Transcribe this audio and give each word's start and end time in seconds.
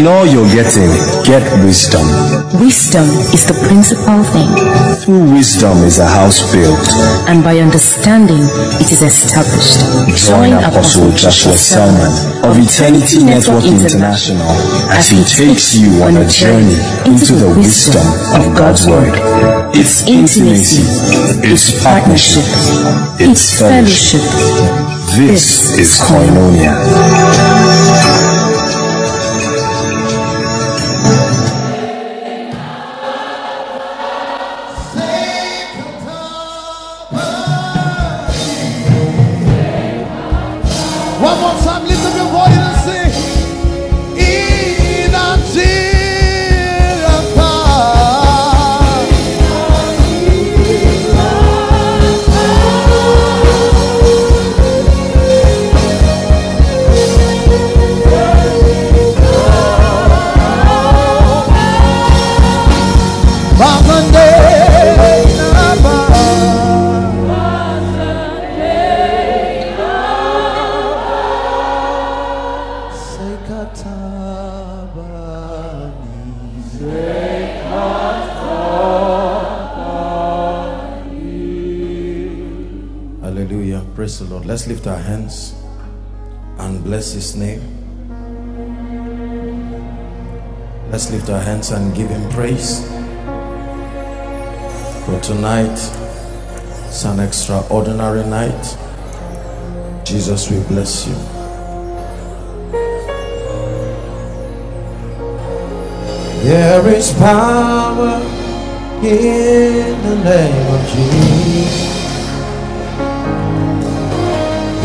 In 0.00 0.06
all 0.06 0.24
you're 0.24 0.48
getting, 0.48 0.88
get 1.28 1.44
wisdom. 1.60 2.00
Wisdom 2.56 3.04
is 3.36 3.44
the 3.44 3.52
principal 3.68 4.24
thing, 4.32 4.48
Through 5.04 5.28
wisdom 5.36 5.76
is 5.84 5.98
a 5.98 6.08
house 6.08 6.40
built. 6.56 6.88
and 7.28 7.44
by 7.44 7.60
understanding 7.60 8.40
it 8.80 8.88
is 8.88 9.02
established. 9.04 9.84
Join 10.16 10.56
Apostle 10.56 11.12
Joshua 11.12 11.52
Selman 11.52 12.08
of 12.48 12.56
Eternity 12.56 13.28
Network 13.28 13.60
International 13.68 14.48
as 14.88 15.12
he 15.12 15.20
takes 15.20 15.76
you 15.76 15.92
on 16.00 16.16
a 16.16 16.24
journey 16.24 16.80
into 17.04 17.36
the 17.36 17.52
wisdom 17.60 18.00
of 18.40 18.56
God's 18.56 18.88
Word. 18.88 19.12
It's 19.76 20.08
intimacy, 20.08 20.80
it's 21.44 21.76
partnership, 21.84 22.48
it's 23.20 23.60
fellowship. 23.60 24.24
This 25.12 25.76
is 25.76 26.00
Koinonia. 26.00 26.72
Jesus, 100.30 100.50
we 100.50 100.60
bless 100.68 101.06
you. 101.08 101.14
There 106.44 106.86
is 106.94 107.12
power 107.14 108.22
in 109.02 110.02
the 110.02 110.16
name 110.22 110.66
of 110.74 110.80
Jesus. 110.86 111.90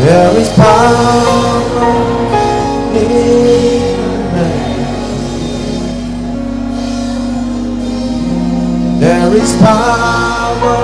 There 0.00 0.36
is 0.36 0.48
power 0.56 1.92
in 2.96 3.06
the 4.34 4.48
name. 4.50 4.98
There 8.98 9.36
is 9.36 9.52
power 9.62 10.78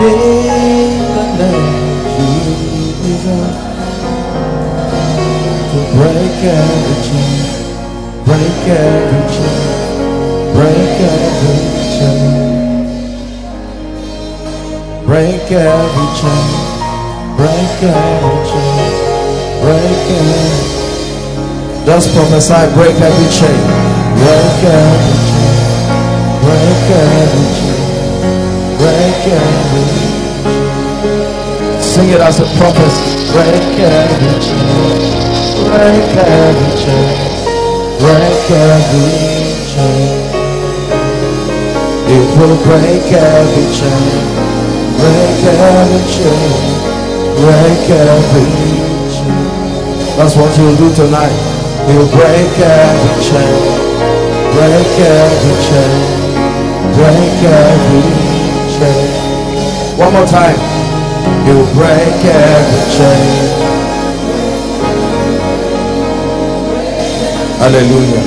in 0.00 0.98
the 1.14 1.24
name 1.36 1.84
of 1.84 2.16
Jesus 2.16 3.65
break 5.96 6.38
every 6.44 6.96
chain, 7.06 7.32
break 8.24 8.68
every 8.68 9.22
chain, 9.34 9.58
break 10.54 10.96
every 11.12 11.62
chain, 11.94 12.20
break 15.06 15.50
every 15.52 16.06
chain. 16.20 16.76
Break 17.36 17.82
every 17.82 18.46
chain, 18.48 18.80
break 19.62 20.08
every 20.10 20.46
Just 21.84 22.06
prophesy, 22.14 22.62
break 22.74 22.96
every 22.96 23.28
chain, 23.30 23.60
break 24.16 24.64
every 24.64 25.16
chain, 25.28 25.52
break 26.42 26.90
every 26.90 27.46
chain, 27.56 27.80
break 28.78 29.26
every 29.36 29.84
Chain. 29.94 31.82
Sing 31.82 32.08
it 32.08 32.20
as 32.20 32.40
a 32.40 32.46
prophet, 32.58 32.92
break 33.32 33.78
every 33.78 34.40
chain, 34.40 35.25
break 35.64 36.10
every 36.16 36.72
chain, 36.76 37.08
break 38.00 38.50
every 38.50 39.08
chain. 39.70 40.10
It 42.08 42.26
will 42.38 42.56
break 42.66 43.12
every 43.12 43.66
chain, 43.72 44.04
break 44.98 45.44
every 45.44 46.02
chain 46.12 46.86
break 47.36 47.90
every 47.90 48.46
chain. 49.12 49.44
That's 50.16 50.34
what 50.36 50.56
you'll 50.56 50.76
do 50.76 50.88
tonight. 50.94 51.36
You'll 51.88 52.08
break 52.08 52.52
every 52.58 53.16
chain, 53.22 53.56
break 54.56 54.94
every 55.04 55.56
chain, 55.66 55.92
break 56.96 57.38
every 57.44 58.04
chain. 58.74 59.98
One 59.98 60.12
more 60.12 60.26
time. 60.26 60.58
You'll 61.46 61.66
break 61.74 62.24
every 62.24 62.82
chain. 62.96 63.75
Hallelujah. 67.58 68.24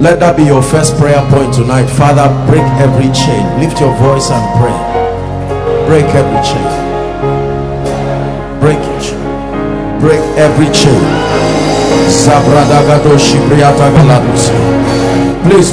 Let 0.00 0.20
that 0.20 0.36
be 0.36 0.44
your 0.44 0.62
first 0.62 0.96
prayer 0.96 1.22
point 1.30 1.52
tonight. 1.54 1.86
Father, 1.86 2.28
break 2.46 2.66
every 2.78 3.10
chain. 3.12 3.44
Lift 3.60 3.80
your 3.80 3.94
voice 3.96 4.30
and 4.30 4.44
pray. 4.58 4.78
Break 5.86 6.06
every 6.14 6.42
chain 6.46 6.88
break 8.60 8.78
it 8.78 9.06
break 10.00 10.20
every 10.36 10.66
chain 10.74 11.02
Zabradagado 12.08 13.16
Shibriata 13.18 13.88
Galadus. 13.94 14.50
please 15.44 15.72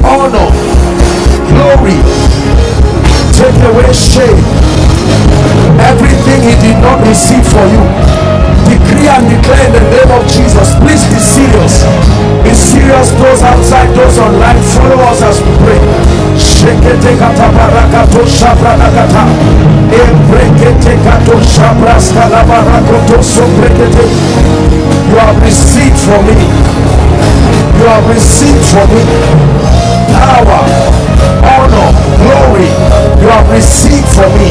honor, 0.00 0.48
glory. 1.52 2.25
Take 3.36 3.60
away 3.68 3.92
shame. 3.92 4.40
Everything 5.78 6.40
he 6.40 6.54
did 6.64 6.80
not 6.80 7.06
receive 7.06 7.44
for 7.46 7.66
you 7.68 8.16
decree 8.66 9.06
and 9.06 9.24
declare 9.30 9.62
in 9.66 9.72
the 9.72 9.84
name 9.94 10.10
of 10.10 10.26
Jesus. 10.26 10.74
Please 10.82 11.02
be 11.10 11.20
serious. 11.22 11.86
Be 12.42 12.52
serious, 12.52 13.14
those 13.14 13.42
outside, 13.42 13.90
those 13.94 14.18
online. 14.18 14.58
Follow 14.74 14.98
us 15.06 15.22
as 15.22 15.38
we 15.40 15.52
pray. 15.62 15.80
Shekete 16.38 17.16
kata 17.18 17.46
barakato 17.54 18.26
shabra 18.26 18.76
nagata. 18.76 19.24
Embrekete 19.90 20.94
kato 21.04 21.38
shabra 21.40 21.96
skalabarakoto 22.00 23.22
sombrekete. 23.22 24.04
You 25.10 25.16
have 25.22 25.38
received 25.42 25.98
from 25.98 26.26
me. 26.26 26.36
You 27.78 27.86
have 27.86 28.06
received 28.08 28.64
from 28.66 28.88
me 28.90 29.04
power, 30.16 30.62
honor, 31.44 31.90
glory. 32.18 33.15
You 33.26 33.32
have 33.32 33.50
received 33.50 34.06
from 34.14 34.32
me. 34.38 34.50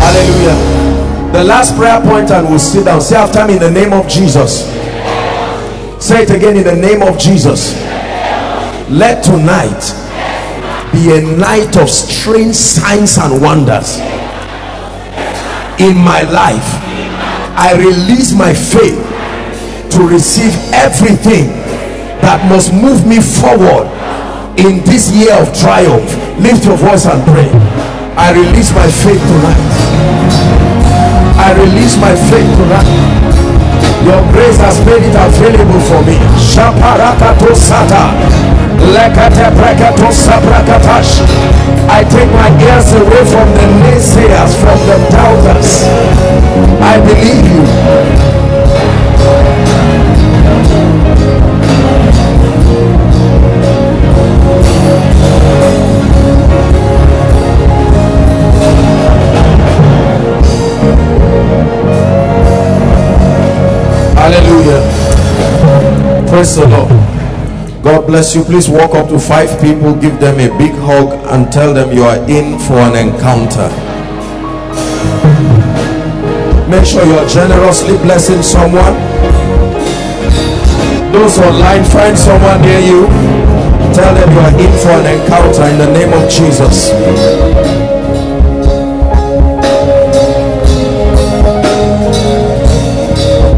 Hallelujah. 0.00 1.32
The 1.32 1.44
last 1.44 1.76
prayer 1.76 2.00
point, 2.00 2.32
and 2.32 2.48
we'll 2.48 2.58
sit 2.58 2.86
down. 2.86 3.00
Say 3.00 3.14
after 3.14 3.46
me 3.46 3.52
in 3.52 3.60
the 3.60 3.70
name 3.70 3.92
of 3.92 4.08
Jesus. 4.08 4.64
Say 6.04 6.24
it 6.24 6.30
again 6.30 6.56
in 6.56 6.64
the 6.64 6.74
name 6.74 7.00
of 7.00 7.16
Jesus. 7.16 7.76
Let 8.90 9.22
tonight 9.22 10.03
be 10.94 11.10
a 11.10 11.20
night 11.36 11.76
of 11.76 11.90
strange 11.90 12.54
signs 12.54 13.18
and 13.18 13.42
wonders 13.42 13.98
in 15.82 15.98
my 15.98 16.22
life. 16.30 16.70
I 17.58 17.74
release 17.74 18.32
my 18.32 18.54
faith 18.54 18.98
to 19.90 20.06
receive 20.06 20.54
everything 20.72 21.50
that 22.22 22.46
must 22.46 22.72
move 22.72 23.06
me 23.06 23.18
forward 23.18 23.90
in 24.54 24.86
this 24.86 25.10
year 25.10 25.34
of 25.34 25.50
triumph. 25.58 26.06
Lift 26.38 26.64
your 26.64 26.78
voice 26.78 27.06
and 27.06 27.18
pray. 27.26 27.50
I 28.14 28.30
release 28.30 28.70
my 28.70 28.86
faith 29.02 29.18
tonight. 29.18 29.74
I 31.42 31.50
release 31.58 31.98
my 31.98 32.14
faith 32.30 32.46
tonight. 32.54 32.90
Your 34.06 34.22
grace 34.30 34.58
has 34.62 34.78
made 34.86 35.02
it 35.02 35.16
available 35.18 35.80
for 35.90 36.00
me. 36.06 36.18
I 41.96 42.02
take 42.02 42.30
my 42.32 42.50
ears 42.60 42.92
away 42.92 43.24
from 43.30 43.48
the 43.54 43.66
naysayers, 43.80 44.54
from 44.60 44.78
the 44.86 44.96
doubters. 45.10 45.84
I 46.82 46.98
believe 46.98 47.46
you. 47.54 47.64
Hallelujah. 64.16 64.82
Praise 66.28 66.56
the 66.56 66.66
Lord. 66.66 67.23
God 67.84 68.06
bless 68.06 68.34
you. 68.34 68.42
Please 68.42 68.66
walk 68.66 68.94
up 68.94 69.10
to 69.10 69.18
five 69.18 69.60
people, 69.60 69.94
give 69.94 70.18
them 70.18 70.40
a 70.40 70.48
big 70.56 70.72
hug, 70.88 71.12
and 71.28 71.52
tell 71.52 71.74
them 71.74 71.92
you 71.92 72.02
are 72.02 72.16
in 72.30 72.58
for 72.58 72.80
an 72.80 72.96
encounter. 72.96 73.68
Make 76.66 76.86
sure 76.86 77.04
you 77.04 77.12
are 77.12 77.28
generously 77.28 77.98
blessing 77.98 78.42
someone. 78.42 78.96
Those 81.12 81.38
online, 81.38 81.84
find 81.84 82.16
someone 82.16 82.62
near 82.62 82.80
you. 82.80 83.04
Tell 83.92 84.14
them 84.16 84.32
you 84.32 84.40
are 84.40 84.54
in 84.58 84.72
for 84.80 84.96
an 84.96 85.20
encounter 85.20 85.64
in 85.68 85.76
the 85.76 85.92
name 85.92 86.12
of 86.14 86.30
Jesus. 86.30 86.88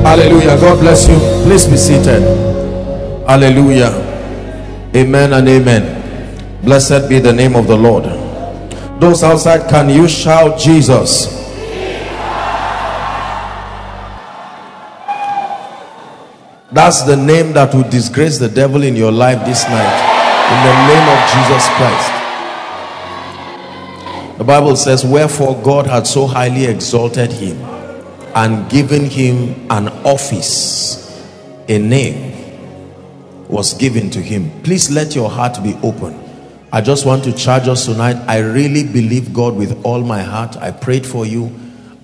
Hallelujah. 0.02 0.58
God 0.58 0.80
bless 0.80 1.06
you. 1.08 1.16
Please 1.44 1.66
be 1.66 1.76
seated. 1.76 2.22
Hallelujah. 3.28 4.05
Amen 4.96 5.34
and 5.34 5.46
amen. 5.46 6.62
Blessed 6.64 7.06
be 7.10 7.18
the 7.18 7.32
name 7.32 7.54
of 7.54 7.66
the 7.66 7.76
Lord. 7.76 8.04
Those 8.98 9.22
outside, 9.22 9.68
can 9.68 9.90
you 9.90 10.08
shout 10.08 10.58
Jesus? 10.58 11.26
That's 16.72 17.02
the 17.02 17.14
name 17.14 17.52
that 17.52 17.74
will 17.74 17.88
disgrace 17.90 18.38
the 18.38 18.48
devil 18.48 18.82
in 18.84 18.96
your 18.96 19.12
life 19.12 19.44
this 19.44 19.64
night. 19.64 19.96
In 20.48 20.60
the 20.64 20.76
name 20.88 21.06
of 21.12 21.20
Jesus 21.34 21.68
Christ. 21.76 22.12
The 24.38 24.44
Bible 24.44 24.76
says, 24.76 25.04
Wherefore 25.04 25.60
God 25.62 25.86
had 25.86 26.06
so 26.06 26.26
highly 26.26 26.64
exalted 26.64 27.30
him 27.32 27.58
and 28.34 28.70
given 28.70 29.04
him 29.04 29.70
an 29.70 29.88
office, 30.06 31.22
a 31.68 31.78
name 31.78 32.25
was 33.48 33.74
given 33.74 34.10
to 34.10 34.20
him. 34.20 34.50
Please 34.62 34.90
let 34.90 35.14
your 35.14 35.30
heart 35.30 35.62
be 35.62 35.74
open. 35.82 36.22
I 36.72 36.80
just 36.80 37.06
want 37.06 37.24
to 37.24 37.32
charge 37.32 37.68
us 37.68 37.86
tonight. 37.86 38.16
I 38.26 38.38
really 38.38 38.84
believe 38.84 39.32
God 39.32 39.56
with 39.56 39.84
all 39.84 40.00
my 40.00 40.22
heart. 40.22 40.56
I 40.56 40.72
prayed 40.72 41.06
for 41.06 41.24
you 41.24 41.46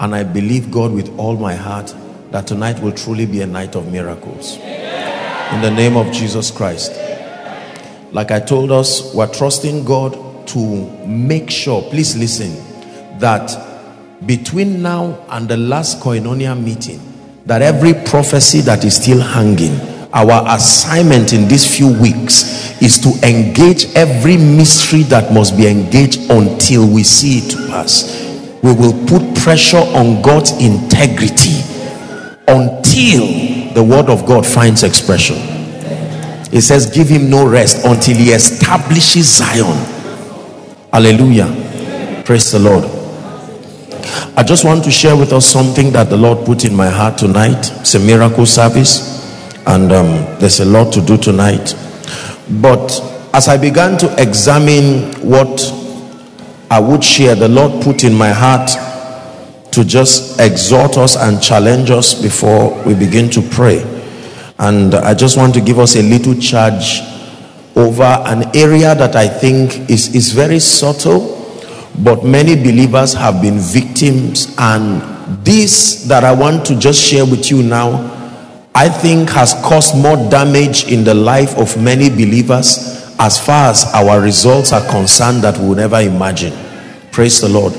and 0.01 0.15
I 0.15 0.23
believe 0.25 0.71
God 0.71 0.93
with 0.93 1.17
all 1.19 1.37
my 1.37 1.55
heart 1.55 1.95
that 2.31 2.47
tonight 2.47 2.81
will 2.81 2.93
truly 2.93 3.27
be 3.27 3.43
a 3.43 3.47
night 3.47 3.77
of 3.77 3.93
miracles. 3.93 4.57
In 4.57 5.61
the 5.61 5.71
name 5.71 5.97
of 5.97 6.11
Jesus 6.13 6.51
Christ. 6.51 6.93
Like 8.13 8.31
I 8.31 8.41
told 8.41 8.73
us, 8.73 9.15
we're 9.15 9.33
trusting 9.33 9.85
God 9.85 10.47
to 10.49 10.87
make 11.07 11.51
sure, 11.51 11.83
please 11.83 12.17
listen, 12.17 12.53
that 13.19 13.73
between 14.27 14.83
now 14.83 15.25
and 15.31 15.49
the 15.49 15.57
last 15.57 16.01
koinonia 16.01 16.61
meeting 16.61 17.01
that 17.47 17.61
every 17.63 17.93
prophecy 17.93 18.61
that 18.61 18.85
is 18.85 18.97
still 18.97 19.21
hanging 19.21 19.92
our 20.15 20.45
assignment 20.57 21.33
in 21.33 21.49
these 21.49 21.77
few 21.77 21.89
weeks 22.01 22.81
is 22.83 22.99
to 22.99 23.11
engage 23.27 23.87
every 23.95 24.37
mystery 24.37 25.03
that 25.05 25.33
must 25.33 25.57
be 25.57 25.67
engaged 25.67 26.31
until 26.31 26.87
we 26.89 27.03
see 27.03 27.39
it 27.39 27.51
to 27.51 27.57
pass 27.69 28.21
we 28.63 28.73
will 28.73 28.95
put 29.07 29.23
pressure 29.43 29.79
on 29.79 30.21
god's 30.23 30.53
integrity 30.61 31.63
until 32.49 33.73
the 33.75 33.83
word 33.83 34.09
of 34.11 34.27
god 34.27 34.47
finds 34.47 34.83
expression 34.83 35.37
It 36.53 36.61
says, 36.61 36.91
Give 36.91 37.09
him 37.09 37.31
no 37.31 37.49
rest 37.49 37.85
until 37.85 38.15
he 38.15 38.31
establishes 38.33 39.27
Zion. 39.37 39.75
Hallelujah. 40.93 41.49
Praise 42.27 42.53
the 42.53 42.59
Lord. 42.59 42.85
I 44.37 44.43
just 44.43 44.63
want 44.63 44.85
to 44.85 44.91
share 44.91 45.17
with 45.17 45.33
us 45.33 45.47
something 45.47 45.91
that 45.93 46.11
the 46.11 46.17
Lord 46.19 46.45
put 46.45 46.67
in 46.67 46.75
my 46.75 46.89
heart 46.89 47.17
tonight. 47.17 47.71
It's 47.81 47.95
a 47.95 48.01
miracle 48.01 48.45
service, 48.45 49.22
and 49.67 49.93
um, 49.93 50.07
there's 50.39 50.61
a 50.61 50.65
lot 50.65 50.93
to 50.95 51.01
do 51.01 51.17
tonight. 51.17 51.75
But 52.61 52.91
as 53.35 53.49
I 53.49 53.57
began 53.57 53.97
to 53.99 54.15
examine 54.21 55.13
what 55.29 55.61
I 56.71 56.81
would 56.81 57.05
share, 57.05 57.35
the 57.35 57.49
Lord 57.49 57.83
put 57.83 58.05
in 58.05 58.15
my 58.15 58.31
heart 58.31 58.71
to 59.73 59.85
just 59.85 60.39
exhort 60.39 60.99
us 60.99 61.17
and 61.17 61.43
challenge 61.43 61.91
us 61.91 62.21
before 62.21 62.83
we 62.85 62.95
begin 62.95 63.31
to 63.31 63.41
pray. 63.41 63.83
And 64.59 64.95
I 64.95 65.15
just 65.15 65.37
want 65.37 65.55
to 65.55 65.61
give 65.61 65.79
us 65.79 65.97
a 65.97 66.03
little 66.03 66.35
charge 66.35 67.01
over 67.75 68.03
an 68.03 68.55
area 68.55 68.95
that 68.95 69.17
I 69.17 69.29
think 69.29 69.91
is, 69.91 70.15
is 70.15 70.33
very 70.33 70.59
subtle, 70.59 71.39
but 71.99 72.25
many 72.25 72.55
believers 72.55 73.15
have 73.15 73.41
been 73.41 73.59
victims. 73.59 74.55
And 74.59 75.01
this 75.45 76.05
that 76.05 76.23
I 76.23 76.33
want 76.33 76.67
to 76.67 76.79
just 76.79 77.01
share 77.01 77.25
with 77.25 77.51
you 77.51 77.63
now, 77.63 78.12
I 78.75 78.89
think 78.89 79.31
has 79.31 79.53
caused 79.55 79.97
more 79.97 80.17
damage 80.31 80.91
in 80.91 81.05
the 81.05 81.15
life 81.15 81.57
of 81.59 81.81
many 81.81 82.09
believers 82.09 83.15
as 83.19 83.39
far 83.39 83.71
as 83.71 83.85
our 83.95 84.21
results 84.21 84.73
are 84.73 84.87
concerned 84.91 85.43
that 85.43 85.59
we 85.59 85.69
will 85.69 85.77
never 85.77 86.01
imagine. 86.01 86.53
Praise 87.11 87.41
the 87.41 87.49
Lord. 87.49 87.75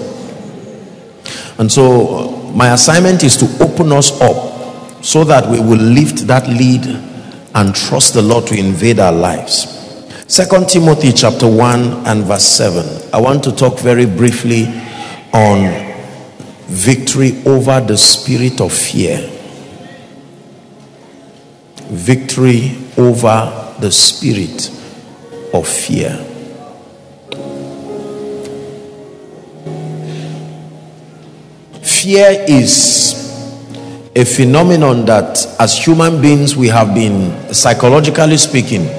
And 1.57 1.71
so, 1.71 2.17
uh, 2.17 2.51
my 2.51 2.73
assignment 2.73 3.23
is 3.23 3.35
to 3.37 3.63
open 3.63 3.91
us 3.91 4.21
up 4.21 5.03
so 5.03 5.23
that 5.23 5.49
we 5.49 5.59
will 5.59 5.81
lift 5.81 6.27
that 6.27 6.47
lead 6.47 6.85
and 7.55 7.75
trust 7.75 8.13
the 8.13 8.21
Lord 8.21 8.47
to 8.47 8.57
invade 8.57 8.99
our 8.99 9.11
lives. 9.11 9.67
Second 10.27 10.69
Timothy 10.69 11.11
chapter 11.11 11.47
1 11.47 12.07
and 12.07 12.23
verse 12.23 12.45
7. 12.45 13.09
I 13.13 13.19
want 13.19 13.43
to 13.43 13.51
talk 13.51 13.79
very 13.79 14.05
briefly 14.05 14.65
on 15.33 15.93
victory 16.67 17.41
over 17.45 17.81
the 17.81 17.97
spirit 17.97 18.61
of 18.61 18.71
fear. 18.71 19.32
Victory 21.93 22.75
over 22.97 23.75
the 23.79 23.91
spirit 23.91 24.69
of 25.53 25.67
fear. 25.67 26.17
Fear 31.81 32.45
is 32.49 33.13
a 34.15 34.25
phenomenon 34.25 35.05
that, 35.05 35.45
as 35.59 35.77
human 35.77 36.21
beings, 36.21 36.57
we 36.57 36.67
have 36.67 36.93
been, 36.95 37.53
psychologically 37.53 38.37
speaking, 38.37 38.89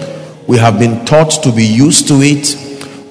we 0.46 0.56
have 0.58 0.78
been 0.78 1.04
taught 1.04 1.42
to 1.42 1.50
be 1.52 1.64
used 1.64 2.06
to 2.08 2.14
it. 2.22 2.56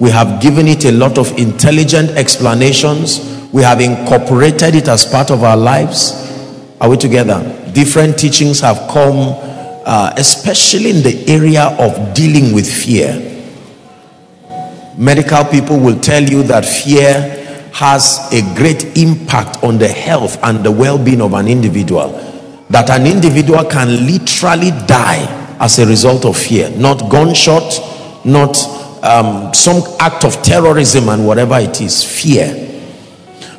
We 0.00 0.10
have 0.10 0.40
given 0.40 0.66
it 0.66 0.84
a 0.86 0.92
lot 0.92 1.18
of 1.18 1.36
intelligent 1.38 2.10
explanations. 2.10 3.20
We 3.52 3.62
have 3.62 3.80
incorporated 3.80 4.74
it 4.74 4.88
as 4.88 5.04
part 5.04 5.30
of 5.30 5.44
our 5.44 5.56
lives. 5.56 6.12
Are 6.80 6.88
we 6.88 6.96
together? 6.96 7.70
Different 7.72 8.18
teachings 8.18 8.60
have 8.60 8.78
come, 8.90 9.53
uh, 9.84 10.12
especially 10.16 10.90
in 10.90 11.02
the 11.02 11.24
area 11.28 11.76
of 11.78 12.14
dealing 12.14 12.54
with 12.54 12.66
fear. 12.66 13.30
Medical 14.96 15.44
people 15.44 15.78
will 15.78 16.00
tell 16.00 16.22
you 16.22 16.42
that 16.44 16.64
fear 16.64 17.70
has 17.72 18.32
a 18.32 18.40
great 18.54 18.96
impact 18.96 19.62
on 19.64 19.78
the 19.78 19.88
health 19.88 20.38
and 20.44 20.64
the 20.64 20.70
well 20.70 20.96
being 21.02 21.20
of 21.20 21.34
an 21.34 21.48
individual. 21.48 22.12
That 22.70 22.88
an 22.90 23.06
individual 23.06 23.64
can 23.64 24.06
literally 24.06 24.70
die 24.86 25.56
as 25.60 25.78
a 25.78 25.86
result 25.86 26.24
of 26.24 26.36
fear, 26.36 26.70
not 26.70 27.10
gunshot, 27.10 28.24
not 28.24 28.56
um, 29.04 29.52
some 29.52 29.82
act 30.00 30.24
of 30.24 30.40
terrorism, 30.42 31.08
and 31.08 31.26
whatever 31.26 31.58
it 31.58 31.80
is, 31.80 32.02
fear. 32.02 32.70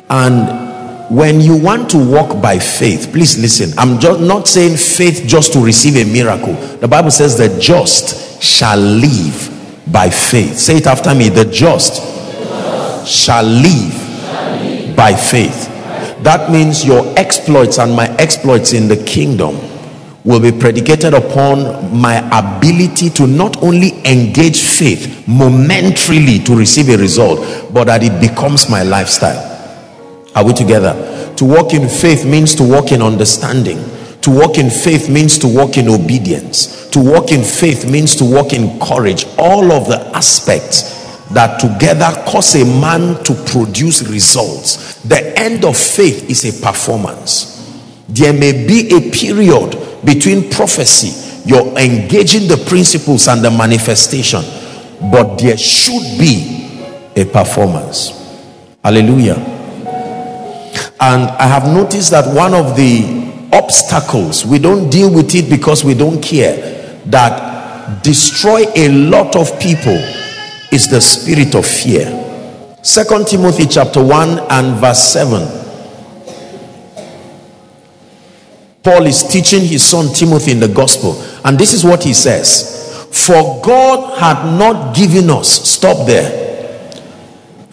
And 0.08 0.65
when 1.08 1.40
you 1.40 1.56
want 1.56 1.88
to 1.90 1.98
walk 1.98 2.42
by 2.42 2.58
faith, 2.58 3.10
please 3.12 3.38
listen. 3.38 3.76
I'm 3.78 4.00
just 4.00 4.20
not 4.20 4.48
saying 4.48 4.76
faith 4.76 5.24
just 5.26 5.52
to 5.52 5.64
receive 5.64 5.96
a 5.96 6.10
miracle. 6.10 6.54
The 6.78 6.88
Bible 6.88 7.10
says 7.10 7.38
the 7.38 7.60
just 7.60 8.42
shall 8.42 8.78
live 8.78 9.84
by 9.92 10.10
faith. 10.10 10.56
Say 10.58 10.78
it 10.78 10.86
after 10.86 11.14
me. 11.14 11.28
The 11.28 11.44
just 11.44 12.02
shall 13.06 13.44
live 13.44 14.96
by 14.96 15.14
faith. 15.14 15.68
That 16.22 16.50
means 16.50 16.84
your 16.84 17.06
exploits 17.16 17.78
and 17.78 17.94
my 17.94 18.08
exploits 18.16 18.72
in 18.72 18.88
the 18.88 18.96
kingdom 19.04 19.56
will 20.24 20.40
be 20.40 20.50
predicated 20.50 21.14
upon 21.14 21.96
my 21.96 22.16
ability 22.36 23.10
to 23.10 23.28
not 23.28 23.62
only 23.62 23.92
engage 24.04 24.60
faith 24.60 25.28
momentarily 25.28 26.40
to 26.40 26.56
receive 26.56 26.88
a 26.88 26.96
result, 26.96 27.72
but 27.72 27.84
that 27.84 28.02
it 28.02 28.20
becomes 28.20 28.68
my 28.68 28.82
lifestyle. 28.82 29.55
Are 30.36 30.44
we 30.44 30.52
together? 30.52 31.34
To 31.36 31.44
walk 31.44 31.72
in 31.72 31.88
faith 31.88 32.24
means 32.24 32.54
to 32.56 32.62
walk 32.62 32.92
in 32.92 33.02
understanding. 33.02 33.78
To 34.20 34.30
walk 34.30 34.58
in 34.58 34.70
faith 34.70 35.08
means 35.08 35.38
to 35.38 35.48
walk 35.48 35.78
in 35.78 35.88
obedience. 35.88 36.88
To 36.90 37.00
walk 37.00 37.32
in 37.32 37.42
faith 37.42 37.90
means 37.90 38.14
to 38.16 38.24
walk 38.24 38.52
in 38.52 38.78
courage. 38.78 39.24
All 39.38 39.72
of 39.72 39.88
the 39.88 39.98
aspects 40.14 40.94
that 41.30 41.58
together 41.58 42.12
cause 42.26 42.54
a 42.54 42.64
man 42.64 43.22
to 43.24 43.34
produce 43.50 44.06
results. 44.08 45.02
The 45.02 45.38
end 45.38 45.64
of 45.64 45.76
faith 45.76 46.30
is 46.30 46.44
a 46.44 46.64
performance. 46.64 47.56
There 48.08 48.32
may 48.32 48.66
be 48.66 48.94
a 48.94 49.10
period 49.10 50.04
between 50.04 50.50
prophecy, 50.50 51.48
you're 51.48 51.66
engaging 51.78 52.46
the 52.48 52.62
principles 52.68 53.26
and 53.26 53.42
the 53.44 53.50
manifestation, 53.50 54.42
but 55.10 55.36
there 55.38 55.56
should 55.56 56.18
be 56.18 56.92
a 57.16 57.24
performance. 57.24 58.12
Hallelujah. 58.84 59.55
And 60.98 61.24
I 61.24 61.46
have 61.46 61.64
noticed 61.64 62.10
that 62.12 62.34
one 62.34 62.54
of 62.54 62.76
the 62.76 63.48
obstacles, 63.52 64.46
we 64.46 64.58
don't 64.58 64.88
deal 64.88 65.12
with 65.12 65.34
it 65.34 65.50
because 65.50 65.84
we 65.84 65.94
don't 65.94 66.22
care, 66.22 67.00
that 67.06 68.02
destroy 68.02 68.64
a 68.74 68.88
lot 68.88 69.36
of 69.36 69.60
people 69.60 69.96
is 70.72 70.88
the 70.90 71.00
spirit 71.00 71.54
of 71.54 71.66
fear. 71.66 72.24
Second 72.82 73.26
Timothy 73.26 73.66
chapter 73.66 74.02
1 74.02 74.38
and 74.50 74.76
verse 74.80 75.02
7. 75.12 75.64
Paul 78.82 79.06
is 79.06 79.24
teaching 79.24 79.62
his 79.62 79.84
son 79.84 80.14
Timothy 80.14 80.52
in 80.52 80.60
the 80.60 80.68
gospel, 80.68 81.20
and 81.44 81.58
this 81.58 81.72
is 81.72 81.84
what 81.84 82.04
he 82.04 82.14
says 82.14 83.04
For 83.12 83.60
God 83.60 84.18
had 84.18 84.56
not 84.56 84.94
given 84.94 85.28
us, 85.28 85.68
stop 85.68 86.06
there. 86.06 86.45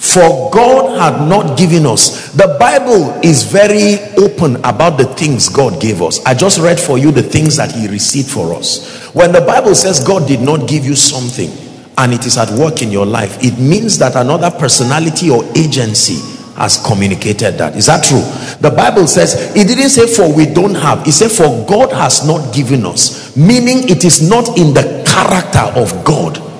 For 0.03 0.51
God 0.51 0.99
had 0.99 1.29
not 1.29 1.57
given 1.57 1.85
us. 1.85 2.33
The 2.33 2.57
Bible 2.59 3.17
is 3.23 3.43
very 3.43 3.99
open 4.17 4.57
about 4.57 4.97
the 4.97 5.05
things 5.05 5.47
God 5.47 5.79
gave 5.79 6.01
us. 6.01 6.23
I 6.25 6.33
just 6.33 6.59
read 6.59 6.77
for 6.77 6.97
you 6.97 7.09
the 7.09 7.23
things 7.23 7.55
that 7.55 7.71
He 7.71 7.87
received 7.87 8.29
for 8.29 8.53
us. 8.53 9.07
When 9.13 9.31
the 9.31 9.39
Bible 9.39 9.73
says 9.73 10.05
God 10.05 10.27
did 10.27 10.41
not 10.41 10.67
give 10.67 10.83
you 10.83 10.93
something 10.95 11.49
and 11.97 12.13
it 12.13 12.25
is 12.25 12.37
at 12.37 12.51
work 12.59 12.81
in 12.81 12.91
your 12.91 13.05
life, 13.05 13.41
it 13.41 13.57
means 13.57 13.97
that 13.99 14.17
another 14.17 14.51
personality 14.51 15.29
or 15.29 15.45
agency 15.55 16.19
has 16.57 16.85
communicated 16.85 17.57
that. 17.57 17.77
Is 17.77 17.85
that 17.85 18.03
true? 18.03 18.21
The 18.59 18.75
Bible 18.75 19.07
says 19.07 19.55
it 19.55 19.67
didn't 19.67 19.89
say 19.89 20.05
for 20.13 20.31
we 20.35 20.45
don't 20.45 20.75
have, 20.75 21.07
it 21.07 21.13
said 21.13 21.31
for 21.31 21.65
God 21.65 21.93
has 21.93 22.27
not 22.27 22.53
given 22.53 22.85
us, 22.85 23.35
meaning 23.37 23.87
it 23.87 24.03
is 24.03 24.29
not 24.29 24.49
in 24.57 24.73
the 24.73 25.01
character 25.07 25.79
of 25.79 26.03
God 26.03 26.52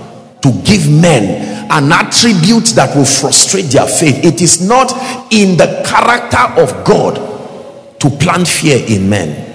to 0.44 0.52
give 0.64 0.92
men 0.92 1.72
an 1.72 1.92
attribute 1.92 2.76
that 2.76 2.94
will 2.96 3.06
frustrate 3.06 3.66
their 3.66 3.88
faith. 3.88 4.24
It 4.24 4.42
is 4.42 4.68
not 4.68 4.92
in 5.32 5.58
the 5.58 5.84
character 5.88 6.62
of 6.62 6.86
God 6.86 8.00
to 8.00 8.10
plant 8.10 8.48
fear 8.48 8.84
in 8.86 9.10
men. 9.10 9.50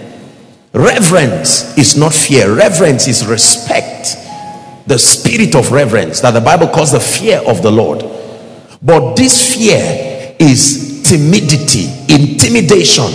Reverence 0.73 1.77
is 1.77 1.97
not 1.99 2.15
fear, 2.15 2.55
reverence 2.55 3.07
is 3.07 3.27
respect. 3.27 4.17
The 4.87 4.99
spirit 4.99 5.55
of 5.55 5.71
reverence 5.71 6.21
that 6.21 6.31
the 6.31 6.41
Bible 6.41 6.69
calls 6.69 6.93
the 6.93 7.01
fear 7.01 7.43
of 7.47 7.63
the 7.63 7.71
Lord. 7.71 8.03
But 8.81 9.15
this 9.15 9.55
fear 9.55 10.35
is 10.39 11.03
timidity, 11.03 11.85
intimidation, 12.09 13.11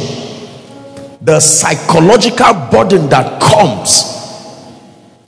the 1.22 1.40
psychological 1.40 2.54
burden 2.70 3.10
that 3.10 3.42
comes 3.42 4.13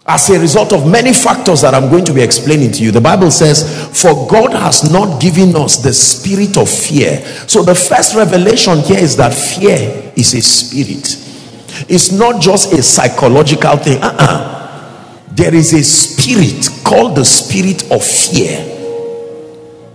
as 0.08 0.30
a 0.30 0.40
result 0.40 0.72
of 0.72 0.90
many 0.90 1.14
factors 1.14 1.62
that 1.62 1.74
I'm 1.74 1.90
going 1.90 2.06
to 2.06 2.14
be 2.14 2.22
explaining 2.22 2.72
to 2.74 2.84
you. 2.84 2.92
The 2.92 3.02
Bible 3.02 3.32
says, 3.32 3.90
For 4.00 4.28
God 4.30 4.52
has 4.54 4.92
not 4.92 5.20
given 5.20 5.56
us 5.56 5.78
the 5.78 5.94
spirit 5.94 6.58
of 6.58 6.70
fear. 6.70 7.22
So 7.48 7.64
the 7.64 7.74
first 7.74 8.16
revelation 8.16 8.80
here 8.80 9.00
is 9.00 9.18
that 9.18 9.34
fear 9.34 10.14
is 10.16 10.34
a 10.36 10.42
spirit, 10.42 11.22
it's 11.90 12.12
not 12.12 12.42
just 12.42 12.72
a 12.74 12.84
psychological 12.84 13.78
thing. 13.78 14.02
Uh-uh. 14.02 14.54
There 15.32 15.54
is 15.54 15.74
a 15.74 15.84
spirit 15.84 16.70
called 16.86 17.18
the 17.18 17.26
spirit 17.26 17.92
of 17.92 18.04
fear. 18.04 18.62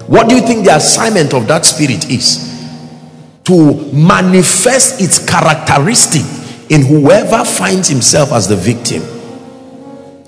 What 0.06 0.28
do 0.28 0.34
you 0.34 0.42
think 0.42 0.66
the 0.66 0.74
assignment 0.74 1.32
of 1.32 1.46
that 1.46 1.64
spirit 1.64 2.10
is? 2.10 2.50
To 3.44 3.90
manifest 3.92 5.00
its 5.00 5.24
characteristic 5.24 6.22
in 6.68 6.84
whoever 6.84 7.44
finds 7.44 7.88
himself 7.88 8.32
as 8.32 8.48
the 8.48 8.56
victim. 8.56 9.19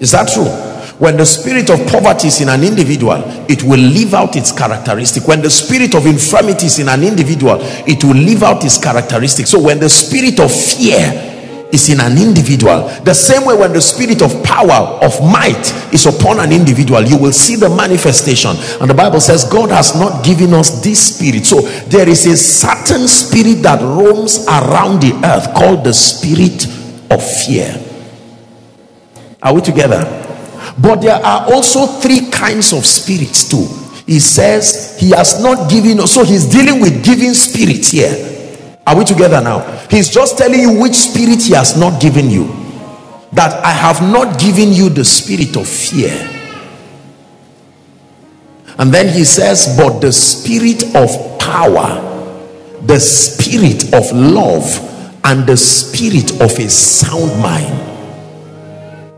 Is 0.03 0.11
that 0.11 0.27
true? 0.35 0.51
When 0.99 1.17
the 1.17 1.25
spirit 1.25 1.71
of 1.71 1.79
poverty 1.87 2.27
is 2.27 2.41
in 2.41 2.49
an 2.49 2.65
individual, 2.65 3.23
it 3.49 3.63
will 3.63 3.79
live 3.79 4.15
out 4.15 4.35
its 4.35 4.51
characteristic. 4.51 5.27
When 5.29 5.41
the 5.41 5.51
spirit 5.51 5.95
of 5.95 6.07
infirmity 6.07 6.67
is 6.67 6.81
in 6.81 6.89
an 6.89 7.05
individual, 7.05 7.59
it 7.87 8.03
will 8.03 8.19
live 8.19 8.43
out 8.43 8.65
its 8.65 8.83
characteristic. 8.83 9.47
So 9.47 9.63
when 9.63 9.79
the 9.79 9.89
spirit 9.89 10.41
of 10.41 10.51
fear 10.51 11.71
is 11.73 11.89
in 11.89 12.01
an 12.01 12.19
individual, 12.19 12.89
the 13.07 13.15
same 13.15 13.47
way 13.47 13.55
when 13.55 13.73
the 13.73 13.81
spirit 13.81 14.23
of 14.23 14.43
power, 14.43 14.99
of 15.07 15.15
might 15.23 15.71
is 15.95 16.07
upon 16.07 16.41
an 16.41 16.51
individual, 16.51 17.03
you 17.03 17.17
will 17.17 17.33
see 17.33 17.55
the 17.55 17.71
manifestation. 17.71 18.59
And 18.81 18.91
the 18.91 18.95
Bible 18.95 19.21
says, 19.21 19.45
God 19.45 19.71
has 19.71 19.95
not 19.95 20.25
given 20.25 20.53
us 20.53 20.83
this 20.83 21.15
spirit. 21.15 21.47
So 21.47 21.63
there 21.87 22.09
is 22.09 22.27
a 22.27 22.37
certain 22.37 23.07
spirit 23.07 23.63
that 23.63 23.81
roams 23.81 24.47
around 24.47 25.01
the 25.01 25.15
earth 25.25 25.55
called 25.55 25.85
the 25.85 25.95
spirit 25.95 26.67
of 27.11 27.23
fear. 27.47 27.92
Are 29.43 29.55
we 29.55 29.61
together? 29.61 30.05
But 30.79 31.03
there 31.03 31.17
are 31.17 31.53
also 31.53 31.87
three 31.87 32.31
kinds 32.31 32.73
of 32.73 32.87
spirits 32.87 33.49
too. 33.49 33.67
He 34.07 34.21
says 34.21 34.97
he 34.99 35.11
has 35.11 35.43
not 35.43 35.71
given 35.71 36.01
us, 36.01 36.13
so 36.13 36.25
he's 36.25 36.47
dealing 36.47 36.81
with 36.81 37.05
giving 37.05 37.35
spirits 37.35 37.91
here. 37.91 38.79
Are 38.87 38.97
we 38.97 39.05
together 39.05 39.41
now? 39.41 39.61
He's 39.91 40.09
just 40.09 40.39
telling 40.39 40.61
you 40.61 40.81
which 40.81 40.95
spirit 40.95 41.43
he 41.43 41.55
has 41.55 41.77
not 41.77 42.01
given 42.01 42.31
you. 42.31 42.47
That 43.33 43.65
I 43.65 43.71
have 43.71 44.03
not 44.03 44.39
given 44.39 44.73
you 44.73 44.89
the 44.89 45.05
spirit 45.05 45.57
of 45.57 45.69
fear. 45.69 46.11
And 48.79 48.93
then 48.93 49.09
he 49.09 49.25
says, 49.25 49.77
but 49.77 50.01
the 50.01 50.13
spirit 50.13 50.83
of 50.97 51.39
power, 51.39 52.01
the 52.83 52.99
spirit 52.99 53.95
of 53.95 54.11
love, 54.13 54.65
and 55.25 55.47
the 55.47 55.57
spirit 55.57 56.33
of 56.41 56.59
a 56.59 56.69
sound 56.69 57.41
mind. 57.41 57.92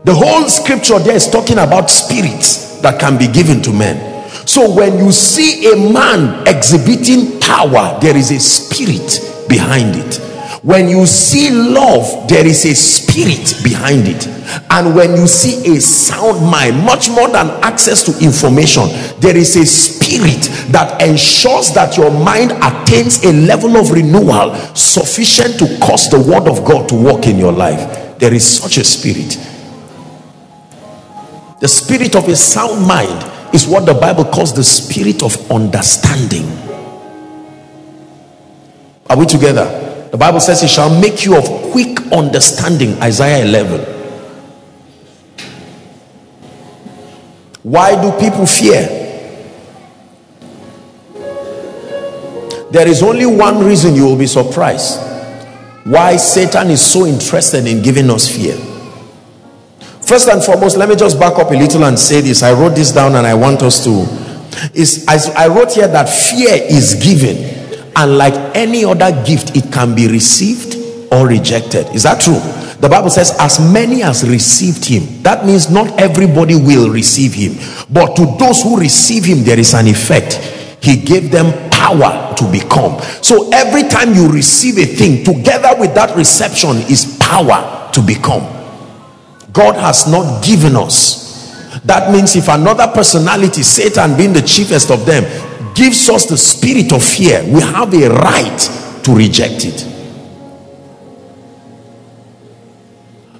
The 0.05 0.13
whole 0.13 0.47
scripture 0.49 0.99
there 0.99 1.15
is 1.15 1.27
talking 1.27 1.57
about 1.57 1.89
spirits 1.89 2.79
that 2.81 2.99
can 2.99 3.17
be 3.17 3.25
given 3.25 3.59
to 3.63 3.73
men. 3.73 4.29
So 4.45 4.71
when 4.71 4.99
you 4.99 5.11
see 5.11 5.73
a 5.73 5.91
man 5.91 6.47
exhibiting 6.47 7.39
power, 7.39 7.97
there 7.99 8.15
is 8.15 8.29
a 8.29 8.39
spirit 8.39 9.49
behind 9.49 9.95
it. 9.95 10.21
When 10.61 10.89
you 10.89 11.07
see 11.07 11.49
love, 11.49 12.29
there 12.29 12.45
is 12.45 12.65
a 12.65 12.75
spirit 12.75 13.57
behind 13.63 14.07
it. 14.07 14.27
And 14.69 14.93
when 14.93 15.15
you 15.17 15.25
see 15.25 15.75
a 15.75 15.81
sound 15.81 16.51
mind, 16.51 16.85
much 16.85 17.09
more 17.09 17.27
than 17.27 17.49
access 17.65 18.03
to 18.03 18.13
information, 18.23 18.85
there 19.19 19.35
is 19.35 19.55
a 19.55 19.65
spirit 19.65 20.69
that 20.69 21.01
ensures 21.01 21.73
that 21.73 21.97
your 21.97 22.11
mind 22.11 22.51
attains 22.61 23.25
a 23.25 23.33
level 23.33 23.75
of 23.75 23.89
renewal 23.89 24.53
sufficient 24.75 25.57
to 25.57 25.65
cause 25.81 26.11
the 26.11 26.21
word 26.21 26.47
of 26.47 26.63
God 26.63 26.87
to 26.89 26.95
work 26.95 27.25
in 27.25 27.39
your 27.39 27.53
life. 27.53 28.19
There 28.19 28.35
is 28.35 28.45
such 28.45 28.77
a 28.77 28.83
spirit 28.83 29.35
the 31.65 31.69
spirit 31.69 32.15
of 32.15 32.27
a 32.27 32.35
sound 32.35 32.85
mind 32.85 33.51
is 33.51 33.65
what 33.67 33.87
the 33.87 33.93
Bible 33.95 34.23
calls 34.23 34.53
the 34.53 34.63
spirit 34.63 35.23
of 35.23 35.51
understanding. 35.51 36.45
Are 39.09 39.17
we 39.17 39.25
together? 39.25 40.09
The 40.11 40.17
Bible 40.17 40.41
says, 40.41 40.61
It 40.61 40.69
shall 40.69 40.95
make 41.01 41.25
you 41.25 41.35
of 41.35 41.43
quick 41.71 41.99
understanding. 42.11 43.01
Isaiah 43.01 43.43
11. 43.45 43.81
Why 47.63 47.99
do 47.99 48.11
people 48.19 48.45
fear? 48.45 48.85
There 52.69 52.87
is 52.87 53.01
only 53.01 53.25
one 53.25 53.65
reason 53.65 53.95
you 53.95 54.05
will 54.05 54.17
be 54.19 54.27
surprised 54.27 54.99
why 55.83 56.17
Satan 56.17 56.69
is 56.69 56.85
so 56.85 57.07
interested 57.07 57.65
in 57.65 57.81
giving 57.81 58.11
us 58.11 58.29
fear. 58.29 58.55
First 60.05 60.29
and 60.29 60.43
foremost, 60.43 60.77
let 60.77 60.87
me 60.87 60.95
just 60.95 61.19
back 61.19 61.39
up 61.39 61.49
a 61.49 61.55
little 61.55 61.83
and 61.83 61.97
say 61.97 62.21
this. 62.21 62.43
I 62.43 62.53
wrote 62.53 62.75
this 62.75 62.91
down 62.91 63.15
and 63.15 63.25
I 63.25 63.33
want 63.33 63.63
us 63.63 63.83
to. 63.85 64.05
Is 64.73 65.05
I 65.07 65.47
wrote 65.47 65.73
here 65.73 65.87
that 65.87 66.07
fear 66.07 66.53
is 66.53 66.93
given, 66.93 67.91
and 67.95 68.17
like 68.17 68.33
any 68.55 68.85
other 68.85 69.11
gift, 69.25 69.57
it 69.57 69.73
can 69.73 69.95
be 69.95 70.07
received 70.07 70.75
or 71.11 71.27
rejected. 71.27 71.87
Is 71.95 72.03
that 72.03 72.21
true? 72.21 72.39
The 72.79 72.87
Bible 72.87 73.09
says, 73.09 73.35
as 73.39 73.59
many 73.59 74.03
as 74.03 74.27
received 74.29 74.85
him. 74.85 75.23
That 75.23 75.45
means 75.45 75.71
not 75.71 75.99
everybody 75.99 76.55
will 76.55 76.91
receive 76.91 77.33
him, 77.33 77.55
but 77.89 78.15
to 78.15 78.25
those 78.37 78.61
who 78.61 78.79
receive 78.79 79.25
him, 79.25 79.43
there 79.43 79.57
is 79.57 79.73
an 79.73 79.87
effect. 79.87 80.35
He 80.83 80.97
gave 80.97 81.31
them 81.31 81.51
power 81.71 82.35
to 82.35 82.51
become. 82.51 83.01
So 83.23 83.49
every 83.51 83.83
time 83.83 84.13
you 84.13 84.31
receive 84.31 84.77
a 84.77 84.85
thing, 84.85 85.23
together 85.23 85.73
with 85.79 85.95
that 85.95 86.15
reception 86.15 86.77
is 86.91 87.17
power 87.19 87.89
to 87.91 88.01
become. 88.01 88.54
God 89.55 89.77
has 89.77 90.05
not 90.05 90.43
given 90.43 90.75
us. 90.75 91.79
That 91.85 92.11
means 92.11 92.35
if 92.35 92.49
another 92.49 92.87
personality, 92.93 93.63
Satan 93.63 94.17
being 94.17 94.33
the 94.33 94.41
chiefest 94.41 94.91
of 94.91 95.05
them, 95.05 95.23
gives 95.73 96.09
us 96.09 96.25
the 96.25 96.37
spirit 96.37 96.91
of 96.91 97.03
fear, 97.03 97.41
we 97.45 97.61
have 97.61 97.93
a 97.93 98.09
right 98.09 98.59
to 99.03 99.15
reject 99.15 99.63
it. 99.65 99.91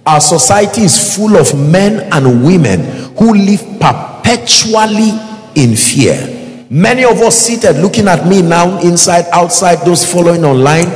Our 0.05 0.21
society 0.21 0.81
is 0.81 1.15
full 1.15 1.35
of 1.35 1.53
men 1.53 2.07
and 2.13 2.45
women 2.45 2.79
who 3.17 3.33
live 3.33 3.61
perpetually 3.81 5.11
in 5.55 5.75
fear. 5.75 6.67
Many 6.69 7.03
of 7.03 7.17
us 7.21 7.37
seated 7.37 7.77
looking 7.77 8.07
at 8.07 8.25
me 8.27 8.41
now, 8.41 8.79
inside, 8.79 9.25
outside, 9.33 9.85
those 9.85 10.09
following 10.09 10.45
online, 10.45 10.87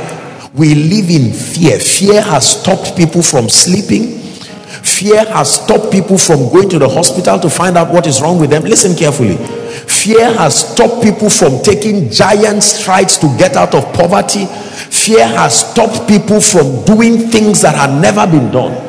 we 0.54 0.74
live 0.74 1.10
in 1.10 1.32
fear. 1.32 1.78
Fear 1.78 2.22
has 2.22 2.60
stopped 2.60 2.96
people 2.96 3.22
from 3.22 3.48
sleeping 3.48 4.19
Fear 4.82 5.24
has 5.26 5.54
stopped 5.54 5.92
people 5.92 6.18
from 6.18 6.48
going 6.50 6.68
to 6.70 6.78
the 6.78 6.88
hospital 6.88 7.38
to 7.38 7.50
find 7.50 7.76
out 7.76 7.92
what 7.92 8.06
is 8.06 8.20
wrong 8.20 8.38
with 8.40 8.50
them. 8.50 8.62
Listen 8.64 8.96
carefully. 8.96 9.36
Fear 9.36 10.32
has 10.34 10.72
stopped 10.72 11.02
people 11.02 11.30
from 11.30 11.62
taking 11.62 12.10
giant 12.10 12.62
strides 12.62 13.16
to 13.18 13.26
get 13.38 13.56
out 13.56 13.74
of 13.74 13.84
poverty. 13.94 14.46
Fear 14.46 15.26
has 15.26 15.70
stopped 15.70 16.08
people 16.08 16.40
from 16.40 16.84
doing 16.84 17.30
things 17.30 17.62
that 17.62 17.74
had 17.74 18.00
never 18.00 18.26
been 18.26 18.50
done. 18.50 18.86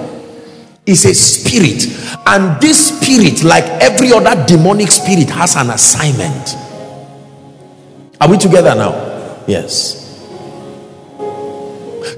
It's 0.86 1.06
a 1.06 1.14
spirit, 1.14 1.86
and 2.26 2.60
this 2.60 2.98
spirit, 2.98 3.44
like 3.44 3.64
every 3.82 4.12
other 4.12 4.46
demonic 4.46 4.90
spirit, 4.90 5.30
has 5.30 5.56
an 5.56 5.70
assignment. 5.70 6.56
Are 8.20 8.30
we 8.30 8.38
together 8.38 8.74
now? 8.76 9.44
Yes. 9.48 10.01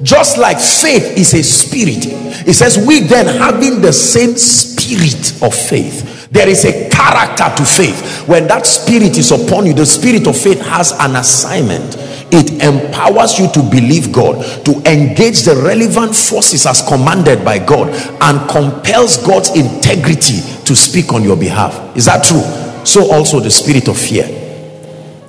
Just 0.01 0.37
like 0.37 0.57
faith 0.57 1.17
is 1.17 1.33
a 1.33 1.43
spirit, 1.43 2.05
it 2.47 2.53
says, 2.53 2.83
We 2.85 3.01
then 3.01 3.27
having 3.27 3.81
the 3.81 3.93
same 3.93 4.35
spirit 4.35 5.41
of 5.43 5.53
faith. 5.53 6.29
There 6.31 6.49
is 6.49 6.65
a 6.65 6.89
character 6.89 7.53
to 7.55 7.63
faith. 7.63 8.27
When 8.27 8.47
that 8.47 8.65
spirit 8.65 9.17
is 9.17 9.31
upon 9.31 9.67
you, 9.67 9.73
the 9.73 9.85
spirit 9.85 10.25
of 10.25 10.35
faith 10.35 10.59
has 10.61 10.91
an 10.93 11.15
assignment. 11.15 11.95
It 12.33 12.63
empowers 12.63 13.37
you 13.37 13.47
to 13.51 13.61
believe 13.61 14.11
God, 14.11 14.65
to 14.65 14.71
engage 14.89 15.43
the 15.43 15.61
relevant 15.63 16.15
forces 16.15 16.65
as 16.65 16.81
commanded 16.81 17.45
by 17.45 17.59
God, 17.59 17.89
and 18.21 18.49
compels 18.49 19.17
God's 19.17 19.55
integrity 19.55 20.41
to 20.65 20.75
speak 20.75 21.13
on 21.13 21.23
your 21.23 21.37
behalf. 21.37 21.95
Is 21.95 22.05
that 22.05 22.23
true? 22.23 22.41
So, 22.83 23.11
also 23.13 23.39
the 23.39 23.51
spirit 23.51 23.87
of 23.87 23.97
fear. 23.97 24.25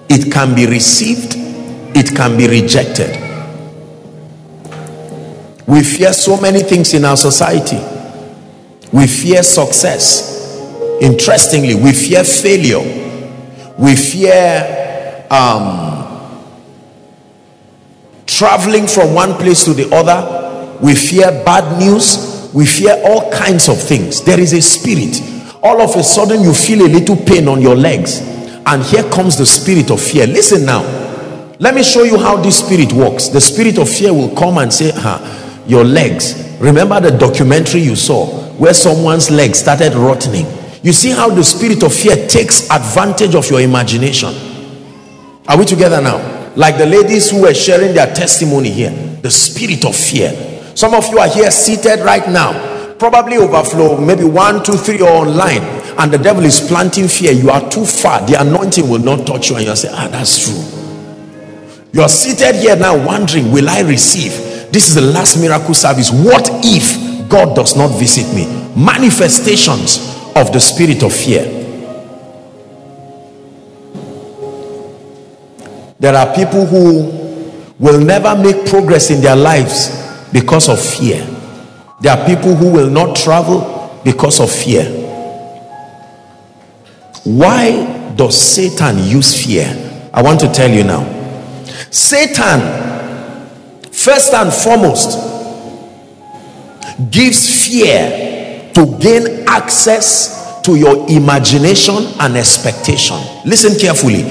It 0.09 0.33
can 0.33 0.55
be 0.55 0.66
received, 0.66 1.35
it 1.94 2.16
can 2.16 2.38
be 2.38 2.48
rejected 2.48 3.24
we 5.66 5.83
fear 5.83 6.12
so 6.12 6.40
many 6.40 6.61
things 6.62 6.92
in 6.94 7.05
our 7.05 7.16
society. 7.16 7.79
We 8.92 9.07
fear 9.07 9.42
success. 9.42 10.61
Interestingly, 11.00 11.74
we 11.74 11.92
fear 11.92 12.22
failure. 12.22 12.81
We 13.79 13.96
fear 13.96 15.27
um, 15.31 16.44
traveling 18.27 18.87
from 18.87 19.14
one 19.14 19.35
place 19.35 19.64
to 19.64 19.74
the 19.74 19.92
other. 19.94 20.79
We 20.81 20.94
fear 20.94 21.31
bad 21.44 21.79
news. 21.79 22.50
We 22.55 22.66
fear 22.66 23.00
all 23.05 23.33
kinds 23.33 23.68
of 23.68 23.81
things. 23.81 24.22
There 24.22 24.38
is 24.38 24.53
a 24.53 24.62
spirit. 24.62 25.20
All 25.62 25.81
of 25.81 25.96
a 25.96 26.03
sudden, 26.03 26.42
you 26.42 26.53
feel 26.53 26.83
a 26.83 26.88
little 26.88 27.16
pain 27.16 27.48
on 27.48 27.62
your 27.62 27.74
legs, 27.74 28.20
and 28.66 28.83
here 28.83 29.03
comes 29.11 29.37
the 29.38 29.46
spirit 29.46 29.90
of 29.90 30.00
fear. 30.00 30.27
Listen 30.27 30.66
now. 30.66 30.83
Let 31.59 31.74
me 31.74 31.83
show 31.83 32.03
you 32.03 32.18
how 32.18 32.37
this 32.37 32.59
spirit 32.59 32.92
works. 32.92 33.29
The 33.29 33.40
spirit 33.40 33.79
of 33.79 33.88
fear 33.88 34.12
will 34.12 34.35
come 34.37 34.59
and 34.59 34.72
say, 34.72 34.90
"Ha." 34.90 35.40
Your 35.66 35.85
legs. 35.85 36.57
Remember 36.61 37.00
the 37.00 37.11
documentary 37.11 37.81
you 37.81 37.96
saw 37.96 38.27
where 38.57 38.74
someone's 38.74 39.31
leg 39.31 39.55
started 39.55 39.94
rotting. 39.94 40.46
You 40.83 40.92
see 40.92 41.11
how 41.11 41.31
the 41.31 41.42
spirit 41.42 41.83
of 41.83 41.94
fear 41.94 42.29
takes 42.29 42.70
advantage 42.70 43.35
of 43.35 43.50
your 43.50 43.61
imagination. 43.61 44.35
Are 45.48 45.59
we 45.59 45.64
together 45.64 46.00
now? 46.00 46.53
Like 46.57 46.79
the 46.79 46.87
ladies 46.87 47.31
who 47.31 47.42
were 47.42 47.55
sharing 47.55 47.94
their 47.94 48.12
testimony 48.14 48.70
here. 48.70 48.90
The 49.22 49.31
spirit 49.31 49.85
of 49.85 49.96
fear. 49.96 50.31
Some 50.74 50.94
of 50.94 51.07
you 51.09 51.18
are 51.18 51.29
here 51.29 51.50
seated 51.50 52.00
right 52.00 52.29
now. 52.29 52.94
Probably 52.96 53.38
overflow 53.38 53.98
maybe 53.98 54.24
one 54.24 54.62
two 54.62 54.74
three 54.74 55.00
or 55.00 55.09
online. 55.09 55.62
And 55.98 56.12
the 56.12 56.18
devil 56.18 56.44
is 56.44 56.61
planting 56.61 57.09
fear. 57.09 57.33
You 57.33 57.50
are 57.50 57.68
too 57.70 57.85
far. 57.85 58.24
The 58.27 58.40
anointing 58.40 58.88
will 58.88 58.98
not 59.00 59.27
touch 59.27 59.50
you. 59.50 59.57
And 59.57 59.64
you'll 59.64 59.77
say 59.77 59.88
ah 59.90 60.09
that's 60.09 60.44
true. 60.44 60.85
You're 61.92 62.09
seated 62.09 62.57
here 62.57 62.77
now 62.77 63.07
wondering 63.07 63.53
will 63.53 63.68
i 63.68 63.81
receive 63.81 64.33
this 64.75 64.89
is 64.89 64.95
the 64.97 65.01
last 65.01 65.39
miracle 65.39 65.75
service 65.75 66.11
what 66.11 66.51
if 66.65 67.29
god 67.31 67.55
does 67.55 67.77
not 67.77 67.89
visit 67.99 68.27
me 68.35 68.45
manifestations 68.77 70.15
of 70.37 70.53
the 70.53 70.59
spirit 70.61 71.03
of 71.03 71.15
fear. 71.15 71.45
There 75.99 76.15
are 76.15 76.35
people 76.35 76.67
who 76.67 77.73
will 77.79 78.01
never 78.01 78.37
make 78.37 78.67
progress 78.67 79.11
in 79.11 79.21
their 79.21 79.37
lives 79.37 79.91
because 80.33 80.69
of 80.69 80.81
fear. 80.81 81.25
There 82.01 82.17
are 82.17 82.27
people 82.27 82.55
who 82.55 82.73
will 82.73 82.91
not 82.91 83.17
travel 83.17 84.01
because 84.05 84.41
of 84.41 84.51
fear. 84.51 84.85
Why 87.25 88.13
does 88.17 88.37
Satan 88.37 88.99
use 88.99 89.47
fear? 89.47 90.11
I 90.13 90.21
want 90.23 90.41
to 90.41 90.53
tell 90.53 90.71
you 90.71 90.85
now. 90.85 91.05
Satan, 91.91 92.61
first 94.05 94.35
and 94.35 94.53
foremost, 94.53 95.19
gives 97.11 97.67
fear 97.67 98.71
to 98.75 98.99
gain 98.99 99.45
access 99.49 100.61
to 100.62 100.77
your 100.77 101.09
imagination 101.09 101.97
and 102.21 102.37
expectation. 102.37 103.17
Listen 103.45 103.79
carefully. 103.79 104.23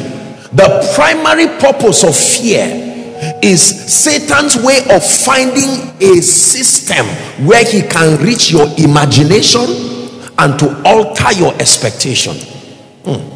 The 0.54 0.92
primary 0.96 1.48
purpose 1.60 2.04
of 2.04 2.16
fear 2.16 3.40
is 3.42 3.62
Satan's 3.62 4.58
way 4.64 4.80
of 4.92 5.04
finding 5.04 5.92
a 6.02 6.22
system 6.22 7.06
where 7.46 7.66
he 7.66 7.82
can 7.82 8.22
reach 8.24 8.52
your 8.52 8.68
imagination 8.78 9.62
and 10.38 10.60
to 10.60 10.82
alter 10.86 11.32
your 11.34 11.54
expectation. 11.56 12.36
Hmm. 13.06 13.30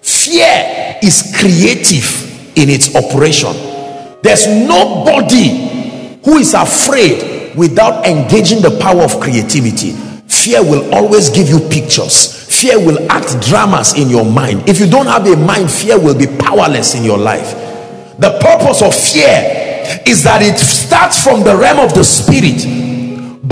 Fear 0.00 0.98
is 1.02 1.34
creative 1.38 2.56
in 2.56 2.70
its 2.70 2.94
operation. 2.94 3.71
There's 4.22 4.46
nobody 4.46 6.18
who 6.24 6.38
is 6.38 6.54
afraid 6.54 7.56
without 7.56 8.06
engaging 8.06 8.62
the 8.62 8.78
power 8.80 9.02
of 9.02 9.20
creativity. 9.20 9.92
Fear 10.28 10.62
will 10.62 10.94
always 10.94 11.28
give 11.28 11.48
you 11.48 11.58
pictures. 11.68 12.48
Fear 12.60 12.78
will 12.78 13.10
act 13.10 13.40
dramas 13.46 13.98
in 13.98 14.08
your 14.08 14.24
mind. 14.24 14.68
If 14.68 14.80
you 14.80 14.88
don't 14.88 15.06
have 15.06 15.26
a 15.26 15.36
mind 15.36 15.70
fear 15.70 15.98
will 15.98 16.16
be 16.16 16.26
powerless 16.38 16.94
in 16.94 17.04
your 17.04 17.18
life. 17.18 17.52
The 18.18 18.38
purpose 18.40 18.82
of 18.82 18.94
fear 18.94 20.00
is 20.06 20.22
that 20.22 20.42
it 20.42 20.58
starts 20.58 21.22
from 21.22 21.42
the 21.42 21.56
realm 21.56 21.80
of 21.80 21.94
the 21.94 22.04
spirit 22.04 22.62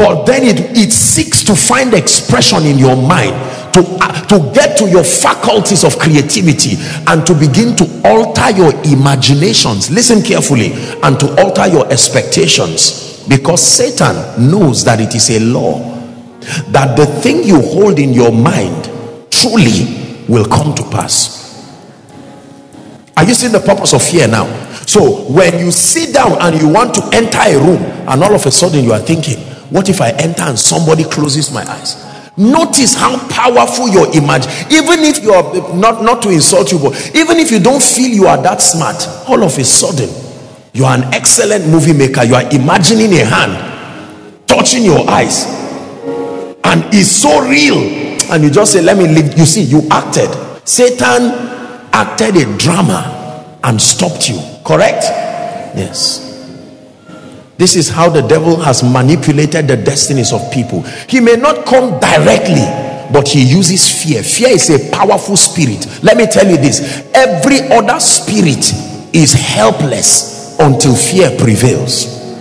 but 0.01 0.25
then 0.25 0.45
it, 0.45 0.79
it 0.79 0.93
seeks 0.93 1.45
to 1.45 1.55
find 1.55 1.93
expression 1.93 2.65
in 2.65 2.79
your 2.79 2.97
mind 2.97 3.35
to, 3.73 3.81
uh, 4.01 4.13
to 4.27 4.53
get 4.55 4.77
to 4.79 4.89
your 4.89 5.05
faculties 5.05 5.85
of 5.85 5.99
creativity 5.99 6.77
and 7.09 7.27
to 7.27 7.35
begin 7.35 7.77
to 7.77 7.85
alter 8.05 8.51
your 8.57 8.73
imaginations 8.85 9.91
listen 9.91 10.23
carefully 10.23 10.73
and 11.03 11.19
to 11.21 11.29
alter 11.41 11.67
your 11.69 11.91
expectations 11.93 13.25
because 13.29 13.63
satan 13.63 14.51
knows 14.51 14.85
that 14.85 15.01
it 15.01 15.15
is 15.15 15.31
a 15.31 15.41
law 15.41 15.91
that 16.69 16.97
the 16.97 17.07
thing 17.07 17.45
you 17.45 17.61
hold 17.61 17.99
in 17.99 18.13
your 18.13 18.33
mind 18.33 18.91
truly 19.31 20.25
will 20.29 20.45
come 20.47 20.75
to 20.75 20.83
pass. 20.85 21.41
Are 23.17 23.25
you 23.25 23.35
seeing 23.35 23.53
the 23.53 23.61
purpose 23.61 23.93
of 23.93 24.03
fear 24.03 24.27
now? 24.27 24.47
So 24.87 25.31
when 25.31 25.59
you 25.59 25.71
sit 25.71 26.15
down 26.15 26.41
and 26.41 26.61
you 26.61 26.69
want 26.69 26.95
to 26.95 27.03
enter 27.13 27.39
a 27.39 27.59
room 27.59 27.83
and 28.09 28.23
all 28.23 28.35
of 28.35 28.47
a 28.47 28.51
sudden 28.51 28.85
you 28.85 28.93
are 28.93 29.01
thinking, 29.01 29.39
what 29.71 29.89
if 29.89 30.01
I 30.01 30.11
enter 30.11 30.43
and 30.43 30.59
somebody 30.59 31.05
closes 31.05 31.53
my 31.53 31.63
eyes? 31.69 32.10
Notice 32.41 32.95
how 32.95 33.19
powerful 33.29 33.89
your 33.89 34.07
image, 34.17 34.47
even 34.73 35.01
if 35.05 35.23
you 35.23 35.33
are 35.33 35.75
not, 35.75 36.03
not 36.03 36.23
to 36.23 36.31
insult 36.31 36.73
you, 36.73 36.79
but 36.79 37.15
even 37.15 37.39
if 37.39 37.51
you 37.51 37.61
don't 37.61 37.83
feel 37.83 38.09
you 38.09 38.27
are 38.27 38.41
that 38.43 38.63
smart, 38.63 38.97
all 39.29 39.45
of 39.45 39.59
a 39.59 39.65
sudden 39.65 40.09
you 40.73 40.85
are 40.87 40.97
an 40.97 41.05
excellent 41.13 41.67
movie 41.69 41.93
maker. 41.93 42.25
You 42.25 42.37
are 42.37 42.49
imagining 42.51 43.13
a 43.13 43.25
hand 43.25 44.49
touching 44.49 44.85
your 44.85 45.09
eyes, 45.11 45.45
and 46.65 46.83
it's 46.95 47.11
so 47.11 47.47
real 47.47 48.11
and 48.31 48.45
you 48.45 48.51
just 48.51 48.73
say, 48.73 48.81
Let 48.81 48.97
me 48.97 49.09
leave. 49.09 49.37
You 49.37 49.45
see, 49.45 49.63
you 49.63 49.87
acted. 49.91 50.31
Satan 50.67 51.33
acted 51.93 52.37
a 52.37 52.57
drama 52.57 53.59
and 53.65 53.81
stopped 53.81 54.29
you. 54.29 54.41
Correct? 54.65 55.03
Yes. 55.77 56.30
This 57.61 57.77
is 57.77 57.91
how 57.91 58.09
the 58.09 58.23
devil 58.23 58.57
has 58.57 58.83
manipulated 58.83 59.69
the 59.69 59.77
destinies 59.77 60.33
of 60.33 60.51
people. 60.51 60.81
He 61.11 61.21
may 61.21 61.37
not 61.37 61.67
come 61.67 62.01
directly, 62.01 62.65
but 63.13 63.29
he 63.29 63.45
uses 63.45 64.03
fear. 64.03 64.23
Fear 64.23 64.49
is 64.49 64.71
a 64.71 64.91
powerful 64.91 65.37
spirit. 65.37 65.87
Let 66.03 66.17
me 66.17 66.25
tell 66.25 66.47
you 66.49 66.57
this 66.57 67.07
every 67.13 67.61
other 67.69 68.01
spirit 68.01 68.65
is 69.13 69.35
helpless 69.35 70.59
until 70.59 70.97
fear 70.97 71.37
prevails. 71.37 72.33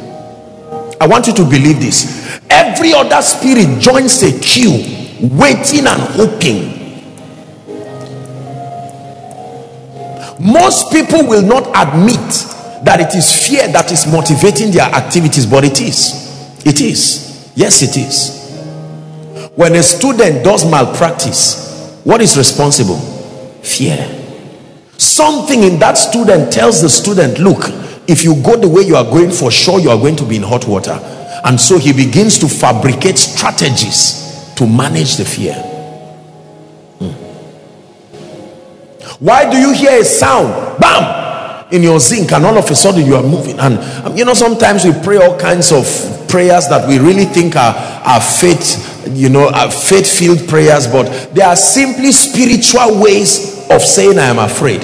I 1.01 1.08
want 1.08 1.27
you 1.27 1.34
to 1.34 1.43
believe 1.43 1.82
this. 1.82 2.39
Every 2.49 2.93
other 2.93 3.21
spirit 3.21 3.82
joins 3.82 4.23
a 4.23 4.39
queue 4.39 5.19
waiting 5.19 5.86
and 5.86 5.99
hoping 6.15 6.79
most 10.39 10.93
people 10.93 11.27
will 11.27 11.45
not 11.45 11.67
admit 11.75 12.55
that 12.83 12.99
it 12.99 13.15
is 13.15 13.47
fear 13.47 13.67
that 13.71 13.91
is 13.91 14.07
motivating 14.07 14.71
their 14.71 14.85
activities 14.93 15.45
but 15.45 15.63
it 15.63 15.81
is 15.81 16.65
it 16.65 16.81
is 16.81 17.51
yes 17.55 17.81
it 17.81 17.97
is 17.97 19.49
when 19.55 19.75
a 19.75 19.83
student 19.83 20.43
does 20.43 20.69
malpractice 20.69 21.99
what 22.03 22.21
is 22.21 22.37
responsible 22.37 22.97
fear 23.61 23.97
something 24.97 25.63
in 25.63 25.79
that 25.79 25.97
student 25.97 26.51
tells 26.51 26.81
the 26.81 26.89
student 26.89 27.39
look 27.39 27.63
if 28.07 28.23
you 28.23 28.41
go 28.43 28.55
the 28.57 28.67
way 28.67 28.81
you 28.81 28.95
are 28.95 29.05
going 29.05 29.29
for 29.31 29.51
sure 29.51 29.79
you 29.79 29.89
are 29.89 29.97
going 29.99 30.15
to 30.15 30.25
be 30.25 30.35
in 30.35 30.43
hot 30.43 30.67
water 30.67 30.97
and 31.45 31.59
so 31.59 31.77
he 31.77 31.93
begins 31.93 32.37
to 32.39 32.47
fabricate 32.47 33.17
strategies 33.17 34.53
to 34.55 34.67
manage 34.67 35.15
the 35.15 35.23
fear. 35.23 35.53
Hmm. 36.99 37.11
Why 39.23 39.49
do 39.49 39.57
you 39.57 39.73
hear 39.73 40.01
a 40.01 40.03
sound? 40.03 40.79
Bam! 40.79 41.28
In 41.71 41.84
your 41.84 41.99
zinc, 41.99 42.32
and 42.32 42.45
all 42.45 42.58
of 42.58 42.69
a 42.69 42.75
sudden 42.75 43.05
you 43.05 43.15
are 43.15 43.23
moving. 43.23 43.60
And 43.60 43.77
um, 44.05 44.17
you 44.17 44.25
know, 44.25 44.34
sometimes 44.34 44.86
we 44.86 44.91
pray 45.03 45.17
all 45.17 45.38
kinds 45.38 45.71
of 45.71 45.86
prayers 46.27 46.67
that 46.69 46.88
we 46.88 46.97
really 46.97 47.25
think 47.25 47.55
are, 47.55 47.75
are 48.05 48.21
faith, 48.21 49.08
you 49.15 49.29
know, 49.29 49.49
are 49.49 49.69
faith-filled 49.69 50.47
prayers, 50.47 50.88
but 50.88 51.34
they 51.34 51.41
are 51.41 51.55
simply 51.55 52.12
spiritual 52.12 53.01
ways 53.01 53.69
of 53.69 53.82
saying 53.82 54.17
I 54.17 54.25
am 54.25 54.39
afraid 54.39 54.84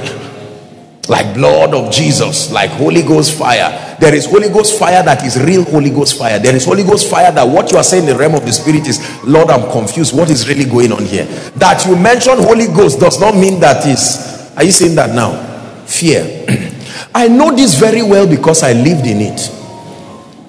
like 1.09 1.35
blood 1.35 1.73
of 1.73 1.91
Jesus, 1.91 2.51
like 2.51 2.71
Holy 2.71 3.01
Ghost 3.01 3.37
fire. 3.37 3.97
There 3.99 4.13
is 4.13 4.25
Holy 4.25 4.49
Ghost 4.49 4.77
fire 4.77 5.03
that 5.03 5.23
is 5.23 5.39
real 5.41 5.63
Holy 5.63 5.89
Ghost 5.89 6.17
fire. 6.17 6.39
There 6.39 6.55
is 6.55 6.65
Holy 6.65 6.83
Ghost 6.83 7.09
fire 7.09 7.31
that 7.31 7.43
what 7.43 7.71
you 7.71 7.77
are 7.77 7.83
saying 7.83 8.03
in 8.03 8.09
the 8.09 8.15
realm 8.15 8.35
of 8.35 8.45
the 8.45 8.51
spirit 8.51 8.87
is, 8.87 9.23
Lord, 9.23 9.49
I'm 9.49 9.71
confused. 9.71 10.17
What 10.17 10.29
is 10.29 10.47
really 10.47 10.65
going 10.65 10.91
on 10.91 11.05
here? 11.05 11.25
That 11.57 11.85
you 11.85 11.95
mention 11.95 12.37
Holy 12.37 12.67
Ghost 12.67 12.99
does 12.99 13.19
not 13.19 13.35
mean 13.35 13.59
that 13.59 13.85
is. 13.85 14.51
Are 14.57 14.63
you 14.63 14.71
saying 14.71 14.95
that 14.95 15.13
now? 15.15 15.33
Fear. 15.85 16.71
I 17.13 17.27
know 17.27 17.55
this 17.55 17.75
very 17.75 18.01
well 18.01 18.27
because 18.27 18.63
I 18.63 18.73
lived 18.73 19.05
in 19.05 19.21
it. 19.21 19.39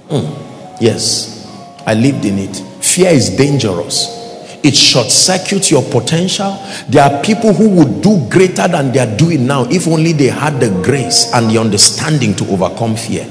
Mm. 0.08 0.80
Yes, 0.80 1.46
I 1.86 1.94
lived 1.94 2.24
in 2.24 2.38
it. 2.38 2.56
Fear 2.84 3.10
is 3.10 3.36
dangerous. 3.36 4.14
It 4.62 4.74
short 4.74 5.10
circuits 5.10 5.70
your 5.70 5.82
potential. 5.82 6.58
There 6.88 7.02
are 7.04 7.22
people 7.22 7.52
who 7.52 7.68
would 7.70 8.02
do 8.02 8.28
greater 8.28 8.66
than 8.66 8.92
they 8.92 8.98
are 8.98 9.16
doing 9.16 9.46
now 9.46 9.64
if 9.70 9.86
only 9.86 10.12
they 10.12 10.26
had 10.26 10.58
the 10.60 10.70
grace 10.82 11.30
and 11.32 11.50
the 11.50 11.58
understanding 11.58 12.34
to 12.36 12.48
overcome 12.50 12.96
fear. 12.96 13.28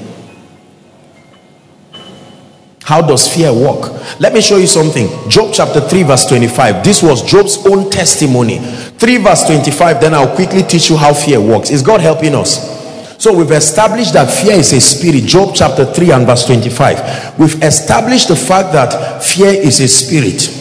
How 2.84 3.02
does 3.02 3.26
fear 3.34 3.52
work? 3.52 3.92
Let 4.20 4.32
me 4.32 4.40
show 4.40 4.58
you 4.58 4.68
something. 4.68 5.08
Job 5.28 5.52
chapter 5.52 5.80
3 5.80 6.04
verse 6.04 6.24
25 6.26 6.84
this 6.84 7.02
was 7.02 7.22
job's 7.28 7.66
own 7.66 7.90
testimony. 7.90 8.58
3 8.58 9.16
verse 9.18 9.44
25 9.44 10.00
then 10.00 10.14
i'll 10.14 10.34
quickly 10.36 10.62
teach 10.62 10.88
you 10.88 10.96
how 10.96 11.12
fear 11.12 11.40
works. 11.40 11.70
Is 11.70 11.82
god 11.82 12.00
helping 12.00 12.34
us 12.34 12.85
so 13.18 13.36
we've 13.36 13.52
established 13.52 14.12
that 14.12 14.30
fear 14.30 14.54
is 14.54 14.72
a 14.72 14.80
spirit 14.80 15.24
job 15.24 15.54
chapter 15.54 15.84
3 15.84 16.10
and 16.12 16.26
verse 16.26 16.44
25 16.46 17.38
we've 17.38 17.62
established 17.62 18.28
the 18.28 18.36
fact 18.36 18.72
that 18.72 19.22
fear 19.22 19.50
is 19.50 19.80
a 19.80 19.88
spirit 19.88 20.56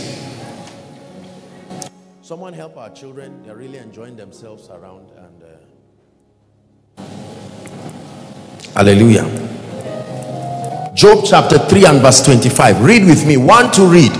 Someone 2.25 2.53
help 2.53 2.75
our 2.75 2.89
children. 2.89 3.43
They're 3.43 3.55
really 3.55 3.77
enjoying 3.77 4.15
themselves 4.15 4.67
around 4.71 5.11
and. 5.15 5.43
Uh... 6.97 7.03
Hallelujah. 8.73 9.25
Job 10.95 11.23
chapter 11.23 11.59
3 11.59 11.85
and 11.85 12.01
verse 12.01 12.25
25. 12.25 12.81
Read 12.83 13.05
with 13.05 13.27
me. 13.27 13.37
One 13.37 13.71
to 13.73 13.85
read. 13.85 14.11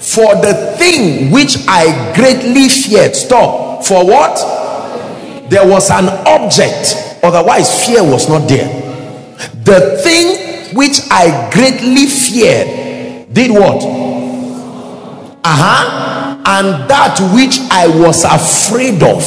For 0.00 0.34
the 0.36 0.74
thing 0.78 1.30
which 1.30 1.58
I 1.68 2.14
greatly 2.14 2.70
feared. 2.70 3.14
Stop. 3.14 3.84
For 3.84 4.02
what? 4.06 4.38
There 5.50 5.68
was 5.68 5.90
an 5.90 6.08
object. 6.26 7.15
Otherwise, 7.26 7.86
fear 7.86 8.02
was 8.02 8.28
not 8.28 8.48
there. 8.48 8.68
The 9.64 10.00
thing 10.02 10.76
which 10.76 11.00
I 11.10 11.50
greatly 11.52 12.06
feared 12.06 13.32
did 13.32 13.50
what? 13.50 13.82
Uh 15.44 15.56
huh 15.62 16.06
and 16.46 16.88
that 16.88 17.18
which 17.34 17.58
I 17.72 17.88
was 17.88 18.22
afraid 18.22 19.02
of. 19.02 19.22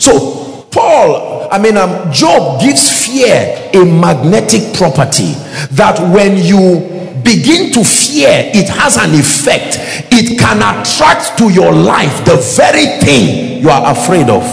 So, 0.00 0.62
Paul, 0.70 1.48
I 1.50 1.58
mean, 1.58 1.76
um, 1.76 2.12
Job 2.12 2.60
gives 2.60 3.06
fear 3.06 3.70
a 3.74 3.84
magnetic 3.84 4.72
property 4.74 5.32
that 5.72 5.98
when 6.14 6.36
you 6.38 6.86
begin 7.24 7.72
to 7.72 7.82
fear, 7.84 8.30
it 8.54 8.68
has 8.68 8.96
an 8.96 9.18
effect. 9.18 9.78
It 10.12 10.38
can 10.38 10.58
attract 10.58 11.36
to 11.38 11.52
your 11.52 11.72
life 11.72 12.24
the 12.24 12.36
very 12.56 12.86
thing 13.02 13.60
you 13.60 13.68
are 13.68 13.90
afraid 13.90 14.30
of. 14.30 14.44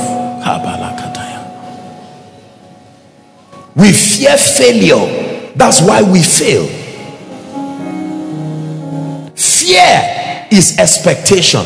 We 3.77 3.91
fear 3.91 4.35
failure. 4.37 5.53
That's 5.55 5.81
why 5.81 6.01
we 6.01 6.23
fail. 6.23 6.65
Fear 9.35 10.47
is 10.51 10.79
expectation. 10.79 11.61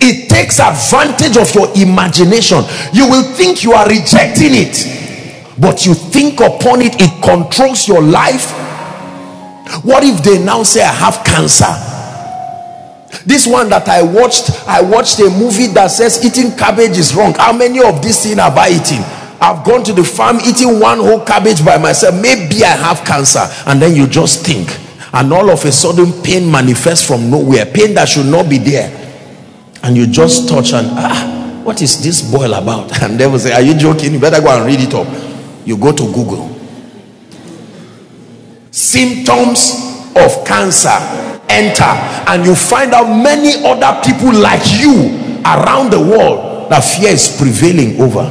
It 0.00 0.28
takes 0.28 0.58
advantage 0.58 1.36
of 1.36 1.54
your 1.54 1.70
imagination. 1.76 2.64
You 2.92 3.08
will 3.08 3.22
think 3.22 3.62
you 3.62 3.74
are 3.74 3.86
rejecting 3.86 4.54
it, 4.54 5.56
but 5.60 5.86
you 5.86 5.94
think 5.94 6.40
upon 6.40 6.80
it, 6.82 7.00
it 7.00 7.22
controls 7.22 7.86
your 7.86 8.02
life. 8.02 8.50
What 9.84 10.02
if 10.02 10.22
they 10.22 10.42
now 10.42 10.62
say, 10.62 10.82
I 10.82 10.92
have 10.92 11.24
cancer? 11.24 11.72
This 13.24 13.46
one 13.46 13.68
that 13.68 13.88
I 13.88 14.02
watched, 14.02 14.50
I 14.66 14.80
watched 14.82 15.20
a 15.20 15.30
movie 15.30 15.68
that 15.68 15.88
says 15.88 16.24
eating 16.24 16.56
cabbage 16.56 16.98
is 16.98 17.14
wrong. 17.14 17.34
How 17.34 17.52
many 17.52 17.80
of 17.82 18.02
these 18.02 18.22
things 18.22 18.38
have 18.38 18.56
I 18.56 18.70
eaten? 18.70 19.23
I've 19.44 19.64
gone 19.64 19.84
to 19.84 19.92
the 19.92 20.04
farm 20.04 20.38
eating 20.46 20.80
one 20.80 20.98
whole 20.98 21.24
cabbage 21.24 21.64
by 21.64 21.76
myself. 21.76 22.14
Maybe 22.20 22.64
I 22.64 22.68
have 22.76 23.04
cancer. 23.04 23.46
And 23.66 23.80
then 23.80 23.94
you 23.94 24.06
just 24.06 24.44
think. 24.46 24.68
And 25.12 25.32
all 25.32 25.50
of 25.50 25.64
a 25.64 25.70
sudden, 25.70 26.22
pain 26.22 26.50
manifests 26.50 27.06
from 27.06 27.30
nowhere. 27.30 27.66
Pain 27.66 27.94
that 27.94 28.08
should 28.08 28.26
not 28.26 28.48
be 28.48 28.58
there 28.58 29.04
and 29.84 29.96
you 29.98 30.06
just 30.06 30.48
touch 30.48 30.72
and 30.72 30.86
ah 30.92 31.60
what 31.62 31.80
is 31.82 32.02
this 32.02 32.22
boil 32.32 32.54
about 32.54 32.90
and 33.02 33.20
they 33.20 33.26
will 33.26 33.38
say 33.38 33.52
are 33.52 33.60
you 33.62 33.74
joking 33.74 34.12
you 34.14 34.18
better 34.18 34.40
go 34.40 34.48
and 34.48 34.66
read 34.66 34.80
it 34.80 34.92
up 34.94 35.06
you 35.66 35.76
go 35.76 35.92
to 35.92 36.10
google 36.12 36.48
symptoms 38.70 39.72
of 40.16 40.44
cancer 40.46 40.96
enter 41.48 41.84
and 42.32 42.44
you 42.46 42.54
find 42.54 42.92
out 42.92 43.04
many 43.22 43.62
other 43.64 44.00
people 44.02 44.32
like 44.32 44.62
you 44.80 45.12
around 45.44 45.90
the 45.92 46.00
world 46.00 46.70
that 46.70 46.80
fear 46.80 47.10
is 47.10 47.36
prevailing 47.36 48.00
over 48.00 48.24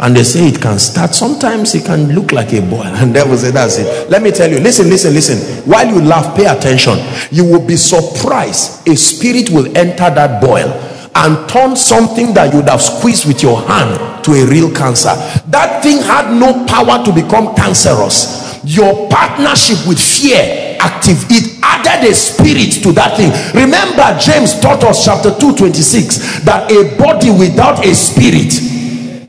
and 0.00 0.14
they 0.14 0.22
say 0.22 0.46
it 0.46 0.60
can 0.60 0.78
start 0.78 1.14
sometimes 1.14 1.74
it 1.74 1.84
can 1.84 2.14
look 2.14 2.30
like 2.32 2.52
a 2.52 2.60
boil 2.60 2.82
and 2.84 3.12
will 3.14 3.36
say 3.36 3.50
that's 3.50 3.78
it. 3.78 4.08
Let 4.08 4.22
me 4.22 4.30
tell 4.30 4.50
you 4.50 4.60
listen 4.60 4.88
listen 4.88 5.12
listen. 5.12 5.38
While 5.68 5.88
you 5.88 6.00
laugh 6.00 6.36
pay 6.36 6.46
attention. 6.46 6.98
You 7.30 7.44
will 7.44 7.66
be 7.66 7.76
surprised. 7.76 8.86
A 8.88 8.96
spirit 8.96 9.50
will 9.50 9.76
enter 9.76 10.08
that 10.10 10.40
boil 10.40 10.68
and 11.14 11.48
turn 11.48 11.74
something 11.74 12.32
that 12.34 12.52
you 12.52 12.60
would 12.60 12.68
have 12.68 12.82
squeezed 12.82 13.26
with 13.26 13.42
your 13.42 13.60
hand 13.62 14.24
to 14.24 14.32
a 14.32 14.46
real 14.46 14.72
cancer. 14.72 15.14
That 15.50 15.82
thing 15.82 15.98
had 15.98 16.32
no 16.32 16.64
power 16.66 17.04
to 17.04 17.12
become 17.12 17.54
cancerous. 17.56 18.60
Your 18.64 19.08
partnership 19.08 19.78
with 19.88 19.98
fear 19.98 20.76
active. 20.78 21.18
It 21.28 21.58
added 21.62 22.08
a 22.08 22.14
spirit 22.14 22.82
to 22.84 22.92
that 22.92 23.16
thing. 23.16 23.32
Remember 23.54 24.06
james 24.20 24.58
taught 24.60 24.84
us 24.84 25.04
chapter 25.04 25.34
2 25.34 25.56
26 25.56 26.44
that 26.44 26.70
a 26.70 26.96
body 26.96 27.30
without 27.30 27.84
a 27.84 27.94
spirit 27.94 28.77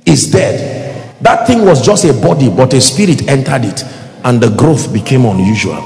is 0.09 0.31
dead 0.31 1.15
that 1.21 1.45
thing 1.47 1.63
was 1.65 1.85
just 1.85 2.05
a 2.05 2.13
body 2.13 2.49
but 2.49 2.73
a 2.73 2.81
spirit 2.81 3.27
entered 3.27 3.65
it 3.65 3.83
and 4.23 4.41
the 4.41 4.49
growth 4.55 4.91
became 4.91 5.25
unusual 5.25 5.81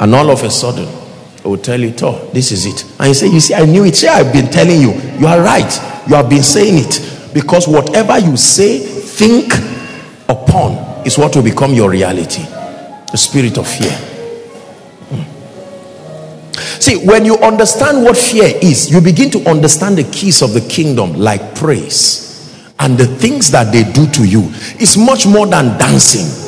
and 0.00 0.14
all 0.14 0.30
of 0.30 0.42
a 0.42 0.50
sudden 0.50 1.02
I 1.44 1.48
will 1.48 1.58
tell 1.58 1.80
you, 1.80 1.92
oh, 2.02 2.30
this 2.32 2.52
is 2.52 2.66
it. 2.66 2.84
And 3.00 3.08
you 3.08 3.14
say, 3.14 3.26
you 3.26 3.40
see, 3.40 3.54
I 3.54 3.64
knew 3.64 3.84
it. 3.84 3.96
Say, 3.96 4.06
I've 4.08 4.32
been 4.32 4.46
telling 4.46 4.80
you. 4.80 4.92
You 5.18 5.26
are 5.26 5.40
right. 5.40 5.72
You 6.08 6.14
have 6.14 6.30
been 6.30 6.42
saying 6.42 6.74
it. 6.78 7.34
Because 7.34 7.66
whatever 7.66 8.18
you 8.18 8.36
say, 8.36 8.78
think 8.78 9.52
upon 10.28 11.04
is 11.04 11.18
what 11.18 11.34
will 11.34 11.42
become 11.42 11.74
your 11.74 11.90
reality. 11.90 12.42
The 13.10 13.16
spirit 13.16 13.58
of 13.58 13.66
fear. 13.66 13.90
Hmm. 15.10 16.80
See, 16.80 17.04
when 17.04 17.24
you 17.24 17.36
understand 17.38 18.04
what 18.04 18.16
fear 18.16 18.52
is, 18.62 18.88
you 18.88 19.00
begin 19.00 19.30
to 19.32 19.40
understand 19.50 19.98
the 19.98 20.04
keys 20.04 20.42
of 20.42 20.52
the 20.52 20.60
kingdom 20.60 21.14
like 21.14 21.56
praise. 21.56 22.31
And 22.82 22.98
the 22.98 23.06
things 23.06 23.50
that 23.52 23.72
they 23.72 23.84
do 23.84 24.06
to 24.12 24.24
you 24.24 24.42
is 24.78 24.96
much 24.96 25.26
more 25.26 25.46
than 25.46 25.78
dancing 25.78 26.42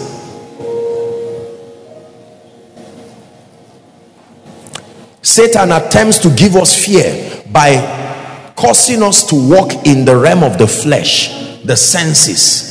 Satan 5.25 5.73
attempts 5.73 6.18
to 6.18 6.31
give 6.37 6.55
us 6.55 6.85
fear 6.85 7.42
by 7.51 8.53
causing 8.55 9.03
us 9.03 9.27
to 9.27 9.35
walk 9.35 9.87
in 9.87 10.05
the 10.05 10.14
realm 10.14 10.44
of 10.44 10.59
the 10.59 10.66
flesh, 10.66 11.62
the 11.64 11.75
senses. 11.77 12.70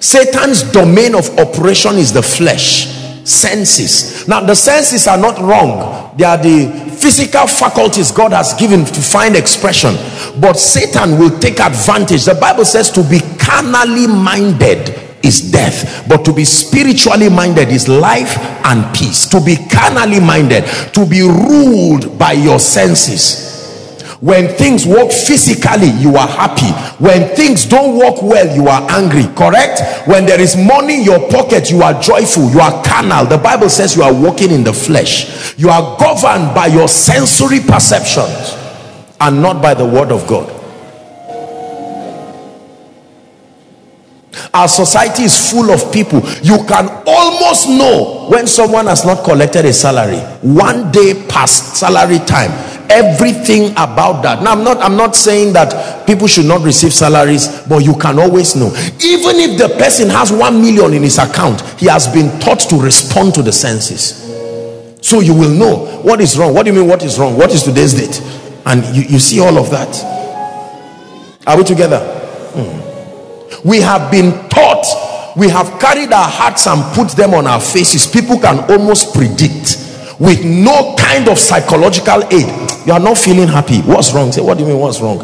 Satan's 0.00 0.62
domain 0.72 1.14
of 1.14 1.28
operation 1.38 1.96
is 1.96 2.14
the 2.14 2.22
flesh, 2.22 2.86
senses. 3.24 4.26
Now, 4.26 4.40
the 4.40 4.56
senses 4.56 5.06
are 5.06 5.18
not 5.18 5.38
wrong, 5.38 6.16
they 6.16 6.24
are 6.24 6.38
the 6.38 6.96
physical 6.98 7.46
faculties 7.46 8.10
God 8.10 8.32
has 8.32 8.54
given 8.54 8.86
to 8.86 9.00
find 9.00 9.36
expression. 9.36 9.94
But 10.40 10.58
Satan 10.58 11.18
will 11.18 11.38
take 11.38 11.60
advantage. 11.60 12.24
The 12.24 12.34
Bible 12.34 12.64
says 12.64 12.90
to 12.92 13.02
be 13.02 13.20
carnally 13.38 14.06
minded 14.06 15.08
is 15.22 15.50
death 15.50 16.06
but 16.08 16.24
to 16.24 16.32
be 16.32 16.44
spiritually 16.44 17.28
minded 17.28 17.68
is 17.68 17.88
life 17.88 18.38
and 18.64 18.94
peace. 18.94 19.26
To 19.26 19.40
be 19.40 19.56
carnally 19.70 20.20
minded 20.20 20.64
to 20.94 21.06
be 21.06 21.22
ruled 21.22 22.18
by 22.18 22.32
your 22.32 22.58
senses. 22.58 23.46
When 24.20 24.48
things 24.48 24.84
work 24.84 25.10
physically 25.10 25.90
you 25.90 26.16
are 26.16 26.26
happy. 26.26 26.70
When 27.02 27.34
things 27.34 27.64
don't 27.66 27.96
work 27.98 28.22
well 28.22 28.54
you 28.54 28.68
are 28.68 28.88
angry 28.90 29.24
correct? 29.34 29.82
When 30.06 30.26
there 30.26 30.40
is 30.40 30.56
money 30.56 30.98
in 30.98 31.02
your 31.02 31.28
pocket 31.30 31.70
you 31.70 31.82
are 31.82 32.00
joyful 32.00 32.50
you 32.50 32.60
are 32.60 32.82
carnal. 32.84 33.26
The 33.26 33.38
bible 33.38 33.68
says 33.68 33.96
you 33.96 34.02
are 34.02 34.14
walking 34.14 34.50
in 34.50 34.62
the 34.62 34.72
flesh. 34.72 35.58
You 35.58 35.70
are 35.70 35.98
governed 35.98 36.54
by 36.54 36.66
your 36.66 36.88
sensory 36.88 37.60
perceptions 37.60 38.67
and 39.20 39.42
not 39.42 39.62
by 39.62 39.74
the 39.74 39.84
word 39.84 40.10
of 40.12 40.26
god. 40.26 40.54
Our 44.54 44.68
society 44.68 45.24
is 45.24 45.50
full 45.50 45.70
of 45.70 45.92
people. 45.92 46.20
You 46.42 46.64
can 46.66 46.88
almost 47.06 47.68
know 47.68 48.26
when 48.30 48.46
someone 48.46 48.86
has 48.86 49.04
not 49.04 49.24
collected 49.24 49.64
a 49.64 49.72
salary 49.72 50.18
one 50.42 50.90
day 50.90 51.26
past 51.28 51.76
salary 51.76 52.18
time 52.20 52.50
everything 52.90 53.70
about 53.72 54.22
that. 54.22 54.42
Now 54.42 54.52
i'm 54.52 54.64
not 54.64 54.78
i'm 54.78 54.96
not 54.96 55.14
saying 55.14 55.52
that 55.52 56.06
people 56.06 56.26
should 56.26 56.46
not 56.46 56.62
receive 56.62 56.92
salaries 56.92 57.62
but 57.68 57.78
you 57.84 57.94
can 57.94 58.18
always 58.18 58.56
know. 58.56 58.68
Even 59.04 59.36
if 59.36 59.58
the 59.58 59.74
person 59.78 60.08
has 60.08 60.32
one 60.32 60.60
million 60.62 60.94
in 60.94 61.02
his 61.02 61.18
account 61.18 61.60
he 61.78 61.86
has 61.86 62.08
been 62.08 62.38
taught 62.40 62.60
to 62.60 62.76
respond 62.76 63.34
to 63.34 63.42
the 63.42 63.52
senses 63.52 64.24
so 65.02 65.20
you 65.20 65.34
will 65.34 65.50
know 65.50 66.00
what 66.02 66.20
is 66.20 66.38
wrong. 66.38 66.54
What 66.54 66.64
do 66.64 66.72
you 66.72 66.78
mean 66.80 66.88
what 66.88 67.02
is 67.02 67.18
wrong? 67.18 67.36
What 67.36 67.52
is 67.52 67.62
today's 67.62 67.94
date 67.94 68.22
and 68.66 68.84
you, 68.96 69.02
you 69.02 69.18
see 69.18 69.40
all 69.40 69.58
of 69.58 69.70
that. 69.70 69.94
Are 71.46 71.56
we 71.56 71.64
together? 71.64 72.00
Hmm. 72.54 73.68
We 73.68 73.80
have 73.80 74.10
been 74.10 74.48
taught 74.48 74.84
we 75.38 75.48
have 75.50 75.78
carried 75.78 76.12
our 76.12 76.28
hearts 76.28 76.66
and 76.66 76.82
put 76.94 77.10
them 77.10 77.32
on 77.32 77.46
our 77.46 77.60
faces. 77.60 78.08
People 78.08 78.40
can 78.40 78.58
almost 78.70 79.14
predict 79.14 79.86
with 80.18 80.44
no 80.44 80.96
kind 80.98 81.28
of 81.28 81.38
psychological 81.38 82.24
aid. 82.32 82.48
You 82.84 82.92
are 82.92 82.98
not 82.98 83.18
feeling 83.18 83.46
happy. 83.46 83.78
What's 83.82 84.12
wrong? 84.12 84.32
Say 84.32 84.42
what 84.42 84.58
do 84.58 84.64
you 84.64 84.70
mean 84.70 84.80
what's 84.80 85.00
wrong? 85.00 85.18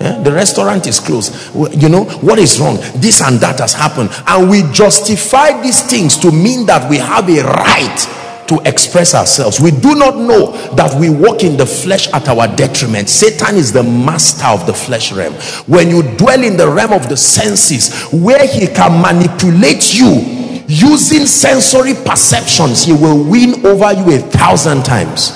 Yeah? 0.00 0.22
the 0.22 0.32
restaurant 0.32 0.86
is 0.86 1.00
closed. 1.00 1.54
You 1.74 1.90
know 1.90 2.04
what 2.04 2.38
is 2.38 2.58
wrong? 2.58 2.76
This 2.96 3.20
and 3.20 3.38
that 3.40 3.58
has 3.58 3.74
happened. 3.74 4.08
And 4.26 4.48
we 4.48 4.62
justify 4.72 5.60
these 5.60 5.82
things 5.82 6.16
to 6.18 6.32
mean 6.32 6.64
that 6.64 6.88
we 6.88 6.96
have 6.96 7.28
a 7.28 7.42
right 7.42 8.27
to 8.48 8.60
express 8.64 9.14
ourselves. 9.14 9.60
We 9.60 9.70
do 9.70 9.94
not 9.94 10.16
know 10.16 10.52
that 10.74 10.98
we 10.98 11.10
walk 11.10 11.44
in 11.44 11.56
the 11.56 11.66
flesh 11.66 12.12
at 12.12 12.28
our 12.28 12.48
detriment. 12.56 13.08
Satan 13.08 13.56
is 13.56 13.72
the 13.72 13.82
master 13.82 14.46
of 14.46 14.66
the 14.66 14.72
flesh 14.72 15.12
realm. 15.12 15.34
When 15.66 15.90
you 15.90 16.02
dwell 16.16 16.42
in 16.42 16.56
the 16.56 16.68
realm 16.68 16.92
of 16.92 17.08
the 17.08 17.16
senses 17.16 18.04
where 18.10 18.46
he 18.46 18.66
can 18.66 19.00
manipulate 19.00 19.94
you 19.94 20.38
using 20.66 21.24
sensory 21.26 21.94
perceptions 21.94 22.84
he 22.84 22.92
will 22.92 23.24
win 23.24 23.64
over 23.64 23.92
you 23.92 24.16
a 24.16 24.18
thousand 24.18 24.84
times. 24.84 25.32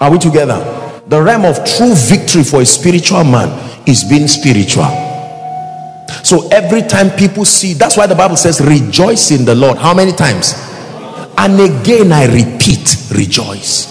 Are 0.00 0.10
we 0.10 0.18
together? 0.18 0.58
The 1.08 1.22
realm 1.22 1.44
of 1.44 1.62
true 1.64 1.94
victory 1.94 2.42
for 2.42 2.62
a 2.62 2.66
spiritual 2.66 3.24
man 3.24 3.50
is 3.86 4.04
being 4.04 4.28
spiritual. 4.28 4.88
So 6.24 6.48
every 6.48 6.82
time 6.82 7.10
people 7.10 7.44
see 7.44 7.74
that's 7.74 7.96
why 7.96 8.06
the 8.06 8.14
bible 8.14 8.36
says 8.36 8.60
rejoice 8.60 9.30
in 9.30 9.44
the 9.44 9.54
lord. 9.54 9.76
How 9.76 9.92
many 9.92 10.12
times 10.12 10.71
and 11.42 11.60
again 11.60 12.12
i 12.12 12.24
repeat 12.26 13.02
rejoice. 13.14 13.88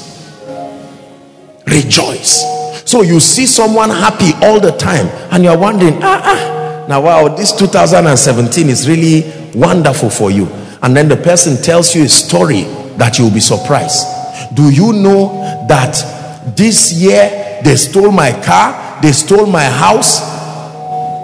Rejoice. 1.68 2.44
So 2.90 3.02
you 3.02 3.20
see 3.20 3.46
someone 3.46 3.90
happy 3.90 4.32
all 4.42 4.60
the 4.60 4.72
time 4.72 5.08
and 5.32 5.44
you're 5.44 5.58
wondering 5.58 6.00
ah, 6.02 6.22
ah 6.24 6.86
now 6.88 7.02
wow 7.02 7.28
this 7.28 7.52
2017 7.52 8.70
is 8.70 8.88
really 8.90 9.32
wonderful 9.54 10.10
for 10.10 10.32
you. 10.32 10.48
And 10.82 10.96
then 10.98 11.08
the 11.08 11.18
person 11.18 11.62
tells 11.62 11.96
you 11.96 12.04
a 12.06 12.10
story 12.10 12.64
that 12.98 13.20
you'll 13.20 13.32
be 13.32 13.40
surprised. 13.40 14.08
Do 14.56 14.72
you 14.72 14.94
know 14.94 15.66
that 15.68 15.94
this 16.56 16.92
year 16.94 17.60
they 17.64 17.76
stole 17.76 18.12
my 18.12 18.32
car 18.44 19.00
they 19.02 19.12
stole 19.12 19.46
my 19.46 19.66
house 19.66 20.20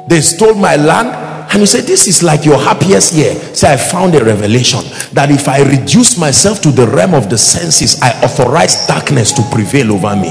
they 0.08 0.22
stole 0.22 0.54
my 0.54 0.76
land 0.76 1.27
and 1.50 1.62
you 1.62 1.66
say 1.66 1.82
this 1.82 2.08
is 2.08 2.24
like 2.24 2.46
your 2.46 2.58
happiest 2.58 3.14
year. 3.14 3.34
Say 3.56 3.72
i 3.72 3.78
found 3.78 4.16
a 4.16 4.24
revelation 4.24 4.82
that 5.14 5.32
if 5.32 5.48
i 5.48 5.62
reduce 5.64 6.18
myself 6.18 6.62
to 6.62 6.72
the 6.72 6.86
realm 6.88 7.14
of 7.14 7.30
the 7.30 7.38
senses 7.38 8.02
i 8.02 8.12
authorize 8.24 8.86
darkness 8.88 9.32
to 9.34 9.42
prevail 9.52 9.94
over 9.94 10.16
me. 10.16 10.30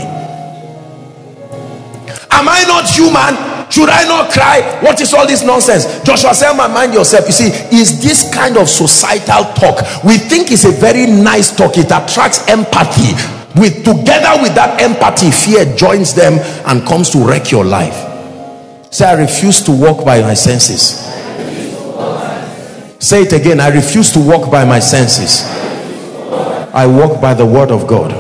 Am 2.31 2.49
i 2.49 2.63
not 2.69 2.85
human? 2.85 3.57
Should 3.71 3.89
i 3.89 4.05
not 4.05 4.31
cry? 4.31 4.61
What 4.83 5.01
is 5.01 5.15
all 5.15 5.27
this 5.27 5.43
nonsense? 5.43 6.03
Joshua 6.05 6.35
selman 6.35 6.73
mind 6.73 6.93
yourself. 6.93 7.27
You 7.27 7.33
see 7.33 7.49
is 7.75 8.03
this 8.03 8.33
kind 8.33 8.57
of 8.59 8.69
societal 8.69 9.53
talk. 9.55 9.81
We 10.05 10.19
think 10.19 10.53
it's 10.53 10.65
a 10.65 10.71
very 10.71 11.07
nice 11.07 11.55
talk. 11.55 11.79
It 11.79 11.87
attracts 11.87 12.47
empathy. 12.47 13.17
With 13.59 13.85
together 13.85 14.43
with 14.43 14.55
that 14.55 14.83
empathy 14.83 15.31
fear 15.31 15.65
joins 15.77 16.15
them 16.15 16.35
and 16.67 16.87
comes 16.87 17.09
to 17.11 17.19
wreck 17.27 17.51
your 17.51 17.65
life 17.65 18.16
say 18.91 19.05
i 19.07 19.13
refuse 19.15 19.63
to 19.63 19.73
walk 19.73 20.05
by 20.05 20.21
my 20.21 20.35
senses. 20.35 21.05
Say 22.99 23.23
it 23.23 23.33
again 23.33 23.61
i 23.61 23.69
refuse 23.69 24.11
to 24.13 24.21
walk 24.21 24.51
by 24.51 24.65
my 24.65 24.79
senses. 24.79 25.43
I 26.75 26.87
walk 26.87 27.21
by 27.21 27.35
the 27.35 27.47
word 27.47 27.71
of 27.71 27.87
god. 27.87 28.13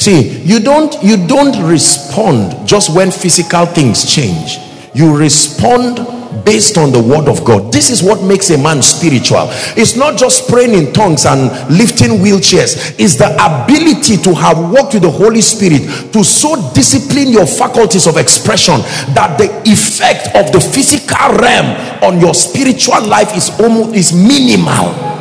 See 0.00 0.40
you 0.42 0.58
don't 0.60 1.00
you 1.02 1.26
don't 1.26 1.62
respond 1.68 2.66
just 2.66 2.94
when 2.94 3.10
physical 3.10 3.66
things 3.66 4.04
change. 4.04 4.58
You 4.94 5.16
respond 5.16 6.21
based 6.44 6.78
on 6.78 6.92
the 6.92 7.00
word 7.00 7.28
of 7.28 7.44
God. 7.44 7.72
This 7.72 7.90
is 7.90 8.02
what 8.02 8.22
makes 8.22 8.50
a 8.50 8.58
man 8.58 8.82
spiritual. 8.82 9.46
It's 9.76 9.96
not 9.96 10.18
just 10.18 10.48
praying 10.48 10.74
in 10.74 10.92
tongues 10.92 11.26
and 11.26 11.50
lifting 11.70 12.18
wheelchairs. 12.18 12.96
It's 12.98 13.14
the 13.16 13.30
ability 13.36 14.16
to 14.22 14.34
have 14.34 14.58
walked 14.58 14.94
with 14.94 15.02
the 15.02 15.10
Holy 15.10 15.40
Spirit 15.40 16.12
to 16.12 16.24
so 16.24 16.72
discipline 16.72 17.28
your 17.28 17.46
faculties 17.46 18.06
of 18.06 18.16
expression 18.16 18.80
that 19.14 19.36
the 19.38 19.48
effect 19.70 20.34
of 20.34 20.52
the 20.52 20.60
physical 20.60 21.36
realm 21.38 21.66
on 22.02 22.20
your 22.20 22.34
spiritual 22.34 23.06
life 23.06 23.36
is 23.36 23.50
almost 23.60 23.94
is 23.94 24.12
minimal. 24.12 25.12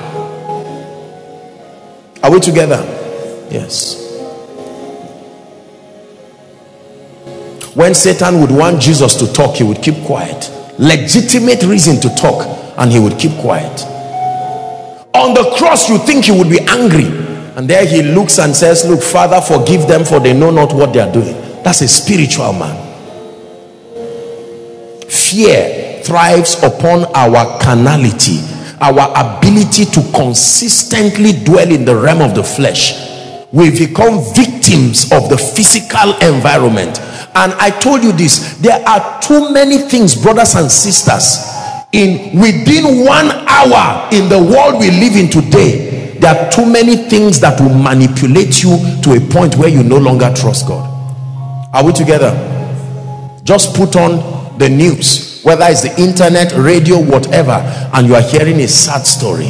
Are 2.23 2.31
we 2.31 2.39
together? 2.39 2.81
Yes. 3.49 3.99
When 7.73 7.95
Satan 7.95 8.41
would 8.41 8.51
want 8.51 8.81
Jesus 8.81 9.15
to 9.15 9.31
talk, 9.31 9.55
he 9.55 9.63
would 9.63 9.81
keep 9.81 10.03
quiet 10.05 10.51
legitimate 10.81 11.63
reason 11.63 12.01
to 12.01 12.09
talk 12.15 12.45
and 12.77 12.91
he 12.91 12.99
would 12.99 13.17
keep 13.19 13.31
quiet. 13.39 13.81
On 15.13 15.33
the 15.33 15.53
cross 15.57 15.87
you 15.87 15.97
think 15.99 16.25
he 16.25 16.31
would 16.31 16.49
be 16.49 16.59
angry. 16.59 17.05
And 17.55 17.69
there 17.69 17.85
he 17.85 18.01
looks 18.01 18.39
and 18.39 18.55
says 18.55 18.85
look 18.85 19.01
father 19.01 19.39
forgive 19.39 19.87
them 19.87 20.03
for 20.03 20.19
they 20.19 20.33
know 20.33 20.51
not 20.51 20.73
what 20.73 20.93
they 20.93 20.99
are 20.99 21.11
doing. 21.11 21.35
That's 21.63 21.81
a 21.81 21.87
spiritual 21.87 22.53
man. 22.53 22.89
Fear 25.07 26.01
thrives 26.03 26.61
upon 26.63 27.05
our 27.15 27.59
carnality 27.61 28.39
our 28.81 29.11
ability 29.15 29.85
to 29.85 30.01
consistently 30.11 31.33
dwell 31.33 31.71
in 31.71 31.85
the 31.85 31.95
realm 31.95 32.19
of 32.19 32.33
the 32.33 32.43
flesh 32.43 33.10
we 33.51 33.69
become 33.71 34.23
victims 34.33 35.11
of 35.11 35.29
the 35.29 35.37
physical 35.37 36.13
environment. 36.19 36.99
And 37.33 37.53
i 37.53 37.69
told 37.69 38.03
you 38.03 38.11
this 38.11 38.57
there 38.57 38.83
are 38.87 39.21
too 39.21 39.51
many 39.53 39.77
things 39.77 40.15
brothers 40.21 40.55
and 40.55 40.69
sisters 40.69 41.39
in 41.93 42.39
within 42.39 43.05
one 43.05 43.31
hour 43.47 44.09
in 44.11 44.27
the 44.29 44.37
world 44.37 44.79
we 44.79 44.91
live 44.91 45.15
in 45.15 45.29
today 45.29 46.17
there 46.19 46.35
are 46.35 46.51
too 46.51 46.65
many 46.65 46.95
things 47.09 47.39
that 47.39 47.59
will 47.59 47.73
manipulate 47.73 48.61
you 48.63 48.77
to 49.01 49.13
a 49.13 49.19
point 49.33 49.55
where 49.55 49.69
you 49.69 49.81
no 49.83 49.97
longer 49.97 50.31
trust 50.35 50.67
god. 50.67 50.87
Are 51.73 51.83
we 51.85 51.93
together? 51.93 52.31
Just 53.43 53.75
put 53.75 53.95
on 53.95 54.57
the 54.59 54.69
news 54.69 55.41
whether 55.43 55.65
it's 55.67 55.81
the 55.81 56.01
internet 56.01 56.51
radio 56.53 56.99
whatever 57.01 57.53
and 57.93 58.05
you 58.07 58.13
are 58.13 58.21
hearing 58.21 58.59
a 58.61 58.67
sad 58.67 59.07
story 59.07 59.49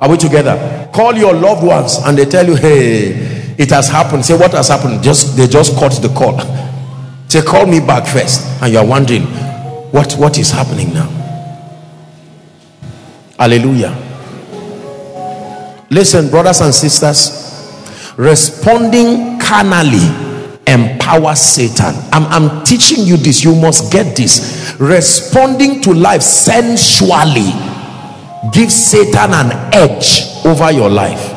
are 0.00 0.08
we 0.10 0.16
together 0.16 0.88
call 0.92 1.14
your 1.14 1.34
loved 1.34 1.64
ones 1.64 1.98
and 2.04 2.16
they 2.16 2.24
tell 2.24 2.46
you 2.46 2.54
hey 2.54 3.54
it 3.58 3.70
has 3.70 3.88
happened 3.88 4.24
say 4.24 4.36
what 4.36 4.52
has 4.52 4.68
happened 4.68 5.02
just 5.02 5.36
they 5.36 5.46
just 5.46 5.74
caught 5.76 5.92
the 6.02 6.08
call 6.16 6.36
Say, 7.28 7.42
call 7.42 7.66
me 7.66 7.78
back 7.78 8.06
first. 8.06 8.46
And 8.62 8.72
you 8.72 8.78
are 8.78 8.86
wondering, 8.86 9.22
what, 9.92 10.14
what 10.14 10.38
is 10.38 10.50
happening 10.50 10.94
now? 10.94 11.08
Hallelujah. 13.38 13.94
Listen, 15.90 16.30
brothers 16.30 16.60
and 16.62 16.74
sisters, 16.74 18.14
responding 18.16 19.38
carnally 19.38 20.06
empowers 20.66 21.40
Satan. 21.40 21.94
I'm, 22.12 22.24
I'm 22.26 22.64
teaching 22.64 23.04
you 23.04 23.18
this. 23.18 23.44
You 23.44 23.54
must 23.54 23.92
get 23.92 24.16
this. 24.16 24.74
Responding 24.80 25.82
to 25.82 25.92
life 25.92 26.22
sensually 26.22 27.52
gives 28.52 28.74
Satan 28.74 29.34
an 29.34 29.50
edge 29.74 30.44
over 30.44 30.70
your 30.70 30.88
life. 30.88 31.34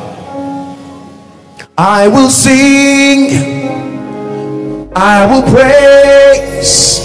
I 1.76 2.06
will 2.06 2.30
sing. 2.30 3.72
I 4.94 5.26
will 5.26 5.42
praise. 5.42 7.00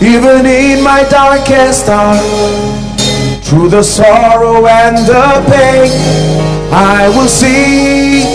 Even 0.00 0.46
in 0.46 0.82
my 0.82 1.04
darkest 1.10 1.88
hour 1.88 2.16
through 3.42 3.68
the 3.68 3.82
sorrow 3.82 4.66
and 4.66 4.96
the 5.06 5.44
pain 5.50 5.90
I 6.72 7.08
will 7.08 7.28
sing. 7.28 8.26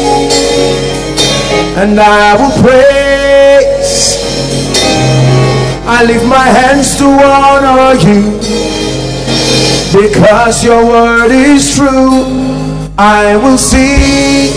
And 1.77 1.99
I 1.99 2.35
will 2.35 2.55
praise. 2.61 4.17
I 5.87 6.03
lift 6.05 6.25
my 6.25 6.45
hands 6.45 6.95
to 6.97 7.05
honor 7.05 7.99
you 7.99 8.61
because 9.93 10.63
your 10.63 10.85
word 10.85 11.31
is 11.31 11.75
true 11.75 12.51
I 12.97 13.35
will 13.35 13.57
see. 13.57 14.51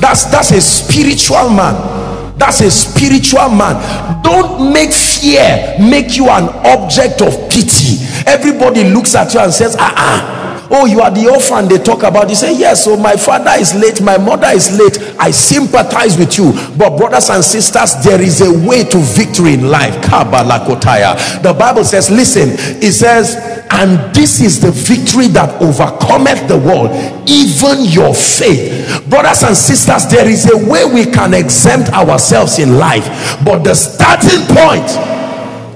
that's 0.00 0.24
that's 0.24 0.50
a 0.50 0.60
spiritual 0.60 1.48
man. 1.48 2.36
That's 2.36 2.60
a 2.60 2.70
spiritual 2.70 3.48
man. 3.48 4.22
Don't 4.22 4.72
make 4.72 4.92
fear 4.92 5.76
make 5.78 6.16
you 6.16 6.28
an 6.28 6.48
object 6.66 7.22
of 7.22 7.48
pity. 7.48 8.04
Everybody 8.26 8.84
looks 8.84 9.14
at 9.14 9.32
you 9.32 9.40
and 9.40 9.52
says 9.52 9.76
ah 9.78 9.94
ah 9.96 10.41
oh 10.72 10.86
you 10.86 11.00
are 11.00 11.10
the 11.10 11.28
orphan 11.28 11.68
they 11.68 11.78
talk 11.78 12.02
about 12.02 12.28
you 12.28 12.34
say 12.34 12.56
yes 12.56 12.84
so 12.84 12.96
my 12.96 13.14
father 13.14 13.52
is 13.60 13.74
late 13.74 14.00
my 14.00 14.18
mother 14.18 14.48
is 14.48 14.78
late. 14.78 14.98
I 15.18 15.30
sympathize 15.30 16.18
with 16.18 16.36
you. 16.38 16.52
But 16.76 16.96
brothers 16.96 17.30
and 17.30 17.44
sisters 17.44 17.94
there 18.04 18.20
is 18.20 18.40
a 18.40 18.50
way 18.66 18.84
to 18.84 18.98
victory 18.98 19.54
in 19.54 19.68
life. 19.68 19.94
The 20.02 21.56
bible 21.58 21.84
says 21.84 22.10
listen 22.10 22.50
it 22.82 22.92
says 22.92 23.36
and 23.70 24.14
this 24.14 24.40
is 24.40 24.60
the 24.60 24.70
victory 24.70 25.28
that 25.28 25.60
overcometh 25.62 26.48
the 26.48 26.58
world 26.58 26.90
even 27.28 27.84
your 27.84 28.14
faith. 28.14 29.08
Brothers 29.08 29.42
and 29.42 29.56
sisters 29.56 30.06
there 30.10 30.28
is 30.28 30.50
a 30.50 30.56
way 30.68 30.84
we 30.84 31.04
can 31.06 31.34
exempt 31.34 31.90
ourselves 31.90 32.58
in 32.58 32.78
life 32.78 33.06
but 33.44 33.62
the 33.64 33.74
starting 33.74 34.44
point 34.48 34.88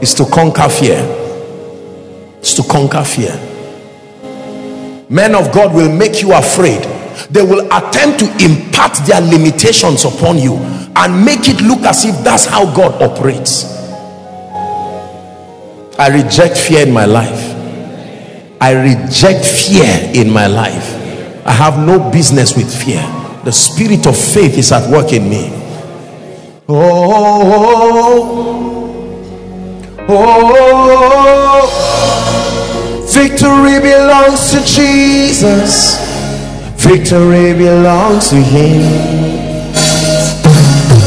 is 0.02 0.14
to 0.14 0.24
conquer 0.26 0.68
fear. 0.68 0.98
Is 2.40 2.54
to 2.54 2.62
conquer 2.62 3.02
fear 3.02 3.45
men 5.08 5.34
of 5.34 5.52
God 5.52 5.74
will 5.74 5.94
make 5.94 6.22
you 6.22 6.34
afraid. 6.34 6.82
They 7.30 7.42
will 7.42 7.66
attempt 7.72 8.20
to 8.20 8.26
impart 8.44 8.94
their 9.06 9.20
limitations 9.20 10.04
upon 10.04 10.38
you 10.38 10.56
and 10.96 11.24
make 11.24 11.48
it 11.48 11.60
look 11.62 11.80
as 11.80 12.04
if 12.04 12.24
that's 12.24 12.46
how 12.46 12.64
God 12.74 13.00
operates. 13.02 13.64
I 15.98 16.08
reject 16.08 16.58
fear 16.58 16.86
in 16.86 16.92
my 16.92 17.06
life. 17.06 17.54
I 18.60 18.72
reject 18.72 19.44
fear 19.44 20.10
in 20.14 20.30
my 20.30 20.46
life. 20.46 20.94
I 21.46 21.52
have 21.52 21.78
no 21.86 22.10
business 22.10 22.56
with 22.56 22.72
fear. 22.84 23.02
The 23.44 23.52
spirit 23.52 24.06
of 24.06 24.16
faith 24.16 24.58
is 24.58 24.72
at 24.72 24.90
work 24.90 25.12
in 25.12 25.28
me. 25.28 25.50
Oh, 26.68 26.74
oh, 30.08 30.08
oh 30.08 32.15
Victory 33.16 33.80
belongs 33.80 34.50
to 34.50 34.60
Jesus. 34.62 35.96
Victory 36.76 37.54
belongs 37.54 38.28
to 38.28 38.36
Him. 38.36 38.82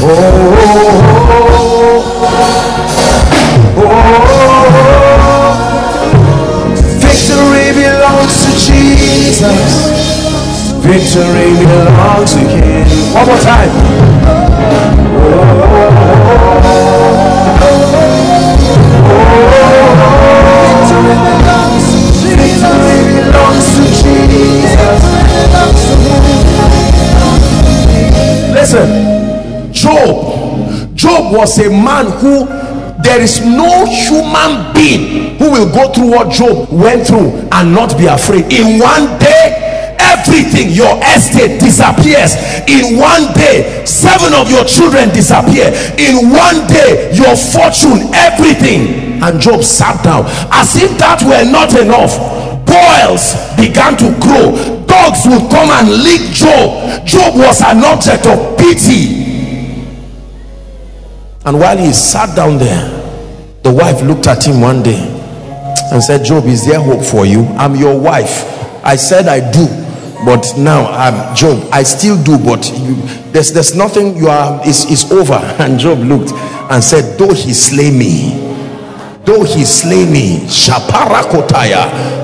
Oh, 0.02 0.10
oh, 0.58 0.90
oh, 3.78 3.86
oh, 3.86 4.02
Victory 6.98 7.74
belongs 7.80 8.36
to 8.44 8.52
Jesus. 8.58 9.70
Victory 10.82 11.54
belongs 11.64 12.32
to 12.34 12.40
Him. 12.40 12.88
One 13.14 13.26
more 13.28 13.38
time. 13.38 13.70
Listen, 28.54 29.72
Job, 29.74 30.96
Job 30.96 31.34
was 31.34 31.58
a 31.60 31.70
man 31.70 32.08
who 32.20 32.46
there 33.02 33.22
is 33.22 33.44
no 33.46 33.86
human 33.86 34.74
being 34.74 35.38
who 35.38 35.50
will 35.50 35.72
go 35.72 35.92
through 35.94 36.12
what 36.12 36.32
job 36.32 36.70
went 36.70 37.08
through 37.08 37.32
and 37.52 37.74
not 37.74 37.98
be 37.98 38.06
afraid. 38.08 38.52
In 38.52 38.78
one 38.80 39.18
day 39.18 39.96
everything 40.00 40.70
your 40.70 41.00
estate 41.16 41.60
disappears. 41.60 42.36
In 42.68 42.98
one 42.98 43.32
day 43.34 43.86
seven 43.86 44.34
of 44.34 44.52
your 44.52 44.66
children 44.66 45.10
disappear. 45.10 45.72
In 45.98 46.30
one 46.30 46.68
day 46.68 47.10
your 47.16 47.36
fortune 47.36 48.14
everything. 48.14 49.24
And 49.24 49.40
job 49.40 49.64
sat 49.64 50.04
down. 50.04 50.26
As 50.52 50.76
if 50.76 50.98
that 50.98 51.24
were 51.24 51.50
not 51.50 51.74
enough 51.80 52.39
boils 52.70 53.34
began 53.58 53.98
to 53.98 54.14
grow. 54.22 54.54
Dogs 54.86 55.26
would 55.26 55.50
come 55.50 55.70
and 55.74 55.90
lick 56.04 56.22
job. 56.32 57.06
Job 57.06 57.36
was 57.36 57.62
an 57.62 57.84
object 57.84 58.26
of 58.28 58.58
pity. 58.58 59.28
And 61.46 61.60
while 61.60 61.78
he 61.78 61.92
sat 61.94 62.36
down 62.36 62.58
there 62.58 63.00
the 63.64 63.72
wife 63.72 64.02
looked 64.02 64.28
at 64.28 64.46
him 64.46 64.62
one 64.62 64.82
day 64.84 65.00
and 65.92 66.02
said 66.04 66.24
job 66.24 66.46
is 66.46 66.66
there 66.66 66.80
hope 66.80 67.04
for 67.04 67.26
you? 67.26 67.44
I'm 67.58 67.76
your 67.76 68.00
wife. 68.00 68.46
I 68.86 68.96
said 68.96 69.28
i 69.28 69.40
do 69.52 69.66
but 70.26 70.46
now 70.58 70.86
i'm 70.92 71.34
job 71.36 71.66
i 71.72 71.82
still 71.84 72.22
do 72.24 72.38
but 72.38 72.70
you, 72.78 72.96
there's 73.32 73.52
there's 73.54 73.74
nothing 73.76 74.16
you 74.18 74.28
are 74.28 74.66
is 74.68 74.86
is 74.90 75.12
over. 75.12 75.34
And 75.60 75.80
job 75.80 76.00
looked 76.00 76.32
and 76.34 76.84
said 76.84 77.18
though 77.18 77.34
he 77.34 77.54
slay 77.54 77.92
me 77.92 78.48
though 79.26 79.44
he 79.44 79.66
slay 79.66 80.06
me 80.06 80.40
shaparakotaya 80.48 82.19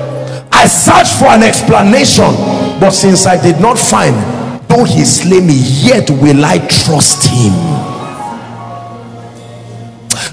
i 0.56 0.66
searched 0.66 1.18
for 1.18 1.26
an 1.26 1.42
explanation 1.42 2.30
but 2.80 2.90
since 2.90 3.26
i 3.26 3.40
did 3.40 3.60
not 3.60 3.78
find 3.78 4.14
though 4.68 4.84
he 4.84 5.04
slay 5.04 5.40
me 5.40 5.54
yet 5.84 6.08
will 6.10 6.44
i 6.44 6.58
trust 6.68 7.28
him 7.28 7.52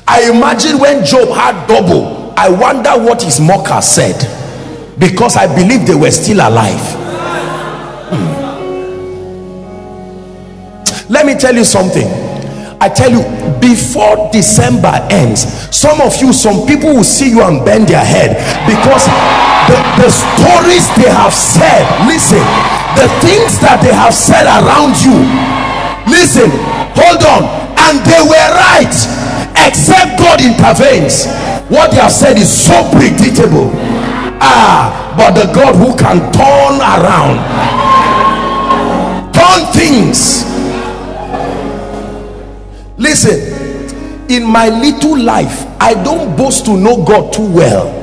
I 0.08 0.30
imagine 0.30 0.80
when 0.80 1.04
Job 1.06 1.30
had 1.30 1.66
double, 1.66 2.34
I 2.38 2.48
wonder 2.50 2.92
what 2.92 3.24
his 3.24 3.40
mocker 3.40 3.82
said 3.82 4.16
because 5.00 5.36
I 5.36 5.48
believe 5.48 5.88
they 5.88 5.96
were 5.96 6.12
still 6.12 6.38
alive. 6.38 6.80
Hmm. 8.12 8.44
Let 11.12 11.26
me 11.26 11.34
tell 11.36 11.56
you 11.56 11.64
something. 11.66 12.08
I 12.84 12.92
tell 12.92 13.08
you, 13.08 13.24
before 13.64 14.28
December 14.36 14.92
ends, 15.08 15.48
some 15.72 16.04
of 16.04 16.12
you, 16.20 16.36
some 16.36 16.68
people 16.68 16.92
will 17.00 17.08
see 17.08 17.32
you 17.32 17.40
and 17.40 17.64
bend 17.64 17.88
their 17.88 18.04
head 18.04 18.36
because 18.68 19.08
the, 19.72 19.80
the 20.04 20.12
stories 20.12 20.84
they 21.00 21.08
have 21.08 21.32
said, 21.32 21.88
listen, 22.04 22.44
the 23.00 23.08
things 23.24 23.56
that 23.64 23.80
they 23.80 23.96
have 23.96 24.12
said 24.12 24.44
around 24.44 25.00
you, 25.00 25.16
listen, 26.12 26.52
hold 27.00 27.24
on, 27.24 27.48
and 27.88 28.04
they 28.04 28.20
were 28.20 28.50
right 28.68 28.92
except 29.64 30.20
God 30.20 30.44
intervenes. 30.44 31.32
What 31.72 31.96
they 31.96 32.04
have 32.04 32.12
said 32.12 32.36
is 32.36 32.52
so 32.52 32.76
predictable. 32.92 33.72
Ah 34.44 35.04
but 35.18 35.32
the 35.38 35.46
God 35.54 35.76
who 35.76 35.96
can 35.96 36.18
turn 36.34 36.82
around 36.82 37.38
turn 39.34 39.62
things 39.74 40.44
listen 43.04 43.84
in 44.32 44.44
my 44.44 44.70
little 44.70 45.20
life 45.20 45.66
I 45.80 45.94
don't 45.94 46.36
boast 46.38 46.66
to 46.66 46.78
know 46.78 47.04
God 47.04 47.34
too 47.34 47.52
well 47.52 48.00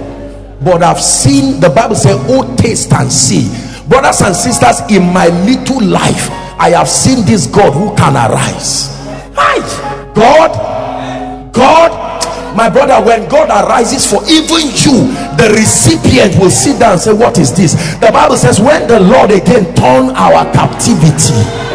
but 0.62 0.82
I've 0.82 1.00
seen 1.00 1.58
the 1.58 1.70
Bible 1.70 1.94
say 1.94 2.12
oh 2.12 2.54
taste 2.56 2.92
and 2.92 3.10
see. 3.10 3.48
Brothers 3.88 4.20
and 4.20 4.36
sisters 4.36 4.80
in 4.90 5.02
my 5.12 5.28
little 5.48 5.82
life 5.82 6.28
I 6.60 6.70
have 6.76 6.88
seen 6.88 7.24
this 7.24 7.46
God 7.46 7.72
who 7.72 7.96
can 7.96 8.14
arise. 8.14 8.94
Right 9.34 10.12
God 10.14 11.52
God 11.52 12.10
my 12.54 12.68
brother 12.68 13.00
when 13.06 13.28
God 13.28 13.48
arises 13.48 14.04
for 14.04 14.22
even 14.28 14.68
you 14.84 15.08
the 15.40 15.54
recipient 15.56 16.36
will 16.38 16.50
sit 16.50 16.78
down 16.78 16.92
and 16.92 17.00
say 17.00 17.12
what 17.14 17.38
is 17.38 17.54
this? 17.56 17.72
The 18.00 18.10
Bible 18.12 18.36
says 18.36 18.60
when 18.60 18.86
the 18.86 19.00
Lord 19.00 19.30
again 19.30 19.74
turn 19.74 20.10
our 20.10 20.44
captivity 20.52 21.69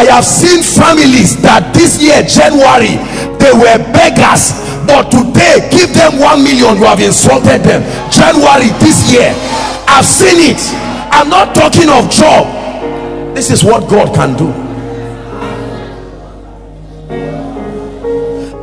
I 0.00 0.04
have 0.04 0.24
seen 0.24 0.62
families 0.64 1.36
that 1.44 1.76
this 1.76 2.00
year 2.00 2.24
January 2.24 2.96
they 3.36 3.52
were 3.52 3.76
beggars 3.92 4.56
but 4.88 5.12
today 5.12 5.60
give 5.68 5.92
them 5.92 6.16
one 6.16 6.40
million 6.40 6.80
you 6.80 6.88
have 6.88 7.04
insulted 7.04 7.60
them. 7.60 7.84
January 8.08 8.72
this 8.80 9.12
year 9.12 9.28
I've 9.84 10.08
seen 10.08 10.56
it. 10.56 10.60
I'm 11.12 11.28
not 11.28 11.52
talking 11.54 11.92
of 11.92 12.08
job. 12.08 12.48
This 13.36 13.50
is 13.50 13.62
what 13.62 13.90
God 13.92 14.16
can 14.16 14.40
do. 14.40 14.48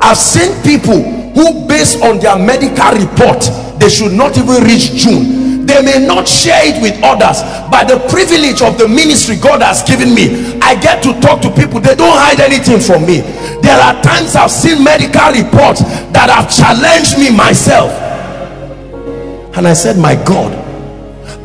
I've 0.01 0.17
seen 0.17 0.57
people 0.65 0.97
who 1.37 1.67
based 1.67 2.01
on 2.01 2.17
their 2.17 2.39
medical 2.41 2.97
report 2.97 3.45
they 3.77 3.89
should 3.89 4.13
not 4.17 4.35
even 4.41 4.63
reach 4.65 4.89
June 4.97 5.36
they 5.67 5.81
may 5.83 5.99
not 6.05 6.27
share 6.27 6.63
it 6.63 6.81
with 6.81 6.95
others. 7.03 7.43
By 7.69 7.83
the 7.83 7.99
privilege 8.09 8.61
of 8.61 8.77
the 8.77 8.87
ministry 8.87 9.35
God 9.35 9.61
has 9.61 9.83
given 9.83 10.15
me 10.15 10.57
I 10.61 10.75
get 10.79 11.03
to 11.03 11.19
talk 11.21 11.41
to 11.41 11.49
people. 11.49 11.79
They 11.79 11.95
don't 11.95 12.17
hide 12.17 12.39
anything 12.39 12.79
from 12.79 13.05
me. 13.05 13.21
There 13.61 13.79
are 13.79 14.01
times 14.01 14.35
I've 14.35 14.51
seen 14.51 14.83
medical 14.83 15.31
reports 15.31 15.81
that 16.11 16.27
have 16.27 16.51
challenged 16.51 17.19
me 17.19 17.31
myself. 17.35 17.91
And 19.55 19.67
I 19.67 19.73
said 19.73 19.97
my 19.97 20.15
God. 20.23 20.51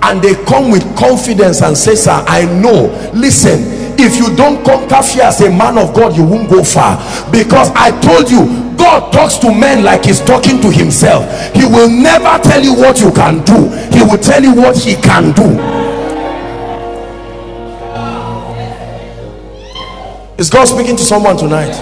And 0.02 0.20
they 0.20 0.34
come 0.44 0.70
with 0.70 0.82
confidence 0.96 1.62
and 1.62 1.76
say 1.76 1.94
sir 1.94 2.24
I 2.26 2.44
know. 2.46 2.90
Listen 3.14 3.82
if 3.98 4.16
you 4.16 4.34
don't 4.34 4.64
conquer 4.64 5.02
fear 5.02 5.24
as 5.24 5.40
a 5.42 5.50
man 5.50 5.78
of 5.78 5.94
God 5.94 6.16
you 6.16 6.24
won't 6.24 6.50
go 6.50 6.64
far. 6.64 6.98
Because 7.30 7.70
I 7.74 7.94
told 8.00 8.30
you 8.30 8.72
God 8.76 9.12
talks 9.12 9.38
to 9.38 9.54
men 9.54 9.84
like 9.84 10.04
he's 10.04 10.20
talking 10.20 10.60
to 10.60 10.70
himself. 10.70 11.22
He 11.54 11.64
will 11.64 11.88
never 11.88 12.42
tell 12.42 12.60
you 12.60 12.74
what 12.74 12.98
you 13.00 13.12
can 13.12 13.44
do 13.44 13.70
he 14.02 14.10
will 14.10 14.18
tell 14.18 14.42
you 14.42 14.54
what 14.54 14.76
he 14.76 14.94
can 14.96 15.32
do. 15.32 15.46
Is 20.38 20.50
God 20.50 20.64
speaking 20.64 20.96
to 20.96 21.04
someone 21.04 21.36
tonight? 21.36 21.72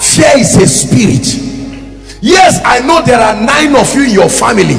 Fear 0.00 0.38
is 0.38 0.56
a 0.56 0.66
spirit. 0.66 2.18
Yes 2.20 2.60
I 2.64 2.80
know 2.80 3.02
there 3.04 3.20
are 3.20 3.34
nine 3.40 3.76
of 3.76 3.94
you 3.94 4.04
in 4.04 4.10
your 4.10 4.28
family. 4.28 4.74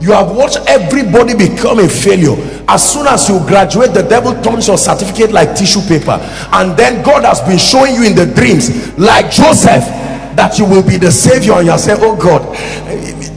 You 0.00 0.12
have 0.12 0.36
watched 0.36 0.58
everybody 0.68 1.34
become 1.34 1.80
a 1.80 1.88
failure. 1.88 2.36
As 2.68 2.92
soon 2.92 3.06
as 3.08 3.28
you 3.28 3.38
graduate 3.40 3.92
the 3.92 4.02
devil 4.02 4.40
turns 4.40 4.68
your 4.68 4.78
certificate 4.78 5.32
like 5.32 5.56
tissue 5.56 5.80
paper. 5.80 6.18
And 6.52 6.76
then 6.76 7.02
God 7.04 7.24
has 7.24 7.40
been 7.40 7.58
showing 7.58 7.94
you 7.94 8.04
in 8.04 8.14
the 8.14 8.26
dreams 8.26 8.96
like 8.98 9.32
Joseph 9.32 9.82
that 10.36 10.58
you 10.58 10.64
will 10.64 10.86
be 10.86 10.96
the 10.96 11.10
savior. 11.10 11.54
And 11.54 11.66
you 11.66 11.78
say 11.78 11.96
oh 11.98 12.14
God 12.14 12.42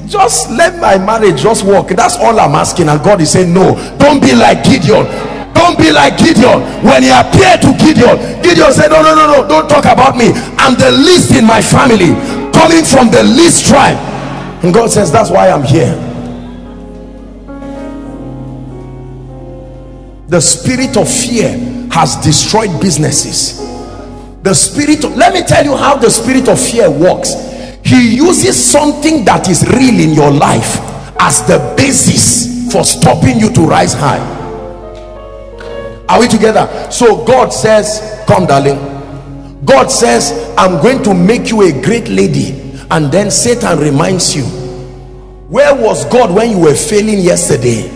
just 0.08 0.50
let 0.50 0.80
my 0.80 0.98
marriage 0.98 1.42
just 1.42 1.64
work. 1.64 1.90
That's 1.90 2.18
all 2.18 2.40
I'm 2.40 2.56
asking. 2.56 2.90
And 2.90 3.04
God 3.04 3.22
is 3.22 3.32
saying 3.32 3.54
no 3.54 3.76
don't 3.98 4.22
be 4.22 4.34
like 4.34 4.64
Gideon. 4.64 5.06
Don't 5.54 5.78
be 5.78 5.92
like 5.92 6.18
Gideon. 6.18 6.62
When 6.84 7.04
he 7.04 7.10
appeared 7.10 7.62
to 7.62 7.72
Gideon 7.78 8.18
Gideon 8.42 8.72
said 8.72 8.90
no 8.90 9.02
no 9.02 9.16
no 9.16 9.28
no 9.28 9.48
don't 9.48 9.70
talk 9.70 9.86
about 9.86 10.18
me. 10.18 10.32
I'm 10.58 10.76
the 10.76 10.92
least 10.92 11.36
in 11.36 11.46
my 11.46 11.62
family 11.62 12.16
coming 12.52 12.84
from 12.84 13.12
the 13.12 13.24
least 13.24 13.68
tribe. 13.68 13.98
And 14.64 14.74
God 14.74 14.90
says 14.90 15.12
that's 15.12 15.30
why 15.30 15.50
I'm 15.50 15.64
here. 15.64 15.96
The 20.28 20.42
spirit 20.42 20.98
of 20.98 21.10
fear 21.10 21.52
has 21.92 22.18
destroyed 22.18 22.82
businesses. 22.82 23.60
The 24.44 24.54
spirit 24.54 25.04
of, 25.06 25.16
let 25.16 25.34
me 25.34 25.42
tell 25.42 25.64
you 25.64 25.76
how 25.76 25.96
the 25.96 26.10
spirit 26.10 26.50
of 26.50 26.60
fear 26.60 26.92
works 26.92 27.47
he 27.88 28.16
uses 28.18 28.60
something 28.72 29.24
that 29.24 29.48
is 29.48 29.66
real 29.70 29.98
in 29.98 30.10
your 30.14 30.30
life 30.30 30.76
as 31.22 31.42
the 31.48 31.74
basis 31.78 32.70
for 32.72 32.84
stopping 32.84 33.40
you 33.40 33.50
to 33.54 33.62
rise 33.62 33.94
high. 33.94 34.20
Are 36.10 36.20
we 36.20 36.28
together? 36.28 36.68
So 36.92 37.24
god 37.26 37.50
says 37.54 38.22
come 38.28 38.46
darling. 38.46 38.78
God 39.66 39.88
says 39.88 40.54
i'm 40.58 40.82
going 40.82 41.02
to 41.04 41.14
make 41.14 41.50
you 41.50 41.62
a 41.62 41.72
great 41.82 42.10
lady 42.10 42.52
and 42.92 43.10
then 43.10 43.32
satan 43.32 43.80
reminds 43.80 44.36
you. 44.36 44.44
Where 45.48 45.74
was 45.74 46.04
god 46.12 46.36
when 46.36 46.52
you 46.52 46.60
were 46.60 46.76
failing 46.76 47.20
yesterday? 47.20 47.88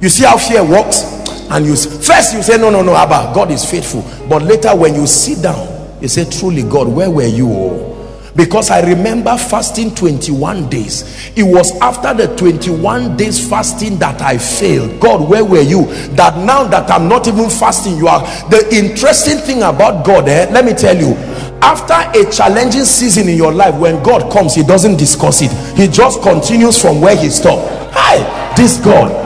You 0.00 0.08
see 0.08 0.24
how 0.24 0.38
fear 0.38 0.64
works? 0.64 1.02
And 1.50 1.66
you 1.66 1.76
first 1.76 2.32
you 2.34 2.42
say 2.42 2.56
no 2.56 2.70
no 2.70 2.80
no 2.82 2.96
abba 2.96 3.34
god 3.34 3.50
is 3.50 3.70
faithful. 3.70 4.02
But 4.30 4.42
later 4.44 4.74
when 4.74 4.94
you 4.94 5.06
sit 5.06 5.42
down 5.42 5.98
you 6.00 6.08
say 6.08 6.24
truly 6.24 6.62
god 6.62 6.88
where 6.88 7.10
were 7.10 7.26
you 7.26 7.48
oh 7.50 7.95
because 8.36 8.70
i 8.70 8.80
remember 8.80 9.36
fasting 9.36 9.94
21 9.94 10.68
days. 10.68 11.30
It 11.36 11.42
was 11.42 11.72
after 11.80 12.14
the 12.14 12.34
21 12.36 13.16
days 13.16 13.48
fasting 13.48 13.98
that 13.98 14.20
i 14.20 14.38
failed. 14.38 15.00
God 15.00 15.28
where 15.28 15.44
were 15.44 15.62
you? 15.62 15.86
That 16.14 16.36
now 16.44 16.64
that 16.64 16.90
i'm 16.90 17.08
not 17.08 17.26
even 17.26 17.50
fasting 17.50 17.96
you 17.96 18.08
are 18.08 18.20
the 18.50 18.68
interesting 18.72 19.38
thing 19.38 19.58
about 19.62 20.04
god 20.04 20.28
eh, 20.28 20.48
let 20.50 20.64
me 20.64 20.72
tell 20.72 20.96
you. 20.96 21.14
After 21.62 21.94
a 21.94 22.30
challenging 22.30 22.84
season 22.84 23.28
in 23.28 23.36
your 23.36 23.52
life 23.52 23.74
when 23.76 24.02
god 24.02 24.30
comes 24.30 24.54
he 24.54 24.62
doesn't 24.62 24.96
discuss 24.96 25.42
it. 25.42 25.50
He 25.76 25.88
just 25.88 26.22
continues 26.22 26.80
from 26.80 27.00
where 27.00 27.16
he 27.16 27.30
stopped. 27.30 27.68
Hi 27.92 28.54
this 28.56 28.78
god 28.78 29.25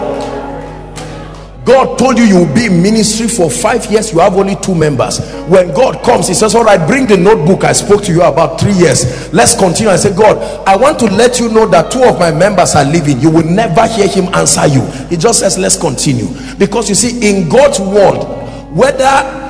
God 1.65 1.99
told 1.99 2.19
you 2.19 2.25
you 2.25 2.37
will 2.37 2.55
be 2.55 2.67
in 2.67 2.83
ministry 2.83 3.29
for 3.29 3.51
five 3.51 3.85
years, 3.91 4.13
you 4.13 4.19
have 4.21 4.35
only 4.37 4.57
two 4.57 4.75
members. 4.75 5.19
When 5.47 5.69
God 5.75 6.03
comes, 6.03 6.29
He 6.29 6.35
says, 6.35 6.55
All 6.55 6.65
right, 6.65 6.85
bring 6.87 7.07
the 7.07 7.17
notebook 7.17 7.65
I 7.65 7.73
spoke 7.73 8.03
to 8.05 8.13
you 8.13 8.23
about 8.23 8.61
three 8.61 8.73
years. 8.73 9.33
Let's 9.33 9.55
continue. 9.55 9.91
I 9.91 9.97
say, 9.97 10.15
God, 10.15 10.39
I 10.67 10.77
want 10.77 10.99
to 11.01 11.07
let 11.07 11.39
you 11.39 11.49
know 11.49 11.67
that 11.67 11.91
two 11.91 12.03
of 12.03 12.19
my 12.19 12.31
members 12.31 12.75
are 12.75 12.85
leaving. 12.85 13.21
You 13.21 13.31
will 13.31 13.45
never 13.45 13.87
hear 13.87 14.09
Him 14.09 14.33
answer 14.35 14.67
you. 14.67 14.85
He 15.09 15.17
just 15.17 15.41
says, 15.41 15.59
Let's 15.59 15.77
continue. 15.77 16.29
Because 16.57 16.89
you 16.89 16.95
see, 16.95 17.29
in 17.29 17.49
God's 17.49 17.79
word, 17.79 18.25
whether 18.73 19.41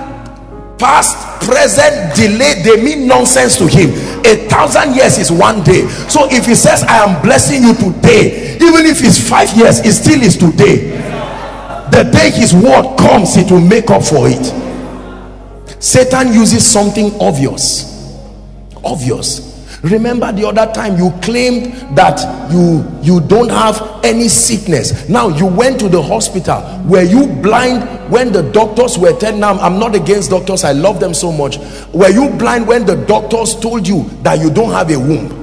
past 0.81 1.45
present 1.45 2.17
delay 2.17 2.63
they 2.63 2.83
mean 2.83 3.07
nonsense 3.07 3.57
to 3.59 3.69
him 3.69 3.91
a 4.25 4.49
thousand 4.49 4.95
years 4.95 5.19
is 5.19 5.31
one 5.31 5.63
day 5.63 5.87
so 6.09 6.27
if 6.31 6.47
he 6.47 6.55
says 6.55 6.83
i 6.85 6.97
am 7.05 7.21
blessing 7.23 7.63
you 7.63 7.75
today 7.75 8.57
even 8.57 8.87
if 8.87 9.05
it's 9.05 9.29
five 9.29 9.55
years 9.57 9.81
it 9.81 9.93
still 9.93 10.21
is 10.23 10.37
today 10.39 10.97
the 11.93 12.05
day 12.13 12.31
his 12.31 12.55
word 12.55 12.97
comes 12.99 13.37
it 13.37 13.51
will 13.51 13.61
make 13.61 13.91
up 13.91 14.03
for 14.03 14.29
it. 14.29 14.45
Satan 15.83 16.33
uses 16.33 16.67
something 16.67 17.13
obvious. 17.21 17.87
Obvious. 18.85 19.51
Remember 19.83 20.31
the 20.31 20.47
other 20.47 20.71
time 20.73 20.99
you 20.99 21.11
claimed 21.23 21.73
that 21.97 22.21
you 22.53 22.85
you 23.03 23.21
don't 23.21 23.49
have 23.49 24.01
any 24.05 24.29
sickness. 24.29 25.09
Now 25.09 25.29
you 25.29 25.47
went 25.47 25.81
to 25.81 25.89
the 25.89 26.03
hospital. 26.03 26.83
Were 26.85 27.03
you 27.03 27.27
blind 27.27 27.83
when 28.11 28.33
the 28.33 28.43
doctors 28.43 28.99
were 28.99 29.17
telling 29.19 29.41
now 29.41 29.55
i'm 29.61 29.79
not 29.79 29.95
against 29.95 30.31
doctors 30.31 30.65
i 30.65 30.73
love 30.73 31.01
them 31.01 31.15
so 31.15 31.33
much. 31.33 31.59
Were 31.95 32.11
you 32.11 32.29
blind 32.31 32.67
when 32.67 32.85
the 32.85 32.97
doctors 33.07 33.55
told 33.55 33.87
you 33.87 34.03
that 34.23 34.41
you 34.41 34.51
don't 34.51 34.73
have 34.73 34.91
a 34.91 34.99
womb? 34.99 35.37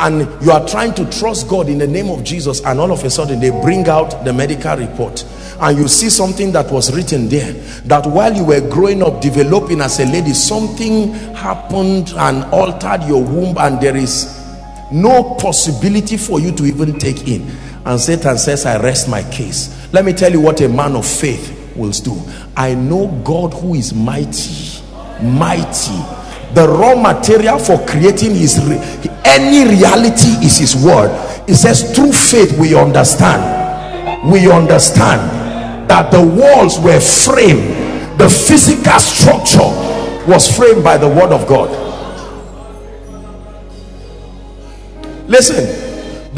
And 0.00 0.20
you 0.44 0.50
are 0.50 0.66
trying 0.66 0.94
to 0.94 1.08
trust 1.10 1.48
god 1.48 1.68
in 1.68 1.78
the 1.78 1.86
name 1.86 2.08
of 2.08 2.24
jesus 2.24 2.60
and 2.64 2.80
all 2.80 2.90
of 2.90 3.04
a 3.04 3.10
sudden 3.10 3.40
they 3.40 3.50
bring 3.50 3.88
out 3.88 4.24
the 4.24 4.32
medical 4.32 4.76
report 4.76 5.24
and 5.60 5.76
you 5.76 5.88
see 5.88 6.08
something 6.08 6.52
that 6.52 6.70
was 6.70 6.94
written 6.94 7.28
there 7.28 7.52
that 7.84 8.06
while 8.06 8.32
you 8.32 8.44
were 8.44 8.60
growing 8.60 9.02
up 9.02 9.20
developing 9.20 9.80
as 9.80 9.98
a 9.98 10.06
lady 10.06 10.32
something 10.32 11.12
happened 11.34 12.10
and 12.16 12.44
altered 12.52 13.02
your 13.08 13.22
womb 13.24 13.56
and 13.58 13.80
there 13.80 13.96
is 13.96 14.36
no 14.92 15.34
possibility 15.34 16.16
for 16.16 16.38
you 16.40 16.52
to 16.52 16.64
even 16.64 16.98
take 16.98 17.26
in. 17.26 17.50
And 17.84 18.00
satan 18.00 18.38
says 18.38 18.66
i 18.66 18.80
rest 18.80 19.08
my 19.08 19.22
case. 19.30 19.88
Let 19.92 20.04
me 20.04 20.12
tell 20.12 20.30
you 20.30 20.40
what 20.40 20.60
a 20.60 20.68
man 20.68 20.94
of 20.94 21.06
faith 21.06 21.72
will 21.76 21.90
do. 21.90 22.20
I 22.56 22.74
know 22.74 23.08
god 23.24 23.52
who 23.52 23.74
is 23.74 23.92
mighty 23.92 24.82
mighty. 25.22 25.98
The 26.54 26.66
raw 26.66 26.94
material 26.94 27.58
for 27.58 27.84
creating 27.86 28.34
his 28.34 28.64
re 28.64 28.76
any 29.24 29.68
reality 29.68 30.28
is 30.44 30.56
his 30.58 30.76
word. 30.76 31.10
It 31.48 31.56
says 31.56 31.94
through 31.94 32.12
faith 32.12 32.56
we 32.58 32.74
understand. 32.74 34.30
We 34.32 34.50
understand 34.50 35.37
that 35.88 36.10
the 36.10 36.20
walls 36.22 36.78
were 36.78 37.00
framed. 37.00 38.18
The 38.18 38.28
physical 38.28 38.98
structure 38.98 39.70
was 40.30 40.54
framed 40.54 40.84
by 40.84 40.98
the 40.98 41.08
word 41.08 41.32
of 41.32 41.46
god. 41.46 41.70
Listen 45.28 45.88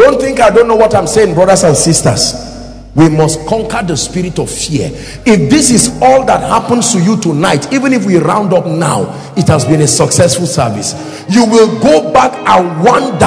don't 0.01 0.19
think 0.19 0.41
i 0.41 0.49
don't 0.49 0.67
know 0.67 0.77
what 0.77 0.95
i'm 0.95 1.07
saying 1.07 1.35
brothers 1.35 1.63
and 1.63 1.77
sisters. 1.77 2.49
We 2.93 3.09
must 3.09 3.47
conquer 3.47 3.87
the 3.87 3.97
spirit 3.97 4.41
of 4.41 4.51
fear. 4.51 4.91
If 5.25 5.49
this 5.49 5.71
is 5.71 5.97
all 6.03 6.25
that 6.27 6.41
happens 6.41 6.93
to 6.93 7.01
you 7.01 7.17
tonight 7.21 7.73
even 7.73 7.93
if 7.93 8.05
we 8.05 8.17
round 8.17 8.53
up 8.53 8.67
now 8.67 9.03
it 9.37 9.47
has 9.47 9.65
been 9.65 9.83
a 9.83 9.87
successful 9.87 10.47
service. 10.47 10.95
You 11.29 11.47
will 11.47 11.79
go 11.81 12.13
back 12.13 12.33
and 12.35 12.83
wonder. 12.83 13.27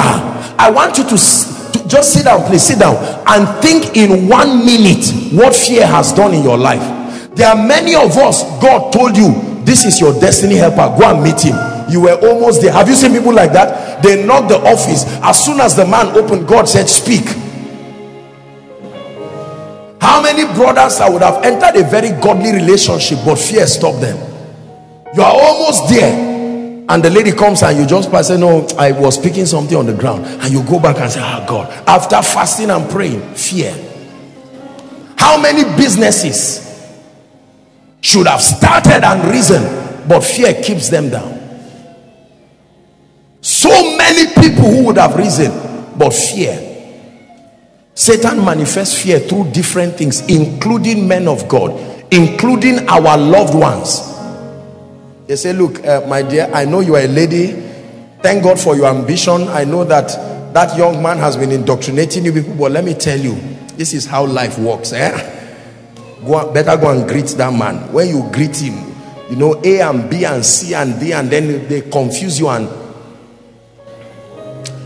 I 0.58 0.70
want 0.70 0.98
you 0.98 1.08
to 1.08 1.16
just 1.88 2.12
sit 2.12 2.24
down 2.24 2.42
please 2.44 2.62
sit 2.62 2.78
down 2.78 2.96
and 3.26 3.48
think 3.62 3.96
in 3.96 4.28
one 4.28 4.64
minute 4.64 5.04
what 5.32 5.54
fear 5.54 5.86
has 5.86 6.12
done 6.12 6.34
in 6.34 6.42
your 6.42 6.58
life. 6.58 6.82
There 7.34 7.48
are 7.48 7.56
many 7.56 7.94
of 7.94 8.16
us 8.16 8.42
god 8.60 8.92
told 8.92 9.16
you 9.16 9.32
this 9.64 9.84
is 9.84 10.00
your 10.00 10.12
destiny 10.20 10.56
helper 10.56 10.94
go 10.98 11.10
and 11.10 11.22
meet 11.22 11.40
him. 11.40 11.56
You 11.90 12.02
were 12.02 12.14
almost 12.14 12.62
there. 12.62 12.72
Have 12.72 12.88
you 12.88 12.94
seen 12.94 13.12
people 13.12 13.32
like 13.34 13.52
that? 13.52 14.02
They 14.02 14.24
knocked 14.24 14.48
the 14.48 14.58
office. 14.58 15.04
As 15.22 15.44
soon 15.44 15.60
as 15.60 15.76
the 15.76 15.86
man 15.86 16.16
opened 16.16 16.46
god 16.48 16.68
said 16.68 16.88
speak. 16.88 17.24
How 20.00 20.22
many 20.22 20.44
brothers 20.54 20.98
that 20.98 21.10
would 21.10 21.22
have 21.22 21.42
entered 21.44 21.80
a 21.80 21.88
very 21.88 22.10
godly 22.20 22.52
relationship 22.52 23.18
but 23.24 23.36
fear 23.36 23.66
stopped 23.66 24.00
them? 24.00 24.16
You 25.14 25.22
are 25.22 25.32
almost 25.32 25.88
there 25.88 26.33
and 26.88 27.02
the 27.02 27.08
lady 27.08 27.32
comes 27.32 27.62
and 27.62 27.78
you 27.78 27.86
just 27.86 28.10
pass 28.10 28.28
say 28.28 28.36
no 28.36 28.66
i 28.78 28.92
was 28.92 29.14
speaking 29.14 29.46
something 29.46 29.76
on 29.76 29.86
the 29.86 29.94
ground. 29.94 30.24
And 30.26 30.52
you 30.52 30.62
go 30.64 30.78
back 30.78 30.98
and 30.98 31.10
say 31.10 31.20
oh 31.22 31.44
god. 31.48 31.70
After 31.88 32.20
fasting 32.22 32.70
and 32.70 32.88
praying 32.90 33.34
fear. 33.34 33.72
How 35.16 35.40
many 35.40 35.64
businesses 35.76 36.60
should 38.02 38.26
have 38.26 38.42
started 38.42 39.02
and 39.02 39.30
risen 39.30 39.62
but 40.06 40.20
fear 40.20 40.52
keeps 40.62 40.90
them 40.90 41.08
down? 41.08 41.40
So 43.40 43.68
many 43.96 44.26
people 44.34 44.64
who 44.64 44.84
would 44.86 44.98
have 44.98 45.16
risen 45.16 45.50
but 45.98 46.12
fear. 46.12 46.72
Satan 47.94 48.44
manifests 48.44 49.00
fear 49.00 49.20
through 49.20 49.52
different 49.52 49.94
things 49.94 50.20
including 50.28 51.06
men 51.08 51.28
of 51.28 51.48
god 51.48 51.70
including 52.10 52.86
our 52.88 53.16
loved 53.16 53.54
ones 53.54 54.13
they 55.26 55.36
say 55.36 55.52
look 55.52 55.84
uh, 55.84 56.04
my 56.06 56.22
dear 56.22 56.50
i 56.52 56.64
know 56.64 56.80
you 56.80 56.94
are 56.96 57.02
a 57.04 57.08
lady. 57.08 57.52
Thank 58.22 58.42
god 58.42 58.58
for 58.58 58.74
your 58.74 58.86
ambition. 58.86 59.48
I 59.48 59.64
know 59.64 59.84
that 59.84 60.08
that 60.54 60.78
young 60.78 61.02
man 61.02 61.18
has 61.18 61.36
been 61.36 61.52
indoctrinating 61.52 62.24
you 62.24 62.32
people 62.32 62.54
but 62.54 62.72
let 62.72 62.84
me 62.84 62.94
tell 62.94 63.18
you 63.18 63.34
this 63.76 63.92
is 63.92 64.06
how 64.06 64.24
life 64.24 64.58
works 64.58 64.92
eh? 64.94 65.10
go 66.24 66.50
better 66.52 66.76
go 66.76 66.90
and 66.90 67.08
greet 67.08 67.26
that 67.36 67.52
man. 67.52 67.92
When 67.92 68.08
you 68.08 68.28
greet 68.32 68.56
him 68.56 68.94
you 69.30 69.36
know 69.36 69.60
a 69.64 69.80
and 69.80 70.08
b 70.10 70.24
and 70.24 70.44
c 70.44 70.74
and 70.74 70.98
d 71.00 71.12
and 71.12 71.30
then 71.30 71.66
they 71.68 71.80
confuse 71.82 72.38
you 72.38 72.48
and 72.48 72.68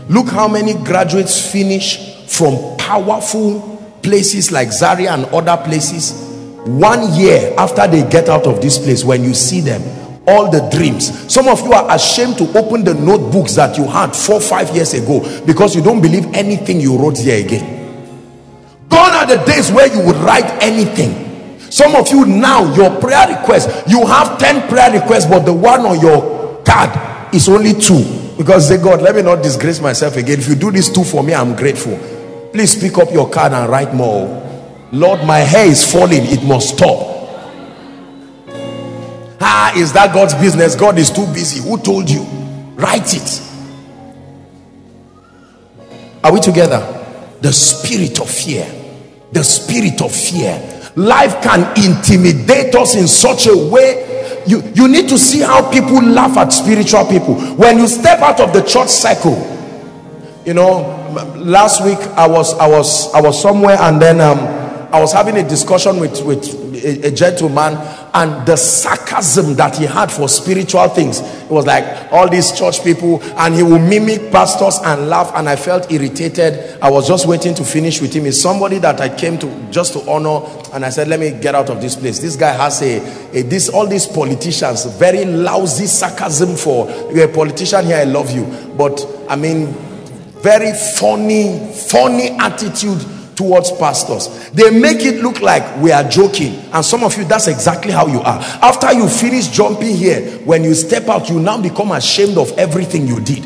look 0.09 0.27
how 0.29 0.47
many 0.47 0.73
graduates 0.73 1.51
finish 1.51 2.25
from 2.27 2.77
powerful 2.77 3.77
places 4.01 4.51
like 4.51 4.71
zaria 4.71 5.13
and 5.13 5.25
other 5.27 5.61
places 5.63 6.25
one 6.65 7.13
year 7.13 7.53
after 7.57 7.85
they 7.87 8.07
get 8.09 8.29
out 8.29 8.47
of 8.47 8.61
this 8.61 8.77
place 8.77 9.03
when 9.03 9.23
you 9.23 9.33
see 9.33 9.61
them 9.61 9.81
all 10.29 10.49
the 10.49 10.61
dreams. 10.69 11.31
Some 11.31 11.47
of 11.47 11.61
you 11.61 11.73
are 11.73 11.95
ashamed 11.95 12.37
to 12.37 12.57
open 12.57 12.83
the 12.83 12.93
notebooks 12.93 13.55
that 13.55 13.77
you 13.77 13.85
had 13.85 14.15
four 14.15 14.39
five 14.39 14.69
years 14.75 14.93
ago 14.93 15.19
because 15.45 15.75
you 15.75 15.81
don't 15.81 16.01
believe 16.01 16.25
anything 16.33 16.79
you 16.79 16.97
wrote 16.97 17.17
there 17.17 17.43
again. 17.43 17.77
Gone 18.87 19.11
are 19.11 19.25
the 19.25 19.43
days 19.45 19.71
where 19.71 19.87
you 19.93 20.05
would 20.05 20.15
write 20.17 20.45
anything. 20.63 21.59
Some 21.71 21.95
of 21.95 22.09
you 22.09 22.25
now 22.25 22.73
your 22.75 22.99
prayer 22.99 23.27
request 23.39 23.87
you 23.87 24.05
have 24.05 24.39
10 24.39 24.69
prayer 24.69 24.91
requests 24.91 25.25
but 25.25 25.45
the 25.45 25.53
one 25.53 25.81
on 25.81 25.99
your 25.99 26.63
card 26.63 27.33
is 27.33 27.49
only 27.49 27.73
two. 27.73 28.03
Because 28.37 28.67
say 28.67 28.77
god 28.81 29.01
let 29.01 29.15
me 29.15 29.21
not 29.21 29.41
disgrace 29.43 29.81
myself 29.81 30.15
again. 30.15 30.39
If 30.39 30.47
you 30.47 30.55
do 30.55 30.71
this 30.71 30.91
two 30.91 31.03
for 31.03 31.23
me 31.23 31.33
i'm 31.33 31.55
grateful. 31.55 31.97
Please 32.51 32.79
pick 32.79 32.97
up 32.97 33.11
your 33.11 33.29
card 33.29 33.53
and 33.53 33.69
write 33.69 33.93
more. 33.93 34.45
Lord 34.91 35.23
my 35.25 35.39
hair 35.39 35.67
is 35.67 35.89
falling. 35.91 36.25
It 36.25 36.43
must 36.43 36.77
stop 36.77 37.18
ah 39.41 39.73
is 39.75 39.93
that 39.93 40.13
god's 40.13 40.33
business? 40.35 40.75
God 40.75 40.97
is 40.97 41.09
too 41.09 41.25
busy. 41.27 41.67
Who 41.67 41.77
told 41.77 42.09
you? 42.09 42.21
Write 42.75 43.13
it. 43.13 43.41
Are 46.23 46.33
we 46.33 46.39
together? 46.39 46.79
The 47.41 47.53
spirit 47.53 48.19
of 48.19 48.29
fear. 48.29 48.67
The 49.31 49.43
spirit 49.43 50.01
of 50.01 50.13
fear. 50.13 50.91
Life 50.95 51.41
can 51.41 51.61
intimidate 51.77 52.75
us 52.75 52.95
in 52.95 53.07
such 53.07 53.47
a 53.47 53.55
way. 53.55 54.43
You 54.45 54.61
you 54.75 54.87
need 54.87 55.07
to 55.09 55.17
see 55.17 55.39
how 55.39 55.69
people 55.71 56.01
laugh 56.01 56.37
at 56.37 56.49
spiritual 56.49 57.05
people. 57.05 57.35
When 57.55 57.77
you 57.77 57.87
step 57.87 58.19
out 58.19 58.39
of 58.39 58.53
the 58.53 58.61
church 58.61 58.89
cycle 58.89 59.57
you 60.49 60.55
know 60.55 60.81
last 61.37 61.83
week 61.85 61.99
i 62.17 62.27
was 62.27 62.53
i 62.55 62.67
was 62.67 63.13
i 63.13 63.21
was 63.21 63.39
somewhere 63.39 63.77
and 63.81 64.01
then 64.01 64.19
um 64.19 64.39
i 64.93 64.99
was 64.99 65.13
having 65.13 65.37
a 65.37 65.47
discussion 65.47 65.99
with 65.99 66.23
with 66.23 66.43
a, 66.83 67.07
a, 67.07 67.11
gentleman 67.11 67.73
and 68.13 68.45
the 68.45 68.55
sarcasm 68.55 69.55
that 69.55 69.77
he 69.77 69.85
had 69.85 70.11
for 70.11 70.27
spiritual 70.27 70.87
things. 70.89 71.19
It 71.19 71.49
was 71.49 71.65
like 71.65 72.11
all 72.11 72.29
these 72.29 72.57
church 72.57 72.83
people 72.83 73.21
and 73.23 73.53
he 73.53 73.63
will 73.63 73.79
mimic 73.79 74.31
pastors 74.31 74.77
and 74.83 75.09
laugh 75.09 75.31
and 75.35 75.47
i 75.47 75.55
felt 75.55 75.91
irritated. 75.91 76.79
I 76.81 76.89
was 76.89 77.07
just 77.07 77.27
waiting 77.27 77.53
to 77.55 77.63
finish 77.63 78.01
with 78.01 78.13
him. 78.13 78.25
He's 78.25 78.41
somebody 78.41 78.79
that 78.79 78.99
i 79.01 79.09
came 79.09 79.37
to 79.39 79.71
just 79.71 79.93
to 79.93 80.09
honor 80.09 80.45
and 80.73 80.85
i 80.85 80.89
said 80.89 81.07
let 81.07 81.19
me 81.19 81.31
get 81.31 81.55
out 81.55 81.69
of 81.69 81.81
this 81.81 81.95
place. 81.95 82.19
This 82.19 82.35
guy 82.35 82.51
has 82.51 82.81
a, 82.81 82.99
a 83.37 83.41
this 83.43 83.69
all 83.69 83.87
these 83.87 84.07
politicians 84.07 84.85
very 84.97 85.25
lousy 85.25 85.85
sarcasm 85.85 86.55
for 86.55 86.89
you're 87.11 87.29
a 87.29 87.33
politician 87.33 87.85
here 87.85 87.97
i 87.97 88.03
love 88.05 88.31
you. 88.31 88.45
But 88.77 89.05
i 89.29 89.35
mean 89.35 89.67
very 90.41 90.71
funny 90.97 91.71
funny 91.73 92.29
attitude 92.39 93.18
towards 93.39 93.71
pastors 93.71 94.49
they 94.49 94.69
make 94.69 94.99
it 94.99 95.23
look 95.23 95.39
like 95.39 95.63
we 95.81 95.93
are 95.93 96.03
joking 96.09 96.55
and 96.73 96.83
some 96.83 97.05
of 97.05 97.17
you 97.17 97.23
that's 97.23 97.47
exactly 97.47 97.93
how 97.93 98.05
you 98.05 98.19
are 98.19 98.39
after 98.61 98.91
you 98.91 99.07
finish 99.07 99.47
jumping 99.47 99.95
here 99.95 100.19
when 100.39 100.61
you 100.61 100.73
step 100.73 101.07
out 101.07 101.29
you 101.29 101.39
now 101.39 101.59
become 101.59 101.93
ashamed 101.93 102.37
of 102.37 102.51
everything 102.57 103.07
you 103.07 103.21
did 103.21 103.45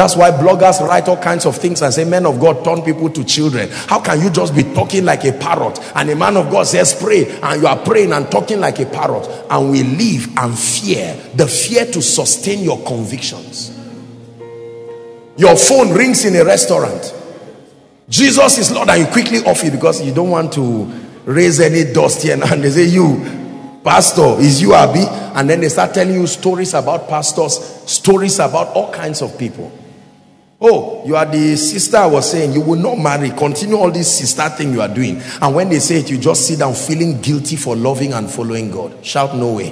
That's 0.00 0.16
why 0.16 0.30
bloggers 0.30 0.80
write 0.80 1.08
all 1.08 1.16
kinds 1.18 1.44
of 1.44 1.56
things 1.56 1.82
and 1.82 1.92
say, 1.92 2.04
men 2.04 2.24
of 2.24 2.40
God 2.40 2.64
turn 2.64 2.80
people 2.80 3.10
to 3.10 3.22
children. 3.22 3.68
How 3.70 4.00
can 4.00 4.18
you 4.22 4.30
just 4.30 4.54
be 4.54 4.62
talking 4.62 5.04
like 5.04 5.26
a 5.26 5.32
parrot? 5.32 5.78
And 5.94 6.08
a 6.08 6.16
man 6.16 6.38
of 6.38 6.50
God 6.50 6.66
says, 6.66 6.94
pray. 6.94 7.28
And 7.40 7.60
you 7.60 7.68
are 7.68 7.76
praying 7.76 8.14
and 8.14 8.30
talking 8.30 8.60
like 8.60 8.78
a 8.78 8.86
parrot. 8.86 9.28
And 9.50 9.70
we 9.70 9.82
live 9.82 10.28
and 10.38 10.58
fear. 10.58 11.14
The 11.34 11.46
fear 11.46 11.84
to 11.84 12.00
sustain 12.00 12.64
your 12.64 12.82
convictions. 12.84 13.76
Your 15.36 15.54
phone 15.54 15.92
rings 15.92 16.24
in 16.24 16.34
a 16.36 16.46
restaurant. 16.46 17.19
Jesus 18.10 18.58
is 18.58 18.72
Lord 18.72 18.88
and 18.90 19.02
you 19.02 19.06
quickly 19.06 19.38
off 19.44 19.62
it 19.62 19.70
because 19.70 20.02
you 20.02 20.12
don't 20.12 20.30
want 20.30 20.52
to 20.54 20.84
raise 21.24 21.60
any 21.60 21.90
dust 21.92 22.24
here. 22.24 22.34
And 22.34 22.42
they 22.64 22.70
say, 22.70 22.86
you, 22.86 23.80
pastor, 23.84 24.40
is 24.40 24.60
you 24.60 24.74
Abi? 24.74 25.04
And 25.38 25.48
then 25.48 25.60
they 25.60 25.68
start 25.68 25.94
telling 25.94 26.14
you 26.14 26.26
stories 26.26 26.74
about 26.74 27.08
pastors, 27.08 27.58
stories 27.88 28.40
about 28.40 28.74
all 28.74 28.92
kinds 28.92 29.22
of 29.22 29.38
people. 29.38 29.70
Oh, 30.60 31.06
you 31.06 31.14
are 31.14 31.24
the 31.24 31.56
sister 31.56 31.98
I 31.98 32.06
was 32.06 32.32
saying, 32.32 32.52
you 32.52 32.60
will 32.60 32.78
not 32.78 32.98
marry. 32.98 33.30
Continue 33.30 33.76
all 33.76 33.92
this 33.92 34.18
sister 34.18 34.46
thing 34.50 34.72
you 34.72 34.82
are 34.82 34.92
doing. 34.92 35.22
And 35.40 35.54
when 35.54 35.68
they 35.68 35.78
say 35.78 36.00
it, 36.00 36.10
you 36.10 36.18
just 36.18 36.48
sit 36.48 36.58
down 36.58 36.74
feeling 36.74 37.20
guilty 37.20 37.54
for 37.54 37.76
loving 37.76 38.12
and 38.12 38.28
following 38.28 38.72
God. 38.72 39.06
Shout 39.06 39.36
no 39.36 39.52
way. 39.54 39.70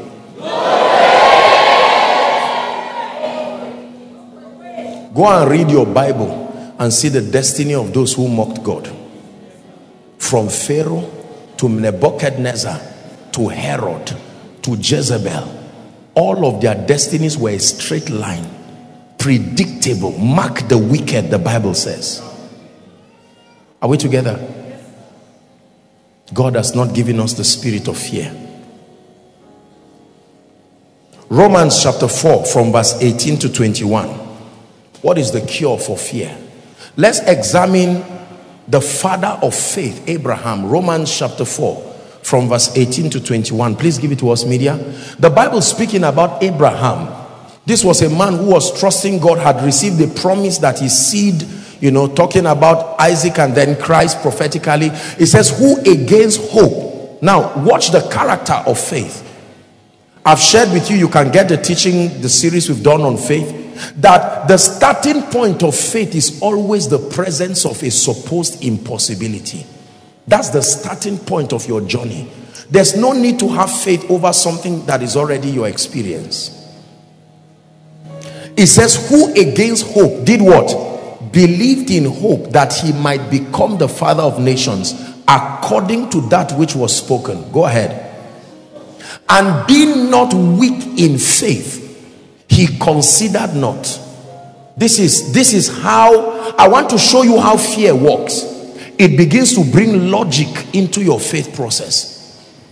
Go 5.13 5.27
and 5.27 5.51
read 5.51 5.69
your 5.69 5.85
Bible 5.85 6.48
and 6.79 6.93
see 6.93 7.09
the 7.09 7.21
destiny 7.21 7.75
of 7.75 7.93
those 7.93 8.15
who 8.15 8.29
mocked 8.29 8.63
God. 8.63 8.95
From 10.19 10.49
Pharaoh 10.49 11.11
to 11.57 11.69
Nebuchadnezzar 11.69 12.81
to 13.33 13.49
Herod 13.49 14.17
to 14.63 14.77
Jezebel. 14.77 15.57
All 16.15 16.47
of 16.47 16.61
their 16.61 16.75
destinies 16.75 17.37
were 17.37 17.51
a 17.51 17.59
straight 17.59 18.11
line 18.11 18.59
predictable. 19.19 20.17
Mark 20.19 20.69
the 20.69 20.79
wicked, 20.79 21.31
the 21.31 21.39
Bible 21.39 21.75
says. 21.75 22.23
Are 23.83 23.89
we 23.89 23.97
together? 23.97 24.39
God 26.33 26.57
has 26.57 26.75
not 26.75 26.95
given 26.95 27.21
us 27.21 27.35
the 27.35 27.45
spirit 27.45 27.89
of 27.89 27.97
fear. 27.97 28.35
Romans 31.29 31.83
chapter 31.83 32.09
4 32.09 32.47
from 32.47 32.73
verse 32.73 33.01
18 33.03 33.39
to 33.41 33.53
21. 33.53 34.09
What 35.03 35.19
is 35.19 35.31
the 35.31 35.41
cure 35.41 35.79
for 35.79 35.97
fear? 35.97 36.37
Let's 36.99 37.21
examine 37.21 38.05
the 38.69 38.83
father 38.83 39.39
of 39.41 39.55
faith, 39.55 40.07
Abraham. 40.07 40.67
Romans 40.67 41.11
chapter 41.17 41.47
4 41.47 41.83
from 42.23 42.51
verse 42.51 42.77
18 42.77 43.09
to 43.11 43.25
21. 43.25 43.77
Please 43.77 43.97
give 43.97 44.13
it 44.13 44.19
to 44.19 44.29
us, 44.29 44.45
media. 44.45 44.77
The 45.19 45.31
Bible 45.31 45.63
speaking 45.63 46.05
about 46.05 46.43
Abraham 46.43 47.19
this 47.69 47.85
was 47.85 48.01
a 48.01 48.09
man 48.09 48.33
who 48.33 48.47
was 48.47 48.81
trusting 48.81 49.19
God, 49.19 49.37
had 49.37 49.63
received 49.63 49.99
the 49.99 50.09
promise 50.23 50.57
that 50.57 50.79
his 50.79 50.97
seed, 50.97 51.45
you 51.83 51.91
know, 51.91 52.09
talking 52.09 52.47
about 52.47 52.99
Isaac 52.99 53.39
and 53.39 53.55
then 53.55 53.79
Christ 53.79 54.23
prophetically. 54.23 54.87
It 54.87 55.27
says, 55.27 55.51
who 55.51 55.79
against 55.81 56.51
hope. 56.51 57.21
Now, 57.21 57.63
watch 57.63 57.91
the 57.91 58.01
character 58.11 58.55
of 58.55 58.81
faith. 58.81 59.23
I've 60.25 60.39
shared 60.39 60.73
with 60.73 60.91
you, 60.91 60.97
you 60.97 61.11
can 61.11 61.31
get 61.31 61.51
the 61.51 61.59
teaching, 61.59 62.23
the 62.23 62.31
series 62.31 62.71
we've 62.71 62.83
done 62.83 63.03
on 63.03 63.19
faith, 63.19 63.58
that 63.97 64.49
the 64.49 64.57
starting 64.57 65.23
point 65.23 65.63
of 65.63 65.75
faith 65.75 66.15
is 66.15 66.41
always 66.43 66.89
the 66.89 66.99
presence 66.99 67.65
of 67.65 67.83
a 67.83 67.91
supposed 67.91 68.63
impossibility. 68.63 69.67
That's 70.27 70.51
the 70.51 70.63
starting 70.63 71.19
point 71.19 71.53
of 71.53 71.67
your 71.67 71.81
journey. 71.81 72.31
There's 72.71 72.97
no 72.97 73.13
need 73.13 73.39
to 73.39 73.49
have 73.49 73.73
faith 73.73 74.11
over 74.11 74.33
something 74.33 74.85
that 74.87 75.03
is 75.03 75.17
already 75.17 75.49
your 75.49 75.69
experience. 75.69 76.55
It 78.57 78.67
says, 78.67 79.09
who 79.09 79.33
against 79.33 79.87
hope 79.95 80.25
did 80.25 80.43
what? 80.43 81.33
Believed 81.33 81.91
in 81.91 82.05
hope 82.05 82.51
that 82.51 82.73
he 82.73 82.93
might 82.93 83.31
become 83.31 83.79
the 83.79 83.89
father 83.89 84.23
of 84.23 84.41
nations 84.41 84.95
according 85.29 86.11
to 86.11 86.21
that 86.29 86.53
which 86.53 86.75
was 86.75 86.97
spoken. 86.97 87.51
Go 87.53 87.65
ahead. 87.65 88.05
And 89.29 89.67
being 89.67 90.11
not 90.11 90.35
weak 90.35 90.99
in 90.99 91.19
faith, 91.19 91.88
he 92.67 92.79
considered 92.79 93.55
not. 93.55 93.85
This 94.77 94.99
is, 94.99 95.33
this 95.33 95.53
is 95.53 95.69
how, 95.69 96.55
I 96.57 96.69
want 96.69 96.91
to 96.91 96.99
show 96.99 97.23
you 97.23 97.41
how 97.41 97.57
fear 97.57 97.95
works. 97.95 98.43
It 98.99 99.17
begins 99.17 99.55
to 99.55 99.71
bring 99.71 100.11
logic 100.11 100.75
into 100.75 101.03
your 101.03 101.21
faith 101.21 101.55
process. 101.55 102.17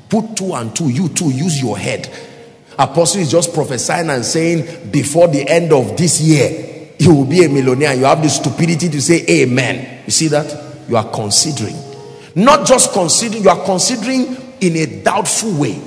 Put 0.08 0.36
two 0.36 0.54
and 0.54 0.74
two, 0.74 0.88
you 0.88 1.08
two, 1.08 1.30
use 1.30 1.60
your 1.60 1.76
head 1.76 2.08
Apostle 2.78 3.22
is 3.22 3.30
just 3.30 3.54
prophesying 3.54 4.10
and 4.10 4.24
saying, 4.24 4.90
before 4.90 5.28
the 5.28 5.48
end 5.48 5.72
of 5.72 5.96
this 5.96 6.20
year, 6.20 6.90
you 6.98 7.14
will 7.14 7.24
be 7.24 7.44
a 7.44 7.48
millionaire. 7.48 7.94
You 7.94 8.04
have 8.04 8.22
the 8.22 8.28
stupidity 8.28 8.88
to 8.90 9.00
say 9.00 9.24
amen. 9.28 10.02
You 10.04 10.10
see 10.10 10.28
that? 10.28 10.64
You 10.88 10.96
are 10.96 11.10
considering. 11.10 11.76
Not 12.34 12.66
just 12.66 12.92
considering, 12.92 13.44
you 13.44 13.50
are 13.50 13.64
considering 13.64 14.36
in 14.60 14.76
a 14.76 15.02
doubtful 15.02 15.58
way 15.58 15.80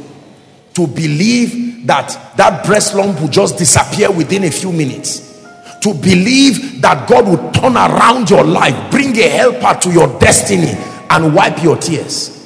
to 0.73 0.87
believe 0.87 1.68
that 1.85 2.33
that 2.37 2.65
breast 2.65 2.95
lump 2.95 3.19
will 3.21 3.27
just 3.27 3.57
disappear 3.57 4.11
within 4.11 4.43
a 4.43 4.51
few 4.51 4.71
minutes. 4.71 5.27
To 5.81 5.93
believe 5.93 6.81
that 6.81 7.07
God 7.07 7.25
will 7.25 7.51
turn 7.51 7.77
around 7.77 8.29
your 8.29 8.43
life, 8.43 8.91
bring 8.91 9.17
a 9.17 9.29
helper 9.29 9.79
to 9.81 9.91
your 9.91 10.19
destiny 10.19 10.73
and 11.09 11.33
wipe 11.33 11.63
your 11.63 11.77
tears. 11.77 12.39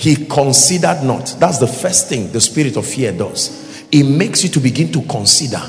he 0.00 0.16
considered 0.26 1.02
not. 1.04 1.36
That's 1.38 1.58
the 1.58 1.66
first 1.66 2.08
thing 2.08 2.32
the 2.32 2.40
spirit 2.40 2.76
of 2.78 2.86
fear 2.86 3.12
does. 3.12 3.84
It 3.92 4.04
makes 4.04 4.42
you 4.42 4.48
to 4.50 4.60
begin 4.60 4.90
to 4.92 5.02
consider. 5.02 5.60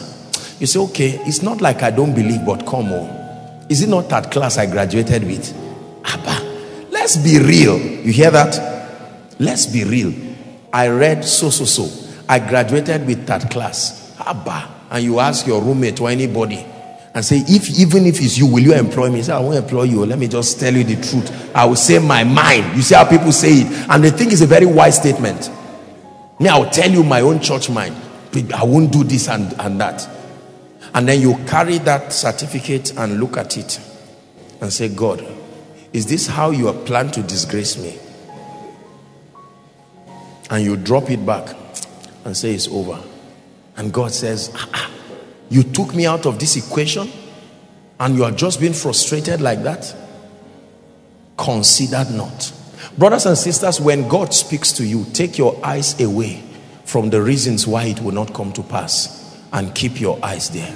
You 0.58 0.68
say 0.68 0.80
okay 0.80 1.20
it's 1.26 1.42
not 1.42 1.60
like 1.60 1.84
i 1.84 1.92
don't 1.92 2.16
believe 2.16 2.46
but 2.46 2.66
come 2.66 2.94
on. 2.94 3.66
Is 3.70 3.82
it 3.82 3.90
not 3.90 4.08
that 4.10 4.32
class 4.32 4.58
i 4.58 4.66
graduated 4.66 5.26
with? 5.26 5.54
Abba, 6.06 6.88
let's 6.92 7.18
be 7.18 7.40
real. 7.40 7.78
You 7.78 8.14
hear 8.14 8.32
that? 8.32 9.36
Let's 9.38 9.66
be 9.66 9.84
real 9.84 10.14
i 10.74 10.88
read 10.88 11.24
so 11.24 11.50
so 11.50 11.66
so 11.66 11.90
i 12.28 12.40
graduated 12.40 13.06
with 13.06 13.26
that 13.28 13.50
class 13.52 14.02
Abba, 14.20 14.70
and 14.92 15.04
you 15.04 15.20
ask 15.20 15.48
your 15.48 15.62
roommate 15.62 16.00
or 16.00 16.10
anybody 16.10 16.66
and 17.14 17.26
say, 17.26 17.44
if 17.48 17.70
even 17.78 18.06
if 18.06 18.22
it's 18.22 18.38
you, 18.38 18.48
will 18.48 18.62
you 18.62 18.74
employ 18.74 19.10
me? 19.10 19.22
I 19.30 19.40
won't 19.40 19.56
employ 19.58 19.84
you. 19.84 20.06
Let 20.06 20.18
me 20.18 20.28
just 20.30 20.60
tell 20.60 20.74
you 20.74 20.84
the 20.84 20.96
truth. 20.96 21.54
I 21.54 21.66
will 21.66 21.76
say 21.76 22.00
my 22.00 22.24
mind. 22.24 22.76
You 22.76 22.82
see 22.82 22.96
how 22.96 23.08
people 23.10 23.34
say 23.34 23.50
it. 23.52 23.90
And 23.90 24.02
they 24.02 24.12
think 24.12 24.32
it's 24.32 24.42
a 24.42 24.48
very 24.48 24.66
wise 24.66 24.96
statement. 24.96 25.52
Me, 26.40 26.48
I'll 26.48 26.70
tell 26.70 26.90
you 26.90 27.04
my 27.04 27.20
own 27.20 27.42
church 27.42 27.70
mind. 27.70 27.96
I 28.56 28.64
won't 28.64 28.94
do 28.94 29.04
this 29.04 29.28
and, 29.28 29.54
and 29.60 29.82
that. 29.82 30.08
And 30.94 31.08
then 31.08 31.20
you 31.20 31.36
carry 31.48 31.80
that 31.80 32.14
certificate 32.14 32.98
and 32.98 33.20
look 33.20 33.36
at 33.36 33.58
it 33.58 33.82
and 34.62 34.72
say, 34.72 34.88
God, 34.88 35.26
is 35.92 36.06
this 36.06 36.28
how 36.28 36.52
you 36.52 36.70
are 36.70 36.86
planned 36.86 37.14
to 37.16 37.24
disgrace 37.24 37.78
me? 37.78 38.00
And 40.52 40.64
you 40.64 40.78
drop 40.78 41.10
it 41.10 41.26
back 41.26 41.56
and 42.24 42.38
say 42.38 42.54
it's 42.54 42.68
over. 42.68 43.02
And 43.78 43.92
God 43.92 44.12
says, 44.12 44.52
ah, 44.54 44.70
ah 44.74 44.92
you 45.52 45.64
took 45.64 45.94
me 45.94 46.06
out 46.06 46.26
of 46.26 46.40
this 46.40 46.56
equation 46.56 47.10
and 48.00 48.16
you 48.16 48.24
are 48.24 48.32
just 48.32 48.62
being 48.62 48.72
frustrated 48.72 49.42
like 49.42 49.62
that? 49.64 49.94
Consider 51.38 52.06
not. 52.12 52.54
Brothers 52.98 53.26
and 53.26 53.38
sisters 53.38 53.82
when 53.82 54.08
god 54.08 54.34
speaks 54.34 54.72
to 54.74 54.86
you 54.86 55.06
take 55.14 55.38
your 55.38 55.60
eyes 55.64 56.00
away 56.00 56.42
from 56.86 57.10
the 57.10 57.22
reasons 57.22 57.68
why 57.68 57.84
it 57.86 58.00
will 58.00 58.14
not 58.14 58.34
come 58.34 58.54
to 58.54 58.64
pass 58.64 59.38
and 59.52 59.76
keep 59.76 60.00
your 60.00 60.24
eyes 60.24 60.50
there. 60.50 60.74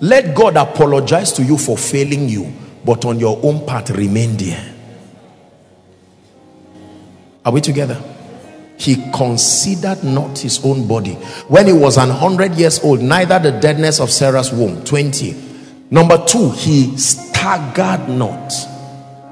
Let 0.00 0.34
god 0.34 0.58
apologize 0.58 1.32
to 1.32 1.42
you 1.42 1.56
for 1.56 1.78
failing 1.78 2.28
you 2.28 2.52
but 2.84 3.06
on 3.06 3.18
your 3.18 3.40
own 3.42 3.64
part 3.64 3.88
remain 3.88 4.36
there. 4.36 4.74
Are 7.44 7.52
we 7.52 7.62
together 7.62 8.11
he 8.82 8.96
considered 9.12 10.02
not 10.02 10.36
his 10.36 10.64
own 10.64 10.88
body. 10.88 11.14
When 11.46 11.66
he 11.68 11.72
was 11.72 11.98
an 11.98 12.10
hundred 12.10 12.54
years 12.54 12.80
old 12.82 13.00
neither 13.00 13.38
the 13.38 13.52
deadness 13.52 14.00
of 14.00 14.10
sarah's 14.10 14.52
womb 14.52 14.84
20 14.84 15.36
number 15.90 16.22
two 16.26 16.50
he 16.50 16.96
staggered 16.96 18.08
not. 18.08 18.52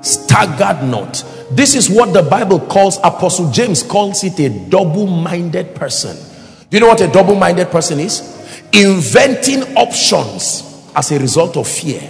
Staggered 0.03 0.89
not. 0.89 1.25
This 1.51 1.75
is 1.75 1.91
what 1.91 2.13
the 2.13 2.23
bible 2.23 2.61
calls 2.61 2.99
apostle 2.99 3.51
james 3.51 3.83
calls 3.83 4.23
it 4.23 4.39
a 4.39 4.49
double-minded 4.69 5.75
person. 5.75 6.17
Do 6.71 6.77
you 6.77 6.81
know 6.81 6.89
what 6.89 7.01
a 7.01 7.09
double-minded 7.09 7.71
person 7.71 7.99
is? 7.99 8.21
Inventing 8.73 9.77
options 9.77 10.93
as 10.95 11.11
a 11.11 11.19
result 11.19 11.57
of 11.57 11.67
fear. 11.67 12.09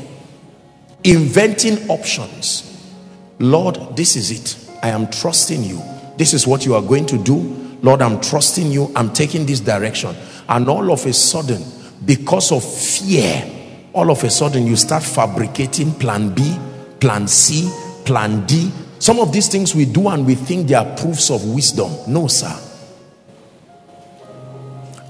Inventing 1.05 1.89
options. 1.89 2.67
Lord 3.39 3.97
this 3.97 4.17
is 4.17 4.31
it. 4.31 4.77
I 4.83 4.91
am 4.91 5.11
trusting 5.11 5.65
you 5.65 5.81
this 6.21 6.35
is 6.35 6.47
what 6.47 6.67
you 6.67 6.75
are 6.75 6.83
going 6.83 7.07
to 7.07 7.17
do. 7.17 7.39
Lord 7.81 8.03
i'm 8.03 8.21
trusting 8.21 8.71
you. 8.71 8.93
I'm 8.95 9.11
taking 9.11 9.47
this 9.47 9.59
direction. 9.59 10.15
And 10.51 10.69
all 10.69 10.93
of 10.93 11.07
a 11.07 11.15
sudden 11.15 11.65
because 12.05 12.53
of 12.53 12.63
fear 12.63 13.43
all 13.95 14.11
of 14.11 14.23
a 14.23 14.29
sudden 14.29 14.67
you 14.67 14.77
start 14.77 15.03
fabricating 15.03 15.93
plan 15.95 16.35
b 16.35 16.59
plan 17.01 17.27
c 17.27 17.71
plan 18.05 18.45
d. 18.45 18.71
Some 18.99 19.19
of 19.19 19.33
these 19.33 19.49
things 19.49 19.75
we 19.75 19.87
do 19.87 20.09
and 20.09 20.27
we 20.27 20.35
think 20.35 20.69
they 20.69 20.75
are 20.75 20.95
proofs 20.97 21.31
of 21.31 21.43
wisdom. 21.55 21.91
No 22.07 22.27
sir. 22.27 22.55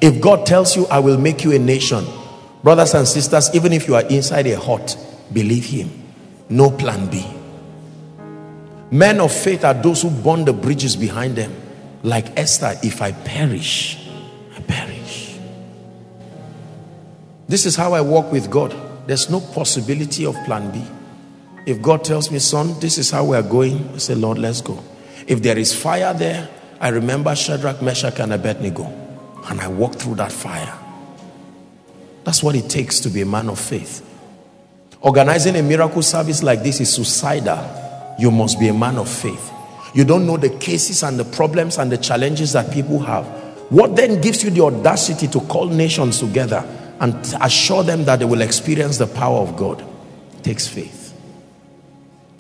If 0.01 0.21
God 0.21 0.47
tells 0.47 0.77
you, 0.77 0.87
I 0.87 1.01
will 1.01 1.19
make 1.19 1.43
you 1.43 1.53
a 1.53 1.59
nation, 1.59 2.07
brothers 2.63 2.95
and 2.95 3.07
sisters, 3.07 3.51
even 3.53 3.73
if 3.73 3.89
you 3.89 3.97
are 3.97 4.07
inside 4.07 4.47
a 4.47 4.59
hut, 4.59 4.97
believe 5.33 5.65
him. 5.65 5.91
No 6.49 6.71
plan 6.71 7.11
B. 7.11 7.40
Men 8.91 9.21
of 9.21 9.33
faith 9.33 9.65
are 9.65 9.75
those 9.75 10.03
who 10.03 10.11
burn 10.11 10.45
the 10.45 10.53
bridges 10.53 10.97
behind 10.97 11.37
them. 11.37 11.55
Like 12.03 12.39
Esther, 12.39 12.77
if 12.83 13.03
I 13.03 13.13
perish, 13.13 14.09
I 14.57 14.61
perish. 14.61 15.39
This 17.47 17.67
is 17.67 17.77
how 17.77 17.93
I 17.93 18.01
walk 18.01 18.33
with 18.33 18.51
God. 18.51 18.75
There's 19.07 19.31
no 19.31 19.41
possibility 19.41 20.25
of 20.25 20.35
plan 20.45 20.71
B. 20.71 20.85
If 21.67 21.83
God 21.83 22.05
tells 22.05 22.31
me, 22.31 22.39
son, 22.39 22.79
this 22.81 22.97
is 22.97 23.11
how 23.11 23.25
we 23.25 23.37
are 23.37 23.43
going, 23.43 23.89
I 23.95 23.99
say, 23.99 24.15
Lord, 24.15 24.39
let's 24.39 24.61
go. 24.61 24.83
If 25.27 25.43
there 25.43 25.59
is 25.59 25.75
fire 25.75 26.15
there, 26.15 26.49
I 26.81 26.89
remember 26.89 27.35
Shadrach, 27.37 27.83
Meshach, 27.83 28.19
and 28.19 28.33
Abednego. 28.33 28.85
And 29.45 29.61
I 29.61 29.69
walk 29.69 29.97
through 29.97 30.17
that 30.17 30.33
fire. 30.33 30.73
That's 32.25 32.43
what 32.43 32.55
it 32.55 32.69
takes 32.69 33.01
to 33.01 33.09
be 33.09 33.21
a 33.21 33.27
man 33.27 33.49
of 33.49 33.59
faith. 33.59 34.07
Organizing 35.01 35.57
a 35.57 35.63
miracle 35.63 36.03
service 36.03 36.43
like 36.43 36.63
this 36.63 36.81
is 36.81 36.93
suicidal. 36.93 37.59
You 38.21 38.31
must 38.31 38.61
be 38.61 38.69
a 38.69 38.75
man 38.75 38.99
of 38.99 39.09
faith. 39.09 39.51
You 39.95 40.05
don't 40.05 40.27
know 40.27 40.37
the 40.37 40.51
cases 40.51 41.03
and 41.03 41.19
the 41.19 41.25
problems 41.25 41.79
and 41.79 41.91
the 41.91 41.97
challenges 41.97 42.53
that 42.53 42.71
people 42.71 42.99
have. 42.99 43.27
What 43.71 43.97
then 43.97 44.21
gives 44.21 44.45
you 44.45 44.51
the 44.51 44.61
audacity 44.61 45.27
to 45.29 45.41
call 45.41 45.69
nations 45.69 46.19
together 46.19 46.63
and 47.01 47.15
assure 47.41 47.83
them 47.83 48.05
that 48.05 48.19
they 48.19 48.27
will 48.27 48.43
experience 48.43 48.99
the 48.99 49.07
power 49.07 49.39
of 49.39 49.57
God? 49.57 49.83
It 50.35 50.45
takes 50.45 50.69
faith. 50.69 51.15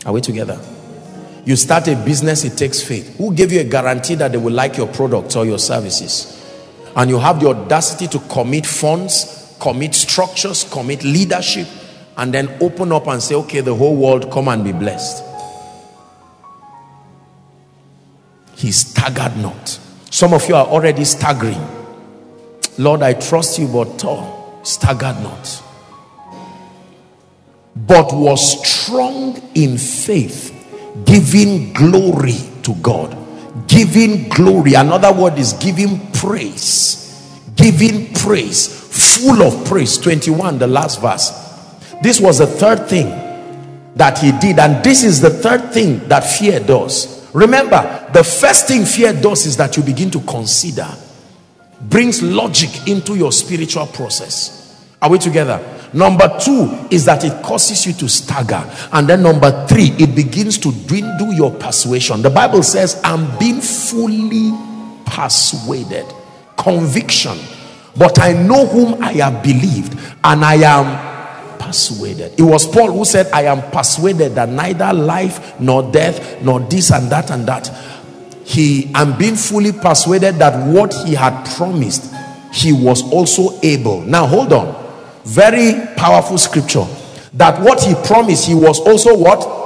Are 0.04 0.12
we 0.12 0.20
together? 0.20 0.60
You 1.46 1.56
start 1.56 1.88
a 1.88 1.96
business, 1.96 2.44
it 2.44 2.58
takes 2.58 2.82
faith. 2.82 3.16
Who 3.16 3.34
gave 3.34 3.50
you 3.50 3.60
a 3.60 3.64
guarantee 3.64 4.16
that 4.16 4.32
they 4.32 4.38
will 4.38 4.52
like 4.52 4.76
your 4.76 4.88
products 4.88 5.34
or 5.34 5.46
your 5.46 5.58
services? 5.58 6.36
And 6.94 7.08
you 7.08 7.18
have 7.18 7.40
the 7.40 7.48
audacity 7.48 8.06
to 8.08 8.18
commit 8.28 8.66
funds, 8.66 9.56
commit 9.60 9.94
structures, 9.94 10.64
commit 10.64 11.04
leadership, 11.04 11.68
and 12.18 12.34
then 12.34 12.58
open 12.60 12.92
up 12.92 13.06
and 13.06 13.22
say, 13.22 13.34
okay, 13.34 13.60
the 13.60 13.74
whole 13.74 13.96
world 13.96 14.30
come 14.30 14.48
and 14.48 14.62
be 14.62 14.72
blessed. 14.72 15.29
He 18.60 18.72
staggered 18.72 19.38
not. 19.38 19.78
Some 20.10 20.34
of 20.34 20.46
you 20.46 20.54
are 20.54 20.66
already 20.66 21.06
staggering. 21.06 21.66
Lord, 22.76 23.00
I 23.00 23.14
trust 23.14 23.58
you, 23.58 23.66
but 23.66 24.04
oh, 24.04 24.60
staggered 24.64 25.22
not. 25.22 25.62
But 27.74 28.12
was 28.12 28.62
strong 28.68 29.40
in 29.54 29.78
faith, 29.78 30.52
giving 31.06 31.72
glory 31.72 32.36
to 32.64 32.74
God. 32.82 33.16
Giving 33.66 34.28
glory. 34.28 34.74
Another 34.74 35.10
word 35.10 35.38
is 35.38 35.54
giving 35.54 36.12
praise. 36.12 37.40
Giving 37.56 38.12
praise. 38.12 38.68
Full 38.68 39.42
of 39.42 39.64
praise. 39.64 39.96
21, 39.96 40.58
the 40.58 40.66
last 40.66 41.00
verse. 41.00 41.30
This 42.02 42.20
was 42.20 42.40
the 42.40 42.46
third 42.46 42.88
thing 42.88 43.08
that 43.94 44.18
he 44.18 44.32
did. 44.32 44.58
And 44.58 44.84
this 44.84 45.02
is 45.02 45.22
the 45.22 45.30
third 45.30 45.72
thing 45.72 46.06
that 46.08 46.24
fear 46.24 46.60
does 46.60 47.20
Remember, 47.32 47.99
the 48.12 48.24
first 48.24 48.68
thing 48.68 48.84
fear 48.84 49.12
does 49.12 49.46
is 49.46 49.56
that 49.56 49.76
you 49.76 49.82
begin 49.82 50.10
to 50.12 50.20
consider, 50.20 50.88
brings 51.80 52.22
logic 52.22 52.88
into 52.88 53.16
your 53.16 53.32
spiritual 53.32 53.86
process. 53.86 54.60
Are 55.02 55.08
we 55.08 55.18
together? 55.18 55.58
Number 55.92 56.28
two 56.38 56.86
is 56.90 57.04
that 57.06 57.24
it 57.24 57.42
causes 57.42 57.86
you 57.86 57.92
to 57.94 58.08
stagger. 58.08 58.62
And 58.92 59.08
then 59.08 59.22
number 59.22 59.66
three, 59.66 59.90
it 59.98 60.14
begins 60.14 60.58
to 60.58 60.70
dwindle 60.70 61.32
your 61.32 61.50
persuasion. 61.52 62.22
The 62.22 62.30
Bible 62.30 62.62
says, 62.62 63.00
I'm 63.02 63.38
being 63.38 63.60
fully 63.60 64.52
persuaded. 65.06 66.06
Conviction. 66.56 67.38
But 67.96 68.20
I 68.20 68.34
know 68.34 68.66
whom 68.66 69.02
I 69.02 69.12
have 69.14 69.42
believed, 69.42 69.98
and 70.22 70.44
I 70.44 70.54
am 70.54 71.58
persuaded. 71.58 72.38
It 72.38 72.42
was 72.42 72.66
Paul 72.66 72.92
who 72.92 73.04
said, 73.04 73.26
I 73.32 73.42
am 73.42 73.70
persuaded 73.70 74.34
that 74.34 74.48
neither 74.48 74.92
life 74.92 75.58
nor 75.60 75.90
death 75.90 76.40
nor 76.42 76.60
this 76.60 76.90
and 76.92 77.10
that 77.10 77.30
and 77.30 77.46
that. 77.46 77.68
He 78.44 78.90
and 78.94 79.18
being 79.18 79.36
fully 79.36 79.72
persuaded 79.72 80.36
that 80.36 80.66
what 80.66 80.94
he 81.06 81.14
had 81.14 81.44
promised, 81.56 82.12
he 82.52 82.72
was 82.72 83.02
also 83.12 83.58
able. 83.62 84.02
Now 84.02 84.26
hold 84.26 84.52
on. 84.52 84.76
Very 85.24 85.86
powerful 85.96 86.38
scripture. 86.38 86.86
That 87.34 87.60
what 87.60 87.82
he 87.82 87.94
promised, 88.06 88.48
he 88.48 88.54
was 88.54 88.80
also 88.80 89.16
what? 89.16 89.58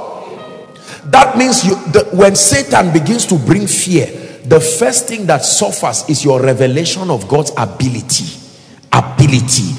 That 1.11 1.37
means 1.37 1.65
you 1.65 1.75
the, 1.91 2.09
when 2.13 2.35
Satan 2.35 2.91
begins 2.91 3.25
to 3.27 3.37
bring 3.37 3.67
fear, 3.67 4.05
the 4.45 4.59
first 4.59 5.07
thing 5.07 5.25
that 5.27 5.43
suffers 5.43 6.07
is 6.09 6.23
your 6.23 6.41
revelation 6.41 7.09
of 7.09 7.27
God's 7.27 7.51
ability. 7.57 8.25
Ability 8.91 9.73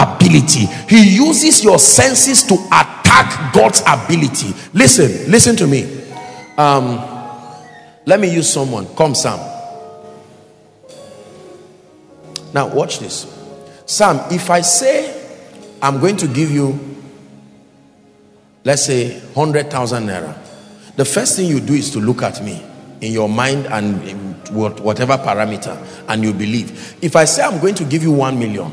ability 0.00 0.66
he 0.88 1.16
uses 1.16 1.62
your 1.62 1.78
senses 1.78 2.42
to 2.42 2.54
attack 2.68 3.52
god's 3.52 3.82
ability 3.86 4.54
listen 4.72 5.30
listen 5.30 5.56
to 5.56 5.66
me 5.66 5.82
um 6.56 7.09
let 8.06 8.18
me 8.20 8.32
use 8.32 8.52
someone. 8.52 8.86
Come 8.96 9.14
sam. 9.14 9.38
Now 12.52 12.68
watch 12.68 12.98
this. 12.98 13.26
Sam 13.90 14.20
if 14.30 14.50
i 14.50 14.60
say 14.60 15.16
i'm 15.82 15.98
going 15.98 16.16
to 16.16 16.28
give 16.28 16.48
you 16.52 16.78
let's 18.62 18.84
say 18.84 19.18
100,000 19.34 20.06
naira 20.06 20.38
the 20.94 21.04
first 21.04 21.36
thing 21.36 21.48
you 21.48 21.58
do 21.58 21.74
is 21.74 21.90
to 21.90 21.98
look 21.98 22.22
at 22.22 22.40
me 22.40 22.62
in 23.00 23.12
your 23.12 23.28
mind 23.28 23.66
and 23.66 23.98
whatever 24.52 25.16
parameter 25.16 25.76
and 26.08 26.22
you 26.22 26.32
believe. 26.32 26.96
If 27.02 27.16
i 27.16 27.24
say 27.24 27.42
i'm 27.42 27.60
going 27.60 27.74
to 27.76 27.84
give 27.84 28.04
you 28.04 28.12
1 28.12 28.38
million 28.38 28.72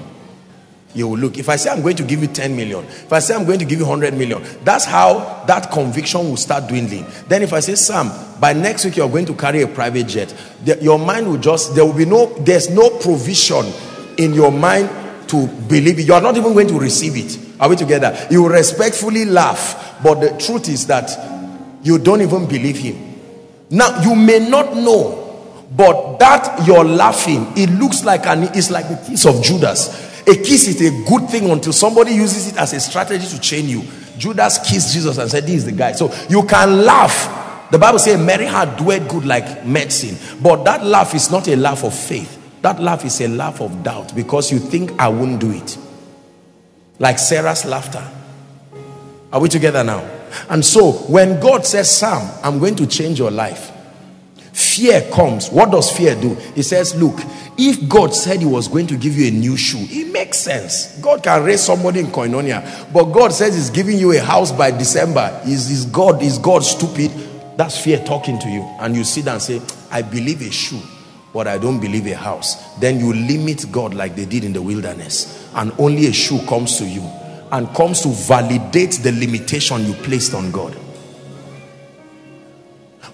you 0.94 1.08
will 1.08 1.18
look. 1.18 1.38
If 1.38 1.50
I 1.50 1.58
say 1.58 1.70
I'm 1.70 1.82
going 1.82 1.96
to 1.98 2.04
give 2.04 2.22
you 2.22 2.28
10 2.28 2.56
million, 2.56 2.84
if 2.86 3.12
I 3.12 3.20
say 3.20 3.36
I'm 3.36 3.46
going 3.46 3.60
to 3.60 3.66
give 3.66 3.80
you 3.80 3.86
100 3.86 4.14
million, 4.14 4.44
that's 4.64 4.86
how 4.86 5.44
that 5.48 5.72
conviction 5.72 6.22
will 6.22 6.38
start 6.38 6.68
dwindling. 6.68 7.06
Then 7.28 7.42
if 7.44 7.54
I 7.54 7.60
say, 7.60 7.76
Sam, 7.76 8.12
by 8.40 8.54
next 8.54 8.86
week 8.86 8.98
you're 8.98 9.10
going 9.10 9.26
to 9.26 9.34
carry 9.34 9.62
a 9.62 9.68
private 9.68 10.08
jet, 10.08 10.34
the, 10.64 10.82
your 10.82 10.98
mind 10.98 11.28
will 11.28 11.38
just, 11.38 11.76
there 11.76 11.86
will 11.86 11.94
be 11.94 12.06
no, 12.06 12.28
there's 12.40 12.70
no 12.70 12.90
provision 12.90 13.66
in 14.18 14.34
your 14.34 14.52
mind 14.52 14.90
to 15.30 15.48
believe 15.68 16.00
it. 16.00 16.08
You 16.08 16.14
are 16.14 16.22
not 16.22 16.38
even 16.38 16.54
going 16.54 16.68
to 16.70 16.80
receive 16.80 17.16
it. 17.16 17.38
Are 17.60 17.70
we 17.70 17.76
together? 17.76 18.28
You 18.32 18.44
will 18.44 18.50
respectfully 18.50 19.26
laugh, 19.26 20.00
but 20.02 20.16
the 20.16 20.30
truth 20.38 20.70
is 20.70 20.88
that 20.88 21.12
you 21.84 21.98
don't 21.98 22.22
even 22.22 22.48
believe 22.48 22.78
him. 22.78 23.04
Now, 23.70 24.02
you 24.02 24.16
may 24.16 24.40
not 24.50 24.76
know, 24.76 25.66
but 25.76 26.18
that 26.20 26.66
you're 26.66 26.86
laughing, 26.86 27.52
it 27.56 27.70
looks 27.72 28.06
like 28.06 28.26
an, 28.26 28.44
it's 28.56 28.72
like 28.72 28.88
the 28.88 29.04
kiss 29.06 29.26
of 29.26 29.44
Judas 29.44 30.17
a 30.28 30.36
kiss 30.36 30.68
is 30.68 30.82
a 30.82 31.10
good 31.10 31.30
thing 31.30 31.50
until 31.50 31.74
somebody 31.74 32.12
uses 32.12 32.52
it 32.52 32.58
as 32.58 32.74
a 32.74 32.80
strategy 32.80 33.26
to 33.28 33.40
chain 33.40 33.68
you. 33.68 33.84
Judas 34.18 34.58
kissed 34.60 34.94
Jesus 34.94 35.18
and 35.18 35.30
said, 35.30 35.44
This 35.44 35.56
is 35.56 35.66
the 35.66 35.72
guy. 35.72 35.94
So 35.94 36.14
you 36.30 36.44
can 36.44 36.84
laugh. 36.84 37.70
The 37.72 37.78
Bible 37.78 38.00
says, 38.00 38.20
Mary 38.20 38.46
had 38.46 38.78
dwelt 38.78 39.08
good 39.10 39.26
like 39.26 39.66
medicine. 39.66 40.18
But 40.42 40.64
that 40.66 40.86
laugh 40.86 41.16
is 41.16 41.32
not 41.32 41.48
a 41.48 41.56
laugh 41.56 41.84
of 41.84 41.94
faith. 41.94 42.34
That 42.62 42.82
laugh 42.82 43.06
is 43.06 43.22
a 43.22 43.28
laugh 43.28 43.62
of 43.62 43.84
doubt 43.84 44.16
because 44.16 44.52
you 44.52 44.60
think 44.60 45.00
I 45.00 45.08
won't 45.08 45.40
do 45.40 45.52
it. 45.52 45.78
Like 47.00 47.20
Sarah's 47.20 47.66
laughter. 47.66 48.06
Are 49.32 49.40
we 49.40 49.50
together 49.50 49.84
now? 49.84 50.00
And 50.50 50.66
so 50.66 50.92
when 50.92 51.40
God 51.40 51.66
says, 51.66 51.96
Sam, 51.96 52.30
I'm 52.44 52.60
going 52.60 52.76
to 52.78 52.88
change 52.88 53.20
your 53.20 53.32
life, 53.32 53.72
fear 54.58 55.08
comes. 55.12 55.50
What 55.50 55.70
does 55.70 55.92
fear 55.92 56.20
do? 56.20 56.34
He 56.56 56.64
says, 56.64 56.96
Look, 56.96 57.20
if 57.58 57.88
God 57.88 58.14
said 58.14 58.40
he 58.40 58.46
was 58.46 58.68
going 58.68 58.88
to 58.88 58.98
give 58.98 59.16
you 59.16 59.28
a 59.28 59.32
new 59.32 59.56
shoe, 59.56 59.86
it 59.90 60.12
makes 60.12 60.40
sense. 60.40 61.00
God 61.00 61.22
can 61.22 61.44
raise 61.44 61.62
somebody 61.62 62.00
in 62.00 62.08
koinonia. 62.08 62.92
But 62.92 63.06
God 63.06 63.32
says 63.34 63.56
he's 63.56 63.70
giving 63.70 64.00
you 64.00 64.18
a 64.18 64.20
house 64.20 64.52
by 64.52 64.72
December. 64.72 65.42
Is, 65.46 65.70
is 65.70 65.86
God 65.86 66.24
is 66.24 66.40
God 66.40 66.64
stupid? 66.64 67.12
That's 67.56 67.80
fear 67.80 68.04
talking 68.04 68.40
to 68.40 68.50
you. 68.50 68.62
And 68.80 68.96
you 68.96 69.04
sit 69.04 69.28
and 69.28 69.42
say, 69.42 69.62
I 69.92 70.02
believe 70.02 70.42
a 70.42 70.52
shoe, 70.52 70.82
but 71.34 71.48
I 71.48 71.60
don't 71.60 71.80
believe 71.80 72.08
a 72.08 72.16
house. 72.16 72.76
Then 72.80 73.00
you 73.00 73.14
limit 73.14 73.66
God 73.72 73.94
like 73.94 74.16
they 74.16 74.26
did 74.26 74.44
in 74.44 74.54
the 74.54 74.62
wilderness. 74.62 75.52
And 75.54 75.72
only 75.78 76.08
a 76.08 76.14
shoe 76.14 76.40
comes 76.48 76.78
to 76.80 76.86
you 76.86 77.02
and 77.52 77.74
comes 77.76 78.02
to 78.02 78.10
validate 78.10 79.00
the 79.04 79.12
limitation 79.12 79.86
you 79.86 79.94
placed 79.94 80.34
on 80.34 80.52
God. 80.52 80.76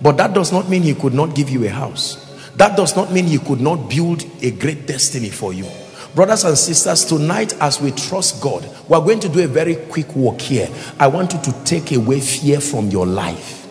But 0.04 0.18
that 0.18 0.34
does 0.34 0.51
not 0.51 0.70
mean 0.70 0.84
he 0.84 0.93
could 0.93 1.14
not 1.14 1.34
give 1.34 1.49
you 1.49 1.66
a 1.66 1.70
house. 1.70 2.20
That 2.58 2.76
does 2.76 2.95
not 2.95 3.12
mean 3.12 3.26
he 3.26 3.39
could 3.39 3.62
not 3.62 3.89
build 3.89 4.26
a 4.43 4.51
great 4.51 4.86
destiny 4.86 5.30
for 5.30 5.54
you. 5.54 5.66
Brothers 6.14 6.43
and 6.43 6.58
sisters, 6.58 7.06
tonight 7.06 7.54
as 7.60 7.82
we 7.82 7.91
trust 7.91 8.41
God, 8.43 8.70
we're 8.88 8.99
going 8.99 9.22
to 9.22 9.30
do 9.30 9.43
a 9.43 9.47
very 9.47 9.76
quick 9.76 10.14
walk 10.16 10.41
here. 10.41 10.70
I 10.99 11.08
want 11.08 11.34
you 11.34 11.41
to 11.41 11.64
take 11.64 11.93
away 11.93 12.20
fear 12.20 12.60
from 12.60 12.89
your 12.89 13.08
life. 13.08 13.62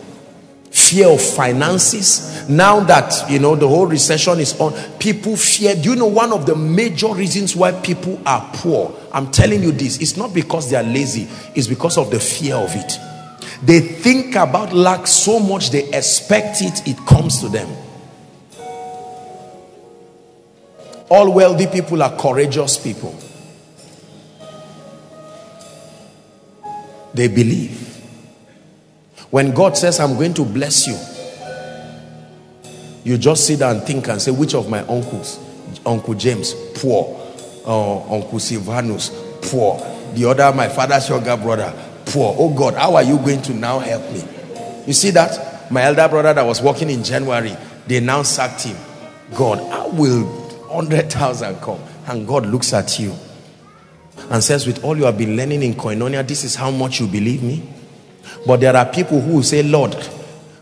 Fear 0.71 1.09
of 1.09 1.21
finances. 1.21 2.49
Now 2.49 2.79
that, 2.81 3.29
you 3.29 3.37
know, 3.37 3.55
the 3.55 3.67
whole 3.67 3.85
recession 3.85 4.39
is 4.39 4.59
on, 4.59 4.73
people 4.97 5.37
fear. 5.37 5.75
Do 5.75 5.91
you 5.91 5.95
know 5.95 6.07
one 6.07 6.33
of 6.33 6.47
the 6.47 6.55
major 6.55 7.13
reasons 7.13 7.55
why 7.55 7.71
people 7.71 8.19
are 8.25 8.49
poor? 8.55 8.93
I'm 9.13 9.31
telling 9.31 9.61
you 9.61 9.71
this. 9.71 10.01
It's 10.01 10.17
not 10.17 10.33
because 10.33 10.71
they 10.71 10.75
are 10.75 10.83
lazy. 10.83 11.27
It's 11.55 11.67
because 11.67 11.97
of 11.99 12.09
the 12.09 12.19
fear 12.19 12.55
of 12.55 12.71
it. 12.75 13.12
They 13.63 13.79
think 13.79 14.35
about 14.35 14.73
lack 14.73 15.07
so 15.07 15.39
much, 15.39 15.69
they 15.69 15.85
expect 15.93 16.61
it, 16.61 16.85
it 16.85 16.97
comes 17.07 17.39
to 17.39 17.47
them. 17.47 17.69
All 21.09 21.31
wealthy 21.31 21.67
people 21.67 22.03
are 22.03 22.13
courageous 22.17 22.77
people. 22.77 23.17
They 27.13 27.29
believe. 27.29 28.03
When 29.29 29.53
God 29.53 29.77
says, 29.77 29.99
I'm 29.99 30.15
going 30.15 30.33
to 30.33 30.43
bless 30.43 30.85
you, 30.85 30.97
you 33.05 33.17
just 33.17 33.47
sit 33.47 33.59
down 33.59 33.77
and 33.77 33.85
think 33.85 34.07
and 34.09 34.21
say, 34.21 34.31
which 34.31 34.55
of 34.55 34.69
my 34.69 34.79
uncles? 34.79 35.39
Uncle 35.85 36.15
James, 36.15 36.53
poor. 36.75 37.19
Uh, 37.65 38.13
Uncle 38.13 38.39
Silvanus, 38.39 39.09
poor. 39.41 39.77
The 40.15 40.25
other, 40.25 40.51
my 40.53 40.67
father's 40.67 41.07
younger 41.07 41.37
brother, 41.37 41.73
poor. 42.13 42.35
Oh 42.37 42.53
God, 42.53 42.75
how 42.75 42.95
are 42.95 43.03
you 43.03 43.17
going 43.17 43.41
to 43.43 43.53
now 43.53 43.79
help 43.79 44.03
me? 44.11 44.23
You 44.85 44.93
see 44.93 45.09
that? 45.11 45.71
My 45.71 45.81
elder 45.81 46.07
brother 46.07 46.33
that 46.33 46.45
was 46.45 46.61
working 46.61 46.89
in 46.89 47.03
January, 47.03 47.57
they 47.87 47.99
now 47.99 48.21
sacked 48.21 48.63
him. 48.63 48.77
God, 49.35 49.57
how 49.71 49.89
will 49.89 50.23
100,000 50.67 51.55
come? 51.61 51.79
And 52.07 52.27
God 52.27 52.45
looks 52.45 52.73
at 52.73 52.99
you 52.99 53.13
and 54.29 54.43
says, 54.43 54.67
with 54.67 54.83
all 54.83 54.95
you 54.95 55.05
have 55.05 55.17
been 55.17 55.35
learning 55.35 55.63
in 55.63 55.73
Koinonia, 55.73 56.27
this 56.27 56.43
is 56.43 56.55
how 56.55 56.69
much 56.69 56.99
you 56.99 57.07
believe 57.07 57.41
me. 57.41 57.67
But 58.45 58.59
there 58.59 58.75
are 58.75 58.85
people 58.85 59.19
who 59.19 59.41
say, 59.41 59.63
Lord, 59.63 59.95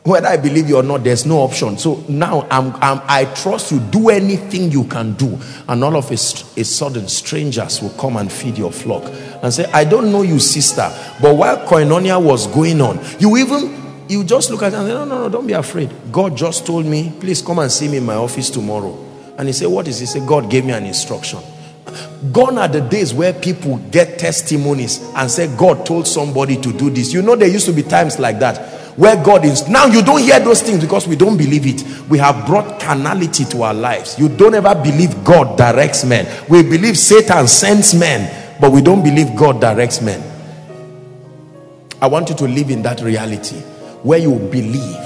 whether 0.03 0.27
I 0.27 0.37
believe 0.37 0.67
you 0.67 0.77
or 0.77 0.83
not, 0.83 1.03
there's 1.03 1.27
no 1.27 1.39
option. 1.41 1.77
So 1.77 2.03
now 2.09 2.47
I'm, 2.49 2.73
I'm, 2.77 3.01
i 3.07 3.25
trust 3.35 3.71
you. 3.71 3.79
Do 3.79 4.09
anything 4.09 4.71
you 4.71 4.85
can 4.85 5.13
do. 5.13 5.37
And 5.67 5.83
all 5.83 5.95
of 5.95 6.09
a, 6.09 6.15
a 6.15 6.17
sudden, 6.17 7.07
strangers 7.07 7.81
will 7.81 7.91
come 7.91 8.17
and 8.17 8.31
feed 8.31 8.57
your 8.57 8.71
flock 8.71 9.03
and 9.43 9.53
say, 9.53 9.65
I 9.71 9.83
don't 9.83 10.11
know 10.11 10.23
you, 10.23 10.39
sister. 10.39 10.89
But 11.21 11.35
while 11.35 11.67
Koinonia 11.67 12.23
was 12.23 12.47
going 12.47 12.81
on, 12.81 12.99
you 13.19 13.37
even 13.37 13.79
you 14.09 14.23
just 14.23 14.49
look 14.49 14.63
at 14.63 14.73
it 14.73 14.77
and 14.77 14.87
say, 14.87 14.93
no, 14.93 15.05
no, 15.05 15.21
no, 15.23 15.29
don't 15.29 15.45
be 15.45 15.53
afraid. 15.53 15.91
God 16.11 16.35
just 16.35 16.65
told 16.65 16.85
me, 16.85 17.13
please 17.19 17.41
come 17.43 17.59
and 17.59 17.71
see 17.71 17.87
me 17.87 17.97
in 17.97 18.05
my 18.05 18.15
office 18.15 18.49
tomorrow. 18.49 18.97
And 19.37 19.47
he 19.47 19.53
said, 19.53 19.67
what 19.67 19.87
is 19.87 19.99
he? 19.99 20.05
He 20.05 20.07
said, 20.07 20.27
God 20.27 20.49
gave 20.49 20.65
me 20.65 20.73
an 20.73 20.85
instruction. 20.85 21.39
Gone 22.31 22.57
are 22.57 22.67
the 22.67 22.81
days 22.81 23.13
where 23.13 23.33
people 23.33 23.77
get 23.91 24.17
testimonies 24.17 24.99
and 25.15 25.29
say, 25.29 25.55
God 25.55 25.85
told 25.85 26.07
somebody 26.07 26.55
to 26.57 26.73
do 26.73 26.89
this. 26.89 27.13
You 27.13 27.21
know, 27.21 27.35
there 27.35 27.47
used 27.47 27.67
to 27.67 27.73
be 27.73 27.83
times 27.83 28.19
like 28.19 28.39
that 28.39 28.80
where 28.95 29.21
God 29.23 29.45
is. 29.45 29.67
Now 29.67 29.85
you 29.85 30.01
don't 30.01 30.21
hear 30.21 30.39
those 30.39 30.61
things 30.61 30.81
because 30.81 31.07
we 31.07 31.15
don't 31.15 31.37
believe 31.37 31.65
it. 31.65 32.09
We 32.09 32.17
have 32.17 32.45
brought 32.45 32.79
carnality 32.79 33.45
to 33.45 33.63
our 33.63 33.73
lives. 33.73 34.17
You 34.19 34.29
don't 34.29 34.53
ever 34.53 34.75
believe 34.75 35.23
God 35.23 35.57
directs 35.57 36.03
men. 36.03 36.27
We 36.49 36.63
believe 36.63 36.97
Satan 36.97 37.47
sends 37.47 37.93
men, 37.93 38.59
but 38.59 38.71
we 38.71 38.81
don't 38.81 39.03
believe 39.03 39.35
God 39.35 39.61
directs 39.61 40.01
men. 40.01 40.21
I 42.01 42.07
want 42.07 42.29
you 42.29 42.35
to 42.35 42.45
live 42.45 42.69
in 42.69 42.81
that 42.83 43.01
reality 43.01 43.59
where 44.03 44.19
you 44.19 44.35
believe. 44.35 44.97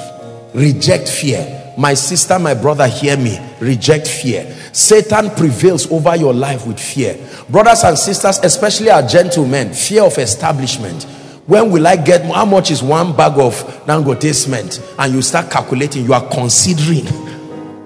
Reject 0.54 1.10
fear. 1.10 1.74
My 1.78 1.94
sister, 1.94 2.40
my 2.40 2.54
brother, 2.54 2.88
hear 2.88 3.18
me. 3.18 3.38
Reject 3.60 4.08
fear. 4.08 4.50
Satan 4.72 5.30
prevails 5.32 5.92
over 5.92 6.16
your 6.16 6.34
life 6.34 6.66
with 6.66 6.80
fear. 6.80 7.18
Brothers 7.50 7.84
and 7.84 7.98
sisters, 7.98 8.40
especially 8.40 8.90
our 8.90 9.06
gentlemen, 9.06 9.74
fear 9.74 10.04
of 10.04 10.18
establishment 10.18 11.06
when 11.48 11.70
will 11.72 11.86
I 11.86 11.96
get 11.96 12.24
how 12.26 12.46
much 12.46 12.72
is 12.72 12.82
one 12.82 13.16
bag 13.16 13.34
of 13.38 13.54
Dangote 13.86 14.34
cement? 14.34 14.82
And 14.98 15.14
you 15.14 15.22
start 15.22 15.52
calculating 15.52 16.04
you 16.04 16.14
are 16.14 16.28
considering. 16.30 17.06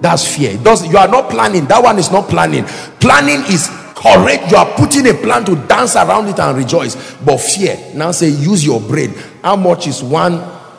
That's 0.00 0.26
fear. 0.36 0.56
Does 0.58 0.86
you 0.90 0.96
are 0.96 1.08
not 1.08 1.28
planning. 1.30 1.66
That 1.66 1.82
one 1.82 1.98
is 1.98 2.10
not 2.10 2.28
planning. 2.28 2.64
Planning 3.00 3.40
is 3.52 3.68
correct 3.94 4.50
you 4.50 4.56
are 4.56 4.74
putting 4.76 5.06
a 5.08 5.12
plan 5.12 5.44
to 5.44 5.54
dance 5.66 5.94
around 5.94 6.28
it 6.28 6.38
and 6.40 6.56
rejoice. 6.56 7.14
But 7.16 7.36
fear. 7.38 7.78
Now 7.94 8.12
say 8.12 8.30
use 8.30 8.64
your 8.64 8.80
brain. 8.80 9.12
How 9.42 9.56
much 9.56 9.86
is 9.86 10.02
one 10.02 10.38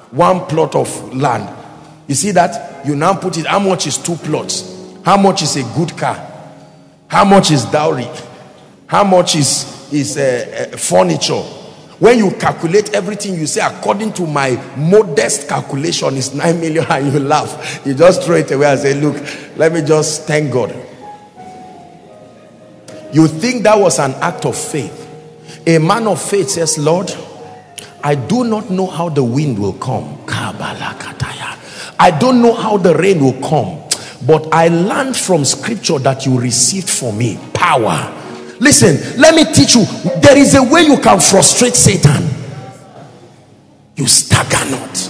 one 0.09 0.47
plot 0.47 0.75
of 0.75 1.15
land? 1.15 1.55
You 2.07 2.15
see 2.15 2.31
that? 2.31 2.85
You 2.85 2.95
now 2.95 3.13
put 3.13 3.37
it 3.37 3.45
how 3.45 3.59
much 3.59 3.85
is 3.85 3.99
two 3.99 4.15
plots? 4.15 4.67
How 5.05 5.17
much 5.17 5.43
is 5.43 5.55
a 5.55 5.63
good 5.75 5.95
car? 5.95 6.15
How 7.07 7.25
much 7.25 7.51
is 7.51 7.63
dowry? 7.65 8.07
How 8.87 9.03
much 9.03 9.35
is 9.35 9.93
is 9.93 10.17
uh, 10.17 10.69
uh, 10.73 10.77
furniture 10.77 11.43
when 12.01 12.17
you 12.17 12.31
calculate 12.31 12.95
everything 12.95 13.35
you 13.35 13.45
say 13.45 13.61
according 13.63 14.11
to 14.11 14.25
my 14.25 14.55
modest 14.75 15.47
calculation 15.47 16.15
is 16.15 16.33
9 16.33 16.59
million 16.59 16.83
and 16.89 17.13
you 17.13 17.19
laugh. 17.19 17.85
You 17.85 17.93
just 17.93 18.23
throw 18.23 18.37
it 18.37 18.51
away 18.51 18.65
and 18.65 18.79
say 18.79 18.99
look 18.99 19.23
let 19.55 19.71
me 19.71 19.83
just 19.83 20.25
thank 20.25 20.51
god. 20.51 20.75
You 23.13 23.27
think 23.27 23.61
that 23.63 23.77
was 23.77 23.99
an 23.99 24.13
act 24.15 24.45
of 24.45 24.57
faith. 24.57 24.97
A 25.67 25.77
man 25.77 26.07
of 26.07 26.19
faith 26.19 26.49
says 26.49 26.79
lord 26.79 27.13
i 28.03 28.15
do 28.15 28.45
not 28.45 28.71
know 28.71 28.87
how 28.87 29.07
the 29.07 29.23
wind 29.23 29.59
will 29.59 29.73
come. 29.73 30.17
I 30.27 32.17
don't 32.19 32.41
know 32.41 32.53
how 32.55 32.77
the 32.77 32.95
rain 32.95 33.23
will 33.23 33.39
come 33.47 33.77
but 34.25 34.51
i 34.51 34.69
learned 34.69 35.15
from 35.15 35.45
scripture 35.45 35.99
that 35.99 36.25
you 36.25 36.39
received 36.39 36.89
for 36.89 37.13
me 37.13 37.39
power 37.53 38.20
Listen, 38.61 39.19
let 39.19 39.33
me 39.33 39.43
teach 39.43 39.73
you. 39.73 39.85
There 40.21 40.37
is 40.37 40.53
a 40.53 40.61
way 40.61 40.83
you 40.83 40.95
can 40.99 41.19
frustrate 41.19 41.73
Satan. 41.73 42.29
You 43.95 44.05
stagger 44.05 44.69
not. 44.69 45.09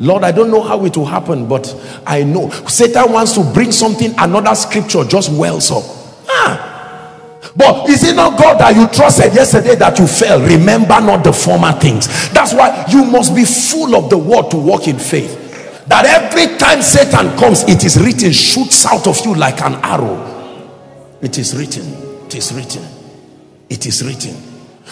Lord, 0.00 0.22
I 0.22 0.32
don't 0.32 0.50
know 0.50 0.60
how 0.60 0.84
it 0.84 0.98
will 0.98 1.06
happen, 1.06 1.48
but 1.48 1.74
I 2.06 2.24
know. 2.24 2.50
Satan 2.68 3.10
wants 3.10 3.32
to 3.36 3.52
bring 3.54 3.72
something, 3.72 4.12
another 4.18 4.54
scripture 4.54 5.02
just 5.04 5.32
wells 5.32 5.70
up. 5.70 5.82
Ah. 6.28 7.16
But 7.56 7.88
is 7.88 8.04
it 8.04 8.16
not 8.16 8.38
God 8.38 8.60
that 8.60 8.76
you 8.76 8.86
trusted 8.88 9.34
yesterday 9.34 9.76
that 9.76 9.98
you 9.98 10.06
fell? 10.06 10.38
Remember 10.38 11.00
not 11.00 11.24
the 11.24 11.32
former 11.32 11.72
things. 11.72 12.06
That's 12.32 12.52
why 12.52 12.84
you 12.90 13.06
must 13.06 13.34
be 13.34 13.46
full 13.46 13.96
of 13.96 14.10
the 14.10 14.18
word 14.18 14.50
to 14.50 14.58
walk 14.58 14.88
in 14.88 14.98
faith. 14.98 15.86
That 15.86 16.04
every 16.04 16.58
time 16.58 16.82
Satan 16.82 17.34
comes, 17.38 17.62
it 17.62 17.82
is 17.82 17.98
written, 17.98 18.32
shoots 18.32 18.84
out 18.84 19.06
of 19.06 19.24
you 19.24 19.34
like 19.34 19.62
an 19.62 19.76
arrow. 19.76 21.16
It 21.22 21.38
is 21.38 21.56
written. 21.56 22.09
It 22.30 22.36
is 22.36 22.52
written. 22.52 22.84
It 23.68 23.86
is 23.86 24.04
written. 24.04 24.36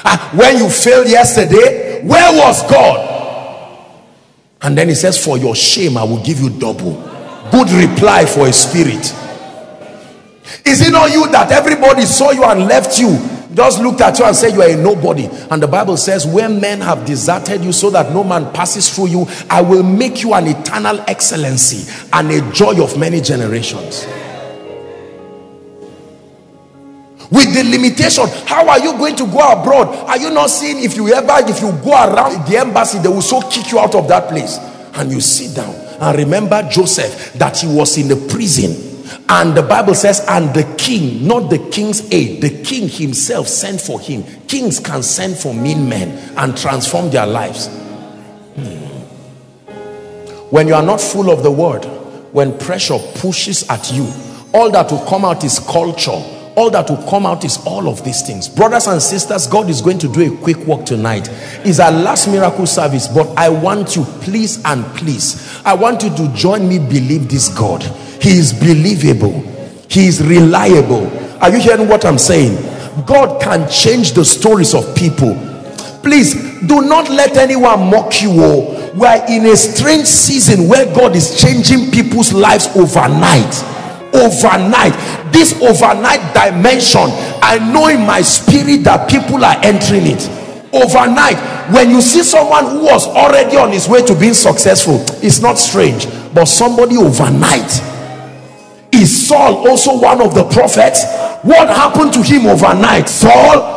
Ah, 0.04 0.32
when 0.34 0.56
you 0.56 0.68
failed 0.68 1.06
yesterday, 1.06 2.04
where 2.04 2.36
was 2.36 2.68
God? 2.68 3.94
And 4.60 4.76
then 4.76 4.88
he 4.88 4.96
says, 4.96 5.24
For 5.24 5.38
your 5.38 5.54
shame, 5.54 5.96
I 5.96 6.02
will 6.02 6.20
give 6.20 6.40
you 6.40 6.50
double. 6.50 6.94
Good 7.52 7.70
reply 7.70 8.26
for 8.26 8.48
a 8.48 8.52
spirit. 8.52 9.14
Is 10.66 10.84
it 10.84 10.90
not 10.90 11.12
you 11.12 11.30
that 11.30 11.52
everybody 11.52 12.02
saw 12.06 12.32
you 12.32 12.42
and 12.42 12.66
left 12.66 12.98
you? 12.98 13.16
Just 13.54 13.80
looked 13.80 14.00
at 14.00 14.18
you 14.18 14.24
and 14.24 14.34
said 14.34 14.54
you 14.54 14.62
are 14.62 14.70
a 14.70 14.76
nobody. 14.76 15.28
And 15.48 15.62
the 15.62 15.68
Bible 15.68 15.96
says, 15.96 16.26
When 16.26 16.60
men 16.60 16.80
have 16.80 17.06
deserted 17.06 17.62
you 17.62 17.70
so 17.70 17.88
that 17.90 18.12
no 18.12 18.24
man 18.24 18.52
passes 18.52 18.92
through 18.92 19.10
you, 19.10 19.26
I 19.48 19.60
will 19.60 19.84
make 19.84 20.24
you 20.24 20.34
an 20.34 20.48
eternal 20.48 20.98
excellency 21.06 21.88
and 22.12 22.32
a 22.32 22.52
joy 22.52 22.82
of 22.82 22.98
many 22.98 23.20
generations 23.20 24.08
with 27.30 27.52
the 27.52 27.62
limitation 27.64 28.26
how 28.46 28.66
are 28.68 28.78
you 28.78 28.92
going 28.92 29.14
to 29.16 29.26
go 29.26 29.38
abroad? 29.38 29.88
Are 30.08 30.18
you 30.18 30.30
not 30.30 30.48
seeing 30.48 30.82
if 30.82 30.96
you 30.96 31.08
ever 31.12 31.48
if 31.48 31.60
you 31.60 31.72
go 31.84 31.92
around 31.92 32.46
the 32.46 32.56
embassy 32.56 32.98
they 32.98 33.08
will 33.08 33.22
so 33.22 33.40
kick 33.42 33.70
you 33.70 33.78
out 33.78 33.94
of 33.94 34.08
that 34.08 34.28
place? 34.28 34.58
And 34.94 35.12
you 35.12 35.20
sit 35.20 35.54
down 35.54 35.74
and 35.74 36.18
remember 36.18 36.66
joseph 36.70 37.34
that 37.34 37.58
he 37.58 37.66
was 37.66 37.98
in 37.98 38.08
the 38.08 38.16
prison. 38.32 38.86
And 39.28 39.54
the 39.54 39.62
bible 39.62 39.94
says 39.94 40.24
and 40.26 40.54
the 40.54 40.64
king 40.78 41.26
not 41.26 41.50
the 41.50 41.58
king's 41.70 42.10
aide 42.12 42.40
the 42.40 42.62
king 42.62 42.88
himself 42.88 43.46
sent 43.46 43.80
for 43.80 44.00
him. 44.00 44.24
Kings 44.46 44.80
can 44.80 45.02
send 45.02 45.36
for 45.36 45.52
mean 45.52 45.86
men 45.88 46.34
and 46.38 46.56
transform 46.56 47.10
their 47.10 47.26
lives. 47.26 47.68
Hmm. 48.56 48.88
when 50.48 50.66
you 50.66 50.74
are 50.74 50.82
not 50.82 51.00
full 51.00 51.30
of 51.30 51.42
the 51.42 51.50
word 51.50 51.84
when 52.32 52.56
pressure 52.58 52.98
pushes 53.16 53.68
at 53.68 53.92
you 53.92 54.10
all 54.54 54.70
that 54.70 54.90
will 54.90 55.04
come 55.04 55.26
out 55.26 55.44
is 55.44 55.58
culture 55.58 56.22
all 56.58 56.70
that 56.70 56.90
will 56.90 57.08
come 57.08 57.24
out 57.24 57.44
is 57.44 57.64
all 57.64 57.88
of 57.88 58.04
these 58.04 58.20
things. 58.26 58.48
Brothers 58.48 58.88
and 58.88 59.00
sisters 59.00 59.46
god 59.46 59.70
is 59.70 59.80
going 59.80 60.00
to 60.00 60.12
do 60.12 60.34
a 60.34 60.36
quick 60.38 60.56
work 60.66 60.84
tonight. 60.84 61.28
Is 61.64 61.78
our 61.78 61.92
last 61.92 62.26
miracle 62.26 62.66
service 62.66 63.06
but 63.06 63.28
i 63.38 63.48
want 63.48 63.94
you 63.94 64.02
please 64.22 64.60
and 64.64 64.84
please 64.96 65.62
i 65.64 65.72
want 65.72 66.02
you 66.02 66.10
to 66.16 66.28
join 66.34 66.68
me 66.68 66.80
believe 66.80 67.28
this 67.28 67.48
god. 67.56 67.84
He 68.20 68.30
is 68.30 68.52
believable. 68.52 69.40
He 69.88 70.08
is 70.08 70.20
reliable. 70.20 71.06
Are 71.40 71.48
you 71.48 71.60
hearing 71.60 71.86
what 71.86 72.04
i'm 72.04 72.18
saying? 72.18 72.56
God 73.06 73.40
can 73.40 73.70
change 73.70 74.12
the 74.12 74.24
stories 74.24 74.74
of 74.74 74.96
people. 74.96 75.34
Please 76.02 76.34
do 76.66 76.82
not 76.82 77.08
let 77.08 77.36
anyone 77.36 77.88
mock 77.88 78.20
you 78.20 78.30
oh. 78.34 78.74
We 78.96 79.06
are 79.06 79.30
in 79.30 79.46
a 79.46 79.56
strange 79.56 80.06
season 80.06 80.66
where 80.66 80.92
god 80.92 81.14
is 81.14 81.40
changing 81.40 81.92
people's 81.92 82.32
lives 82.32 82.66
overnight 82.74 83.77
overnight. 84.14 84.94
This 85.32 85.54
overnight 85.60 86.34
dimension 86.34 87.12
i 87.42 87.58
know 87.72 87.88
in 87.88 88.06
my 88.06 88.20
spirit 88.22 88.84
that 88.84 89.08
people 89.08 89.44
are 89.44 89.56
entering 89.62 90.06
it. 90.06 90.28
Overnight 90.72 91.38
when 91.72 91.90
you 91.90 92.00
see 92.00 92.22
someone 92.22 92.64
who 92.66 92.84
was 92.84 93.06
already 93.08 93.56
on 93.56 93.72
his 93.72 93.88
way 93.88 94.04
to 94.04 94.14
being 94.18 94.34
successful 94.34 95.04
it's 95.22 95.40
not 95.40 95.58
strange 95.58 96.06
but 96.34 96.46
somebody 96.46 96.96
overnight. 96.96 97.70
Is 98.92 99.28
Saul 99.28 99.68
also 99.68 100.00
one 100.00 100.20
of 100.22 100.34
the 100.34 100.44
prophets? 100.48 101.04
What 101.42 101.68
happened 101.68 102.12
to 102.14 102.22
him 102.22 102.46
overnight? 102.46 103.08
Saul 103.08 103.76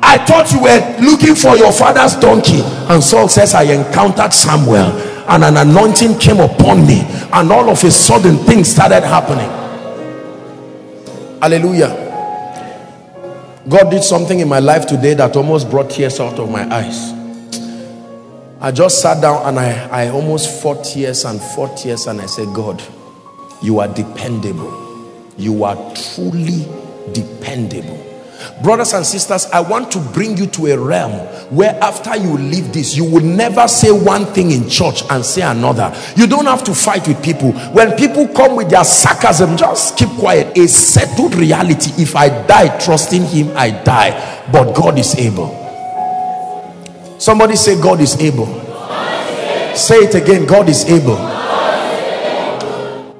I 0.00 0.16
thought 0.24 0.52
you 0.52 0.62
were 0.62 0.80
looking 1.00 1.34
for 1.34 1.56
your 1.56 1.72
father's 1.72 2.14
donkey. 2.16 2.62
And 2.88 3.02
Saul 3.02 3.28
says 3.28 3.54
I 3.54 3.64
encountered 3.64 4.32
Samuel 4.32 4.92
and 5.28 5.44
an 5.44 5.56
anointing 5.58 6.18
came 6.18 6.40
upon 6.40 6.86
me 6.86 7.02
and 7.32 7.52
all 7.52 7.68
of 7.68 7.84
a 7.84 7.90
sudden 7.90 8.36
things 8.38 8.68
started 8.68 9.02
happening 9.02 9.67
Hallelujah. 11.40 12.06
God 13.68 13.90
did 13.90 14.02
something 14.02 14.40
in 14.40 14.48
my 14.48 14.60
life 14.60 14.86
today 14.86 15.14
that 15.14 15.36
almost 15.36 15.70
brought 15.70 15.90
tears 15.90 16.20
out 16.20 16.38
of 16.38 16.50
my 16.50 16.64
eyes. 16.74 17.12
I 18.60 18.72
just 18.72 19.00
sat 19.00 19.20
down 19.20 19.46
and 19.46 19.58
I, 19.58 20.06
I 20.06 20.08
almost 20.08 20.62
fought 20.62 20.84
tears 20.84 21.24
and 21.24 21.40
fought 21.40 21.76
tears 21.76 22.06
and 22.06 22.20
I 22.20 22.26
said, 22.26 22.52
God, 22.54 22.82
you 23.62 23.78
are 23.78 23.88
dependable. 23.88 24.72
You 25.36 25.64
are 25.64 25.76
truly 25.94 26.66
dependable. 27.12 28.07
Brothers 28.62 28.92
and 28.92 29.04
sisters, 29.04 29.46
I 29.46 29.60
want 29.60 29.90
to 29.92 29.98
bring 29.98 30.36
you 30.36 30.46
to 30.46 30.66
a 30.68 30.78
realm 30.78 31.12
where 31.54 31.78
after 31.82 32.16
you 32.16 32.36
leave 32.36 32.72
this, 32.72 32.96
you 32.96 33.04
will 33.04 33.24
never 33.24 33.66
say 33.68 33.90
one 33.90 34.26
thing 34.26 34.50
in 34.50 34.68
church 34.68 35.02
and 35.10 35.24
say 35.24 35.42
another. 35.42 35.94
You 36.16 36.26
don't 36.26 36.46
have 36.46 36.62
to 36.64 36.74
fight 36.74 37.06
with 37.08 37.22
people. 37.22 37.52
When 37.70 37.96
people 37.96 38.28
come 38.28 38.56
with 38.56 38.70
their 38.70 38.84
sarcasm, 38.84 39.56
just 39.56 39.96
keep 39.96 40.08
quiet. 40.10 40.56
A 40.56 40.68
settled 40.68 41.34
reality. 41.34 41.90
If 42.00 42.14
I 42.16 42.28
die 42.46 42.78
trusting 42.78 43.24
him, 43.26 43.56
I 43.56 43.70
die. 43.70 44.46
But 44.52 44.74
God 44.74 44.98
is 44.98 45.14
able. 45.16 45.54
Somebody 47.18 47.56
say 47.56 47.80
God 47.80 48.00
is 48.00 48.20
able. 48.20 48.46
Say 49.74 49.96
it 49.96 50.14
again. 50.14 50.46
God 50.46 50.68
is 50.68 50.84
able. 50.84 51.18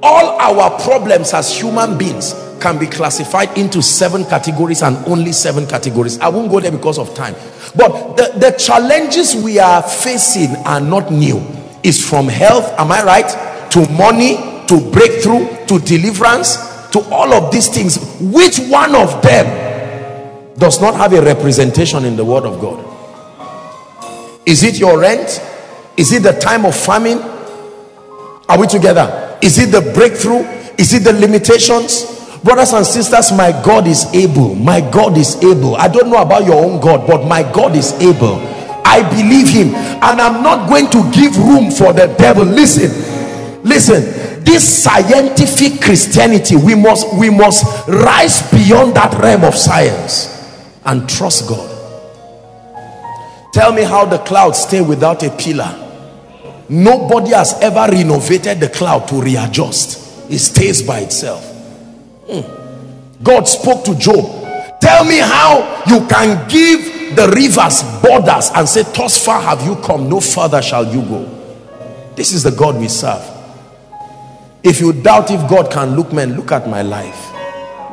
All 0.01 0.39
our 0.39 0.81
problems 0.81 1.35
as 1.35 1.57
human 1.59 1.99
beings 1.99 2.35
can 2.61 2.79
be 2.79 2.87
classified 2.87 3.57
into 3.57 3.83
seven 3.83 4.25
categories 4.25 4.83
and 4.83 4.97
only 5.07 5.33
seven 5.33 5.67
categories. 5.67 6.19
I 6.21 6.29
won't 6.29 6.51
go 6.51 6.61
there 6.61 6.73
because 6.73 6.99
of 6.99 7.15
time. 7.15 7.35
But 7.77 8.17
the, 8.17 8.39
the 8.39 8.51
challenges 8.59 9.35
we 9.37 9.59
are 9.59 9.83
facing 9.83 10.57
are 10.67 10.81
not 10.81 11.11
new. 11.13 11.41
It's 11.83 12.07
from 12.07 12.29
health, 12.29 12.73
am 12.79 12.93
I 12.93 13.03
right? 13.03 13.71
To 13.73 13.89
money, 13.93 14.37
to 14.67 14.91
breakthrough, 14.91 15.67
to 15.67 15.79
deliverance, 15.79 16.57
to 16.91 17.01
all 17.11 17.33
of 17.33 17.53
these 17.53 17.69
things. 17.69 17.99
Which 18.21 18.59
one 18.59 18.95
of 18.95 19.23
them 19.23 20.55
does 20.57 20.81
not 20.81 20.95
have 20.95 21.13
a 21.13 21.23
representation 21.23 22.05
in 22.05 22.17
the 22.17 22.25
word 22.25 22.45
of 22.45 22.61
God? 22.61 22.85
Is 24.47 24.63
it 24.63 24.79
your 24.79 24.99
rent? 24.99 25.43
Is 25.97 26.13
it 26.13 26.23
the 26.23 26.33
time 26.33 26.65
of 26.65 26.75
famine? 26.75 27.19
Are 28.49 28.59
we 28.59 28.67
together? 28.67 29.39
Is 29.43 29.59
it 29.59 29.71
the 29.71 29.93
breakthrough? 29.93 30.41
Is 30.79 30.95
it 30.95 31.05
the 31.05 31.13
limitations? 31.13 32.18
Brothers 32.43 32.73
and 32.73 32.87
sisters 32.87 33.33
my 33.33 33.53
god 33.65 33.87
is 33.87 34.07
able. 34.15 34.55
My 34.55 34.81
god 34.81 35.17
is 35.19 35.37
able. 35.43 35.77
I 35.77 35.89
don't 35.89 36.11
know 36.11 36.23
about 36.23 36.45
your 36.45 36.65
own 36.65 36.81
god 36.81 37.07
but 37.07 37.27
my 37.27 37.43
god 37.43 37.77
is 37.77 37.93
able. 38.01 38.37
I 38.85 39.03
believe 39.11 39.49
him 39.49 39.75
and 39.75 40.21
i'm 40.21 40.43
not 40.43 40.69
going 40.69 40.89
to 40.91 41.11
give 41.13 41.37
room 41.37 41.71
for 41.71 41.93
the 41.93 42.15
devil. 42.19 42.45
Listen 42.45 42.91
listen. 43.65 44.15
This 44.45 44.83
scientific 44.85 45.83
christianity 45.83 46.57
we 46.57 46.75
must 46.75 47.15
we 47.19 47.29
must 47.29 47.87
rise 47.87 48.51
beyond 48.51 48.95
that 48.95 49.13
realm 49.21 49.45
of 49.45 49.55
science 49.55 50.35
and 50.85 51.07
trust 51.09 51.49
god. 51.49 51.75
Tell 53.53 53.73
me 53.73 53.83
how 53.83 54.07
the 54.07 54.19
clouds 54.19 54.61
stay 54.61 54.81
without 54.81 55.23
a 55.23 55.31
pillar. 55.31 55.85
Nobody 56.71 57.31
has 57.31 57.61
ever 57.61 57.89
renovated 57.93 58.61
the 58.61 58.69
cloud 58.69 59.09
to 59.09 59.21
readjust. 59.21 60.31
It 60.31 60.39
stays 60.39 60.83
by 60.83 61.01
itself 61.01 61.58
God 63.23 63.45
spoke 63.45 63.85
to 63.85 63.95
Job. 63.97 64.25
Tell 64.81 65.05
me 65.05 65.19
how 65.19 65.85
you 65.89 66.07
can 66.07 66.49
give 66.49 67.17
the 67.17 67.29
rivers 67.35 67.83
borders 68.03 68.51
and 68.55 68.69
say, 68.69 68.83
Thus 68.83 69.25
far 69.25 69.41
have 69.41 69.63
you 69.67 69.77
come, 69.77 70.09
no 70.09 70.21
further 70.21 70.63
shall 70.63 70.85
you 70.85 71.03
go. 71.03 71.25
This 72.15 72.33
is 72.33 72.43
the 72.43 72.51
God 72.51 72.77
we 72.77 72.89
serve. 72.89 73.23
If 74.63 74.81
you 74.81 74.93
doubt 74.93 75.31
if 75.31 75.49
God 75.49 75.71
can 75.71 75.97
look, 75.97 76.13
men, 76.13 76.37
look 76.37 76.53
at 76.53 76.69
my 76.69 76.83
life. 76.83 77.33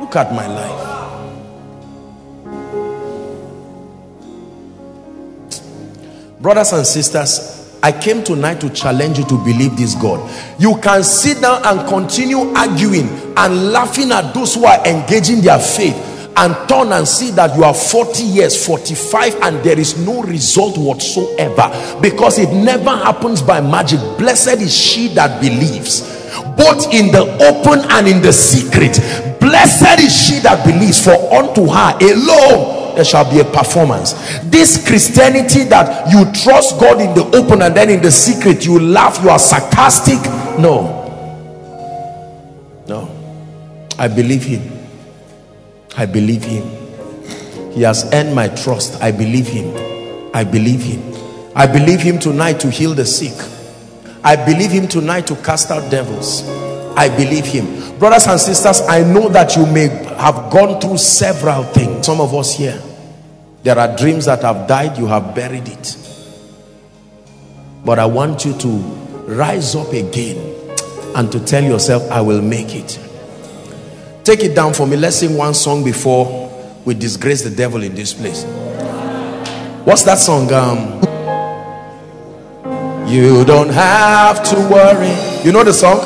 Look 0.00 0.16
at 0.16 0.32
my 0.32 0.46
life. 0.46 0.96
Brothers 6.40 6.72
and 6.72 6.86
sisters, 6.86 7.65
I 7.82 7.92
came 7.92 8.24
tonight 8.24 8.60
to 8.62 8.70
challenge 8.70 9.18
you 9.18 9.24
to 9.26 9.44
believe 9.44 9.76
this 9.76 9.94
God. 9.94 10.30
You 10.58 10.78
can 10.80 11.04
sit 11.04 11.40
down 11.40 11.64
and 11.64 11.88
continue 11.88 12.38
arguing 12.54 13.08
and 13.36 13.72
laughing 13.72 14.12
at 14.12 14.32
those 14.32 14.54
who 14.54 14.64
are 14.64 14.84
engaging 14.86 15.40
their 15.40 15.58
faith 15.58 15.94
and 16.36 16.54
turn 16.68 16.92
and 16.92 17.06
see 17.08 17.30
that 17.30 17.56
you 17.56 17.64
are 17.64 17.74
40 17.74 18.22
years 18.22 18.66
45 18.66 19.36
and 19.42 19.56
there 19.64 19.78
is 19.78 19.98
no 20.06 20.22
result 20.22 20.76
whatsoever 20.76 21.98
because 22.02 22.38
it 22.38 22.52
never 22.52 22.90
happens 22.90 23.40
by 23.40 23.60
magic 23.60 23.98
blessed 24.18 24.60
is 24.60 24.76
she 24.76 25.08
that 25.08 25.40
believes 25.40 26.02
both 26.56 26.92
in 26.92 27.10
the 27.10 27.22
open 27.40 27.80
and 27.92 28.06
in 28.06 28.20
the 28.20 28.32
secret 28.32 29.00
blessed 29.40 30.00
is 30.00 30.14
she 30.14 30.38
that 30.40 30.64
believes 30.66 31.02
for 31.02 31.16
unto 31.34 31.66
her 31.66 31.96
alone 32.02 32.85
there 32.96 33.04
shall 33.04 33.30
be 33.30 33.40
a 33.40 33.44
performance. 33.44 34.14
This 34.44 34.86
christianity 34.88 35.64
that 35.64 36.10
you 36.10 36.24
trust 36.32 36.80
god 36.80 37.00
in 37.00 37.14
the 37.14 37.24
open 37.36 37.60
and 37.60 37.76
then 37.76 37.90
in 37.90 38.00
the 38.00 38.10
secret 38.10 38.64
you 38.64 38.80
laugh 38.80 39.22
you 39.22 39.28
are 39.28 39.38
sarcastic. 39.38 40.18
No. 40.58 41.04
No. 42.88 43.14
I 43.98 44.08
believe 44.08 44.44
him. 44.44 44.62
I 45.96 46.06
believe 46.06 46.42
him. 46.42 46.64
He 47.72 47.82
has 47.82 48.10
earned 48.14 48.34
my 48.34 48.48
trust. 48.48 49.02
I 49.02 49.12
believe 49.12 49.46
him. 49.46 50.30
I 50.34 50.42
believe 50.44 50.80
him. 50.80 51.02
I 51.54 51.66
believe 51.66 52.00
him 52.00 52.18
tonight 52.18 52.60
to 52.60 52.70
heal 52.70 52.94
the 52.94 53.04
sick. 53.04 53.34
I 54.24 54.36
believe 54.36 54.70
him 54.70 54.88
tonight 54.88 55.26
to 55.26 55.36
cast 55.36 55.70
out 55.70 55.90
devils. 55.90 56.48
I 56.96 57.14
believe 57.14 57.44
him. 57.44 57.98
Brothers 57.98 58.26
and 58.26 58.38
sisters 58.40 58.80
i 58.88 59.02
know 59.02 59.28
that 59.28 59.56
you 59.56 59.64
may 59.66 59.88
have 60.16 60.50
gone 60.50 60.80
through 60.80 60.96
several 60.96 61.62
things. 61.64 62.06
Some 62.06 62.20
of 62.22 62.34
us 62.34 62.56
here 62.56 62.80
there 63.66 63.78
are 63.80 63.96
dreams 63.96 64.26
that 64.26 64.42
have 64.42 64.68
died, 64.68 64.96
you 64.96 65.06
have 65.08 65.34
buried 65.34 65.66
it. 65.66 65.96
But 67.84 67.98
I 67.98 68.06
want 68.06 68.44
you 68.44 68.56
to 68.58 68.68
rise 69.26 69.74
up 69.74 69.92
again 69.92 70.38
and 71.16 71.32
to 71.32 71.44
tell 71.44 71.64
yourself, 71.64 72.08
I 72.08 72.20
will 72.20 72.40
make 72.40 72.76
it. 72.76 72.96
Take 74.22 74.44
it 74.44 74.54
down 74.54 74.72
for 74.72 74.86
me. 74.86 74.96
Let's 74.96 75.16
sing 75.16 75.36
one 75.36 75.52
song 75.52 75.82
before 75.82 76.48
we 76.84 76.94
disgrace 76.94 77.42
the 77.42 77.50
devil 77.50 77.82
in 77.82 77.96
this 77.96 78.14
place. 78.14 78.44
What's 79.84 80.04
that 80.04 80.18
song? 80.18 80.52
Um, 80.52 81.00
you 83.08 83.44
don't 83.44 83.70
have 83.70 84.44
to 84.44 84.54
worry. 84.70 85.44
You 85.44 85.50
know 85.50 85.64
the 85.64 85.72
song? 85.72 85.98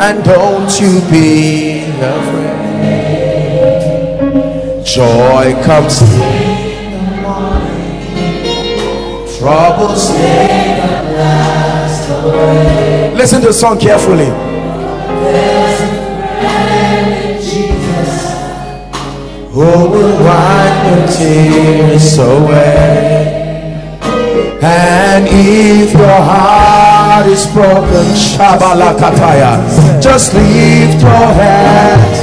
And 0.00 0.24
don't 0.24 0.80
you 0.80 1.02
be 1.10 1.84
afraid. 2.00 2.56
Joy 4.86 5.52
comes 5.62 6.00
troubles 9.46 10.10
listen 13.14 13.40
to 13.40 13.46
the 13.46 13.52
song 13.52 13.78
carefully. 13.78 14.24
There's 14.24 15.80
a 15.82 15.90
friend 16.40 17.08
in 17.22 17.36
Jesus 17.50 18.10
who 19.52 19.70
will 19.92 20.14
wipe 20.26 20.78
your 20.88 21.06
tears 21.16 22.18
away 22.18 23.70
and 24.62 25.28
if 25.28 25.92
your 25.92 26.20
heart 26.30 27.26
is 27.28 27.46
broken 27.54 28.06
Shabalakataya 28.26 29.52
just 30.02 30.34
lift 30.34 31.00
your 31.00 31.26
hands. 31.40 32.18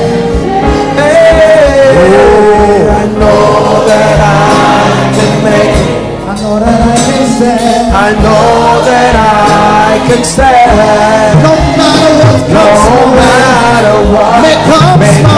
Hey, 0.99 2.89
I 2.89 3.05
know 3.17 3.85
that 3.87 4.19
I 4.19 4.52
know 6.53 6.65
that 6.65 6.85
I 6.85 7.01
can 7.01 7.25
stand. 7.33 7.89
I 7.93 8.13
know 8.21 8.85
that 8.85 9.15
I 9.17 9.97
can 10.05 10.21
stand. 10.21 11.41
No 11.41 11.53
matter 11.77 12.29
what 12.45 12.53
no 12.53 13.09
matter 13.17 13.97
what 14.13 14.37
may 14.45 14.57
come 14.69 14.99
may 15.01 15.17
my, 15.23 15.33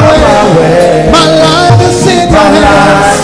way. 0.56 0.60
way. 0.60 1.12
My 1.16 1.24
life 1.40 1.80
is 1.88 2.04
in 2.04 2.28
my 2.32 2.44
your 2.52 2.68
hands. 2.68 3.24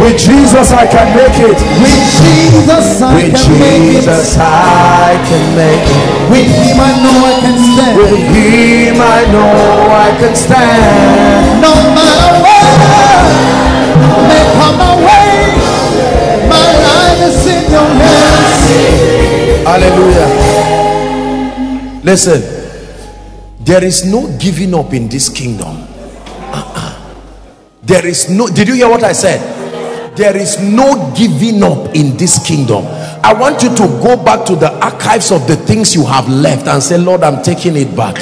With 0.00 0.16
Jesus 0.16 0.72
I 0.72 0.84
can 0.88 1.08
make 1.16 1.40
it. 1.40 1.56
With 1.80 2.04
Jesus 2.20 3.00
I 3.00 3.14
With 3.16 3.32
can 3.32 3.48
Jesus 3.48 4.36
make 4.36 4.36
it. 4.36 4.44
I 4.44 5.16
can 5.24 5.44
make 5.56 5.88
it. 5.88 6.04
With 6.28 6.52
Him 6.52 6.76
I 6.80 6.92
know 7.00 7.16
I 7.24 7.34
can 7.40 7.56
stand. 7.56 7.96
With 7.96 8.20
Him 8.28 9.00
I 9.00 9.20
know 9.32 9.56
I 9.88 10.08
can 10.20 10.34
stand. 10.36 11.64
No 11.64 11.72
matter 11.96 12.44
what 12.44 12.60
may 14.28 14.44
come 14.56 14.76
my 14.76 14.92
way. 15.00 15.19
Hallelujah. 19.64 20.28
Listen, 22.02 22.42
there 23.60 23.84
is 23.84 24.04
no 24.04 24.26
giving 24.38 24.74
up 24.74 24.92
in 24.92 25.08
this 25.08 25.28
kingdom. 25.28 25.86
Uh-uh. 26.52 27.14
There 27.82 28.06
is 28.06 28.28
no, 28.28 28.48
did 28.48 28.68
you 28.68 28.74
hear 28.74 28.88
what 28.88 29.04
I 29.04 29.12
said? 29.12 30.16
There 30.16 30.36
is 30.36 30.58
no 30.60 31.14
giving 31.16 31.62
up 31.62 31.94
in 31.94 32.16
this 32.16 32.44
kingdom. 32.44 32.84
I 33.22 33.32
want 33.32 33.62
you 33.62 33.68
to 33.68 33.86
go 34.02 34.16
back 34.22 34.44
to 34.46 34.56
the 34.56 34.72
archives 34.84 35.30
of 35.30 35.46
the 35.46 35.56
things 35.56 35.94
you 35.94 36.04
have 36.06 36.28
left 36.28 36.66
and 36.66 36.82
say, 36.82 36.98
Lord, 36.98 37.22
I'm 37.22 37.42
taking 37.42 37.76
it 37.76 37.94
back. 37.96 38.16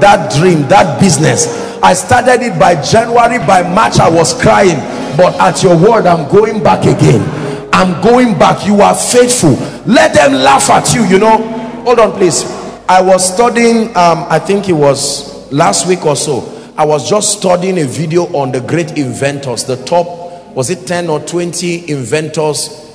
That 0.00 0.32
dream, 0.38 0.68
that 0.68 1.00
business, 1.00 1.46
I 1.82 1.94
started 1.94 2.42
it 2.42 2.58
by 2.58 2.80
January, 2.82 3.38
by 3.38 3.62
March 3.62 3.98
I 3.98 4.10
was 4.10 4.34
crying. 4.40 4.76
But 5.16 5.34
at 5.40 5.62
your 5.62 5.76
word, 5.76 6.06
I'm 6.06 6.28
going 6.30 6.62
back 6.62 6.84
again. 6.84 7.39
I'm 7.72 8.02
going 8.02 8.38
back. 8.38 8.66
You 8.66 8.80
are 8.80 8.94
faithful. 8.94 9.52
Let 9.86 10.14
them 10.14 10.32
laugh 10.32 10.70
at 10.70 10.94
you, 10.94 11.04
you 11.04 11.18
know. 11.18 11.38
Hold 11.84 11.98
on, 11.98 12.12
please. 12.12 12.44
I 12.88 13.00
was 13.00 13.34
studying, 13.34 13.88
um, 13.96 14.26
I 14.28 14.38
think 14.38 14.68
it 14.68 14.72
was 14.72 15.50
last 15.52 15.86
week 15.86 16.04
or 16.04 16.16
so. 16.16 16.56
I 16.76 16.84
was 16.84 17.08
just 17.08 17.38
studying 17.38 17.78
a 17.78 17.84
video 17.84 18.24
on 18.36 18.52
the 18.52 18.60
great 18.60 18.98
inventors, 18.98 19.64
the 19.64 19.76
top, 19.84 20.06
was 20.54 20.70
it 20.70 20.86
10 20.86 21.08
or 21.08 21.20
20 21.20 21.90
inventors 21.90 22.90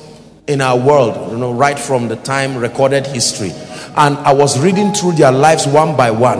in 0.47 0.61
our 0.61 0.77
world, 0.77 1.31
you 1.31 1.37
know, 1.37 1.51
right 1.53 1.77
from 1.77 2.07
the 2.07 2.15
time 2.17 2.57
recorded 2.57 3.07
history. 3.07 3.51
And 3.95 4.17
I 4.17 4.33
was 4.33 4.59
reading 4.59 4.93
through 4.93 5.13
their 5.13 5.31
lives 5.31 5.65
one 5.65 5.95
by 5.95 6.11
one. 6.11 6.39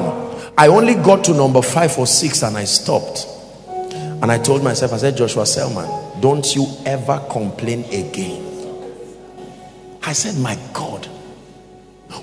I 0.58 0.68
only 0.68 0.96
got 0.96 1.24
to 1.26 1.34
number 1.34 1.62
five 1.62 1.98
or 1.98 2.08
six 2.08 2.44
and 2.44 2.56
I 2.58 2.66
stopped. 2.66 3.28
And 3.68 4.32
I 4.32 4.38
told 4.38 4.64
myself, 4.64 4.94
I 4.94 4.98
said, 4.98 5.18
Joshua 5.18 5.46
Selman, 5.46 5.86
don't 6.26 6.56
you 6.56 6.66
ever 6.88 7.24
complain 7.30 7.84
again. 7.94 8.42
I 10.02 10.14
said, 10.14 10.36
my 10.42 10.58
God, 10.74 11.06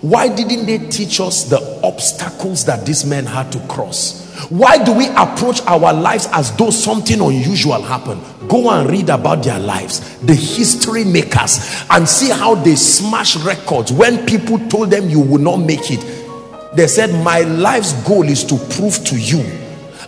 why 0.00 0.26
didn't 0.26 0.66
they 0.66 0.78
teach 0.90 1.20
us 1.20 1.44
the 1.44 1.80
obstacles 1.84 2.64
that 2.64 2.84
these 2.84 3.05
men 3.05 3.24
had 3.24 3.53
to 3.53 3.61
cross? 3.68 4.28
Why 4.50 4.82
do 4.82 4.92
we 4.92 5.07
approach 5.11 5.62
our 5.68 5.92
lives 5.92 6.26
as 6.32 6.50
though 6.57 6.70
something 6.70 7.20
unusual 7.20 7.80
happened? 7.80 8.20
Go 8.48 8.70
and 8.70 8.90
read 8.90 9.09
about 9.09 9.44
their 9.44 9.61
lives, 9.61 10.18
the 10.18 10.34
history 10.34 11.05
makers, 11.05 11.84
and 11.88 12.09
see 12.09 12.30
how 12.30 12.57
they 12.57 12.74
smash 12.74 13.36
records 13.36 13.92
when 13.92 14.26
people 14.26 14.59
told 14.68 14.90
them 14.90 15.09
you 15.11 15.20
will 15.20 15.38
not 15.38 15.59
make 15.59 15.92
it. 15.92 16.74
They 16.74 16.88
said, 16.88 17.22
My 17.22 17.42
life's 17.42 17.92
goal 18.03 18.24
is 18.24 18.42
to 18.46 18.57
prove 18.74 19.05
to 19.05 19.16
you. 19.16 19.42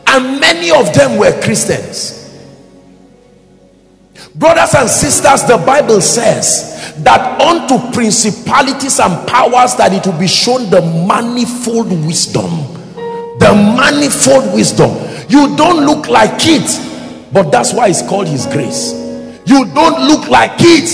And 0.09 0.41
many 0.41 0.73
of 0.73 0.93
them 0.95 1.17
were 1.17 1.41
Christians. 1.43 2.24
Brothers 4.35 4.75
and 4.75 4.91
sisters, 4.91 5.43
the 5.45 5.63
Bible 5.65 6.01
says 6.01 6.95
that 7.05 7.41
unto 7.41 7.79
principalities 7.93 8.99
and 8.99 9.29
powers 9.29 9.77
that 9.77 9.93
it 9.93 10.05
will 10.07 10.19
be 10.19 10.27
shown 10.27 10.69
the 10.71 10.81
manifold 11.07 11.89
wisdom. 12.05 12.51
The 13.39 13.55
manifold 13.55 14.53
wisdom. 14.53 14.91
You 15.29 15.57
don't 15.57 15.87
look 15.87 16.09
like 16.09 16.41
it, 16.43 16.67
but 17.33 17.51
that's 17.51 17.73
why 17.73 17.89
it's 17.89 18.03
called 18.03 18.27
his 18.27 18.47
grace. 18.47 18.93
You 19.47 19.67
don't 19.73 20.09
look 20.09 20.29
like 20.29 20.57
it 20.59 20.91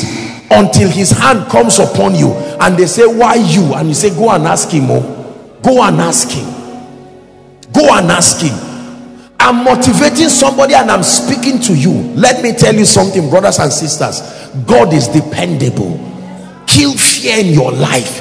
until 0.51 0.91
his 0.91 1.11
hand 1.11 1.51
comes 1.51 1.79
upon 1.79 2.15
you 2.15 2.33
and 2.61 2.77
they 2.77 2.87
say, 2.87 3.07
Why 3.07 3.37
you? 3.37 3.73
And 3.75 3.89
you 3.89 3.95
say, 3.95 4.11
Go 4.11 4.31
and 4.31 4.45
ask 4.45 4.69
him. 4.69 4.91
Oh 4.91 5.59
Go 5.63 5.83
and 5.83 5.99
ask 6.01 6.29
him. 6.29 6.45
Go 7.73 7.89
and 7.97 8.11
ask 8.11 8.43
him. 8.43 8.70
I'm 9.43 9.65
motivating 9.65 10.29
somebody 10.29 10.75
and 10.75 10.91
I'm 10.91 11.03
speaking 11.03 11.61
to 11.61 11.75
you. 11.75 11.93
Let 12.15 12.43
me 12.43 12.53
tell 12.53 12.75
you 12.75 12.85
something, 12.85 13.31
brothers 13.31 13.59
and 13.59 13.73
sisters. 13.73 14.21
God 14.67 14.93
is 14.93 15.09
dependable. 15.09 15.99
Kill 16.67 16.93
fear 16.93 17.39
in 17.39 17.47
your 17.55 17.73
life. 17.73 18.21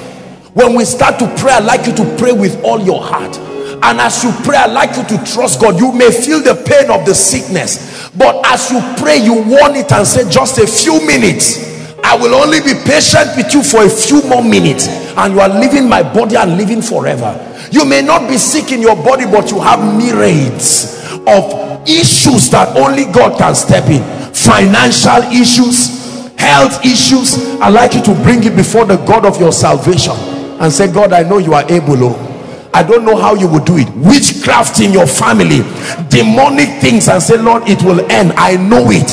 When 0.55 0.76
we 0.76 0.86
start 0.86 1.20
to 1.20 1.28
pray, 1.38 1.51
i 1.51 1.59
like 1.59 1.86
you 1.86 1.93
to 1.97 2.15
pray 2.17 2.32
with 2.32 2.63
all 2.63 2.80
your 2.80 3.03
heart. 3.03 3.38
And 3.38 3.99
as 3.99 4.24
you 4.24 4.32
pray, 4.45 4.55
i 4.55 4.65
like 4.65 4.95
you 4.95 5.03
to 5.17 5.26
trust 5.26 5.59
God. 5.59 5.78
You 5.78 5.91
may 5.91 6.09
feel 6.09 6.41
the 6.41 6.55
pain 6.55 6.89
of 6.89 7.05
the 7.05 7.13
sickness, 7.13 8.09
but 8.17 8.39
as 8.45 8.72
you 8.72 8.80
pray, 8.97 9.17
you 9.17 9.34
warn 9.34 9.76
it 9.76 9.91
and 9.91 10.07
say, 10.07 10.30
just 10.30 10.57
a 10.57 10.65
few 10.65 11.05
minutes. 11.05 11.67
I 12.01 12.15
will 12.15 12.34
only 12.34 12.61
be 12.61 12.74
patient 12.86 13.36
with 13.36 13.53
you 13.53 13.61
for 13.61 13.84
a 13.84 13.89
few 13.89 14.24
more 14.24 14.41
minutes 14.41 14.88
and 14.88 15.34
you 15.34 15.41
are 15.41 15.49
leaving 15.49 15.88
my 15.88 16.01
body 16.01 16.38
and 16.38 16.57
living 16.57 16.82
forever 16.82 17.36
you 17.72 17.86
may 17.86 18.01
not 18.01 18.28
be 18.28 18.38
sick 18.38 18.72
in 18.72 18.82
your 18.82 18.95
body 18.95 19.26
but 19.26 19.51
you 19.51 19.59
have 19.59 19.80
myriads 19.97 20.99
of 21.38 21.88
issues 21.88 22.49
that 22.49 22.75
only 22.77 23.05
God 23.05 23.38
can 23.38 23.55
step 23.55 23.86
in 23.89 24.03
financial 24.34 25.23
issues 25.32 25.97
health 26.38 26.86
issues 26.86 27.36
i 27.59 27.67
like 27.67 27.93
you 27.93 28.01
to 28.01 28.13
bring 28.23 28.41
it 28.45 28.55
before 28.55 28.86
the 28.86 28.95
God 29.05 29.25
of 29.25 29.39
your 29.39 29.51
salvation 29.51 30.13
and 30.61 30.71
say 30.71 30.91
God 30.91 31.11
I 31.11 31.23
know 31.23 31.38
you 31.38 31.53
are 31.53 31.69
able 31.69 31.97
oh 32.01 32.30
I 32.73 32.84
don't 32.84 33.03
know 33.03 33.15
how 33.15 33.34
you 33.34 33.47
will 33.47 33.63
do 33.63 33.77
it. 33.77 33.89
Witchcraft 33.95 34.80
in 34.80 34.93
your 34.93 35.07
family, 35.07 35.61
demonic 36.09 36.69
things, 36.80 37.07
and 37.07 37.21
say, 37.21 37.38
Lord, 37.38 37.63
it 37.67 37.82
will 37.82 37.99
end. 38.11 38.34
I 38.34 38.57
know 38.57 38.86
it. 38.91 39.09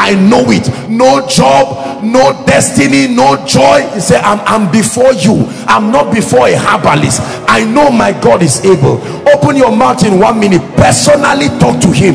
I 0.00 0.14
know 0.14 0.48
it. 0.48 0.64
No 0.88 1.28
job, 1.28 2.02
no 2.02 2.32
destiny, 2.46 3.06
no 3.06 3.36
joy. 3.46 3.86
He 3.92 4.00
said, 4.00 4.22
I'm, 4.24 4.40
I'm 4.48 4.72
before 4.72 5.12
you. 5.12 5.44
I'm 5.68 5.92
not 5.92 6.10
before 6.12 6.48
a 6.48 6.56
herbalist. 6.56 7.20
I 7.46 7.64
know 7.64 7.90
my 7.90 8.12
God 8.12 8.42
is 8.42 8.64
able. 8.64 8.96
Open 9.28 9.56
your 9.56 9.76
mouth 9.76 10.02
in 10.04 10.18
one 10.18 10.40
minute. 10.40 10.62
Personally 10.76 11.48
talk 11.60 11.80
to 11.82 11.92
him. 11.92 12.14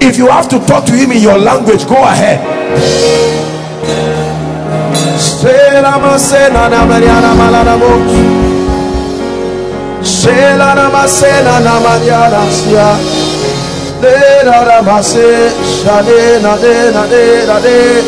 If 0.00 0.16
you 0.16 0.28
have 0.28 0.48
to 0.50 0.58
talk 0.66 0.86
to 0.86 0.92
him 0.92 1.10
in 1.10 1.20
your 1.20 1.36
language, 1.36 1.84
go 1.88 1.96
ahead. 2.04 2.38
De 14.00 14.44
da 14.44 14.64
da 14.64 14.82
ma 14.82 15.02
se 15.02 15.50
sha 15.62 16.02
de 16.02 16.40
na 16.42 16.56
de 16.56 16.90
na 16.92 17.06
de 17.06 17.46
de. 17.64 18.02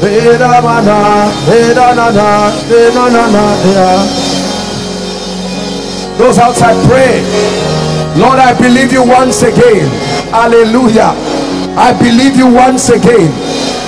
De 0.00 0.38
da 0.38 0.60
ma 0.60 0.80
na 0.80 0.98
de 1.46 1.74
da 1.74 1.94
na 1.94 2.10
na 2.10 2.50
de 2.68 2.90
na 2.94 3.08
na 3.08 3.24
na 3.34 3.44
ya 3.74 3.88
those 6.18 6.38
outside 6.38 6.76
pray. 6.86 7.22
Lord 8.16 8.38
I 8.38 8.54
believe 8.56 8.92
you 8.92 9.02
once 9.02 9.42
again. 9.42 9.88
Hallelujah. 10.30 11.12
I 11.76 11.92
believe 11.98 12.36
you 12.36 12.46
once 12.46 12.88
again. 12.90 13.32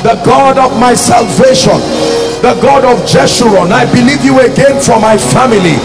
The 0.03 0.21
God 0.25 0.59
of 0.59 0.79
my 0.81 0.95
salvation 0.95 1.79
the 2.43 2.53
God 2.61 2.85
of 2.85 2.99
Jeshurun 3.09 3.73
I 3.73 3.87
believe 3.93 4.23
you 4.25 4.41
again 4.41 4.81
for 4.81 5.01
my 5.01 5.17
family. 5.17 5.77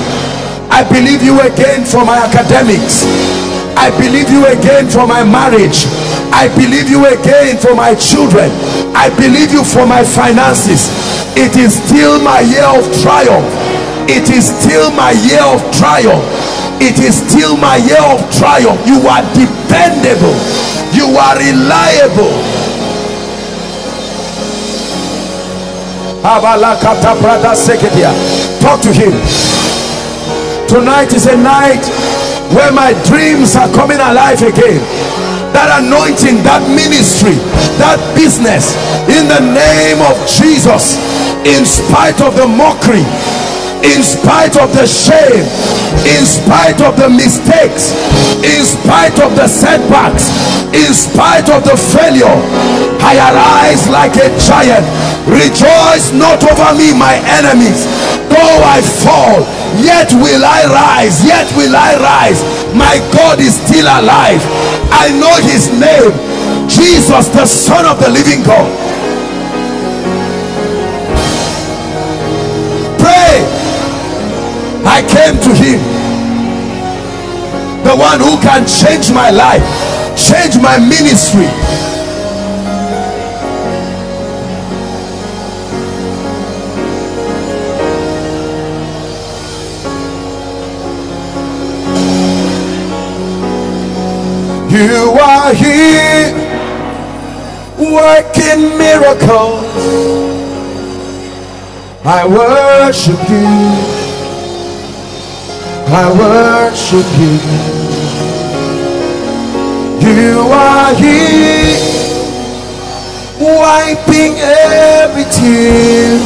I 0.69 0.83
believe 0.87 1.21
you 1.23 1.39
again 1.41 1.85
for 1.85 2.03
my 2.05 2.17
academics 2.17 3.03
I 3.77 3.89
believe 3.97 4.29
you 4.29 4.45
again 4.47 4.89
for 4.89 5.07
my 5.07 5.23
marriage. 5.23 5.85
I 6.31 6.47
believe 6.55 6.89
you 6.89 7.05
again 7.05 7.57
for 7.57 7.75
my 7.75 7.93
children. 7.95 8.49
I 8.95 9.09
believe 9.15 9.51
you 9.51 9.63
for 9.63 9.85
my 9.85 10.03
finances. 10.03 10.89
It 11.35 11.55
is 11.55 11.75
still 11.75 12.21
my 12.23 12.41
year 12.41 12.67
of 12.67 12.87
triumph. 13.01 13.47
It 14.07 14.29
is 14.29 14.51
still 14.51 14.91
my 14.91 15.11
year 15.23 15.43
of 15.43 15.61
triumph. 15.75 16.23
It 16.81 16.99
is 16.99 17.15
still 17.15 17.55
my 17.57 17.77
year 17.77 18.01
of 18.01 18.19
triumph. 18.33 18.81
You 18.87 18.99
are 19.07 19.23
dependable. 19.37 20.35
You 20.91 21.07
are 21.15 21.37
reliable. 21.37 22.35
Talk 28.61 28.81
to 28.81 28.93
him. 28.93 29.13
Tonight 30.67 31.13
is 31.13 31.25
a 31.27 31.35
night 31.35 31.83
where 32.53 32.71
my 32.71 32.93
dreams 33.05 33.55
are 33.55 33.71
coming 33.73 33.99
alive 33.99 34.41
again. 34.41 34.81
That 35.51 35.83
anointing 35.83 36.43
that 36.47 36.63
ministry 36.71 37.35
that 37.81 37.99
business 38.15 38.77
in 39.09 39.27
the 39.27 39.41
name 39.41 39.99
of 40.05 40.15
jesus 40.29 40.95
in 41.43 41.65
spite 41.65 42.21
of 42.21 42.37
the 42.37 42.47
mockery 42.47 43.03
in 43.83 44.03
spite 44.03 44.57
of 44.57 44.71
the 44.73 44.85
shame 44.85 45.45
in 46.05 46.23
spite 46.25 46.81
of 46.81 46.95
the 46.97 47.09
mistakes 47.09 47.93
in 48.45 48.61
spite 48.65 49.17
of 49.19 49.35
the 49.35 49.47
setbacks 49.47 50.29
in 50.73 50.93
spite 50.93 51.49
of 51.49 51.63
the 51.63 51.75
failure 51.75 52.37
i 53.01 53.17
arise 53.17 53.89
like 53.89 54.15
a 54.15 54.29
giant. 54.37 54.85
Rejoice 55.25 56.13
not 56.13 56.39
over 56.45 56.71
me 56.77 56.93
my 56.93 57.17
enemies. 57.41 57.83
Though 58.29 58.59
i 58.63 58.79
fall 59.03 59.41
yet 59.81 60.13
will 60.13 60.45
i 60.45 60.63
rise 60.69 61.25
yet 61.25 61.49
will 61.57 61.75
i 61.75 61.97
rise. 61.97 62.39
My 62.77 63.01
god 63.11 63.39
is 63.41 63.57
still 63.57 63.85
alive. 63.85 64.41
I 64.93 65.09
know 65.17 65.33
his 65.49 65.73
name. 65.75 66.13
Jesus 66.69 67.27
the 67.33 67.45
son 67.45 67.85
of 67.85 67.99
the 67.99 68.09
living 68.09 68.43
god 68.43 68.90
I 74.93 75.01
came 75.03 75.39
to 75.47 75.51
him. 75.55 75.79
The 77.83 77.95
one 77.95 78.19
who 78.19 78.35
can 78.41 78.67
change 78.67 79.09
my 79.11 79.31
life 79.31 79.63
change 80.17 80.57
my 80.61 80.77
ministry. 80.77 81.47
You 94.71 95.17
are 95.19 95.53
here 95.53 96.33
working 97.77 98.77
miracles. 98.77 99.65
I 102.03 102.25
worship 102.27 103.29
you 103.29 104.00
I 105.93 106.07
worship 106.17 107.05
you 107.19 107.81
You 110.01 110.39
are 110.39 110.93
here, 110.95 111.77
wiping 113.39 114.33
every 114.39 115.25
tear. 115.25 116.19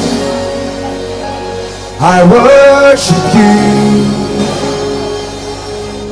I 1.99 2.23
worship 2.23 3.25
you. 3.35 4.05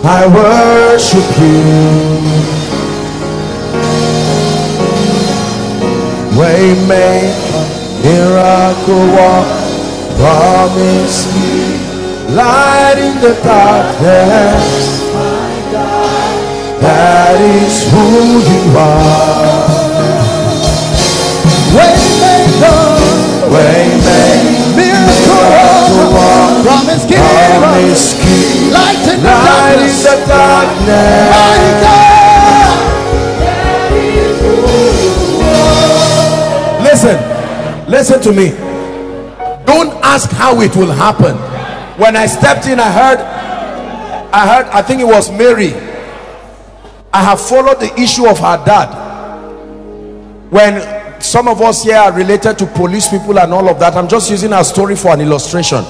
I 0.03 0.27
worship 0.27 1.29
you. 1.39 1.63
Waymaker, 6.37 7.65
miracle 8.03 9.07
walk, 9.15 9.47
promise 10.17 11.19
me, 11.33 11.82
light 12.33 12.97
in 12.97 13.15
the 13.21 13.33
darkness. 13.43 14.65
My 15.13 15.53
God, 15.71 16.33
that 16.81 17.37
is 17.41 17.75
who 17.91 18.05
you 18.49 18.61
are. 18.77 19.69
Waymaker, 21.77 22.81
Waymaker, 23.53 24.75
miracle 24.77 26.09
walk, 26.13 26.51
promise 26.65 27.05
giver, 27.05 27.21
promise 27.21 28.13
keep, 28.21 28.73
light 28.73 29.05
in 29.13 29.17
the 29.21 29.29
light 29.29 29.77
in 29.77 29.93
darkness. 29.93 30.03
the 30.03 30.15
darkness. 30.27 31.29
My 31.33 31.57
God, 31.81 32.73
Listen, 36.83 37.17
listen 37.89 38.21
to 38.21 38.31
me. 38.31 38.49
Don't 39.65 39.91
ask 40.03 40.29
how 40.31 40.61
it 40.61 40.75
will 40.75 40.91
happen. 40.91 41.35
When 41.97 42.15
I 42.15 42.25
stepped 42.25 42.65
in, 42.67 42.79
I 42.79 42.91
heard, 42.91 43.19
I 44.33 44.47
heard, 44.47 44.65
I 44.67 44.81
think 44.81 45.01
it 45.01 45.05
was 45.05 45.31
Mary. 45.31 45.73
I 47.13 47.21
have 47.23 47.39
followed 47.39 47.79
the 47.79 47.93
issue 48.01 48.27
of 48.27 48.39
her 48.39 48.63
dad. 48.65 48.89
When 50.49 51.21
some 51.21 51.47
of 51.47 51.61
us 51.61 51.83
here 51.83 51.97
are 51.97 52.11
related 52.11 52.57
to 52.57 52.65
police 52.65 53.07
people 53.07 53.37
and 53.39 53.53
all 53.53 53.69
of 53.69 53.79
that, 53.79 53.93
I'm 53.93 54.07
just 54.07 54.31
using 54.31 54.51
her 54.51 54.63
story 54.63 54.95
for 54.95 55.13
an 55.13 55.21
illustration. 55.21 55.83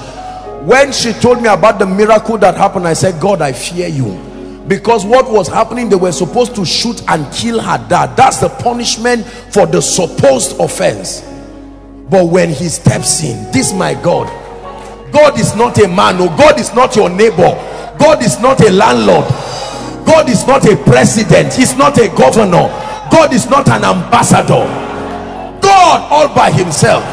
When 0.65 0.91
she 0.91 1.13
told 1.13 1.41
me 1.41 1.47
about 1.47 1.79
the 1.79 1.85
miracle 1.85 2.37
that 2.39 2.55
happened, 2.55 2.87
I 2.87 2.93
said, 2.93 3.21
God, 3.21 3.41
I 3.41 3.53
fear 3.53 3.87
you. 3.87 4.63
Because 4.67 5.05
what 5.05 5.31
was 5.31 5.47
happening, 5.47 5.87
they 5.87 5.95
were 5.95 6.11
supposed 6.11 6.55
to 6.55 6.65
shoot 6.65 7.01
and 7.09 7.31
kill 7.33 7.61
her 7.61 7.77
dad. 7.87 8.17
That's 8.17 8.39
the 8.39 8.49
punishment 8.49 9.25
for 9.25 9.65
the 9.65 9.81
supposed 9.81 10.59
offense. 10.59 11.21
But 12.09 12.25
when 12.27 12.49
he 12.49 12.67
steps 12.67 13.23
in, 13.23 13.51
this 13.53 13.73
my 13.73 13.93
God. 13.93 14.42
God 15.13 15.39
is 15.39 15.55
not 15.55 15.77
a 15.77 15.87
man, 15.87 16.17
no, 16.17 16.27
God 16.35 16.59
is 16.59 16.73
not 16.73 16.95
your 16.95 17.09
neighbor. 17.09 17.53
God 17.99 18.23
is 18.23 18.39
not 18.39 18.59
a 18.61 18.71
landlord. 18.71 19.25
God 20.05 20.27
is 20.27 20.45
not 20.45 20.65
a 20.65 20.75
president. 20.75 21.53
He's 21.53 21.77
not 21.77 21.97
a 21.97 22.09
governor. 22.09 22.67
God 23.11 23.31
is 23.31 23.47
not 23.47 23.69
an 23.69 23.85
ambassador. 23.85 24.65
God 25.61 26.11
all 26.11 26.33
by 26.35 26.51
himself. 26.51 27.03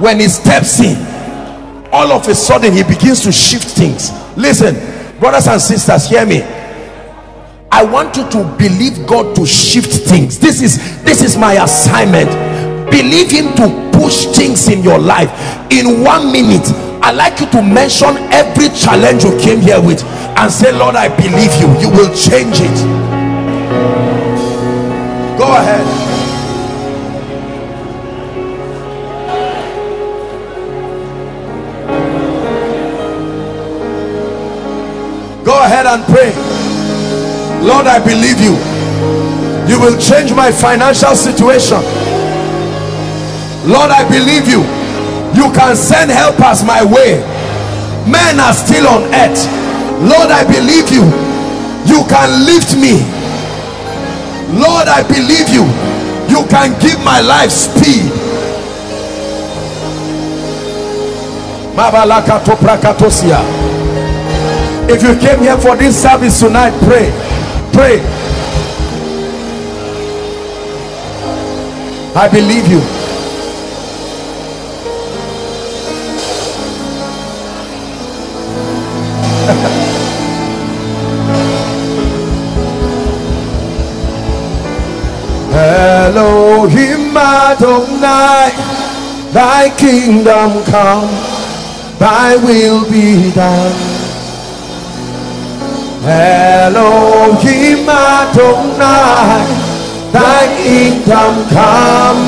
When 0.00 0.20
he 0.20 0.28
steps 0.28 0.80
in, 0.80 0.96
all 1.92 2.12
of 2.12 2.28
a 2.28 2.34
sudden 2.34 2.72
he 2.72 2.84
begins 2.84 3.22
to 3.24 3.32
shift 3.32 3.68
things. 3.68 4.10
Listen, 4.36 4.74
brothers 5.18 5.48
and 5.48 5.60
sisters, 5.60 6.08
hear 6.08 6.24
me. 6.24 6.42
I 7.70 7.84
want 7.84 8.16
you 8.16 8.28
to 8.30 8.44
believe 8.56 9.06
God 9.06 9.34
to 9.36 9.44
shift 9.44 10.08
things. 10.08 10.38
This 10.38 10.62
is 10.62 11.02
this 11.02 11.22
is 11.22 11.36
my 11.36 11.62
assignment. 11.64 12.30
Believe 12.90 13.30
him 13.30 13.54
to 13.56 13.90
push 13.92 14.26
things 14.26 14.68
in 14.68 14.82
your 14.82 14.98
life. 14.98 15.30
In 15.70 16.02
one 16.02 16.32
minute, 16.32 16.66
I 17.02 17.12
like 17.12 17.40
you 17.40 17.46
to 17.50 17.62
mention 17.62 18.16
every 18.32 18.68
challenge 18.70 19.24
you 19.24 19.38
came 19.38 19.60
here 19.60 19.80
with 19.80 20.02
and 20.36 20.50
say, 20.52 20.72
Lord, 20.72 20.94
I 20.96 21.08
believe 21.08 21.54
you. 21.60 21.68
You 21.80 21.90
will 21.90 22.14
change 22.14 22.60
it. 22.60 22.78
Go 25.38 25.46
ahead. 25.46 25.86
Go 35.44 35.62
ahead 35.64 35.86
and 35.86 36.04
pray. 36.04 36.32
Lord, 37.66 37.86
I 37.86 37.98
believe 38.04 38.40
you. 38.40 38.54
You 39.68 39.80
will 39.80 39.98
change 40.00 40.32
my 40.32 40.50
financial 40.50 41.14
situation. 41.14 42.07
Lord, 43.66 43.90
I 43.90 44.06
believe 44.08 44.46
you. 44.46 44.62
You 45.34 45.52
can 45.52 45.76
send 45.76 46.10
helpers 46.10 46.62
my 46.64 46.82
way. 46.84 47.18
Men 48.06 48.40
are 48.40 48.54
still 48.54 48.86
on 48.86 49.02
earth. 49.14 49.42
Lord, 50.00 50.30
I 50.30 50.44
believe 50.46 50.88
you. 50.90 51.04
You 51.84 52.04
can 52.08 52.46
lift 52.46 52.76
me. 52.76 53.02
Lord, 54.54 54.88
I 54.88 55.02
believe 55.06 55.48
you. 55.50 55.64
You 56.30 56.46
can 56.48 56.78
give 56.80 57.02
my 57.04 57.20
life 57.20 57.50
speed. 57.50 58.10
If 64.90 65.02
you 65.02 65.14
came 65.20 65.40
here 65.40 65.58
for 65.58 65.76
this 65.76 66.00
service 66.00 66.40
tonight, 66.40 66.72
pray. 66.82 67.10
Pray. 67.72 68.00
I 72.16 72.28
believe 72.32 72.66
you. 72.66 72.97
Adonai, 87.50 88.52
thy 89.32 89.70
kingdom 89.78 90.62
come, 90.64 91.08
thy 91.98 92.36
will 92.36 92.84
be 92.90 93.32
done. 93.32 93.72
Elohim 96.04 97.88
Adonai, 97.88 99.46
thy 100.12 100.44
kingdom 100.62 101.48
come, 101.48 102.22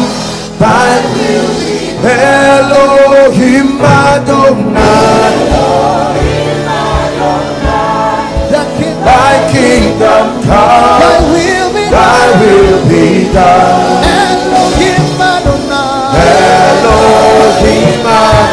thy 0.59 0.89
will 1.13 1.49
be 1.61 1.93
done. 2.01 2.17
Elohim 2.17 3.69
Adonai, 3.77 4.81
thy 9.05 9.33
kingdom 9.53 10.27
come, 10.45 11.01
thy 11.93 12.25
will 12.41 12.89
be 12.89 13.33
done. 13.35 13.90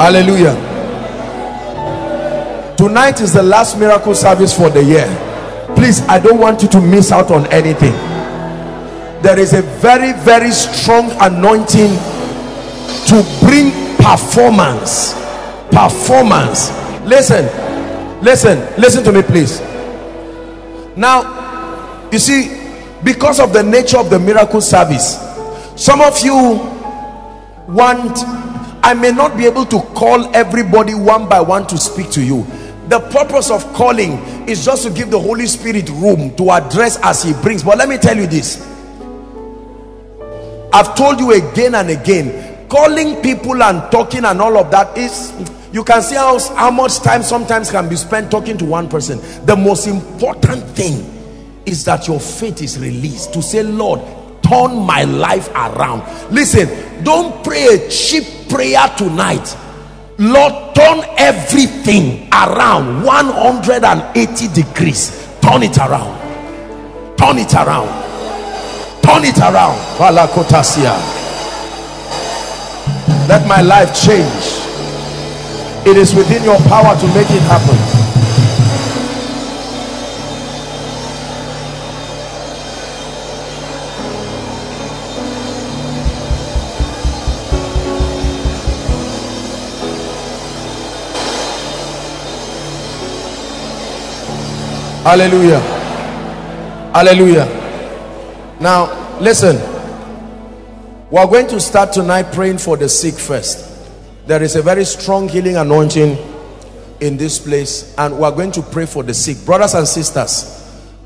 Hallelujah. 0.00 0.54
Tonight 2.76 3.20
is 3.20 3.32
the 3.32 3.42
last 3.42 3.78
miracle 3.78 4.14
service 4.14 4.56
for 4.56 4.70
the 4.70 4.82
year. 4.82 5.06
Please, 5.76 6.00
I 6.08 6.18
don't 6.18 6.38
want 6.40 6.62
you 6.62 6.68
to 6.70 6.80
miss 6.80 7.12
out 7.12 7.30
on 7.30 7.46
anything. 7.52 7.92
There 9.22 9.38
is 9.38 9.52
a 9.52 9.62
very, 9.62 10.12
very 10.24 10.50
strong 10.50 11.10
anointing 11.20 11.90
to 13.06 13.22
bring 13.46 13.70
performance. 13.96 15.14
Performance. 15.70 16.70
Listen, 17.04 17.44
listen, 18.22 18.58
listen 18.80 19.04
to 19.04 19.12
me, 19.12 19.22
please. 19.22 19.69
Now, 20.96 22.08
you 22.10 22.18
see, 22.18 22.56
because 23.04 23.40
of 23.40 23.52
the 23.52 23.62
nature 23.62 23.98
of 23.98 24.10
the 24.10 24.18
miracle 24.18 24.60
service, 24.60 25.18
some 25.76 26.00
of 26.00 26.18
you 26.22 26.34
want 27.68 28.18
i 28.82 28.94
may 28.94 29.12
not 29.12 29.36
be 29.36 29.44
able 29.44 29.64
to 29.66 29.80
call 29.94 30.34
everybody 30.34 30.94
one 30.94 31.28
by 31.28 31.40
one 31.40 31.66
to 31.66 31.76
speak 31.78 32.10
to 32.10 32.22
you. 32.24 32.46
The 32.88 32.98
purpose 32.98 33.50
of 33.50 33.62
calling 33.74 34.12
is 34.48 34.64
just 34.64 34.82
to 34.84 34.90
give 34.90 35.10
the 35.10 35.20
holy 35.20 35.46
spirit 35.46 35.88
room 35.90 36.34
to 36.36 36.50
address 36.50 36.98
as 37.02 37.22
he 37.22 37.34
brings. 37.34 37.62
But 37.62 37.78
let 37.78 37.88
me 37.88 37.98
tell 37.98 38.16
you 38.16 38.26
this. 38.26 38.66
I've 40.72 40.94
told 40.96 41.20
you 41.20 41.32
again 41.32 41.74
and 41.74 41.90
again 41.90 42.68
calling 42.68 43.20
people 43.20 43.62
and 43.62 43.90
talking 43.92 44.24
and 44.24 44.40
all 44.40 44.56
of 44.56 44.70
that 44.70 44.96
is 44.96 45.32
you 45.72 45.84
can 45.84 46.02
see 46.02 46.16
how, 46.16 46.38
how 46.56 46.70
much 46.70 46.98
time 46.98 47.22
sometimes 47.22 47.70
can 47.70 47.88
be 47.88 47.96
spent 47.96 48.30
talking 48.30 48.58
to 48.58 48.64
one 48.64 48.88
person. 48.88 49.18
The 49.46 49.56
most 49.56 49.86
important 49.86 50.64
thing 50.70 51.06
is 51.64 51.84
that 51.84 52.08
your 52.08 52.18
faith 52.18 52.60
is 52.62 52.78
released 52.78 53.32
to 53.34 53.42
say 53.42 53.62
lord 53.62 54.00
turn 54.42 54.76
my 54.76 55.04
life 55.04 55.48
around. 55.50 56.02
Listen 56.32 57.04
don't 57.04 57.44
pray 57.44 57.66
a 57.66 57.88
cheap 57.88 58.48
prayer 58.48 58.86
tonight. 58.96 59.56
Lord 60.18 60.74
turn 60.74 61.04
everything 61.16 62.28
around. 62.32 63.04
180 63.04 64.48
degrees. 64.48 65.28
Turn 65.40 65.62
it 65.62 65.78
around. 65.78 66.18
Turn 67.16 67.38
it 67.38 67.54
around. 67.54 67.88
Turn 69.02 69.24
it 69.24 69.38
around. 69.38 69.78
Let 73.28 73.46
my 73.46 73.62
life 73.62 73.94
change 73.94 74.69
it 75.86 75.96
is 75.96 76.14
within 76.14 76.44
your 76.44 76.58
power 76.68 76.98
to 76.98 77.06
make 77.08 77.30
it 77.30 77.42
happen. 77.42 77.76
Hallelujah. 95.02 95.60
Hallelujah. 96.92 97.46
Now 98.60 99.18
listen. 99.18 99.56
We're 101.10 101.26
going 101.26 101.48
to 101.48 101.58
start 101.58 101.92
tonight 101.92 102.32
praying 102.32 102.58
for 102.58 102.76
the 102.76 102.88
sick 102.88 103.14
first 103.14 103.69
there 104.26 104.42
is 104.42 104.56
a 104.56 104.62
very 104.62 104.84
strong 104.84 105.28
healing 105.28 105.56
anointing 105.56 106.16
in 107.00 107.16
this 107.16 107.38
place 107.38 107.94
and 107.98 108.18
we're 108.18 108.30
going 108.30 108.52
to 108.52 108.62
pray 108.62 108.86
for 108.86 109.02
the 109.02 109.14
sick. 109.14 109.44
Brothers 109.44 109.74
and 109.74 109.86
sisters 109.86 110.56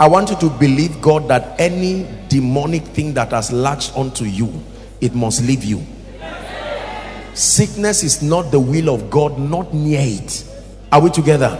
i 0.00 0.08
want 0.08 0.28
you 0.28 0.36
to 0.36 0.50
believe 0.50 1.00
god 1.00 1.28
that 1.28 1.54
any 1.60 2.04
demonic 2.28 2.82
thing 2.82 3.14
that 3.14 3.30
has 3.30 3.52
latched 3.52 3.96
onto 3.96 4.24
you 4.24 4.52
it 5.00 5.14
must 5.14 5.42
leave 5.44 5.62
you. 5.64 5.84
Sickness 7.34 8.02
is 8.02 8.22
not 8.22 8.50
the 8.50 8.60
will 8.60 8.88
of 8.94 9.10
god 9.10 9.38
not 9.38 9.74
near 9.74 10.00
it. 10.02 10.48
Are 10.90 11.00
we 11.00 11.10
together? 11.10 11.58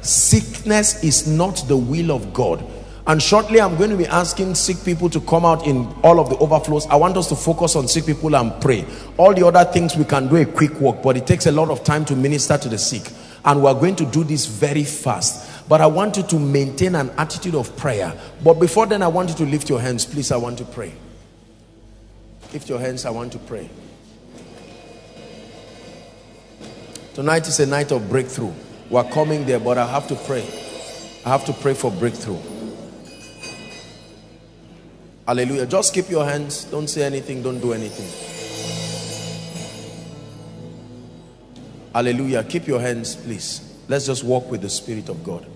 Sickness 0.00 1.02
is 1.02 1.26
not 1.26 1.64
the 1.68 1.76
will 1.76 2.10
of 2.10 2.32
god 2.34 2.64
and 3.06 3.20
shortly 3.20 3.60
i'm 3.60 3.76
going 3.76 3.90
to 3.90 3.96
be 3.96 4.06
asking 4.06 4.54
sick 4.54 4.76
people 4.84 5.10
to 5.10 5.20
come 5.22 5.44
out 5.44 5.66
in 5.66 5.86
all 6.02 6.20
of 6.20 6.28
the 6.30 6.36
overflows. 6.36 6.86
I 6.86 6.96
want 6.96 7.16
us 7.16 7.28
to 7.30 7.36
focus 7.36 7.74
on 7.74 7.88
sick 7.88 8.06
people 8.06 8.36
and 8.36 8.60
pray. 8.60 8.86
All 9.16 9.34
the 9.34 9.46
other 9.46 9.64
things 9.64 9.96
we 9.96 10.04
can 10.04 10.28
do 10.28 10.36
a 10.36 10.44
quick 10.44 10.80
walk 10.80 11.02
but 11.02 11.16
it 11.16 11.26
takes 11.26 11.46
a 11.46 11.52
lot 11.52 11.68
of 11.68 11.82
time 11.82 12.04
to 12.06 12.16
minister 12.16 12.56
to 12.56 12.68
the 12.68 12.78
sick. 12.78 13.10
And 13.44 13.60
we're 13.62 13.74
going 13.74 13.96
to 13.96 14.06
do 14.06 14.22
this 14.22 14.46
very 14.46 14.84
fast. 14.84 15.68
But 15.68 15.80
i 15.80 15.86
want 15.86 16.16
you 16.16 16.22
to 16.22 16.38
maintain 16.38 16.94
an 16.94 17.10
attitude 17.10 17.56
of 17.56 17.76
prayer. 17.76 18.16
But 18.44 18.54
before 18.54 18.86
then 18.86 19.02
i 19.02 19.08
want 19.08 19.30
you 19.30 19.34
to 19.36 19.46
lift 19.46 19.68
your 19.68 19.80
hands. 19.80 20.06
Please 20.06 20.30
i 20.30 20.36
want 20.36 20.58
to 20.58 20.64
pray. 20.64 20.92
Lift 22.52 22.68
your 22.68 22.78
hands. 22.78 23.04
I 23.04 23.10
want 23.10 23.32
to 23.32 23.38
pray. 23.38 23.68
Tonight 27.14 27.48
is 27.48 27.58
a 27.58 27.66
night 27.66 27.90
of 27.90 28.08
breakthrough. 28.08 28.52
We're 28.90 29.10
coming 29.10 29.44
there 29.44 29.58
but 29.58 29.76
i 29.76 29.86
have 29.86 30.06
to 30.08 30.14
pray. 30.14 30.46
I 31.26 31.30
have 31.30 31.44
to 31.46 31.52
pray 31.52 31.74
for 31.74 31.90
breakthrough 31.90 32.51
Hallelujah. 35.32 35.64
Just 35.64 35.94
keep 35.94 36.10
your 36.10 36.26
hands. 36.26 36.64
Don't 36.64 36.88
say 36.88 37.04
anything. 37.04 37.42
Don't 37.42 37.58
do 37.58 37.72
anything. 37.72 38.04
Hallelujah. 41.94 42.44
Keep 42.44 42.66
your 42.66 42.78
hands, 42.78 43.16
please. 43.16 43.62
Let's 43.88 44.04
just 44.04 44.24
walk 44.24 44.50
with 44.50 44.60
the 44.60 44.68
Spirit 44.68 45.08
of 45.08 45.24
God. 45.24 45.46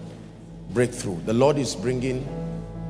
Breakthrough. 0.70 1.20
The 1.26 1.34
Lord 1.34 1.58
is 1.58 1.76
bringing 1.76 2.26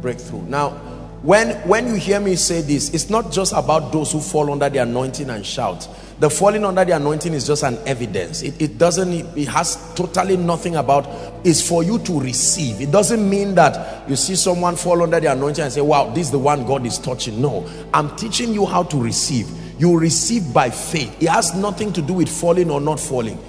breakthrough. 0.01 0.43
Now, 0.43 0.81
when, 1.27 1.57
when 1.69 1.89
you 1.89 1.95
hear 1.95 2.21
me 2.21 2.37
say 2.37 2.61
this, 2.61 2.95
it's 2.95 3.11
not 3.11 3.33
just 3.33 3.53
about 3.53 3.91
those 3.93 4.13
who 4.13 4.21
fall 4.21 4.53
under 4.53 4.69
the 4.69 4.79
anointing 4.79 5.29
and 5.29 5.45
shout. 5.45 5.89
The 6.21 6.31
falling 6.31 6.65
under 6.65 6.85
the 6.85 6.93
anointing 6.93 7.35
is 7.35 7.49
just 7.49 7.65
an 7.65 7.79
evidence. 7.85 8.43
It, 8.43 8.63
it 8.63 8.79
doesn't, 8.79 9.37
it 9.37 9.49
has 9.49 9.93
totally 9.97 10.37
nothing 10.37 10.77
about, 10.77 11.09
it's 11.45 11.69
for 11.69 11.83
you 11.83 11.99
to 11.99 12.21
receive. 12.21 12.81
It 12.81 12.93
doesn't 12.93 13.29
mean 13.29 13.57
that 13.57 14.09
you 14.09 14.15
see 14.15 14.37
someone 14.37 14.77
fall 14.77 15.03
under 15.03 15.19
the 15.19 15.33
anointing 15.33 15.65
and 15.65 15.73
say, 15.73 15.81
wow, 15.81 16.11
this 16.11 16.27
is 16.27 16.31
the 16.31 16.39
one 16.39 16.65
God 16.65 16.87
is 16.87 16.97
touching. 16.97 17.43
No, 17.43 17.69
I'm 17.93 18.15
teaching 18.15 18.55
you 18.55 18.65
how 18.65 18.85
to 18.85 18.97
receive. 18.97 19.51
You 19.81 19.99
receive 19.99 20.55
by 20.55 20.71
faith. 20.71 21.21
It 21.21 21.29
has 21.29 21.57
nothing 21.57 21.93
to 21.95 22.03
do 22.03 22.13
with 22.13 22.29
falling 22.29 22.71
or 22.71 22.81
not 22.81 23.01
falling. 23.01 23.45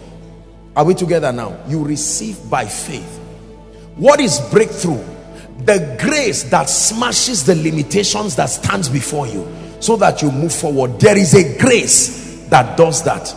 Are 0.76 0.84
we 0.84 0.96
together 0.96 1.32
now? 1.32 1.56
You 1.68 1.84
receive 1.84 2.40
by 2.50 2.66
faith. 2.66 3.20
What 3.98 4.20
is 4.20 4.40
breakthrough? 4.50 5.17
The 5.68 5.98
grace 6.00 6.44
that 6.44 6.70
smashes 6.70 7.46
the 7.46 7.54
limitations 7.56 8.38
that 8.38 8.46
stands 8.46 8.88
before 8.88 9.28
you 9.28 9.46
so 9.82 9.98
that 9.98 10.22
you 10.22 10.32
move 10.32 10.54
forward. 10.54 10.98
There 10.98 11.18
is 11.18 11.34
a 11.34 11.58
grace 11.60 12.48
that 12.48 12.78
does 12.78 13.04
that. 13.04 13.36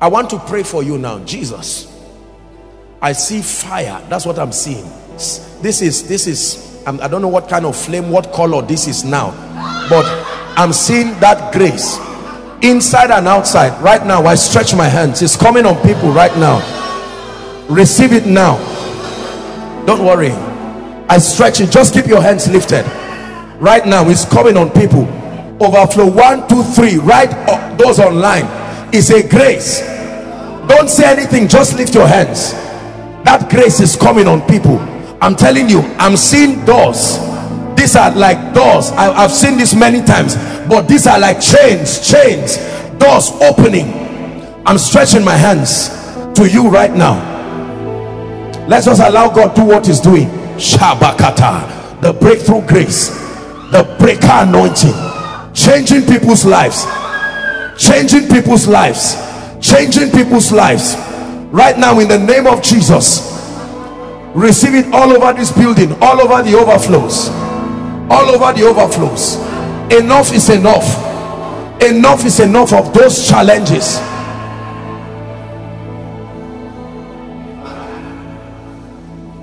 I 0.00 0.06
want 0.06 0.30
to 0.30 0.38
pray 0.38 0.62
for 0.62 0.84
you 0.84 0.96
now. 0.96 1.18
Jesus 1.24 1.88
i 3.02 3.12
see 3.12 3.42
fire. 3.42 4.00
That's 4.08 4.24
what 4.24 4.38
i'm 4.38 4.52
seeing. 4.52 4.88
This 5.60 5.82
is 5.82 6.06
this 6.06 6.28
is 6.28 6.84
I'm, 6.86 7.00
i 7.00 7.08
do 7.08 7.14
not 7.14 7.22
know 7.22 7.28
what 7.28 7.48
kind 7.48 7.66
of 7.66 7.76
flame 7.76 8.10
what 8.10 8.32
color 8.32 8.62
this 8.62 8.86
is 8.86 9.02
now 9.04 9.32
but 9.90 10.04
i'm 10.56 10.72
seeing 10.72 11.18
that 11.18 11.52
grace 11.52 11.98
inside 12.62 13.10
and 13.10 13.26
outside. 13.26 13.82
Right 13.82 14.06
now 14.06 14.24
i 14.24 14.36
stretch 14.36 14.72
my 14.76 14.86
hands. 14.86 15.20
It's 15.20 15.36
coming 15.36 15.66
on 15.66 15.74
people 15.82 16.12
right 16.12 16.34
now. 16.38 16.62
Receive 17.68 18.12
it 18.12 18.26
now. 18.26 18.56
Don't 19.84 20.04
worry 20.04 20.30
i 21.12 21.18
stretch 21.18 21.60
it. 21.60 21.70
Just 21.70 21.92
keep 21.92 22.06
your 22.06 22.22
hands 22.22 22.48
lifted. 22.48 22.86
Right 23.60 23.84
now 23.84 24.08
it's 24.08 24.24
coming 24.24 24.56
on 24.56 24.70
people. 24.70 25.02
Overflow. 25.62 26.10
One 26.10 26.48
two 26.48 26.62
three. 26.62 26.96
Right 26.96 27.28
uh, 27.30 27.76
those 27.76 28.00
online. 28.00 28.46
Is 28.94 29.10
a 29.10 29.26
grace. 29.28 29.80
Don't 30.68 30.88
say 30.88 31.04
anything. 31.04 31.48
Just 31.48 31.76
lift 31.76 31.94
your 31.94 32.08
hands. 32.08 32.52
That 33.24 33.50
grace 33.50 33.78
is 33.80 33.94
coming 33.94 34.26
on 34.26 34.40
people. 34.48 34.78
I'm 35.20 35.36
telling 35.36 35.68
you 35.68 35.80
i'm 35.98 36.16
seeing 36.16 36.64
doors. 36.64 37.18
These 37.76 37.94
are 37.94 38.10
like 38.16 38.54
doors. 38.54 38.90
I, 38.92 39.12
have 39.20 39.32
seen 39.32 39.58
this 39.58 39.74
many 39.74 40.02
times 40.02 40.36
but 40.66 40.88
these 40.88 41.06
are 41.06 41.20
like 41.20 41.42
chains 41.42 42.08
chains. 42.10 42.56
Doors 42.98 43.32
opening. 43.42 43.92
I'm 44.64 44.78
stretching 44.78 45.24
my 45.24 45.36
hands 45.36 45.90
to 46.38 46.48
you 46.48 46.70
right 46.70 46.94
now. 46.94 47.20
Let's 48.66 48.86
just 48.86 49.02
allow 49.02 49.28
god 49.28 49.54
do 49.54 49.64
what 49.64 49.86
he's 49.86 50.00
doing 50.00 50.41
shabakata. 50.56 52.00
The 52.00 52.12
breakthrough 52.12 52.66
grace 52.66 53.22
the 53.72 53.84
breaker 53.98 54.28
anointing 54.30 54.92
changing 55.54 56.02
people's 56.02 56.44
lives 56.44 56.84
changing 57.78 58.28
people's 58.28 58.68
lives 58.68 59.16
changing 59.60 60.10
people's 60.10 60.52
lives. 60.52 60.94
Right 61.50 61.78
now 61.78 61.98
in 62.00 62.08
the 62.08 62.18
name 62.18 62.46
of 62.46 62.62
jesus 62.62 63.32
receive 64.34 64.74
it 64.74 64.92
all 64.92 65.10
over 65.12 65.32
this 65.32 65.52
building 65.52 65.92
all 66.02 66.20
over 66.20 66.42
the 66.42 66.56
overflows 66.56 67.28
all 68.10 68.28
over 68.28 68.52
the 68.52 68.66
overflows. 68.66 69.36
Enough 69.90 70.34
is 70.34 70.50
enough. 70.50 70.84
Enough 71.82 72.24
is 72.26 72.40
enough 72.40 72.72
of 72.72 72.92
those 72.92 73.26
challenges 73.26 73.98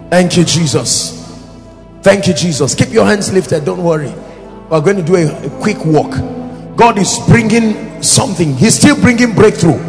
thank 0.10 0.38
you 0.38 0.44
jesus. 0.44 1.18
Thank 2.02 2.27
you 2.27 2.34
jesus. 2.34 2.76
Keep 2.76 2.90
your 2.90 3.06
hands 3.06 3.31
lifted. 3.31 3.65
Don't 3.65 3.84
worry. 3.84 4.14
We're 4.69 4.81
going 4.81 4.98
to 4.98 5.03
do 5.03 5.15
a, 5.15 5.45
a 5.45 5.49
quick 5.61 5.84
walk. 5.86 6.11
God 6.77 6.98
is 6.98 7.19
bringing 7.27 8.02
something. 8.02 8.56
He's 8.56 8.76
still 8.76 8.95
bringing 8.99 9.34
breakthrough. 9.34 9.80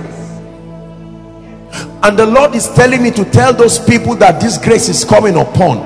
And 2.03 2.19
the 2.19 2.27
lord 2.27 2.55
is 2.55 2.69
telling 2.75 3.03
me 3.03 3.11
to 3.13 3.25
tell 3.27 3.53
those 3.53 3.79
people 3.79 4.15
that 4.17 4.41
this 4.41 4.59
grace 4.59 4.89
is 4.89 5.05
coming 5.05 5.37
upon. 5.37 5.79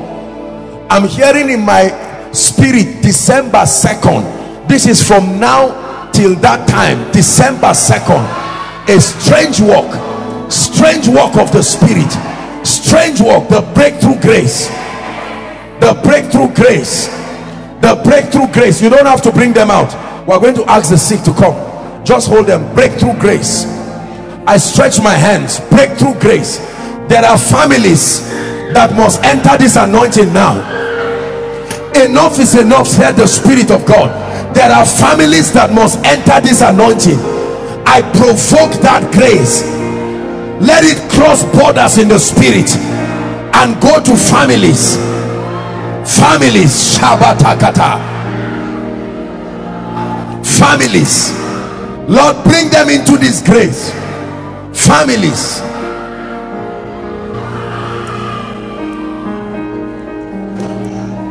I'm 0.91 1.09
hearing 1.09 1.51
in 1.51 1.61
my 1.61 2.31
spirit 2.33 3.01
december 3.01 3.59
2nd 3.59 4.67
this 4.67 4.87
is 4.87 5.07
from 5.07 5.39
now 5.39 6.11
till 6.11 6.35
that 6.37 6.69
time 6.69 7.11
december 7.13 7.69
2nd 7.69 8.45
a 8.89 9.01
strange 9.01 9.61
walk. 9.61 9.95
Strange 10.51 11.09
walk 11.09 11.37
of 11.37 11.51
the 11.53 11.63
spirit 11.63 12.11
strange 12.65 13.21
walk 13.21 13.49
the 13.49 13.61
breakthrough 13.75 14.21
grace. 14.21 14.69
The 15.81 15.99
breakthrough 16.03 16.55
grace. 16.55 17.09
The 17.81 18.01
breakthrough 18.05 18.53
grace. 18.53 18.81
You 18.81 18.91
don't 18.91 19.07
have 19.07 19.23
to 19.23 19.33
bring 19.33 19.53
them 19.53 19.71
out. 19.71 19.93
We're 20.27 20.41
going 20.41 20.55
to 20.57 20.65
ask 20.71 20.91
the 20.91 20.99
sick 20.99 21.23
to 21.25 21.33
come. 21.35 21.55
Just 22.05 22.29
hold 22.29 22.47
them. 22.47 22.75
Breakthrough 22.75 23.19
grace. 23.21 23.67
I 24.47 24.57
stretch 24.57 24.99
my 25.03 25.15
hands. 25.15 25.61
Breakthrough 25.71 26.19
grace. 26.21 26.59
There 27.09 27.25
are 27.25 27.39
families 27.39 28.29
that 28.73 28.95
must 28.97 29.23
enter 29.23 29.57
this 29.59 29.77
anointing 29.77 30.33
now. 30.33 30.57
Enough 31.95 32.39
is 32.39 32.57
enough 32.57 32.89
said 32.89 33.13
the 33.13 33.27
spirit 33.27 33.71
of 33.71 33.87
god. 33.87 34.11
There 34.55 34.71
are 34.71 34.87
families 34.87 35.53
that 35.53 35.73
must 35.73 36.03
enter 36.05 36.41
this 36.41 36.61
anointing. 36.61 37.19
I 37.87 38.01
provoke 38.17 38.81
that 38.83 39.13
grace 39.13 39.63
let 40.65 40.83
it 40.83 40.99
cross 41.11 41.45
borders 41.53 41.99
in 41.99 42.09
the 42.09 42.19
spirit 42.19 42.75
and 43.55 43.81
go 43.81 44.01
to 44.03 44.17
families. 44.17 44.97
Families. 46.09 46.97
Shabatakata. 46.97 48.01
Families. 50.45 51.33
Lord 52.09 52.43
bring 52.45 52.71
them 52.71 52.89
into 52.89 53.17
this 53.19 53.43
grace. 53.43 53.91
Families. 54.73 55.61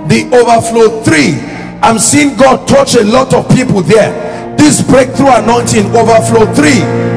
The 0.10 0.30
overflow 0.32 1.02
three. 1.04 1.40
I'm 1.82 1.98
seeing 1.98 2.38
god 2.38 2.68
touch 2.68 2.96
a 2.96 3.04
lot 3.04 3.34
of 3.34 3.50
people 3.50 3.82
there. 3.82 4.56
This 4.58 4.82
breakthrough 4.82 5.36
anointing 5.36 5.88
overflow 5.96 6.54
three 6.54 7.13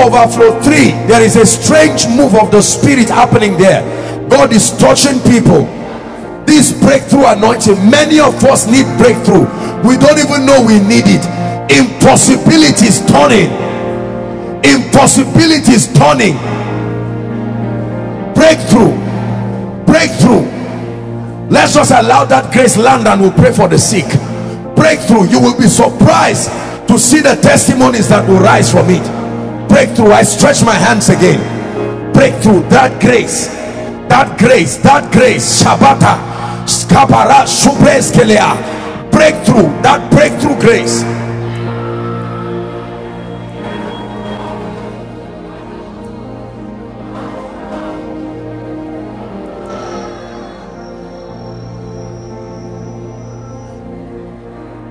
overflow. 0.00 0.60
Three 0.62 0.90
there 1.06 1.22
is 1.22 1.36
a 1.36 1.46
strange 1.46 2.08
move 2.08 2.34
of 2.34 2.50
the 2.50 2.62
spirit 2.62 3.08
happening 3.08 3.56
there. 3.56 3.82
God 4.28 4.52
is 4.52 4.70
touching 4.78 5.20
people. 5.20 5.68
This 6.46 6.72
breakthrough 6.80 7.26
anointing 7.26 7.78
many 7.90 8.18
of 8.18 8.34
us 8.44 8.66
need 8.66 8.86
breakthrough. 8.96 9.44
We 9.86 9.96
don't 9.96 10.18
even 10.18 10.46
know 10.46 10.64
we 10.64 10.80
need 10.80 11.04
it. 11.06 11.24
Impossibilities 11.70 13.04
turning. 13.06 13.50
Impossibilities 14.64 15.92
turning. 15.94 16.36
Breakthrough. 18.34 18.96
Breakthrough. 19.84 20.48
Let's 21.50 21.74
just 21.74 21.90
allow 21.90 22.24
that 22.24 22.52
grace 22.52 22.76
land 22.76 23.06
and 23.06 23.20
we'll 23.20 23.32
pray 23.32 23.52
for 23.52 23.68
the 23.68 23.78
sick. 23.78 24.06
Breakthrough. 24.74 25.28
You 25.28 25.40
will 25.40 25.56
be 25.56 25.66
surprised 25.68 26.50
to 26.88 26.98
see 26.98 27.20
the 27.20 27.36
testimonies 27.36 28.08
that 28.08 28.28
will 28.28 28.40
rise 28.40 28.70
from 28.70 28.90
it 28.90 29.19
breakthrough 29.80 30.12
i 30.12 30.22
stretch 30.22 30.62
my 30.62 30.74
hands 30.74 31.08
again. 31.08 31.40
Breakthrough 32.12 32.60
that 32.68 33.00
grace 33.00 33.46
that 34.10 34.38
grace 34.38 34.76
that 34.78 35.10
grace 35.10 35.62
shabata. 35.62 36.20
Skapara 36.66 37.46
subreskelea 37.46 39.10
breakthrough 39.10 39.70
that 39.80 40.10
breakthrough 40.10 40.60
grace. 40.60 41.02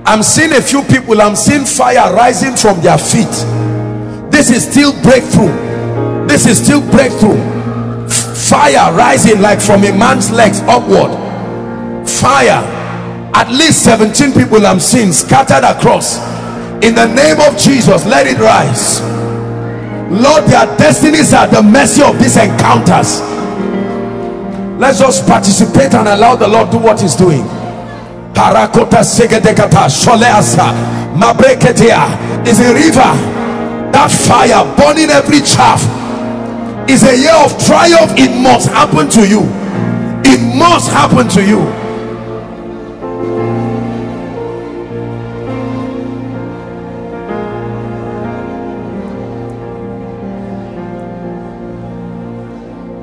I'm 0.07 0.23
seeing 0.23 0.53
a 0.53 0.61
few 0.61 0.81
people 0.81 1.21
I'm 1.21 1.35
seeing 1.35 1.65
fire 1.65 2.11
rising 2.11 2.55
from 2.55 2.81
their 2.81 2.97
feet 2.97 3.68
this 4.39 4.51
is 4.51 4.71
still 4.71 4.93
breakthrough. 5.03 5.51
This 6.25 6.45
is 6.45 6.63
still 6.63 6.79
breakthrough. 6.79 7.35
Fire 8.07 8.95
rising 8.95 9.41
like 9.41 9.59
from 9.59 9.83
a 9.83 9.91
man's 9.91 10.31
legs 10.31 10.61
upward. 10.61 11.11
Fire. 12.07 12.63
At 13.35 13.49
least 13.51 13.83
17 13.83 14.31
people 14.31 14.65
I'm 14.65 14.79
seeing 14.79 15.11
scattered 15.11 15.65
across. 15.65 16.19
In 16.81 16.95
the 16.95 17.07
name 17.07 17.41
of 17.41 17.57
Jesus 17.59 18.05
let 18.05 18.27
it 18.27 18.37
rise. 18.39 19.01
Lord 20.09 20.45
their 20.45 20.67
destinies 20.77 21.33
are 21.33 21.47
the 21.47 21.61
mercy 21.61 22.01
of 22.01 22.17
these 22.17 22.37
encounters. 22.37 23.19
Let's 24.79 24.99
just 24.99 25.27
participate 25.27 25.93
and 25.93 26.07
allow 26.07 26.37
the 26.37 26.47
Lord 26.47 26.71
do 26.71 26.77
what 26.77 27.01
he's 27.01 27.15
doing. 27.15 27.43
Is 32.47 32.59
a 32.61 32.73
river 32.73 33.38
that 33.99 34.11
fire 34.11 34.63
burning 34.77 35.09
every 35.09 35.41
chaff. 35.41 35.83
Is 36.89 37.03
a 37.03 37.15
year 37.15 37.35
of 37.35 37.51
triumph. 37.65 38.13
It 38.17 38.31
must 38.41 38.69
happen 38.69 39.09
to 39.09 39.27
you. 39.27 39.41
It 40.23 40.39
must 40.55 40.89
happen 40.89 41.27
to 41.27 41.45
you. 41.45 41.59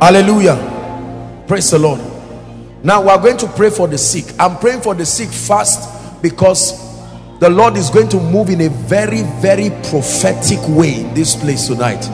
Hallelujah. 0.01 1.44
Praise 1.47 1.70
the 1.70 1.78
lord. 1.78 2.01
Now 2.82 3.02
we 3.02 3.09
are 3.10 3.18
going 3.18 3.36
to 3.36 3.47
pray 3.48 3.68
for 3.70 3.86
the 3.86 3.98
sick. 3.98 4.24
I'm 4.39 4.59
praying 4.59 4.81
for 4.81 4.94
the 4.94 5.05
sick 5.05 5.28
fast 5.28 6.23
because 6.23 6.86
the 7.39 7.51
lord 7.51 7.77
is 7.77 7.91
going 7.91 8.09
to 8.09 8.19
move 8.19 8.49
in 8.49 8.63
a 8.63 8.69
very 8.69 9.23
very 9.41 9.71
prophetic 9.91 10.59
way 10.69 11.01
in 11.01 11.15
this 11.15 11.37
place 11.37 11.67
tonight. 11.67 12.05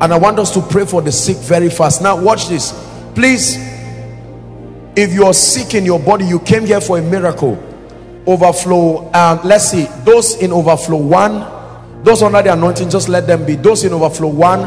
And 0.00 0.12
i 0.12 0.16
want 0.18 0.38
us 0.38 0.52
to 0.54 0.60
pray 0.60 0.84
for 0.84 1.02
the 1.02 1.12
sick 1.12 1.36
very 1.38 1.70
fast. 1.70 2.02
Now 2.02 2.20
watch 2.20 2.48
this. 2.48 2.72
Please 3.14 3.56
if 4.94 5.12
you're 5.12 5.32
sick 5.34 5.74
in 5.74 5.84
your 5.84 5.98
body 5.98 6.24
you 6.24 6.38
came 6.40 6.64
here 6.66 6.80
for 6.80 6.98
a 6.98 7.02
miracle. 7.02 7.60
Overflow 8.26 9.10
um 9.14 9.40
let's 9.44 9.70
see. 9.70 9.86
Those 10.04 10.36
in 10.36 10.52
overflow 10.52 10.98
one. 10.98 12.04
Those 12.04 12.22
under 12.22 12.42
the 12.42 12.52
anointing 12.52 12.90
just 12.90 13.08
let 13.08 13.26
them 13.26 13.46
be. 13.46 13.56
Those 13.56 13.84
in 13.84 13.92
overflow 13.92 14.28
one. 14.28 14.60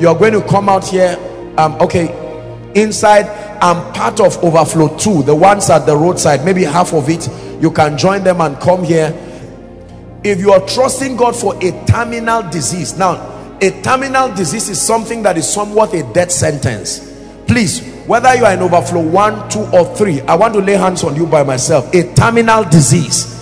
You 0.00 0.08
are 0.08 0.18
going 0.18 0.32
to 0.32 0.42
come 0.42 0.68
out 0.68 0.86
here. 0.86 1.18
Um 1.58 1.74
okay 1.80 2.21
inside 2.74 3.26
i'm 3.62 3.92
part 3.92 4.20
of 4.20 4.42
overflow 4.42 4.96
two 4.96 5.22
the 5.22 5.34
ones 5.34 5.70
at 5.70 5.86
the 5.86 5.96
roadside 5.96 6.44
maybe 6.44 6.62
half 6.62 6.92
of 6.92 7.08
it 7.08 7.28
you 7.62 7.70
can 7.70 7.96
join 7.96 8.24
them 8.24 8.40
and 8.40 8.58
come 8.58 8.82
here. 8.82 9.16
If 10.24 10.40
you 10.40 10.52
are 10.52 10.66
trusting 10.66 11.16
god 11.16 11.34
for 11.36 11.54
a 11.56 11.84
terminal 11.86 12.42
disease 12.50 12.98
now 12.98 13.28
a 13.60 13.70
terminal 13.82 14.34
disease 14.34 14.68
is 14.68 14.82
something 14.82 15.22
that 15.22 15.38
is 15.38 15.48
somewhat 15.48 15.94
a 15.94 16.02
death 16.12 16.32
sentence. 16.32 17.08
Please 17.46 17.88
whether 18.06 18.34
you 18.34 18.44
are 18.44 18.52
in 18.52 18.60
overflow 18.60 19.00
one 19.00 19.48
two 19.48 19.64
or 19.72 19.84
three 19.94 20.20
i 20.22 20.34
want 20.34 20.52
to 20.54 20.60
lay 20.60 20.72
hands 20.72 21.04
on 21.04 21.14
you 21.14 21.26
by 21.26 21.42
myself. 21.42 21.92
A 21.94 22.12
terminal 22.14 22.64
disease. 22.64 23.38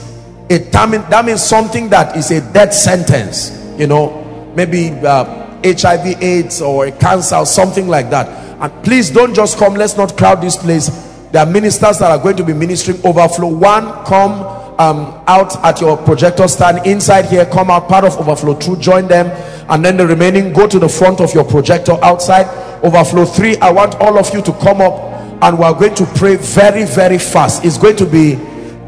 A 0.51 0.59
termin 0.59 1.09
that 1.11 1.25
means 1.25 1.43
something 1.43 1.89
that 1.91 2.17
is 2.17 2.31
a 2.31 2.41
death 2.53 2.75
sentence 2.75 3.57
you 3.79 3.87
know. 3.87 4.27
Maybe 4.57 4.91
uh, 4.91 5.25
hiv 5.63 6.23
aids 6.23 6.61
or 6.61 6.87
a 6.87 6.93
cancer 6.93 7.37
or 7.37 7.47
something 7.47 7.87
like 7.89 8.11
that 8.11 8.50
and 8.61 8.85
please 8.85 9.11
don't 9.11 9.35
just 9.35 9.59
come 9.59 9.75
let's 9.75 9.97
not 9.97 10.17
crowd 10.17 10.43
this 10.43 10.57
place. 10.57 10.89
There 11.33 11.43
are 11.43 11.51
ministers 11.51 11.99
that 12.01 12.11
are 12.11 12.23
going 12.23 12.37
to 12.37 12.45
be 12.45 12.53
ministering 12.53 12.99
overflow. 13.07 13.49
One 13.49 14.05
come 14.05 14.43
um, 14.79 15.23
out 15.27 15.57
at 15.65 15.81
your 15.81 15.97
projector 15.97 16.47
stand. 16.47 16.87
Inside 16.87 17.27
here 17.27 17.47
come 17.47 17.71
out 17.71 17.89
part 17.89 18.05
of 18.05 18.19
overflow 18.19 18.59
two 18.59 18.77
join 18.77 19.09
them. 19.09 19.29
And 19.71 19.83
then 19.83 19.97
the 19.97 20.07
remaining 20.07 20.53
go 20.53 20.67
to 20.67 20.79
the 20.79 20.89
front 20.89 21.21
of 21.21 21.33
your 21.33 21.45
projector 21.45 21.97
outside. 22.03 22.47
Overflow 22.85 23.25
three 23.25 23.57
i 23.59 23.71
want 23.71 23.95
all 23.97 24.19
of 24.19 24.33
you 24.35 24.43
to 24.43 24.53
come 24.55 24.83
up. 24.83 25.09
And 25.43 25.59
we're 25.59 25.73
going 25.73 25.95
to 25.95 26.05
pray 26.17 26.37
very 26.37 26.85
very 26.85 27.19
fast. 27.19 27.65
It's 27.65 27.79
going 27.79 27.97
to 27.97 28.07
be 28.07 28.35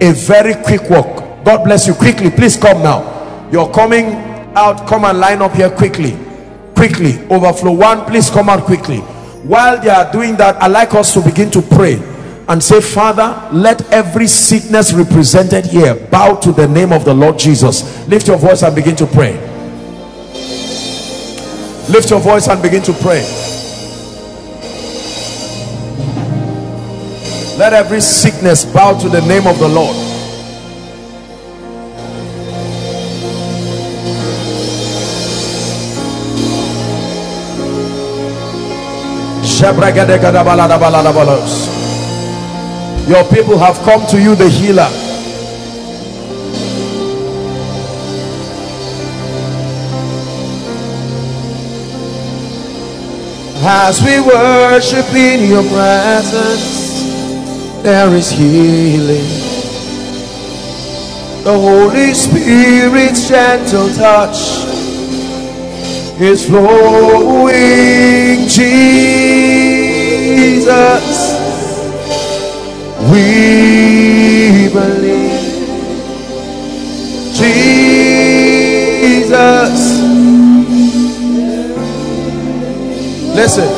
a 0.02 0.12
very 0.12 0.54
quick 0.64 0.90
walk 0.90 1.44
god 1.44 1.64
bless 1.64 1.86
you 1.86 1.94
quickly. 1.94 2.30
Please 2.30 2.58
come 2.58 2.82
now. 2.82 3.48
You're 3.50 3.72
coming 3.72 4.12
out. 4.54 4.86
Come 4.86 5.06
and 5.06 5.18
line 5.18 5.40
up 5.40 5.54
here 5.54 5.70
quickly. 5.70 6.16
Quickly. 6.74 7.26
Overflow 7.30 7.72
one 7.72 8.04
please 8.04 8.28
come 8.28 8.50
out 8.50 8.64
quickly 8.64 9.02
while 9.42 9.80
they 9.80 9.90
are 9.90 10.10
doing 10.12 10.36
that 10.36 10.56
i 10.62 10.66
like 10.66 10.94
us 10.94 11.12
to 11.14 11.20
begin 11.20 11.50
to 11.50 11.60
pray 11.62 12.00
and 12.48 12.62
say 12.62 12.80
father 12.80 13.48
let 13.52 13.80
every 13.92 14.26
sickness 14.26 14.92
represented 14.92 15.64
here 15.64 15.94
bow 16.10 16.34
to 16.34 16.52
the 16.52 16.66
name 16.68 16.92
of 16.92 17.04
the 17.04 17.14
lord 17.14 17.38
jesus. 17.38 18.06
Lift 18.08 18.28
your 18.28 18.36
voice 18.36 18.62
and 18.62 18.74
begin 18.74 18.96
to 18.96 19.06
pray. 19.06 19.32
Lift 21.88 22.10
your 22.10 22.20
voice 22.20 22.48
and 22.48 22.60
begin 22.62 22.82
to 22.82 22.92
pray. 22.94 23.22
Let 27.58 27.72
every 27.72 28.00
sickness 28.00 28.64
bow 28.64 28.98
to 28.98 29.08
the 29.08 29.20
name 29.22 29.46
of 29.46 29.58
the 29.58 29.68
lord 29.68 30.11
your 43.08 43.24
people 43.30 43.56
have 43.58 43.76
come 43.84 44.04
to 44.08 44.20
you 44.20 44.34
the 44.34 44.48
healer. 44.48 44.88
As 53.64 54.02
we 54.02 54.20
worship 54.20 55.06
in 55.14 55.48
your 55.48 55.62
presence, 55.62 57.02
there 57.84 58.12
is 58.16 58.30
healing. 58.32 59.28
The 61.44 61.52
Holy 61.52 62.14
Spirit's 62.14 63.28
gentle 63.28 63.94
touch 63.94 64.71
is 66.22 66.46
flowing, 66.46 67.52
Jesus. 68.46 69.42
We 73.10 74.68
believe, 74.72 75.42
Jesus. 77.34 78.12
Listen, 83.34 83.68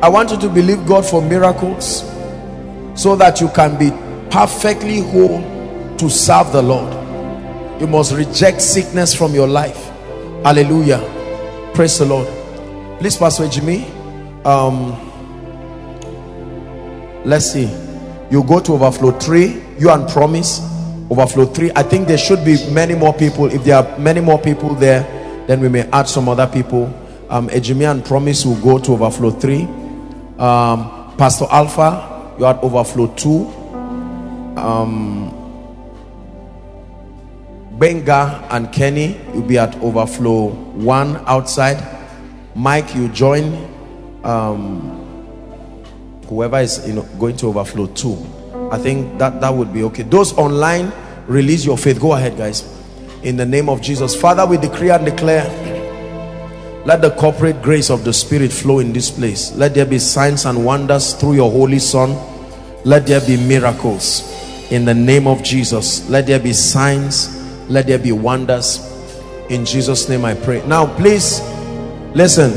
I 0.00 0.08
want 0.08 0.30
you 0.30 0.36
to 0.38 0.48
believe 0.48 0.86
God 0.86 1.04
for 1.04 1.20
miracles 1.20 2.04
so 2.94 3.16
that 3.16 3.40
you 3.40 3.48
can 3.48 3.76
be 3.76 3.90
perfectly 4.30 5.00
whole 5.00 5.42
to 5.96 6.08
serve 6.08 6.52
the 6.52 6.62
Lord. 6.62 6.92
You 7.80 7.88
must 7.88 8.12
reject 8.14 8.62
sickness 8.62 9.12
from 9.12 9.34
your 9.34 9.48
life 9.48 9.83
Hallelujah. 10.44 11.00
Praise 11.72 11.98
the 11.98 12.04
Lord. 12.04 12.28
Please, 13.00 13.16
Pastor 13.16 13.48
Jimmy. 13.48 13.86
Um, 14.44 14.92
let's 17.24 17.50
see. 17.50 17.64
You 18.30 18.44
go 18.44 18.60
to 18.60 18.74
overflow 18.74 19.12
three. 19.18 19.62
You 19.78 19.88
and 19.88 20.06
promise 20.06 20.60
overflow 21.10 21.46
three. 21.46 21.70
I 21.74 21.82
think 21.82 22.08
there 22.08 22.18
should 22.18 22.44
be 22.44 22.58
many 22.70 22.94
more 22.94 23.14
people. 23.14 23.46
If 23.46 23.64
there 23.64 23.76
are 23.76 23.98
many 23.98 24.20
more 24.20 24.38
people 24.38 24.74
there, 24.74 25.02
then 25.46 25.60
we 25.60 25.70
may 25.70 25.88
add 25.90 26.08
some 26.08 26.28
other 26.28 26.46
people. 26.46 26.92
Um, 27.30 27.48
Ejimi 27.48 27.90
and 27.90 28.04
promise 28.04 28.44
will 28.44 28.60
go 28.60 28.78
to 28.78 28.92
overflow 28.92 29.30
three. 29.30 29.62
Um, 30.38 31.14
Pastor 31.16 31.46
Alpha, 31.50 32.34
you 32.38 32.44
are 32.44 32.58
overflow 32.62 33.06
two. 33.14 33.46
Um, 34.60 35.33
Benga 37.78 38.46
and 38.50 38.72
Kenny, 38.72 39.20
you'll 39.32 39.42
be 39.42 39.58
at 39.58 39.74
overflow 39.76 40.48
one 40.48 41.16
outside. 41.26 41.82
Mike, 42.54 42.94
you 42.94 43.08
join 43.08 43.68
um, 44.22 45.00
whoever 46.28 46.58
is 46.58 46.86
you 46.86 46.94
know, 46.94 47.02
going 47.18 47.36
to 47.38 47.48
overflow 47.48 47.86
two. 47.88 48.16
I 48.70 48.78
think 48.78 49.18
that 49.18 49.40
that 49.40 49.52
would 49.52 49.72
be 49.72 49.82
okay. 49.84 50.02
Those 50.02 50.32
online, 50.34 50.92
release 51.26 51.64
your 51.64 51.76
faith. 51.76 52.00
Go 52.00 52.12
ahead, 52.12 52.36
guys. 52.36 52.62
In 53.22 53.36
the 53.36 53.46
name 53.46 53.68
of 53.68 53.80
Jesus, 53.80 54.14
Father, 54.18 54.46
we 54.46 54.56
decree 54.56 54.90
and 54.90 55.04
declare. 55.04 55.44
Let 56.84 57.00
the 57.00 57.10
corporate 57.12 57.62
grace 57.62 57.88
of 57.88 58.04
the 58.04 58.12
Spirit 58.12 58.52
flow 58.52 58.78
in 58.78 58.92
this 58.92 59.10
place. 59.10 59.52
Let 59.56 59.74
there 59.74 59.86
be 59.86 59.98
signs 59.98 60.44
and 60.44 60.64
wonders 60.66 61.14
through 61.14 61.34
your 61.34 61.50
Holy 61.50 61.78
Son. 61.78 62.14
Let 62.84 63.06
there 63.06 63.22
be 63.22 63.38
miracles 63.38 64.30
in 64.70 64.84
the 64.84 64.92
name 64.92 65.26
of 65.26 65.42
Jesus. 65.42 66.08
Let 66.10 66.26
there 66.26 66.38
be 66.38 66.52
signs. 66.52 67.43
Let 67.68 67.86
there 67.86 67.98
be 67.98 68.12
wonders. 68.12 68.90
In 69.50 69.64
Jesus' 69.64 70.08
name 70.08 70.24
I 70.24 70.34
pray. 70.34 70.66
Now, 70.66 70.86
please 70.96 71.40
Listen, 72.14 72.52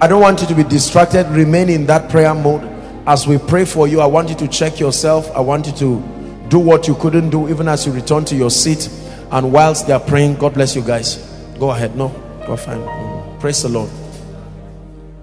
I 0.00 0.06
don't 0.06 0.20
want 0.20 0.42
you 0.42 0.46
to 0.46 0.54
be 0.54 0.62
distracted. 0.62 1.26
Remain 1.30 1.68
in 1.68 1.86
that 1.86 2.08
prayer 2.08 2.32
mode. 2.32 2.62
As 3.04 3.26
we 3.26 3.36
pray 3.36 3.64
for 3.64 3.88
you, 3.88 4.00
I 4.00 4.06
want 4.06 4.28
you 4.28 4.36
to 4.36 4.46
check 4.46 4.78
yourself. 4.78 5.28
I 5.34 5.40
want 5.40 5.66
you 5.66 5.72
to 5.72 6.46
do 6.48 6.60
what 6.60 6.86
you 6.86 6.94
couldn't 6.94 7.30
do 7.30 7.48
even 7.48 7.66
as 7.66 7.84
you 7.84 7.92
return 7.92 8.24
to 8.26 8.36
your 8.36 8.48
seat. 8.48 8.88
And 9.32 9.52
whilst 9.52 9.88
they 9.88 9.92
are 9.92 9.98
praying, 9.98 10.36
God 10.36 10.54
bless 10.54 10.76
you 10.76 10.82
guys. 10.82 11.16
Go 11.58 11.72
ahead. 11.72 11.96
No, 11.96 12.10
go 12.46 12.56
fine. 12.56 12.80
Praise 13.40 13.60
the 13.64 13.70
Lord. 13.70 13.90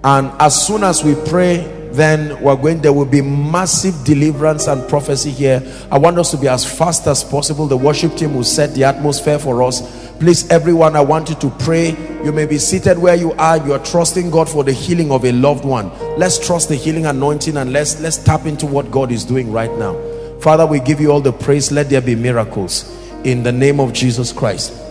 And 0.04 0.30
as 0.38 0.66
soon 0.66 0.84
as 0.84 1.02
we 1.02 1.14
pray, 1.14 1.64
then 1.92 2.40
we're 2.42 2.56
going 2.56 2.80
there 2.80 2.92
will 2.92 3.06
be 3.06 3.22
massive 3.22 4.04
deliverance 4.04 4.66
and 4.66 4.86
prophecy 4.88 5.30
here. 5.30 5.62
I 5.90 5.98
want 5.98 6.18
us 6.18 6.30
to 6.32 6.36
be 6.36 6.48
as 6.48 6.64
fast 6.64 7.06
as 7.06 7.24
possible. 7.24 7.66
The 7.66 7.76
worship 7.76 8.16
team 8.16 8.34
will 8.34 8.44
set 8.44 8.74
the 8.74 8.84
atmosphere 8.84 9.38
for 9.38 9.62
us. 9.62 10.08
Please 10.18 10.50
everyone 10.50 10.96
i 10.96 11.00
want 11.00 11.28
you 11.28 11.36
to 11.36 11.50
pray. 11.50 11.90
You 12.24 12.32
may 12.32 12.46
be 12.46 12.58
seated 12.58 12.98
where 12.98 13.14
you 13.14 13.32
are. 13.32 13.58
You 13.64 13.72
are 13.74 13.84
trusting 13.84 14.30
god 14.30 14.48
for 14.48 14.64
the 14.64 14.72
healing 14.72 15.12
of 15.12 15.24
a 15.24 15.32
loved 15.32 15.64
one. 15.64 15.90
Let's 16.18 16.44
trust 16.44 16.68
the 16.68 16.76
healing 16.76 17.06
anointing 17.06 17.56
and 17.56 17.72
let's 17.72 18.00
let's 18.00 18.16
tap 18.16 18.46
into 18.46 18.66
what 18.66 18.90
god 18.90 19.12
is 19.12 19.24
doing 19.24 19.52
right 19.52 19.72
now. 19.78 19.96
Father 20.40 20.66
we 20.66 20.80
give 20.80 21.00
you 21.00 21.10
all 21.10 21.20
the 21.20 21.32
praise. 21.32 21.70
Let 21.70 21.90
there 21.90 22.00
be 22.00 22.14
miracles. 22.14 22.94
In 23.24 23.42
the 23.42 23.52
name 23.52 23.80
of 23.80 23.92
jesus 23.92 24.32
christ 24.32 24.87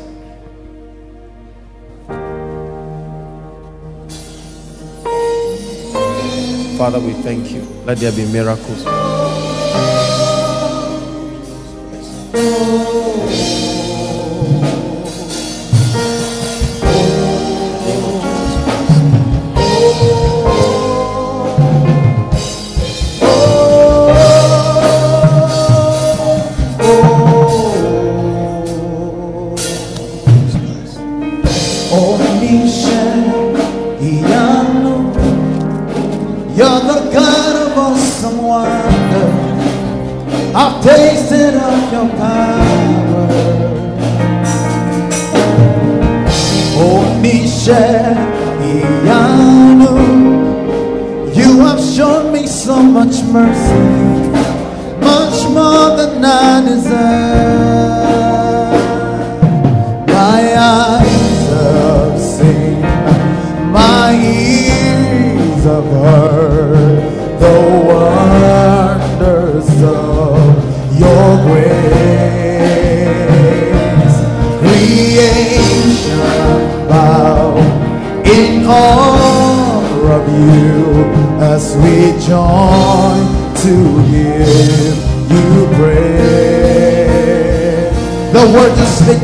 Father, 6.77 6.99
we 6.99 7.13
thank 7.23 7.51
you. 7.51 7.61
Let 7.85 7.97
there 7.97 8.11
be 8.11 8.31
miracles. 8.31 9.16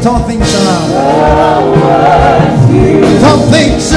Turn 0.03 0.21
things 0.23 0.53
around. 0.53 0.89
Turn 3.21 3.39
things 3.51 3.92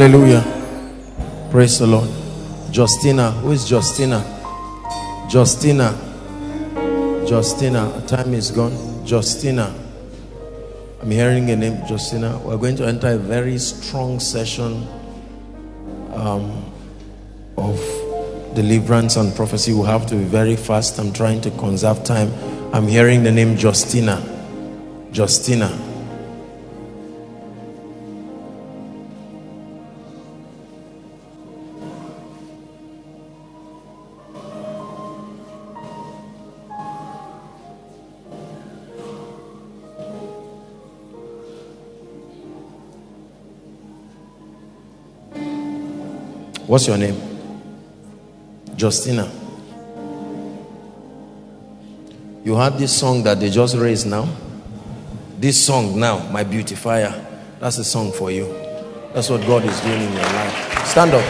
Hallelujah. 0.00 0.42
Praise 1.50 1.78
the 1.78 1.86
Lord. 1.86 2.08
Justina. 2.72 3.32
Who 3.32 3.52
is 3.52 3.70
Justina? 3.70 4.20
Justina. 5.28 5.92
Justina. 7.28 8.02
Time 8.06 8.32
is 8.32 8.50
gone. 8.50 8.72
Justina. 9.04 9.74
I'm 11.02 11.10
hearing 11.10 11.50
a 11.50 11.56
name, 11.56 11.82
Justina. 11.86 12.38
We're 12.38 12.56
going 12.56 12.76
to 12.76 12.86
enter 12.86 13.08
a 13.08 13.18
very 13.18 13.58
strong 13.58 14.20
session 14.20 14.88
um, 16.14 16.72
of 17.58 17.76
deliverance 18.54 19.16
and 19.16 19.36
prophecy. 19.36 19.74
We 19.74 19.84
have 19.84 20.06
to 20.06 20.14
be 20.14 20.24
very 20.24 20.56
fast. 20.56 20.98
I'm 20.98 21.12
trying 21.12 21.42
to 21.42 21.50
conserve 21.50 22.04
time. 22.04 22.32
I'm 22.72 22.88
hearing 22.88 23.22
the 23.22 23.32
name 23.32 23.58
Justina. 23.58 24.16
Justina. 25.12 25.68
What's 46.70 46.86
your 46.86 46.98
name? 46.98 47.20
Justina. 48.78 49.28
You 52.44 52.54
heard 52.54 52.74
this 52.74 52.96
song 52.96 53.24
that 53.24 53.40
they 53.40 53.50
just 53.50 53.74
raised 53.74 54.06
now? 54.06 54.28
This 55.40 55.66
song 55.66 55.98
now, 55.98 56.20
My 56.30 56.44
Beautifier. 56.44 57.26
That's 57.58 57.78
a 57.78 57.82
song 57.82 58.12
for 58.12 58.30
you. 58.30 58.46
That's 59.12 59.28
what 59.28 59.40
God 59.48 59.64
is 59.64 59.80
doing 59.80 60.00
in 60.00 60.12
your 60.12 60.22
life. 60.22 60.86
Stand 60.86 61.10
up. 61.12 61.24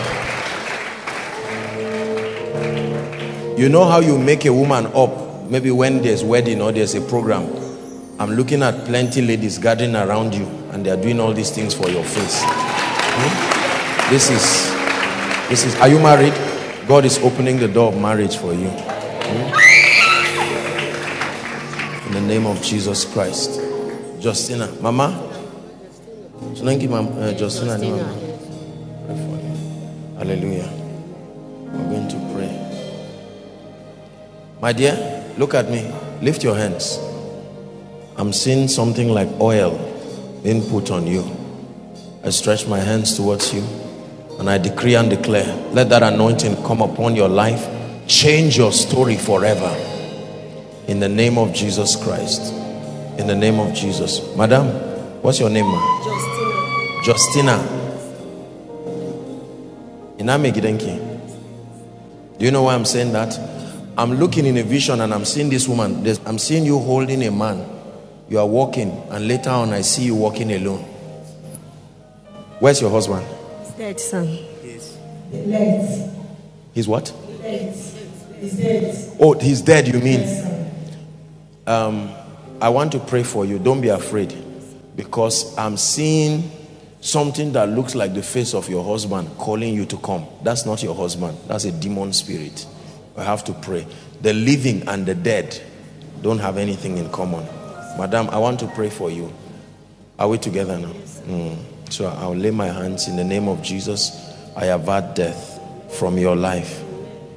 You 3.58 3.70
know 3.70 3.86
how 3.86 4.00
you 4.00 4.18
make 4.18 4.44
a 4.44 4.52
woman 4.52 4.88
up, 4.88 5.48
maybe 5.48 5.70
when 5.70 6.02
there's 6.02 6.22
wedding 6.22 6.60
or 6.60 6.70
there's 6.70 6.94
a 6.94 7.00
program. 7.00 7.46
I'm 8.18 8.32
looking 8.32 8.62
at 8.62 8.84
plenty 8.84 9.22
ladies 9.22 9.56
gathering 9.56 9.96
around 9.96 10.34
you 10.34 10.44
and 10.72 10.84
they 10.84 10.90
are 10.90 11.00
doing 11.00 11.18
all 11.18 11.32
these 11.32 11.50
things 11.50 11.72
for 11.72 11.88
your 11.88 12.04
face. 12.04 12.42
Hmm? 12.44 14.10
This 14.12 14.28
is 14.28 14.69
this 15.50 15.64
is, 15.64 15.74
are 15.80 15.88
you 15.88 15.98
married? 15.98 16.32
God 16.86 17.04
is 17.04 17.18
opening 17.18 17.58
the 17.58 17.66
door 17.66 17.92
of 17.92 18.00
marriage 18.00 18.36
for 18.36 18.54
you. 18.54 18.68
Hmm? 18.70 19.50
In 22.06 22.12
the 22.14 22.20
name 22.20 22.46
of 22.46 22.62
Jesus 22.62 23.04
Christ. 23.04 23.60
Justina. 24.20 24.70
Mama? 24.80 25.10
Sunanki 26.54 26.88
mam, 26.88 27.08
uh, 27.18 27.32
Justina. 27.32 27.76
mama. 27.78 28.14
Pray 29.06 29.16
for 29.16 29.36
you. 29.42 29.56
Hallelujah. 30.18 30.70
We're 31.72 31.98
going 31.98 32.08
to 32.08 32.18
pray. 32.32 32.54
My 34.60 34.72
dear, 34.72 34.94
look 35.36 35.54
at 35.54 35.68
me. 35.68 35.92
Lift 36.22 36.44
your 36.44 36.54
hands. 36.54 37.00
I'm 38.16 38.32
seeing 38.32 38.68
something 38.68 39.08
like 39.08 39.28
oil 39.40 39.78
being 40.44 40.62
put 40.70 40.92
on 40.92 41.08
you. 41.08 41.24
I 42.22 42.30
stretch 42.30 42.68
my 42.68 42.78
hands 42.78 43.16
towards 43.16 43.52
you. 43.52 43.64
And 44.40 44.48
I 44.48 44.56
decree 44.56 44.94
and 44.94 45.10
declare, 45.10 45.54
let 45.72 45.90
that 45.90 46.02
anointing 46.02 46.56
come 46.64 46.80
upon 46.80 47.14
your 47.14 47.28
life. 47.28 47.68
Change 48.06 48.56
your 48.56 48.72
story 48.72 49.16
forever. 49.16 49.68
In 50.88 50.98
the 50.98 51.10
name 51.10 51.36
of 51.36 51.52
Jesus 51.52 51.94
Christ. 51.94 52.54
In 53.18 53.26
the 53.26 53.36
name 53.36 53.60
of 53.60 53.74
Jesus. 53.74 54.34
Madam, 54.34 54.66
what's 55.20 55.38
your 55.38 55.50
name, 55.50 55.66
ma? 55.66 56.00
Justina. 57.04 57.58
Justina. 57.58 57.58
Iname 60.18 60.52
Gidenki. 60.52 62.38
Do 62.38 62.44
you 62.46 62.50
know 62.50 62.62
why 62.62 62.74
I'm 62.74 62.86
saying 62.86 63.12
that? 63.12 63.38
I'm 63.98 64.14
looking 64.14 64.46
in 64.46 64.56
a 64.56 64.62
vision 64.62 65.02
and 65.02 65.12
I'm 65.12 65.26
seeing 65.26 65.50
this 65.50 65.68
woman. 65.68 66.06
I'm 66.24 66.38
seeing 66.38 66.64
you 66.64 66.78
holding 66.78 67.22
a 67.24 67.30
man. 67.30 67.62
You 68.30 68.38
are 68.38 68.46
walking, 68.46 68.90
and 69.10 69.28
later 69.28 69.50
on, 69.50 69.74
I 69.74 69.82
see 69.82 70.04
you 70.04 70.14
walking 70.14 70.50
alone. 70.52 70.82
Where's 72.58 72.80
your 72.80 72.90
husband? 72.90 73.26
Dead 73.80 73.98
son. 73.98 74.26
Yes. 74.62 74.98
He's 76.74 76.86
what? 76.86 77.14
Dead. 77.40 77.74
He's 78.38 78.52
dead. 78.58 79.16
Oh, 79.18 79.32
he's 79.32 79.62
dead, 79.62 79.88
you 79.88 79.98
mean? 80.00 80.70
Um, 81.66 82.10
I 82.60 82.68
want 82.68 82.92
to 82.92 82.98
pray 82.98 83.22
for 83.22 83.46
you. 83.46 83.58
Don't 83.58 83.80
be 83.80 83.88
afraid. 83.88 84.36
Because 84.96 85.56
I'm 85.56 85.78
seeing 85.78 86.52
something 87.00 87.52
that 87.52 87.70
looks 87.70 87.94
like 87.94 88.12
the 88.12 88.22
face 88.22 88.52
of 88.52 88.68
your 88.68 88.84
husband 88.84 89.30
calling 89.38 89.72
you 89.72 89.86
to 89.86 89.96
come. 89.96 90.26
That's 90.42 90.66
not 90.66 90.82
your 90.82 90.94
husband, 90.94 91.38
that's 91.48 91.64
a 91.64 91.72
demon 91.72 92.12
spirit. 92.12 92.66
I 93.16 93.24
have 93.24 93.44
to 93.44 93.54
pray. 93.54 93.86
The 94.20 94.34
living 94.34 94.86
and 94.88 95.06
the 95.06 95.14
dead 95.14 95.58
don't 96.20 96.40
have 96.40 96.58
anything 96.58 96.98
in 96.98 97.08
common. 97.08 97.46
Madam, 97.96 98.28
I 98.28 98.36
want 98.36 98.60
to 98.60 98.66
pray 98.66 98.90
for 98.90 99.10
you. 99.10 99.32
Are 100.18 100.28
we 100.28 100.36
together 100.36 100.78
now? 100.78 100.92
Mm. 101.24 101.69
So 101.90 102.06
I'll 102.06 102.34
lay 102.34 102.50
my 102.50 102.68
hands 102.68 103.06
in 103.08 103.16
the 103.16 103.24
name 103.24 103.48
of 103.48 103.62
Jesus. 103.62 104.34
I 104.56 104.66
avert 104.66 105.14
death 105.14 105.60
from 105.98 106.18
your 106.18 106.36
life 106.36 106.82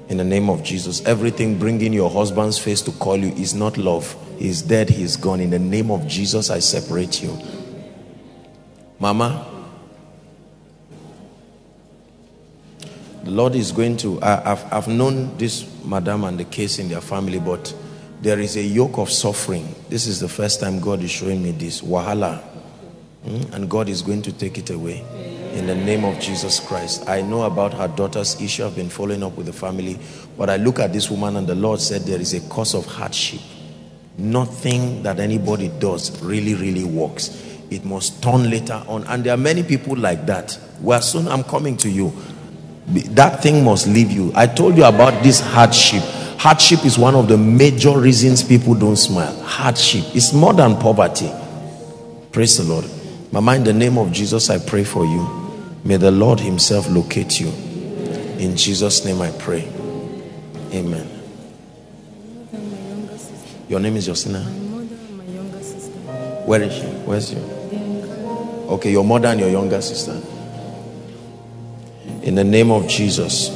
In 0.09 0.17
the 0.17 0.23
name 0.23 0.49
of 0.49 0.63
Jesus, 0.63 1.03
everything 1.05 1.57
bringing 1.57 1.93
your 1.93 2.09
husband's 2.09 2.57
face 2.59 2.81
to 2.83 2.91
call 2.91 3.17
you 3.17 3.29
is 3.29 3.53
not 3.53 3.77
love. 3.77 4.15
He's 4.37 4.61
dead, 4.61 4.89
he's 4.89 5.15
gone. 5.15 5.39
In 5.39 5.49
the 5.49 5.59
name 5.59 5.89
of 5.89 6.05
Jesus, 6.07 6.49
I 6.49 6.59
separate 6.59 7.23
you. 7.23 7.37
Mama, 8.99 9.47
the 13.23 13.31
Lord 13.31 13.55
is 13.55 13.71
going 13.71 13.97
to. 13.97 14.21
I, 14.21 14.49
have 14.49 14.73
I've 14.73 14.87
known 14.87 15.37
this 15.37 15.67
madam 15.83 16.25
and 16.25 16.37
the 16.37 16.45
case 16.45 16.79
in 16.79 16.89
their 16.89 17.01
family, 17.01 17.39
but 17.39 17.73
there 18.21 18.39
is 18.39 18.57
a 18.57 18.61
yoke 18.61 18.97
of 18.97 19.09
suffering. 19.09 19.73
This 19.89 20.05
is 20.05 20.19
the 20.19 20.29
first 20.29 20.59
time 20.59 20.79
God 20.79 21.01
is 21.01 21.11
showing 21.11 21.41
me 21.41 21.51
this. 21.51 21.81
Wahala. 21.81 22.52
Hmm? 23.25 23.53
And 23.53 23.69
God 23.69 23.89
is 23.89 24.01
going 24.01 24.21
to 24.23 24.33
take 24.33 24.57
it 24.57 24.69
away 24.69 25.05
in 25.53 25.67
the 25.67 25.75
name 25.75 26.03
of 26.03 26.19
Jesus 26.19 26.59
Christ. 26.59 27.07
I 27.07 27.21
know 27.21 27.43
about 27.43 27.73
her 27.75 27.87
daughter's 27.87 28.41
issue. 28.41 28.65
I've 28.65 28.75
been 28.75 28.89
following 28.89 29.23
up 29.23 29.37
with 29.37 29.45
the 29.45 29.53
family. 29.53 29.99
But 30.37 30.49
I 30.49 30.57
look 30.57 30.79
at 30.79 30.91
this 30.91 31.11
woman, 31.11 31.35
and 31.35 31.47
the 31.47 31.55
Lord 31.55 31.79
said 31.79 32.01
there 32.01 32.19
is 32.19 32.33
a 32.33 32.41
cause 32.49 32.73
of 32.73 32.85
hardship. 32.85 33.39
Nothing 34.17 35.03
that 35.03 35.19
anybody 35.19 35.69
does 35.79 36.21
really, 36.21 36.55
really 36.55 36.83
works. 36.83 37.57
It 37.69 37.85
must 37.85 38.21
turn 38.21 38.49
later 38.49 38.83
on. 38.87 39.03
And 39.05 39.23
there 39.23 39.33
are 39.33 39.37
many 39.37 39.63
people 39.63 39.95
like 39.95 40.25
that. 40.25 40.57
Well, 40.81 41.01
soon 41.01 41.27
I'm 41.27 41.43
coming 41.43 41.77
to 41.77 41.89
you. 41.89 42.11
That 42.87 43.41
thing 43.41 43.63
must 43.63 43.87
leave 43.87 44.11
you. 44.11 44.31
I 44.35 44.47
told 44.47 44.75
you 44.75 44.83
about 44.83 45.23
this 45.23 45.39
hardship. 45.39 46.03
Hardship 46.37 46.83
is 46.83 46.97
one 46.97 47.15
of 47.15 47.27
the 47.27 47.37
major 47.37 47.97
reasons 47.97 48.43
people 48.43 48.73
don't 48.73 48.97
smile. 48.97 49.39
Hardship 49.43 50.15
is 50.15 50.33
more 50.33 50.53
than 50.53 50.75
poverty. 50.77 51.31
Praise 52.31 52.57
the 52.57 52.63
Lord. 52.63 52.85
Mama, 53.33 53.55
in 53.55 53.63
the 53.63 53.73
name 53.73 53.97
of 53.97 54.11
Jesus, 54.11 54.51
I 54.51 54.59
pray 54.59 54.83
for 54.83 55.05
you. 55.05 55.27
May 55.83 55.97
the 55.97 56.11
Lord 56.11 56.39
Himself 56.39 56.87
locate 56.87 57.39
you. 57.39 57.47
In 58.37 58.55
Jesus' 58.55 59.03
name 59.05 59.23
I 59.23 59.31
pray. 59.31 59.67
Amen. 60.71 61.09
Your 63.67 63.79
name 63.79 63.95
is 63.95 64.05
Josina? 64.05 64.41
Where 66.45 66.61
is 66.61 66.73
she? 66.75 66.83
Where's 66.83 67.33
you? 67.33 67.39
Okay, 68.69 68.91
your 68.91 69.03
mother 69.03 69.29
and 69.29 69.39
your 69.39 69.49
younger 69.49 69.81
sister. 69.81 70.21
In 72.21 72.35
the 72.35 72.43
name 72.43 72.69
of 72.69 72.87
Jesus. 72.87 73.49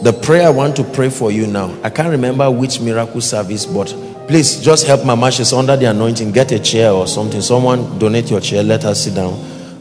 The 0.00 0.18
prayer 0.22 0.46
I 0.46 0.50
want 0.50 0.76
to 0.76 0.84
pray 0.84 1.10
for 1.10 1.30
you 1.30 1.46
now. 1.46 1.78
I 1.82 1.90
can't 1.90 2.08
remember 2.08 2.50
which 2.50 2.80
miracle 2.80 3.20
service, 3.20 3.66
but 3.66 3.94
please 4.28 4.60
just 4.60 4.86
help 4.86 5.04
Mama. 5.04 5.30
She's 5.30 5.52
under 5.52 5.76
the 5.76 5.86
anointing. 5.86 6.32
Get 6.32 6.52
a 6.52 6.58
chair 6.58 6.90
or 6.92 7.06
something. 7.06 7.40
Someone 7.40 7.98
donate 7.98 8.30
your 8.30 8.40
chair. 8.40 8.62
Let 8.62 8.82
her 8.84 8.94
sit 8.94 9.14
down 9.14 9.34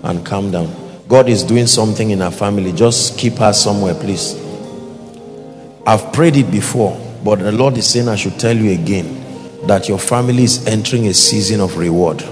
and 0.04 0.26
calm 0.26 0.52
down. 0.52 0.74
God 1.08 1.28
is 1.30 1.44
doing 1.44 1.68
something 1.68 2.12
in 2.12 2.22
our 2.22 2.32
family. 2.32 2.72
Just 2.72 3.18
keep 3.18 3.34
her 3.34 3.54
somewhere, 3.54 3.94
please. 3.94 4.36
I've 5.86 6.14
prayed 6.14 6.38
it 6.38 6.50
before, 6.52 6.98
but 7.24 7.40
the 7.40 7.52
Lord 7.52 7.78
is 7.78 7.90
saying 7.90 8.08
I 8.08 8.16
should 8.16 8.40
tell 8.40 8.56
you 8.56 8.72
again 8.72 9.68
that 9.68 9.90
your 9.90 10.00
family 10.00 10.44
is 10.44 10.66
entering 10.68 11.08
a 11.08 11.14
season 11.14 11.60
of 11.60 11.78
reward. 11.78 12.24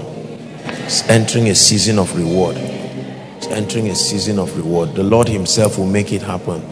It's 0.64 1.08
entering 1.08 1.48
a 1.48 1.54
season 1.54 1.98
of 1.98 2.16
reward. 2.16 2.56
It's 2.56 3.48
entering 3.48 3.88
a 3.88 3.94
season 3.94 4.38
of 4.38 4.56
reward. 4.56 4.94
The 4.94 5.02
Lord 5.02 5.28
Himself 5.28 5.78
will 5.78 5.86
make 5.86 6.12
it 6.12 6.22
happen. 6.22 6.62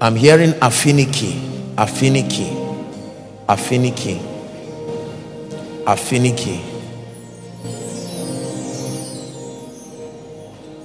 I'm 0.00 0.16
hearing 0.16 0.50
Afiniki, 0.52 1.32
Afiniki, 1.76 2.65
Afiniki, 3.48 4.18
Afiniki. 5.84 6.60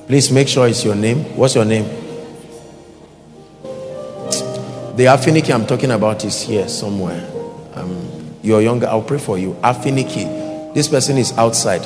Please 0.07 0.29
make 0.29 0.47
sure 0.47 0.67
it's 0.67 0.83
your 0.83 0.95
name. 0.95 1.19
What's 1.37 1.55
your 1.55 1.65
name? 1.65 1.85
The 4.97 5.05
Afiniki 5.05 5.53
I'm 5.55 5.65
talking 5.65 5.91
about 5.91 6.25
is 6.25 6.41
here 6.41 6.67
somewhere. 6.67 7.25
Um, 7.73 8.35
you're 8.43 8.61
younger. 8.61 8.87
I'll 8.87 9.01
pray 9.01 9.19
for 9.19 9.37
you. 9.37 9.53
Afiniki. 9.63 10.73
This 10.73 10.87
person 10.87 11.17
is 11.17 11.31
outside. 11.37 11.81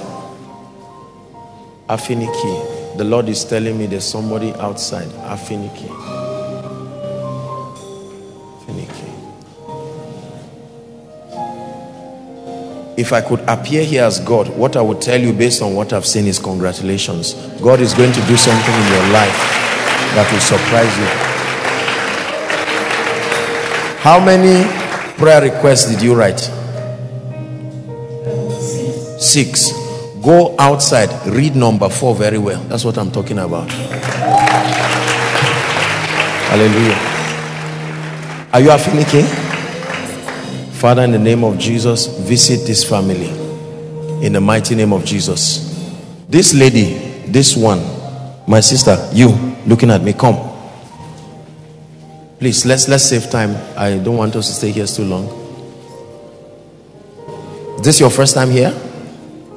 Afiniki. 1.87 2.97
The 2.97 3.03
Lord 3.03 3.29
is 3.29 3.45
telling 3.45 3.77
me 3.77 3.85
there's 3.85 4.05
somebody 4.05 4.53
outside. 4.55 5.07
Afiniki. 5.29 6.24
If 12.97 13.11
I 13.11 13.19
could 13.21 13.41
appear 13.41 13.83
here 13.83 14.03
as 14.03 14.19
God, 14.19 14.47
what 14.49 14.77
I 14.77 14.81
would 14.81 15.01
tell 15.01 15.19
you 15.19 15.33
based 15.33 15.61
on 15.61 15.75
what 15.75 15.91
I've 15.91 16.05
seen 16.05 16.27
is 16.27 16.39
congratulations. 16.39 17.33
God 17.61 17.81
is 17.81 17.93
going 17.93 18.13
to 18.13 18.21
do 18.21 18.37
something 18.37 18.73
in 18.73 18.87
your 18.93 19.11
life 19.11 19.35
that 20.15 20.29
will 20.31 20.39
surprise 20.39 20.97
you. 20.97 21.07
How 24.01 24.23
many 24.23 24.63
prayer 25.17 25.41
requests 25.41 25.89
did 25.91 26.01
you 26.01 26.15
write? 26.15 26.39
Six. 29.19 29.71
Go 30.21 30.55
outside, 30.57 31.09
read 31.27 31.55
number 31.55 31.89
four 31.89 32.15
very 32.15 32.37
well. 32.37 32.61
That's 32.63 32.85
what 32.85 32.97
I'm 32.97 33.11
talking 33.11 33.39
about. 33.39 33.69
Hallelujah. 36.49 36.95
Are 38.53 38.61
you 38.61 38.69
Afiniki? 38.69 39.44
Father, 40.85 41.01
in 41.01 41.13
the 41.13 41.17
name 41.17 41.43
of 41.43 41.57
Jesus, 41.57 42.05
visit 42.05 42.67
this 42.67 42.87
family. 42.87 43.29
In 44.23 44.33
the 44.33 44.39
mighty 44.39 44.75
name 44.75 44.93
of 44.93 45.03
Jesus. 45.03 45.91
This 46.29 46.53
lady, 46.53 46.93
this 47.25 47.57
one, 47.57 47.79
my 48.47 48.59
sister, 48.59 48.95
you 49.11 49.29
looking 49.65 49.89
at 49.89 50.03
me, 50.03 50.13
come. 50.13 50.35
Please, 52.37 52.67
let's 52.67 52.87
let's 52.87 53.03
save 53.03 53.31
time. 53.31 53.55
I 53.75 53.97
don't 53.97 54.15
want 54.15 54.35
us 54.35 54.47
to 54.47 54.53
stay 54.53 54.69
here 54.69 54.85
too 54.85 55.05
long. 55.05 55.25
Is 57.79 57.81
this 57.81 57.99
your 57.99 58.11
first 58.11 58.35
time 58.35 58.51
here? 58.51 58.71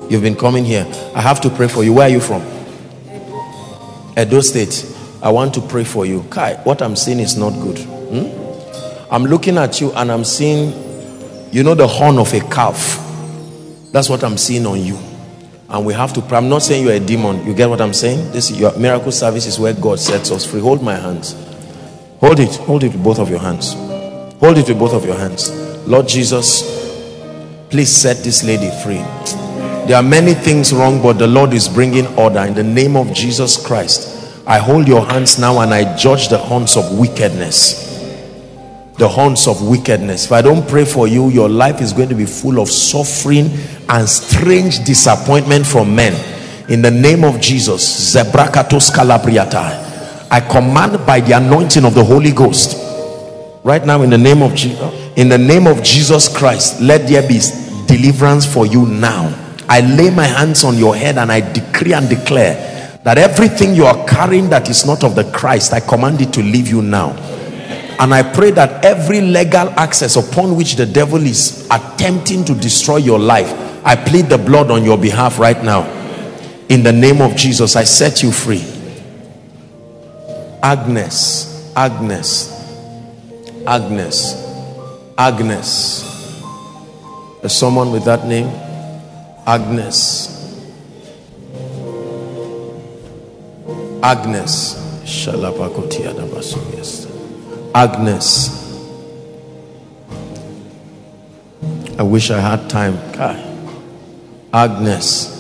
You've 0.09 0.23
been 0.23 0.35
coming 0.35 0.65
here. 0.65 0.87
I 1.15 1.21
have 1.21 1.43
to 1.43 1.51
pray 1.51 1.69
for 1.69 1.85
you. 1.85 1.93
Where 1.93 2.07
are 2.07 2.11
you 2.11 2.21
from? 2.21 2.41
Edo 4.17 4.41
State. 4.41 4.97
I 5.23 5.29
want 5.29 5.53
to 5.57 5.61
pray 5.61 5.85
for 5.85 6.07
you. 6.07 6.23
Kai, 6.31 6.55
what 6.65 6.81
I'm 6.81 6.97
seeing 6.97 7.21
is 7.21 7.37
not 7.37 7.51
good. 7.51 7.77
Hmm? 7.81 9.13
I'm 9.13 9.25
looking 9.25 9.59
at 9.59 9.79
you 9.79 9.93
and 9.93 10.11
I'm 10.11 10.25
seeing 10.25 10.88
you 11.51 11.63
know 11.63 11.75
the 11.75 11.87
horn 11.87 12.19
of 12.19 12.33
a 12.35 12.41
calf. 12.41 13.05
That's 13.93 14.09
what 14.09 14.23
i'm 14.23 14.37
seeing 14.37 14.67
on 14.67 14.81
you. 14.81 14.99
And 15.71 15.85
we 15.85 15.93
have 15.95 16.13
to 16.15 16.23
pray. 16.23 16.39
I'm 16.39 16.49
not 16.49 16.63
saying 16.63 16.85
you're 16.85 16.95
a 16.95 17.01
demon. 17.01 17.47
You 17.47 17.55
get 17.55 17.69
what 17.69 17.81
i'm 17.81 17.95
saying? 17.95 18.33
This 18.33 18.51
your 18.51 18.77
miracle 18.79 19.13
service 19.13 19.47
is 19.47 19.59
where 19.59 19.73
god 19.73 19.99
sets 19.99 20.31
us 20.31 20.45
free. 20.45 20.61
Hold 20.61 20.83
my 20.83 20.95
hands. 20.95 21.33
Hold 22.21 22.41
it. 22.41 22.55
Hold 22.57 22.85
it 22.85 22.93
with 22.93 23.03
both 23.03 23.19
of 23.19 23.31
your 23.31 23.39
hands. 23.39 23.75
Hold 24.41 24.59
it 24.59 24.69
with 24.69 24.79
both 24.79 24.93
of 24.93 25.05
your 25.05 25.17
hands. 25.17 25.51
Lord 25.87 26.07
jesus 26.09 26.77
please 27.71 27.91
set 27.91 28.19
this 28.19 28.45
lady 28.45 28.71
free. 28.83 29.03
There 29.87 29.97
are 29.97 30.03
many 30.03 30.35
things 30.35 30.73
wrong 30.73 31.03
but 31.03 31.15
the 31.15 31.27
lord 31.27 31.53
is 31.53 31.69
bringing 31.69 32.07
order. 32.19 32.41
In 32.41 32.55
the 32.55 32.63
name 32.63 32.97
of 32.97 33.13
jesus 33.13 33.65
christ 33.65 34.17
i 34.49 34.59
hold 34.59 34.89
your 34.89 35.05
hands 35.05 35.39
now 35.39 35.61
and 35.61 35.75
i 35.75 35.95
judge 35.95 36.29
the 36.29 36.39
horns 36.39 36.77
of 36.77 36.99
wickedness 36.99 37.88
the 38.99 39.09
horns 39.09 39.47
of 39.47 39.63
wickedness. 39.67 40.27
If 40.27 40.33
I 40.33 40.43
don't 40.43 40.69
pray 40.69 40.85
for 40.85 41.07
you, 41.07 41.31
your 41.31 41.49
life 41.49 41.81
is 41.81 41.93
going 41.93 42.09
to 42.09 42.17
be 42.17 42.27
full 42.27 42.59
of 42.59 42.69
suffering 42.69 43.49
and 43.89 44.09
strange 44.09 44.85
disappointment 44.85 45.67
from 45.67 45.95
men. 45.95 46.15
In 46.69 46.83
the 46.83 46.91
name 46.91 47.23
of 47.23 47.41
Jesus, 47.41 48.15
Zebrakatos 48.15 48.91
Calabriata. 48.91 49.87
I 50.31 50.41
command 50.41 51.07
by 51.07 51.21
the 51.21 51.33
anointing 51.33 51.85
of 51.85 51.95
the 51.95 52.05
Holy 52.05 52.33
Ghost. 52.33 52.77
Right 53.63 53.85
now, 53.87 54.03
in 54.03 54.11
the 54.11 54.19
name 54.19 54.43
of 54.43 54.55
Jesus, 54.55 54.81
in 55.17 55.29
the 55.29 55.39
name 55.39 55.67
of 55.67 55.83
Jesus 55.83 56.29
Christ, 56.29 56.81
let 56.81 57.09
there 57.09 57.27
be 57.27 57.41
deliverance 57.87 58.53
for 58.53 58.67
you 58.67 58.85
now. 58.85 59.33
I 59.69 59.81
lay 59.81 60.11
my 60.11 60.25
hands 60.25 60.65
on 60.65 60.77
your 60.77 60.97
head 60.97 61.19
and 61.19 61.31
I 61.31 61.41
decree 61.53 61.93
and 61.93 62.09
declare 62.09 62.99
that 63.05 63.17
everything 63.17 63.75
you 63.75 63.85
are 63.85 64.07
carrying 64.07 64.51
that 64.51 64.69
is 64.69 64.85
not 64.85 65.05
of 65.05 65.15
the 65.15 65.25
Christ, 65.31 65.73
I 65.73 65.81
command 65.81 66.21
it 66.21 66.33
to 66.33 66.43
leave 66.43 66.69
you 66.69 66.83
now 66.83 67.28
and 68.01 68.15
I 68.15 68.23
pray 68.23 68.53
that 68.53 68.85
every 68.85 69.21
legal 69.21 69.71
access 69.71 70.17
upon 70.17 70.57
which 70.57 70.77
the 70.77 70.87
devil 70.87 71.21
is 71.25 71.67
attempting 71.71 72.45
to 72.45 72.55
destroy 72.55 72.97
your 72.99 73.19
life, 73.19 73.51
I 73.85 73.97
plead 73.97 74.27
the 74.27 74.39
blood 74.39 74.71
on 74.71 74.85
your 74.85 74.97
behalf 74.97 75.39
right 75.39 75.61
now. 75.65 75.83
In 76.69 76.83
the 76.83 76.93
name 76.93 77.21
of 77.21 77.35
Jesus, 77.35 77.75
I 77.75 77.85
set 77.85 78.23
you 78.23 78.31
free. 78.31 78.65
Agnes, 80.63 81.73
Agnes, 81.75 82.53
Agnes, 83.67 84.45
Agnes. 85.17 86.05
There's 87.41 87.57
someone 87.57 87.91
with 87.91 88.05
that 88.05 88.27
name? 88.27 88.49
Agnes. 89.47 90.35
Agnes. 94.03 94.89
Agnes. 97.75 98.55
I 101.99 102.03
wish 102.03 102.31
I 102.31 102.41
had 102.41 102.71
time. 102.71 102.97
Agnes. 104.53 105.35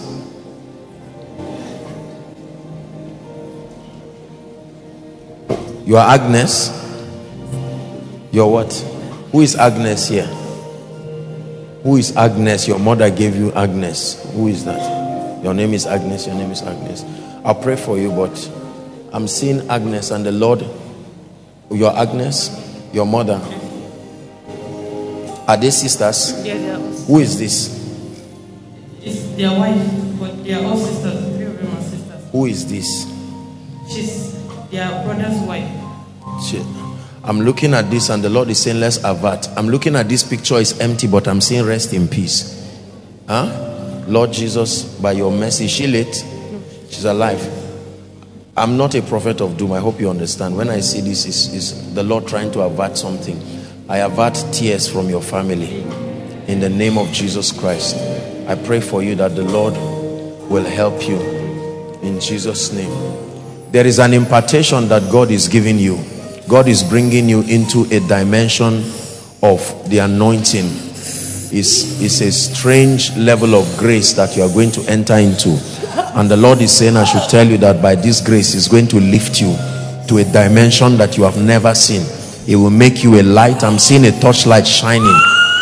You 5.86 5.96
are 5.96 6.06
Agnes? 6.14 6.68
You're 8.30 8.46
what? 8.46 8.72
Who 9.32 9.40
is 9.40 9.56
Agnes 9.56 10.08
here? 10.08 10.26
Who 11.82 11.96
is 11.96 12.14
Agnes? 12.16 12.68
Your 12.68 12.78
mother 12.78 13.10
gave 13.10 13.36
you 13.36 13.52
Agnes. 13.52 14.22
Who 14.34 14.48
is 14.48 14.64
that? 14.66 15.42
Your 15.42 15.54
name 15.54 15.72
is 15.72 15.86
Agnes. 15.86 16.26
Your 16.26 16.34
name 16.34 16.50
is 16.50 16.60
Agnes. 16.62 17.04
I'll 17.44 17.54
pray 17.54 17.76
for 17.76 17.96
you, 17.96 18.10
but 18.10 18.50
I'm 19.12 19.26
seeing 19.28 19.66
Agnes 19.70 20.10
and 20.10 20.26
the 20.26 20.32
Lord. 20.32 20.62
Your 21.70 21.96
Agnes, 21.96 22.50
your 22.92 23.06
mother. 23.06 23.40
Are 25.46 25.56
they 25.56 25.70
sisters? 25.70 26.44
Yeah, 26.44 26.54
they 26.58 26.70
are 26.70 26.78
Who 26.78 27.18
is 27.20 27.38
this? 27.38 27.76
it's 29.02 29.20
their 29.36 29.50
wife, 29.58 30.20
but 30.20 30.44
they 30.44 30.54
are 30.54 30.64
all 30.64 30.76
sisters. 30.76 31.36
Three 31.36 31.46
of 31.46 31.58
them 31.58 31.76
are 31.76 31.82
sisters. 31.82 32.30
Who 32.32 32.46
is 32.46 32.66
this? 32.68 33.06
She's 33.88 34.34
their 34.70 34.88
brother's 35.04 35.40
wife. 35.46 35.70
Shit. 36.46 36.64
I'm 37.24 37.40
looking 37.40 37.74
at 37.74 37.90
this 37.90 38.08
and 38.10 38.22
the 38.22 38.28
Lord 38.30 38.48
is 38.48 38.60
saying, 38.62 38.80
let's 38.80 39.02
avert. 39.04 39.48
I'm 39.56 39.68
looking 39.68 39.96
at 39.96 40.08
this 40.08 40.22
picture, 40.22 40.58
it's 40.58 40.78
empty, 40.80 41.06
but 41.06 41.26
I'm 41.28 41.40
saying, 41.40 41.64
rest 41.66 41.92
in 41.92 42.08
peace. 42.08 42.54
Huh? 43.26 44.04
Lord 44.06 44.32
Jesus, 44.32 44.82
by 45.00 45.12
your 45.12 45.30
mercy, 45.30 45.66
she 45.68 45.86
late? 45.86 46.24
She's 46.88 47.04
alive. 47.04 47.40
I'm 48.58 48.76
not 48.76 48.96
a 48.96 49.02
prophet 49.02 49.40
of 49.40 49.56
doom. 49.56 49.72
I 49.72 49.78
hope 49.78 50.00
you 50.00 50.10
understand. 50.10 50.56
When 50.56 50.68
I 50.68 50.80
see 50.80 51.00
this, 51.00 51.26
is 51.26 51.54
is 51.54 51.94
the 51.94 52.02
Lord 52.02 52.26
trying 52.26 52.50
to 52.52 52.62
avert 52.62 52.98
something. 52.98 53.40
I 53.88 53.98
avert 53.98 54.34
tears 54.52 54.88
from 54.88 55.08
your 55.08 55.22
family. 55.22 55.82
In 56.48 56.58
the 56.58 56.68
name 56.68 56.98
of 56.98 57.12
Jesus 57.12 57.52
Christ, 57.52 57.96
I 58.48 58.56
pray 58.56 58.80
for 58.80 59.02
you 59.02 59.14
that 59.14 59.36
the 59.36 59.44
Lord 59.44 59.74
will 60.50 60.64
help 60.64 61.06
you. 61.06 61.20
In 62.02 62.18
Jesus' 62.20 62.72
name. 62.72 62.90
There 63.70 63.86
is 63.86 64.00
an 64.00 64.12
impartation 64.12 64.88
that 64.88 65.10
God 65.12 65.30
is 65.30 65.46
giving 65.46 65.78
you. 65.78 66.02
God 66.48 66.66
is 66.66 66.82
bringing 66.82 67.28
you 67.28 67.42
into 67.42 67.84
a 67.94 68.00
dimension 68.08 68.78
of 69.42 69.88
the 69.88 69.98
anointing. 69.98 70.87
It's, 71.50 72.00
it's 72.02 72.20
a 72.20 72.30
strange 72.30 73.16
level 73.16 73.54
of 73.54 73.78
grace 73.78 74.12
that 74.12 74.36
you 74.36 74.42
are 74.42 74.52
going 74.52 74.70
to 74.72 74.82
enter 74.82 75.14
into. 75.14 75.58
And 76.14 76.30
the 76.30 76.36
Lord 76.36 76.60
is 76.60 76.76
saying, 76.76 76.96
I 76.96 77.04
should 77.04 77.28
tell 77.30 77.46
you 77.46 77.56
that 77.58 77.80
by 77.80 77.94
this 77.94 78.20
grace, 78.20 78.54
is 78.54 78.68
going 78.68 78.86
to 78.88 79.00
lift 79.00 79.40
you 79.40 79.56
to 80.08 80.18
a 80.18 80.24
dimension 80.24 80.96
that 80.98 81.16
you 81.16 81.22
have 81.24 81.42
never 81.42 81.74
seen. 81.74 82.02
It 82.46 82.56
will 82.56 82.70
make 82.70 83.02
you 83.02 83.20
a 83.20 83.22
light. 83.22 83.62
I'm 83.62 83.78
seeing 83.78 84.04
a 84.04 84.20
torchlight 84.20 84.66
shining. 84.66 85.14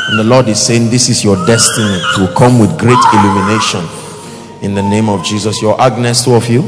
And 0.09 0.19
the 0.19 0.25
Lord 0.25 0.49
is 0.49 0.65
saying, 0.65 0.91
This 0.91 1.09
is 1.09 1.25
your 1.25 1.37
destiny 1.47 1.99
to 2.17 2.33
come 2.37 2.59
with 2.59 2.79
great 2.79 2.99
illumination. 3.13 3.85
In 4.63 4.75
the 4.75 4.83
name 4.83 5.09
of 5.09 5.25
Jesus. 5.25 5.61
Your 5.61 5.81
Agnes, 5.81 6.25
two 6.25 6.35
of 6.35 6.49
you. 6.49 6.63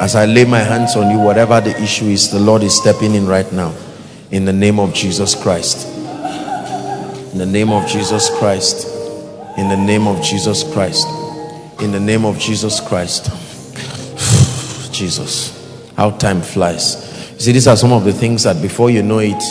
As 0.00 0.16
I 0.16 0.26
lay 0.26 0.44
my 0.44 0.60
hands 0.60 0.96
on 0.96 1.10
you, 1.10 1.18
whatever 1.18 1.60
the 1.60 1.76
issue 1.82 2.06
is, 2.06 2.30
the 2.30 2.38
Lord 2.38 2.62
is 2.62 2.76
stepping 2.76 3.14
in 3.14 3.26
right 3.26 3.50
now. 3.52 3.74
In 4.30 4.44
the 4.44 4.52
name 4.52 4.78
of 4.78 4.94
Jesus 4.94 5.34
Christ. 5.34 5.97
In 7.32 7.38
the 7.38 7.46
name 7.46 7.70
of 7.70 7.86
Jesus 7.86 8.30
Christ. 8.38 8.86
In 9.58 9.68
the 9.68 9.76
name 9.76 10.06
of 10.06 10.22
Jesus 10.22 10.64
Christ. 10.72 11.06
In 11.80 11.92
the 11.92 12.00
name 12.00 12.24
of 12.24 12.38
Jesus 12.38 12.80
Christ. 12.80 13.26
Jesus. 14.92 15.92
How 15.96 16.10
time 16.10 16.40
flies. 16.40 17.32
You 17.34 17.40
see, 17.40 17.52
these 17.52 17.66
are 17.66 17.76
some 17.76 17.92
of 17.92 18.04
the 18.04 18.12
things 18.12 18.44
that 18.44 18.62
before 18.62 18.90
you 18.90 19.02
know 19.02 19.18
it, 19.18 19.42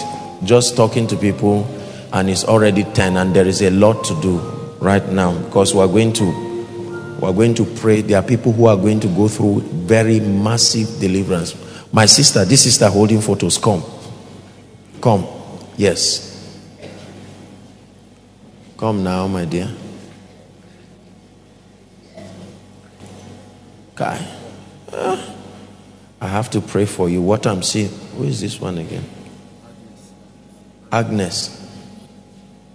just 0.44 0.76
talking 0.76 1.08
to 1.08 1.16
people 1.18 1.66
and 2.14 2.30
it's 2.30 2.45
already 2.45 2.84
10 2.84 3.18
and 3.18 3.36
there 3.36 3.48
is 3.48 3.62
a 3.62 3.70
lot 3.70 4.04
to 4.06 4.20
do 4.22 4.38
right 4.80 5.08
now 5.10 5.38
because 5.44 5.76
we're 5.76 5.88
going 5.88 6.14
to 6.14 6.48
we're 7.20 7.34
going 7.34 7.56
to 7.56 7.66
pray. 7.66 8.02
There 8.02 8.20
are 8.20 8.24
people 8.24 8.52
who 8.52 8.68
are 8.68 8.78
going 8.78 8.99
to 9.02 9.08
go 9.08 9.28
through 9.28 9.62
very 9.62 10.20
massive 10.20 10.99
deliverance. 10.99 11.56
My 11.91 12.06
sister, 12.06 12.45
this 12.45 12.64
sister 12.64 12.90
holding 12.90 13.22
photos, 13.22 13.58
come. 13.58 13.84
Come. 15.02 15.26
Yes. 15.78 16.27
Come 18.78 19.04
now, 19.04 19.26
my 19.28 19.45
dear. 19.45 19.74
Kai. 23.95 24.24
Ah. 24.94 25.34
I 26.22 26.28
have 26.28 26.52
to 26.52 26.62
pray 26.62 26.86
for 26.86 27.10
you. 27.10 27.24
What 27.24 27.48
I'm 27.48 27.64
seeing. 27.64 27.90
Who 28.16 28.26
is 28.26 28.40
this 28.40 28.62
one 28.62 28.78
again? 28.78 29.04
Agnes. 30.91 31.68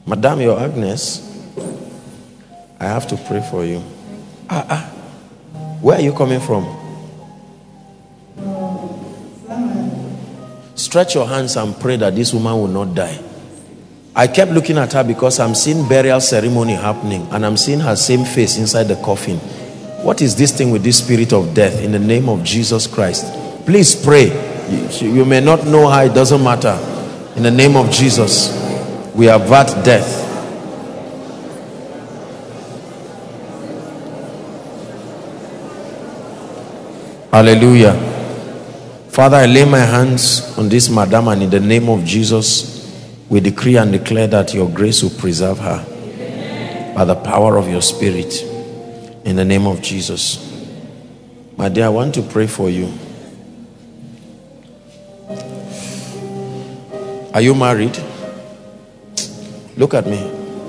Madam, 0.04 0.40
you're 0.40 0.58
Agnes. 0.58 1.22
I 2.80 2.86
have 2.86 3.06
to 3.06 3.16
pray 3.16 3.40
for 3.48 3.64
you. 3.64 3.80
Ah, 4.50 4.66
ah. 4.68 4.84
Where 5.80 5.98
are 5.98 6.02
you 6.02 6.12
coming 6.12 6.40
from? 6.40 6.66
Stretch 10.74 11.14
your 11.14 11.28
hands 11.28 11.56
and 11.56 11.78
pray 11.78 11.96
that 11.96 12.16
this 12.16 12.34
woman 12.34 12.54
will 12.54 12.66
not 12.66 12.92
die. 12.92 13.20
I 14.14 14.26
kept 14.26 14.52
looking 14.52 14.76
at 14.76 14.92
her 14.92 15.02
because 15.02 15.40
I'm 15.40 15.54
seeing 15.54 15.88
burial 15.88 16.20
ceremony 16.20 16.74
happening 16.74 17.26
and 17.30 17.46
I'm 17.46 17.56
seeing 17.56 17.80
her 17.80 17.96
same 17.96 18.24
face 18.24 18.58
inside 18.58 18.84
the 18.84 18.96
coffin. 18.96 19.38
What 20.04 20.20
is 20.20 20.36
this 20.36 20.56
thing 20.56 20.70
with 20.70 20.82
this 20.82 20.98
spirit 20.98 21.32
of 21.32 21.54
death 21.54 21.80
in 21.80 21.92
the 21.92 21.98
name 21.98 22.28
of 22.28 22.44
Jesus 22.44 22.86
Christ? 22.86 23.24
Please 23.64 23.94
pray. 23.94 24.26
You, 24.68 25.14
you 25.14 25.24
may 25.24 25.40
not 25.40 25.64
know 25.64 25.88
how, 25.88 26.02
it 26.02 26.12
doesn't 26.12 26.42
matter. 26.42 26.78
In 27.36 27.42
the 27.42 27.50
name 27.50 27.74
of 27.74 27.90
Jesus, 27.90 28.52
we 29.14 29.28
avert 29.28 29.68
death. 29.84 30.20
Hallelujah. 37.30 37.94
Father, 39.08 39.38
I 39.38 39.46
lay 39.46 39.64
my 39.64 39.78
hands 39.78 40.58
on 40.58 40.68
this 40.68 40.90
madam 40.90 41.28
and 41.28 41.44
in 41.44 41.50
the 41.50 41.60
name 41.60 41.88
of 41.88 42.04
Jesus, 42.04 42.81
we 43.32 43.40
decree 43.40 43.78
and 43.78 43.90
declare 43.90 44.26
that 44.26 44.52
your 44.52 44.68
grace 44.68 45.02
will 45.02 45.18
preserve 45.18 45.58
her 45.58 45.82
by 46.94 47.02
the 47.02 47.14
power 47.14 47.56
of 47.56 47.66
your 47.66 47.80
spirit 47.80 48.42
in 49.24 49.36
the 49.36 49.44
name 49.44 49.66
of 49.66 49.80
Jesus. 49.80 50.36
My 51.56 51.70
dear, 51.70 51.86
I 51.86 51.88
want 51.88 52.14
to 52.16 52.22
pray 52.22 52.46
for 52.46 52.68
you. 52.68 52.92
Are 57.32 57.40
you 57.40 57.54
married? 57.54 57.96
Look 59.78 59.94
at 59.94 60.06
me. 60.06 60.20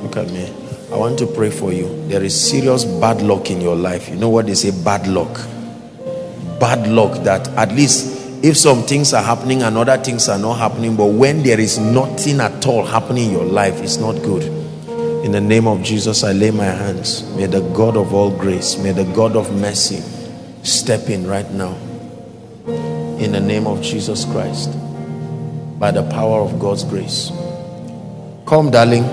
Look 0.01 0.15
at 0.15 0.29
me. 0.29 0.49
I 0.89 0.95
want 0.95 1.19
to 1.19 1.27
pray 1.27 1.49
for 1.49 1.73
you. 1.73 2.07
There 2.07 2.23
is 2.23 2.49
serious 2.49 2.85
bad 2.85 3.21
luck 3.21 3.51
in 3.51 3.59
your 3.59 3.75
life. 3.75 4.07
You 4.07 4.15
know 4.15 4.29
what 4.29 4.45
they 4.45 4.55
say 4.55 4.71
bad 4.85 5.05
luck? 5.05 5.33
Bad 6.61 6.87
luck 6.87 7.25
that 7.25 7.45
at 7.57 7.73
least 7.73 8.22
if 8.43 8.57
some 8.57 8.83
things 8.83 9.13
are 9.13 9.23
happening 9.23 9.63
and 9.63 9.77
other 9.77 9.97
things 9.97 10.27
are 10.27 10.37
not 10.37 10.55
happening, 10.55 10.97
but 10.97 11.05
when 11.05 11.41
there 11.43 11.61
is 11.61 11.79
nothing 11.79 12.41
at 12.41 12.67
all 12.67 12.83
happening 12.85 13.27
in 13.27 13.31
your 13.31 13.45
life, 13.45 13.81
it's 13.81 13.95
not 13.95 14.21
good. 14.21 14.43
In 15.23 15.31
the 15.31 15.39
name 15.39 15.65
of 15.65 15.81
Jesus, 15.81 16.25
I 16.25 16.33
lay 16.33 16.51
my 16.51 16.65
hands. 16.65 17.23
May 17.37 17.45
the 17.45 17.61
God 17.69 17.95
of 17.95 18.13
all 18.13 18.37
grace, 18.37 18.77
may 18.77 18.91
the 18.91 19.05
God 19.05 19.37
of 19.37 19.55
mercy 19.55 20.01
step 20.61 21.09
in 21.09 21.25
right 21.25 21.49
now. 21.51 21.73
In 22.67 23.31
the 23.31 23.39
name 23.39 23.65
of 23.65 23.81
Jesus 23.81 24.25
Christ, 24.25 24.71
by 25.79 25.91
the 25.91 26.03
power 26.11 26.41
of 26.41 26.59
God's 26.59 26.83
grace. 26.83 27.31
Come, 28.45 28.71
darling. 28.71 29.05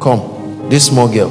Come. 0.00 0.70
This 0.70 0.86
small 0.86 1.12
girl. 1.12 1.30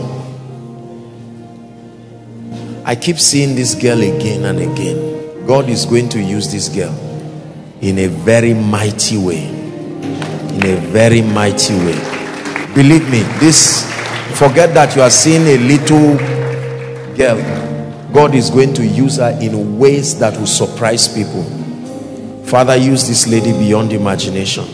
I 2.86 2.96
keep 2.96 3.18
seeing 3.18 3.56
this 3.56 3.74
girl 3.74 4.00
again 4.00 4.46
and 4.46 4.60
again. 4.60 5.48
God 5.48 5.70
is 5.70 5.86
going 5.86 6.08
to 6.10 6.22
use 6.22 6.52
this 6.52 6.70
girl 6.70 7.01
in 7.82 7.98
a 7.98 8.08
very 8.08 8.54
mighty 8.54 9.18
way. 9.18 9.48
In 9.48 10.66
a 10.66 10.76
very 10.92 11.22
mighty 11.22 11.74
way. 11.74 11.98
Believe 12.76 13.10
me, 13.10 13.24
this 13.40 13.92
forget 14.38 14.74
that 14.74 14.96
you 14.96 15.02
are 15.02 15.10
seeing 15.10 15.42
a 15.42 15.58
little 15.58 16.18
girl. 17.18 17.60
God 18.14 18.36
is 18.36 18.50
going 18.50 18.74
to 18.76 18.86
use 18.86 19.18
her 19.18 19.38
in 19.42 19.80
ways 19.80 20.20
that 20.20 20.38
will 20.38 20.48
surprise 20.48 21.08
people. 21.08 21.44
Father, 22.46 22.76
use 22.76 23.08
this 23.08 23.28
lady 23.28 23.52
beyond 23.54 23.94
imagination. 23.94 24.66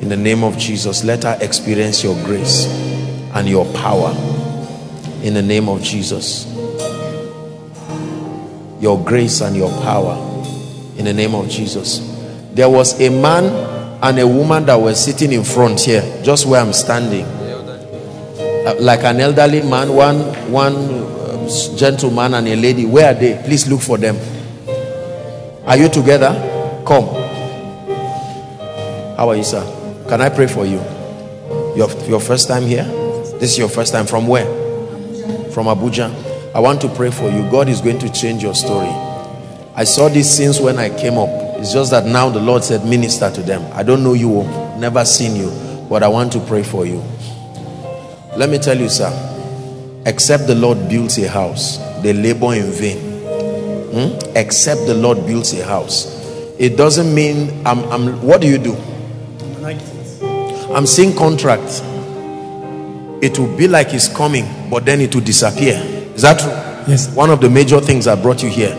In 0.00 0.08
the 0.08 0.16
name 0.16 0.44
of 0.44 0.56
Jesus, 0.58 1.02
let 1.02 1.24
her 1.24 1.38
experience 1.40 2.04
your 2.04 2.14
grace 2.24 2.66
and 3.34 3.48
your 3.48 3.64
power. 3.72 4.14
In 5.22 5.34
the 5.34 5.42
name 5.42 5.68
of 5.68 5.82
Jesus. 5.82 6.44
Your 8.80 9.02
grace 9.02 9.40
and 9.40 9.56
your 9.56 9.70
power. 9.82 10.14
In 10.98 11.06
the 11.06 11.14
name 11.14 11.34
of 11.34 11.48
Jesus. 11.48 12.05
There 12.56 12.70
was 12.70 12.98
a 13.02 13.10
man 13.10 13.44
and 14.02 14.18
a 14.18 14.26
woman 14.26 14.64
that 14.64 14.80
were 14.80 14.94
sitting 14.94 15.30
in 15.30 15.44
front 15.44 15.78
here, 15.78 16.00
just 16.22 16.46
where 16.46 16.58
I'm 16.58 16.72
standing. 16.72 17.26
Uh, 17.26 18.74
like 18.80 19.04
an 19.04 19.20
elderly 19.20 19.60
man, 19.60 19.92
one, 19.92 20.20
one 20.50 20.74
uh, 20.74 21.76
gentleman 21.76 22.32
and 22.32 22.48
a 22.48 22.56
lady. 22.56 22.86
Where 22.86 23.10
are 23.10 23.14
they? 23.14 23.38
Please 23.44 23.68
look 23.68 23.82
for 23.82 23.98
them. 23.98 24.16
Are 25.66 25.76
you 25.76 25.90
together? 25.90 26.32
Come. 26.86 27.04
How 29.18 29.28
are 29.28 29.36
you, 29.36 29.44
sir? 29.44 29.62
Can 30.08 30.22
I 30.22 30.30
pray 30.30 30.46
for 30.46 30.64
you? 30.64 30.78
Your, 31.76 31.90
your 32.08 32.20
first 32.20 32.48
time 32.48 32.62
here? 32.62 32.84
This 33.38 33.52
is 33.52 33.58
your 33.58 33.68
first 33.68 33.92
time. 33.92 34.06
From 34.06 34.26
where? 34.26 34.46
From 35.50 35.66
Abuja. 35.66 36.54
I 36.54 36.60
want 36.60 36.80
to 36.80 36.88
pray 36.88 37.10
for 37.10 37.28
you. 37.28 37.42
God 37.50 37.68
is 37.68 37.82
going 37.82 37.98
to 37.98 38.10
change 38.10 38.42
your 38.42 38.54
story. 38.54 38.88
I 39.74 39.84
saw 39.84 40.08
these 40.08 40.34
since 40.34 40.58
when 40.58 40.78
I 40.78 40.88
came 40.88 41.18
up 41.18 41.45
It's 41.58 41.72
just 41.72 41.90
that 41.90 42.04
now 42.04 42.28
the 42.28 42.40
Lord 42.40 42.62
said, 42.62 42.84
Minister 42.84 43.30
to 43.30 43.42
them. 43.42 43.66
I 43.72 43.82
don't 43.82 44.04
know 44.04 44.12
you, 44.12 44.42
never 44.78 45.04
seen 45.04 45.36
you, 45.36 45.50
but 45.88 46.02
I 46.02 46.08
want 46.08 46.32
to 46.34 46.40
pray 46.40 46.62
for 46.62 46.84
you. 46.84 47.02
Let 48.36 48.50
me 48.50 48.58
tell 48.58 48.78
you, 48.78 48.90
sir, 48.90 49.10
except 50.04 50.46
the 50.46 50.54
Lord 50.54 50.88
builds 50.88 51.16
a 51.18 51.28
house, 51.28 51.78
they 52.02 52.12
labor 52.12 52.54
in 52.54 52.70
vain. 52.70 52.98
Hmm? 53.90 54.36
Except 54.36 54.86
the 54.86 54.94
Lord 54.94 55.26
builds 55.26 55.58
a 55.58 55.64
house. 55.64 56.14
It 56.58 56.76
doesn't 56.76 57.14
mean 57.14 57.66
I'm, 57.66 57.84
I'm 57.90 58.22
what 58.22 58.42
do 58.42 58.48
you 58.48 58.58
do? 58.58 58.76
I'm 60.74 60.84
seeing 60.84 61.16
contracts. 61.16 61.80
It 63.22 63.38
will 63.38 63.56
be 63.56 63.66
like 63.66 63.94
it's 63.94 64.14
coming, 64.14 64.44
but 64.68 64.84
then 64.84 65.00
it 65.00 65.14
will 65.14 65.22
disappear. 65.22 65.80
Is 66.14 66.22
that 66.22 66.38
true? 66.38 66.50
Yes. 66.92 67.08
One 67.14 67.30
of 67.30 67.40
the 67.40 67.48
major 67.48 67.80
things 67.80 68.04
that 68.04 68.22
brought 68.22 68.42
you 68.42 68.50
here 68.50 68.74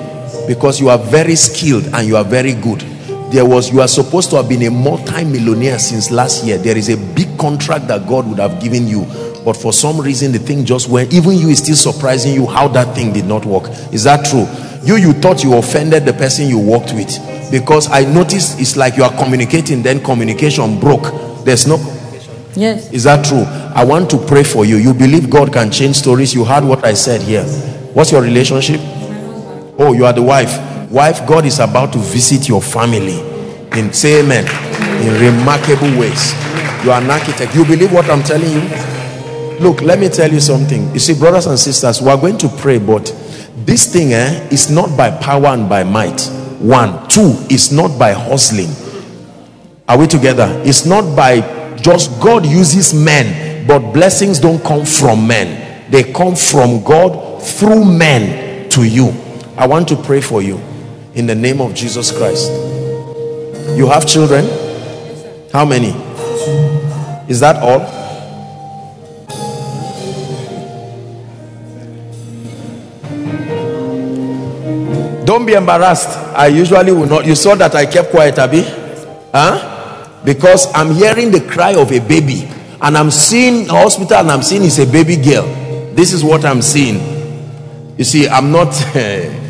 because 0.48 0.80
you 0.80 0.90
are 0.90 0.98
very 0.98 1.36
skilled 1.36 1.86
and 1.94 2.08
you 2.08 2.16
are 2.18 2.24
very 2.24 2.54
good. 2.54 2.80
There 3.32 3.46
was 3.46 3.72
you 3.72 3.82
are 3.82 3.88
supposed 3.88 4.30
to 4.32 4.38
have 4.38 4.48
been 4.48 4.64
a 4.64 4.72
multi-millionaire 4.72 5.80
since 5.80 6.10
last 6.12 6.46
year. 6.46 6.58
There 6.58 6.78
is 6.78 6.90
a 6.90 6.98
big 7.14 7.38
contract 7.38 7.88
that 7.90 8.08
God 8.08 8.26
would 8.28 8.40
have 8.40 8.62
given 8.62 8.88
you, 8.88 9.02
but 9.44 9.58
for 9.58 9.74
some 9.74 10.00
reason 10.00 10.32
the 10.32 10.40
thing 10.40 10.64
just 10.64 10.88
went. 10.88 11.14
Even 11.14 11.34
you 11.34 11.50
is 11.50 11.58
still 11.60 11.76
surprising 11.76 12.34
you 12.34 12.46
how 12.46 12.70
that 12.70 12.96
thing 12.96 13.12
did 13.12 13.26
not 13.26 13.46
work. 13.46 13.64
Is 13.92 14.04
that 14.06 14.26
true? 14.26 14.48
You 14.84 14.96
you 14.96 15.12
thought 15.14 15.44
you 15.44 15.56
offended 15.58 16.06
the 16.06 16.14
person 16.14 16.48
you 16.48 16.58
worked 16.60 16.94
with 16.94 17.12
because 17.52 17.90
I 17.92 18.06
noticed 18.06 18.60
it's 18.62 18.78
like 18.78 18.96
you 18.96 19.04
are 19.04 19.14
communicating, 19.18 19.84
then 19.84 20.02
communication 20.02 20.80
broke. 20.80 21.44
There's 21.44 21.68
no 21.68 21.78
Yes. 22.56 22.92
is 22.92 23.04
that 23.04 23.24
true? 23.26 23.44
I 23.76 23.84
want 23.84 24.10
to 24.12 24.18
pray 24.18 24.44
for 24.44 24.66
you. 24.66 24.78
You 24.78 24.94
believe 24.94 25.30
God 25.30 25.54
can 25.54 25.70
change 25.70 25.98
stories. 25.98 26.34
You 26.34 26.44
heard 26.46 26.64
what 26.64 26.84
I 26.86 26.94
said 26.94 27.22
here. 27.22 27.44
What's 27.94 28.12
your 28.12 28.22
relationship? 28.22 28.80
Oh, 29.80 29.94
you 29.94 30.06
are 30.06 30.14
the 30.14 30.24
wife. 30.24 30.60
Wife, 30.90 31.28
God 31.28 31.46
is 31.46 31.60
about 31.60 31.94
to 31.94 32.00
visit 32.00 32.48
your 32.48 32.62
family. 32.62 33.20
In 33.78 33.94
say 33.94 34.22
amen. 34.24 34.46
In 35.06 35.14
remarkable 35.22 36.00
ways. 36.00 36.34
You 36.84 36.92
are 36.92 37.02
an 37.02 37.10
architect. 37.10 37.54
You 37.54 37.66
believe 37.66 37.92
what 37.92 38.10
I'm 38.10 38.24
telling 38.24 38.50
you? 38.52 38.62
Look, 39.60 39.82
let 39.82 40.00
me 40.00 40.10
tell 40.10 40.32
you 40.32 40.40
something. 40.40 40.92
You 40.94 41.00
see, 41.00 41.14
brothers 41.14 41.48
and 41.48 41.60
sisters, 41.60 42.02
we 42.02 42.10
are 42.10 42.18
going 42.18 42.38
to 42.40 42.50
pray, 42.50 42.78
but 42.80 43.06
this 43.66 43.92
thing 43.92 44.14
eh, 44.14 44.48
is 44.52 44.70
not 44.70 44.96
by 44.98 45.12
power 45.12 45.48
and 45.48 45.68
by 45.68 45.84
might. 45.84 46.22
One, 46.60 47.08
two, 47.08 47.36
it's 47.50 47.72
not 47.72 48.00
by 48.00 48.14
hustling. 48.14 48.70
Are 49.88 49.98
we 49.98 50.08
together? 50.08 50.62
It's 50.66 50.86
not 50.86 51.16
by 51.16 51.76
just 51.76 52.20
God 52.22 52.46
uses 52.46 52.94
men, 52.94 53.68
but 53.68 53.92
blessings 53.94 54.40
don't 54.40 54.64
come 54.64 54.86
from 54.86 55.28
men, 55.28 55.92
they 55.92 56.12
come 56.12 56.36
from 56.36 56.84
God 56.84 57.42
through 57.44 57.86
men 57.86 58.70
to 58.70 58.84
you. 58.84 59.14
I 59.58 59.66
want 59.66 59.88
to 59.88 59.96
pray 59.96 60.22
for 60.22 60.44
you 60.44 60.60
in 61.16 61.26
the 61.26 61.34
name 61.34 61.62
of 61.62 61.74
Jesus 61.74 62.16
Christ. 62.16 62.52
You 63.76 63.88
have 63.88 64.06
children? 64.06 64.46
How 65.52 65.66
many? 65.66 65.90
Is 67.28 67.40
that 67.40 67.56
all? 67.56 67.80
Don't 75.26 75.48
be 75.48 75.54
embarrassed. 75.54 76.10
I 76.38 76.48
usually 76.48 76.92
will 76.92 77.08
not. 77.08 77.26
You 77.26 77.34
saw 77.34 77.56
that 77.56 77.74
I 77.74 77.88
kept 77.88 78.12
quiet, 78.12 78.38
Abby? 78.38 78.62
Huh? 79.34 80.22
Because 80.24 80.72
I'm 80.76 80.94
hearing 80.94 81.32
the 81.32 81.42
cry 81.42 81.74
of 81.74 81.92
a 81.92 82.00
baby 82.00 82.48
and 82.80 82.96
I'm 82.96 83.10
seeing 83.10 83.66
hospital 83.66 84.18
and 84.18 84.32
I'm 84.32 84.44
seeing 84.44 84.64
it's 84.64 84.78
a 84.78 84.86
baby 84.86 85.16
girl. 85.16 85.48
This 85.96 86.14
is 86.14 86.24
what 86.24 86.46
I'm 86.46 86.62
seeing. 86.62 87.98
You 87.98 88.04
see, 88.04 88.30
I'm 88.30 88.52
not. 88.52 88.72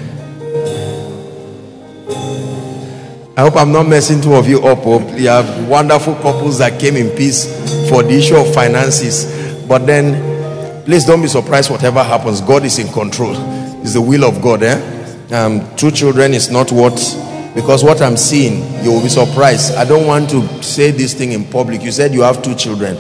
I 3.38 3.42
hope 3.42 3.56
I'm 3.56 3.72
not 3.72 3.88
messing 3.88 4.20
two 4.20 4.34
of 4.34 4.50
you 4.50 4.64
up. 4.66 4.84
You 5.16 5.28
have 5.28 5.68
wonderful 5.68 6.16
couples 6.16 6.58
that 6.58 6.80
came 6.80 6.96
in 6.96 7.16
peace 7.16 7.46
for 7.88 8.02
the 8.02 8.18
issue 8.18 8.36
of 8.36 8.52
finances. 8.52 9.68
But 9.68 9.86
then, 9.86 10.84
please 10.86 11.06
don't 11.06 11.22
be 11.22 11.28
surprised 11.28 11.70
whatever 11.70 12.02
happens. 12.02 12.42
God 12.42 12.66
is 12.66 12.80
in 12.80 12.92
control. 12.92 13.36
It's 13.84 13.94
the 13.94 14.02
will 14.02 14.26
of 14.26 14.42
God. 14.42 14.64
Eh? 14.64 15.36
Um, 15.36 15.76
two 15.76 15.92
children 15.92 16.34
is 16.34 16.50
not 16.50 16.72
what, 16.72 16.96
because 17.54 17.84
what 17.84 18.02
I'm 18.02 18.18
seeing, 18.18 18.84
you 18.84 18.92
will 18.92 19.04
be 19.04 19.10
surprised. 19.10 19.76
I 19.76 19.86
don't 19.86 20.08
want 20.08 20.32
to 20.32 20.64
say 20.64 20.90
this 20.90 21.14
thing 21.14 21.32
in 21.34 21.46
public. 21.46 21.84
You 21.84 21.92
said 21.92 22.16
you 22.16 22.24
have 22.24 22.42
two 22.42 22.56
children. 22.56 22.98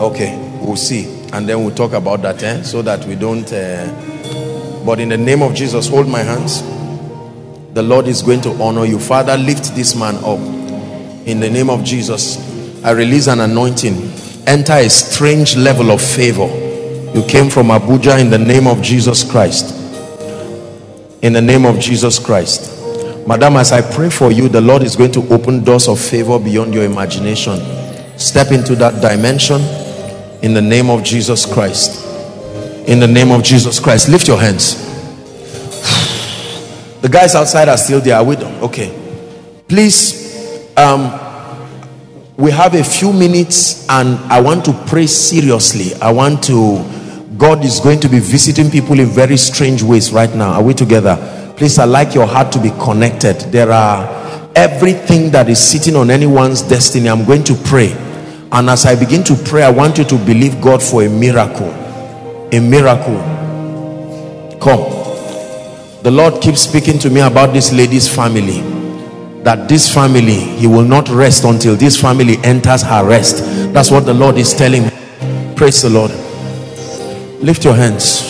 Okay, 0.00 0.38
we'll 0.62 0.76
see. 0.76 1.26
And 1.32 1.48
then 1.48 1.64
we'll 1.64 1.74
talk 1.74 1.94
about 1.94 2.22
that, 2.22 2.40
eh? 2.44 2.62
so 2.62 2.80
that 2.82 3.04
we 3.06 3.16
don't. 3.16 3.52
Uh... 3.52 4.84
But 4.86 5.00
in 5.00 5.08
the 5.08 5.18
name 5.18 5.42
of 5.42 5.52
Jesus, 5.52 5.88
hold 5.88 6.06
my 6.06 6.20
hands 6.20 6.62
the 7.72 7.82
Lord 7.82 8.06
is 8.06 8.20
going 8.20 8.42
to 8.42 8.50
honor 8.62 8.84
you. 8.84 8.98
Father, 8.98 9.36
lift 9.36 9.74
this 9.74 9.94
man 9.94 10.16
up. 10.16 10.38
In 11.26 11.40
the 11.40 11.48
name 11.48 11.70
of 11.70 11.82
Jesus, 11.84 12.36
I 12.84 12.90
release 12.90 13.28
an 13.28 13.40
anointing. 13.40 14.12
Enter 14.46 14.74
a 14.74 14.90
strange 14.90 15.56
level 15.56 15.90
of 15.90 16.02
favor. 16.02 16.46
You 17.16 17.24
came 17.26 17.48
from 17.48 17.68
Abuja 17.68 18.20
in 18.20 18.28
the 18.28 18.38
name 18.38 18.66
of 18.66 18.82
Jesus 18.82 19.28
Christ. 19.28 19.78
In 21.22 21.32
the 21.32 21.40
name 21.40 21.64
of 21.64 21.78
Jesus 21.78 22.18
Christ. 22.18 23.26
Madam, 23.26 23.56
as 23.56 23.72
I 23.72 23.80
pray 23.80 24.10
for 24.10 24.32
you, 24.32 24.48
the 24.48 24.60
Lord 24.60 24.82
is 24.82 24.96
going 24.96 25.12
to 25.12 25.26
open 25.32 25.64
doors 25.64 25.88
of 25.88 25.98
favor 25.98 26.38
beyond 26.38 26.74
your 26.74 26.84
imagination. 26.84 27.58
Step 28.18 28.50
into 28.50 28.74
that 28.76 29.00
dimension 29.00 29.62
in 30.42 30.52
the 30.52 30.60
name 30.60 30.90
of 30.90 31.04
Jesus 31.04 31.46
Christ. 31.46 32.04
In 32.88 33.00
the 33.00 33.06
name 33.06 33.30
of 33.30 33.42
Jesus 33.42 33.78
Christ. 33.80 34.08
Lift 34.08 34.28
your 34.28 34.38
hands. 34.40 34.91
The 37.02 37.08
guys 37.08 37.34
outside 37.34 37.68
are 37.68 37.76
still 37.76 38.00
there. 38.00 38.14
Are 38.14 38.22
we 38.22 38.36
done? 38.36 38.62
Okay. 38.62 38.96
Please, 39.66 40.70
um, 40.76 41.10
we 42.36 42.52
have 42.52 42.76
a 42.76 42.84
few 42.84 43.12
minutes 43.12 43.88
and 43.88 44.16
I 44.32 44.40
want 44.40 44.64
to 44.66 44.72
pray 44.86 45.08
seriously. 45.08 46.00
I 46.00 46.12
want 46.12 46.44
to, 46.44 46.84
God 47.36 47.64
is 47.64 47.80
going 47.80 47.98
to 48.00 48.08
be 48.08 48.20
visiting 48.20 48.70
people 48.70 49.00
in 49.00 49.06
very 49.06 49.36
strange 49.36 49.82
ways 49.82 50.12
right 50.12 50.32
now. 50.32 50.52
Are 50.52 50.62
we 50.62 50.74
together? 50.74 51.16
Please, 51.56 51.76
I 51.80 51.86
like 51.86 52.14
your 52.14 52.28
heart 52.28 52.52
to 52.52 52.60
be 52.60 52.70
connected. 52.70 53.40
There 53.50 53.72
are 53.72 54.52
everything 54.54 55.32
that 55.32 55.48
is 55.48 55.58
sitting 55.58 55.96
on 55.96 56.08
anyone's 56.08 56.62
destiny. 56.62 57.08
I'm 57.08 57.24
going 57.24 57.42
to 57.44 57.54
pray. 57.64 57.90
And 58.52 58.70
as 58.70 58.86
I 58.86 58.94
begin 58.94 59.24
to 59.24 59.34
pray, 59.34 59.64
I 59.64 59.70
want 59.70 59.98
you 59.98 60.04
to 60.04 60.16
believe 60.18 60.60
God 60.60 60.80
for 60.80 61.02
a 61.02 61.08
miracle. 61.08 61.70
A 62.52 62.60
miracle. 62.60 63.18
Come 64.60 65.01
the 66.02 66.10
Lord 66.10 66.42
keeps 66.42 66.62
speaking 66.62 66.98
to 67.00 67.10
me 67.10 67.20
about 67.20 67.52
this 67.52 67.72
lady's 67.72 68.08
family 68.12 68.60
that 69.42 69.68
this 69.68 69.92
family 69.92 70.34
he 70.34 70.66
will 70.66 70.84
not 70.84 71.08
rest 71.08 71.44
until 71.44 71.74
this 71.76 72.00
family 72.00 72.36
enters 72.44 72.82
her 72.82 73.04
rest. 73.04 73.42
That's 73.72 73.90
what 73.90 74.06
the 74.06 74.14
Lord 74.14 74.36
is 74.36 74.54
telling 74.54 74.84
me. 74.84 74.90
Praise 75.56 75.82
the 75.82 75.90
Lord. 75.90 76.10
Lift 77.42 77.64
your 77.64 77.74
hands. 77.74 78.22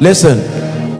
Listen 0.00 0.38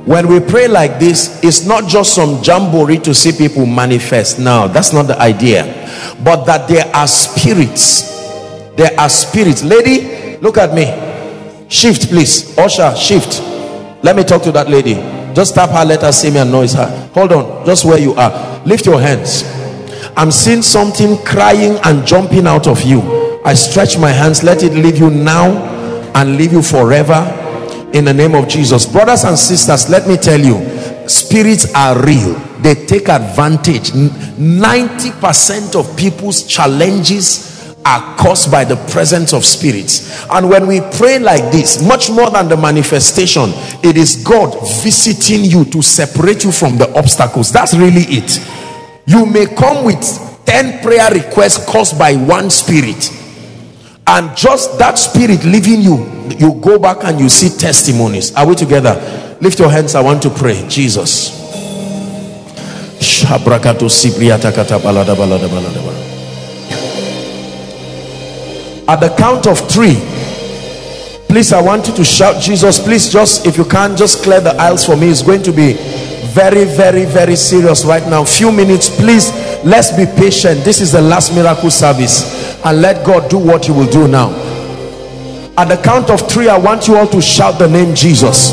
when 0.05 0.28
we 0.28 0.39
pray 0.39 0.69
like 0.69 0.98
this 0.98 1.43
it's 1.43 1.65
not 1.65 1.89
just 1.89 2.15
some 2.15 2.43
jamboree 2.43 2.98
to 2.98 3.15
see 3.15 3.32
people 3.32 3.66
manifest. 3.66 4.39
Now 4.39 4.66
that's 4.66 4.93
not 4.93 5.05
the 5.05 5.19
idea. 5.20 5.65
But 6.24 6.44
that 6.44 6.69
there 6.69 6.86
are 6.94 7.06
spirits. 7.06 8.12
There 8.77 8.90
are 8.98 9.09
spirits. 9.09 9.62
Lady 9.62 10.36
look 10.39 10.59
at 10.59 10.74
me 10.74 11.03
shift 11.75 12.09
please. 12.09 12.57
Usher 12.57 12.95
shift. 12.95 13.43
Let 14.03 14.17
me 14.17 14.23
talk 14.23 14.43
to 14.43 14.53
that 14.53 14.71
lady. 14.71 14.95
Just 15.35 15.55
tap 15.55 15.71
her 15.71 15.85
let 15.85 16.03
her 16.03 16.13
see 16.13 16.31
me 16.31 16.39
and 16.39 16.53
noise 16.53 16.73
her. 16.75 16.87
Hold 17.15 17.33
on 17.33 17.67
just 17.67 17.85
where 17.85 17.99
you 17.99 18.15
are. 18.15 18.63
Lift 18.65 18.87
your 18.87 19.01
hands. 19.01 19.43
I'm 20.17 20.31
seeing 20.31 20.63
something 20.63 21.19
crying 21.25 21.77
and 21.85 22.07
jumping 22.07 22.47
out 22.47 22.69
of 22.69 22.83
you. 22.83 23.03
I 23.45 23.55
stretch 23.55 23.99
my 23.99 24.11
hands. 24.11 24.45
Let 24.45 24.63
it 24.63 24.73
leave 24.73 24.99
you 24.99 25.11
now 25.11 25.51
and 26.15 26.37
leave 26.37 26.53
you 26.53 26.63
forever 26.63 27.41
in 27.93 28.05
the 28.05 28.15
name 28.15 28.35
of 28.35 28.49
jesus. 28.49 28.87
Brothers 28.87 29.25
and 29.25 29.37
sisters 29.37 29.89
let 29.89 30.07
me 30.07 30.17
tell 30.17 30.41
you 30.41 31.09
spirits 31.09 31.75
are 31.75 32.01
real. 32.05 32.35
They 32.61 32.75
take 32.87 33.09
advantage. 33.09 33.93
90 33.95 35.11
percent 35.21 35.75
of 35.75 35.97
people's 35.97 36.47
challenges 36.47 37.53
are 37.86 38.16
caused 38.16 38.51
by 38.51 38.65
the 38.65 38.77
presence 38.90 39.32
of 39.32 39.44
spirits. 39.44 40.24
And 40.31 40.48
when 40.48 40.66
we 40.66 40.81
pray 40.97 41.19
like 41.19 41.52
this 41.52 41.86
much 41.86 42.11
more 42.11 42.31
than 42.31 42.48
the 42.48 42.56
manifestation 42.56 43.51
it 43.82 43.97
is 43.97 44.23
god 44.24 44.55
visiting 44.82 45.44
you 45.44 45.65
to 45.66 45.82
separate 45.82 46.44
you 46.44 46.52
from 46.52 46.78
the 46.78 46.93
obstacles. 46.97 47.52
That's 47.52 47.74
really 47.74 48.02
it. 48.09 48.40
You 49.06 49.27
may 49.27 49.47
come 49.47 49.85
with 49.85 50.02
10 50.47 50.82
prayer 50.82 51.11
requests 51.11 51.65
caused 51.66 51.98
by 51.98 52.15
one 52.16 52.51
spirit. 52.51 53.11
And 54.06 54.36
just 54.36 54.78
that 54.78 54.98
spirit 54.98 55.44
leaving 55.44 55.81
you 55.81 56.15
you 56.39 56.55
go 56.61 56.78
back 56.78 57.05
and 57.05 57.20
you 57.20 57.28
see 57.28 57.51
testimonies. 57.51 58.35
Are 58.35 58.47
we 58.47 58.55
together? 58.55 59.36
Lift 59.40 59.59
your 59.59 59.70
hands. 59.70 59.94
I 59.94 60.01
want 60.01 60.23
to 60.23 60.31
pray. 60.31 60.66
Jesus 60.69 61.44
at 68.86 69.01
the 69.01 69.09
count 69.16 69.47
of 69.47 69.59
three 69.70 69.94
please 71.28 71.52
i 71.52 71.61
want 71.61 71.89
you 71.89 71.94
to 71.94 72.05
shout 72.05 72.40
jesus 72.40 72.78
please 72.78 73.09
just 73.11 73.47
if 73.47 73.56
you 73.56 73.65
can 73.65 73.97
just 73.97 74.23
clear 74.23 74.40
the 74.40 74.55
aisles 74.56 74.85
for 74.85 74.97
me. 74.97 75.09
It's 75.09 75.23
going 75.23 75.43
to 75.44 75.52
be 75.52 75.74
very 76.35 76.65
very 76.65 77.05
very 77.05 77.36
serious 77.36 77.85
right 77.85 78.06
now. 78.09 78.24
Few 78.24 78.51
minutes 78.52 78.89
please 78.89 79.31
let's 79.65 79.97
be 79.97 80.05
patient. 80.05 80.65
This 80.65 80.81
is 80.81 80.93
the 80.93 81.01
last 81.01 81.35
miracle 81.35 81.70
service. 81.70 82.61
And 82.65 82.82
let 82.82 83.06
god 83.06 83.31
do 83.31 83.39
what 83.39 83.65
he 83.65 83.73
will 83.73 83.90
do 83.90 84.06
now. 84.09 84.31
At 85.56 85.69
the 85.69 85.81
count 85.82 86.11
of 86.11 86.28
three 86.28 86.48
i 86.48 86.59
want 86.59 86.86
you 86.86 86.97
all 86.97 87.06
to 87.09 87.23
shout 87.23 87.59
the 87.59 87.69
name 87.69 87.94
jesus. 87.94 88.52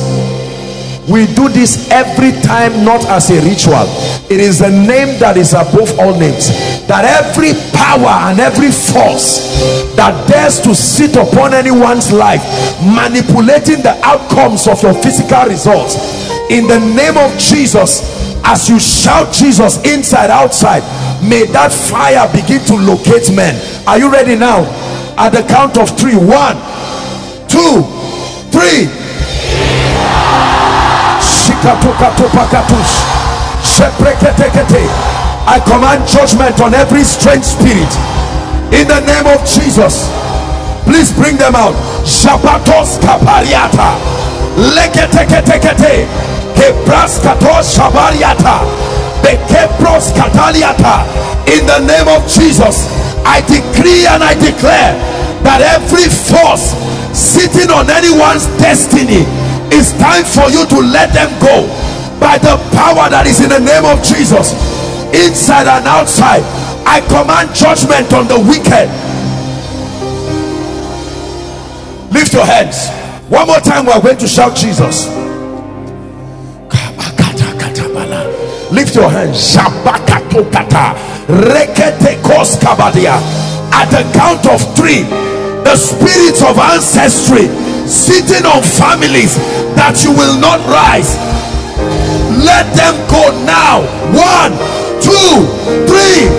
We 1.10 1.26
do 1.26 1.50
this 1.50 1.90
every 1.92 2.32
time 2.42 2.86
not 2.86 3.04
as 3.08 3.32
a 3.32 3.42
ritual. 3.42 3.84
It 4.32 4.40
is 4.40 4.60
the 4.60 4.70
name 4.70 5.20
that 5.20 5.36
is 5.36 5.54
above 5.54 6.00
all 6.00 6.18
names 6.18 6.71
that 6.92 7.08
every 7.08 7.56
power 7.72 8.28
and 8.28 8.44
every 8.44 8.68
force 8.68 9.48
that 9.96 10.12
dares 10.28 10.60
to 10.60 10.76
sit 10.76 11.16
upon 11.16 11.56
anyone's 11.56 12.12
life 12.12 12.44
manipulating 12.84 13.80
the 13.80 13.96
outcomes 14.04 14.68
of 14.68 14.76
your 14.84 14.94
physical 15.00 15.48
results 15.48 15.96
in 16.52 16.68
the 16.68 16.80
name 16.92 17.16
of 17.16 17.32
jesus 17.40 18.04
as 18.44 18.68
you 18.68 18.76
shout 18.80 19.32
jesus 19.32 19.80
inside 19.88 20.30
outside 20.30 20.84
may 21.24 21.46
that 21.54 21.72
fire 21.72 22.26
begin 22.34 22.60
to 22.66 22.76
locate 22.76 23.30
men. 23.34 23.54
Are 23.86 23.98
you 23.98 24.12
ready 24.12 24.36
now? 24.36 24.66
At 25.18 25.30
the 25.38 25.44
count 25.46 25.78
of 25.78 25.96
three. 25.98 26.18
One 26.18 26.58
two 27.46 27.86
three 28.50 28.90
I 35.48 35.60
command 35.66 36.08
judgment 36.08 36.60
on 36.62 36.74
every 36.74 37.04
strange 37.04 37.44
spirit 37.44 37.92
in 38.74 38.88
the 38.88 39.02
name 39.06 39.28
of 39.28 39.42
Jesus. 39.46 40.08
Please 40.86 41.12
bring 41.14 41.38
them 41.38 41.56
out. 41.56 41.76
Shabatos 42.06 43.00
kapariata. 43.02 43.98
Kebras. 46.56 47.22
In 51.48 51.66
the 51.66 51.80
name 51.80 52.08
of 52.08 52.22
Jesus, 52.28 52.88
I 53.26 53.42
decree 53.42 54.06
and 54.08 54.24
I 54.24 54.34
declare 54.36 54.94
that 55.44 55.62
every 55.62 56.08
force 56.08 56.74
sitting 57.18 57.70
on 57.72 57.90
anyone's 57.90 58.46
destiny 58.62 59.26
it's 59.72 59.92
time 60.00 60.24
for 60.24 60.52
you 60.52 60.68
to 60.68 60.80
let 60.80 61.12
them 61.14 61.32
go 61.40 61.68
by 62.20 62.38
the 62.38 62.56
power 62.76 63.10
that 63.10 63.26
is 63.26 63.42
in 63.42 63.50
the 63.50 63.60
name 63.60 63.84
of 63.88 64.00
Jesus 64.04 64.54
inside 65.14 65.68
and 65.68 65.86
outside. 65.88 66.44
I 66.86 67.02
command 67.02 67.56
judgment 67.56 68.12
on 68.14 68.28
the 68.28 68.40
wicked. 68.40 68.90
Lift 72.12 72.34
your 72.34 72.46
hands. 72.46 72.90
One 73.30 73.48
more 73.48 73.60
time 73.60 73.86
we're 73.86 74.02
going 74.02 74.18
to 74.18 74.28
shout 74.28 74.56
Jesus. 74.56 75.08
Lift 78.72 78.96
your 78.96 79.10
hands. 79.10 79.56
At 83.74 83.90
the 83.90 84.04
count 84.14 84.46
of 84.48 84.76
three 84.76 85.04
the 85.64 85.76
spirits 85.76 86.42
of 86.42 86.58
ancestry 86.58 87.48
sitting 87.88 88.46
on 88.46 88.62
families 88.64 89.36
that 89.76 90.04
you 90.04 90.12
will 90.12 90.40
not 90.40 90.60
rise. 90.68 91.16
Let 92.44 92.68
them 92.76 92.96
go 93.08 93.32
now. 93.46 93.82
One 94.12 94.81
two 95.02 95.46
three. 95.90 96.30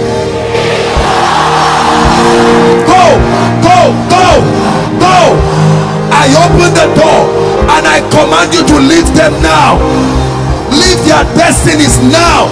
Go 2.87 3.05
go 3.67 3.79
go 4.09 4.27
go. 5.03 5.19
I 6.23 6.25
open 6.45 6.71
the 6.75 6.87
door 6.95 7.21
and 7.75 7.85
i 7.87 7.99
command 8.15 8.55
you 8.55 8.63
to 8.67 8.77
leave 8.79 9.09
them 9.15 9.33
now. 9.43 9.79
Leave 10.71 11.01
their 11.05 11.25
destinies 11.37 11.99
now. 12.13 12.49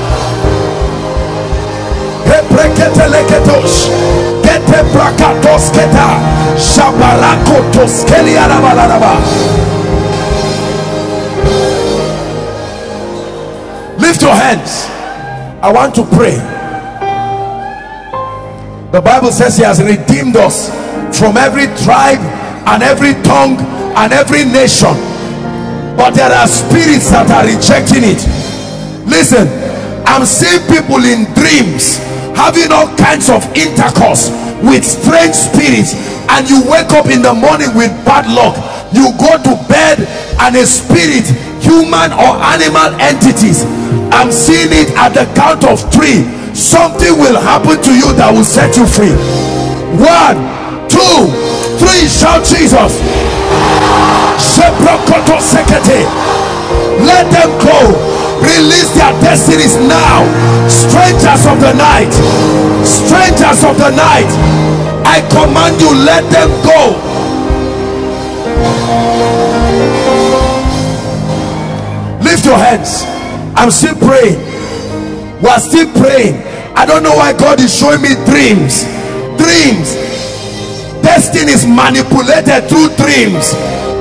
Lift 13.98 14.22
your 14.22 14.34
hands 14.34 14.99
i 15.62 15.70
want 15.72 15.94
to 15.94 16.04
pray. 16.16 16.36
The 18.92 19.00
bible 19.00 19.30
says 19.30 19.56
he 19.56 19.62
has 19.62 19.80
redeemed 19.82 20.36
us 20.36 20.68
from 21.18 21.36
every 21.36 21.66
tribe 21.84 22.20
and 22.66 22.82
every 22.82 23.12
tongue 23.22 23.58
and 23.96 24.12
every 24.12 24.44
nation. 24.44 24.94
But 25.96 26.12
there 26.12 26.32
are 26.32 26.48
spirits 26.48 27.10
that 27.10 27.30
are 27.30 27.46
rejecting 27.46 28.02
it. 28.04 28.20
Listen 29.06 29.70
i'm 30.10 30.26
seeing 30.26 30.58
people 30.66 30.98
in 31.06 31.22
dreams 31.38 31.98
having 32.34 32.72
all 32.72 32.90
kinds 32.96 33.30
of 33.30 33.44
intercourse 33.54 34.28
with 34.62 34.84
strange 34.84 35.34
spirits 35.34 35.94
and 36.30 36.48
you 36.48 36.62
wake 36.70 36.90
up 36.92 37.06
in 37.06 37.22
the 37.22 37.32
morning 37.34 37.72
with 37.74 37.90
bad 38.04 38.28
luck 38.30 38.54
you 38.92 39.10
go 39.18 39.36
to 39.40 39.52
bed 39.68 39.98
and 40.40 40.56
a 40.56 40.66
spirit 40.66 41.24
human 41.62 42.12
or 42.12 42.36
animal 42.52 42.90
entities 43.00 43.64
i'm 44.12 44.30
seeing 44.30 44.70
it 44.70 44.90
at 44.96 45.10
the 45.14 45.24
count 45.34 45.64
of 45.64 45.78
three 45.92 46.24
something 46.54 47.18
will 47.18 47.38
happen 47.40 47.80
to 47.82 47.92
you 47.94 48.12
that 48.14 48.30
will 48.32 48.44
set 48.44 48.76
you 48.76 48.86
free. 48.86 49.14
One 49.96 50.36
two 50.90 51.30
three 51.78 52.06
shout 52.10 52.44
jesus. 52.44 52.98
Let 57.06 57.24
them 57.32 57.50
go 57.64 58.19
release 58.42 58.90
their 58.96 59.12
destinies 59.20 59.76
now. 59.76 60.24
Strangers 60.68 61.44
of 61.46 61.60
the 61.60 61.72
night. 61.76 62.12
Strangers 62.84 63.64
of 63.64 63.76
the 63.76 63.90
night. 63.92 64.30
I 65.04 65.20
command 65.28 65.80
you 65.80 65.92
let 65.92 66.24
them 66.32 66.50
go. 66.64 66.96
Lift 72.24 72.44
your 72.44 72.58
hands. 72.58 73.04
I'm 73.56 73.70
still 73.70 73.96
praying. 73.96 74.38
We 75.42 75.48
are 75.48 75.60
still 75.60 75.88
praying. 76.00 76.36
I 76.76 76.86
don't 76.86 77.02
know 77.02 77.16
why 77.16 77.32
god 77.32 77.60
is 77.60 77.74
showing 77.74 78.02
me 78.02 78.14
dreams. 78.24 78.84
Dreams. 79.36 79.96
Destinies 81.02 81.66
manipulated 81.66 82.68
through 82.68 82.92
dreams. 82.96 83.52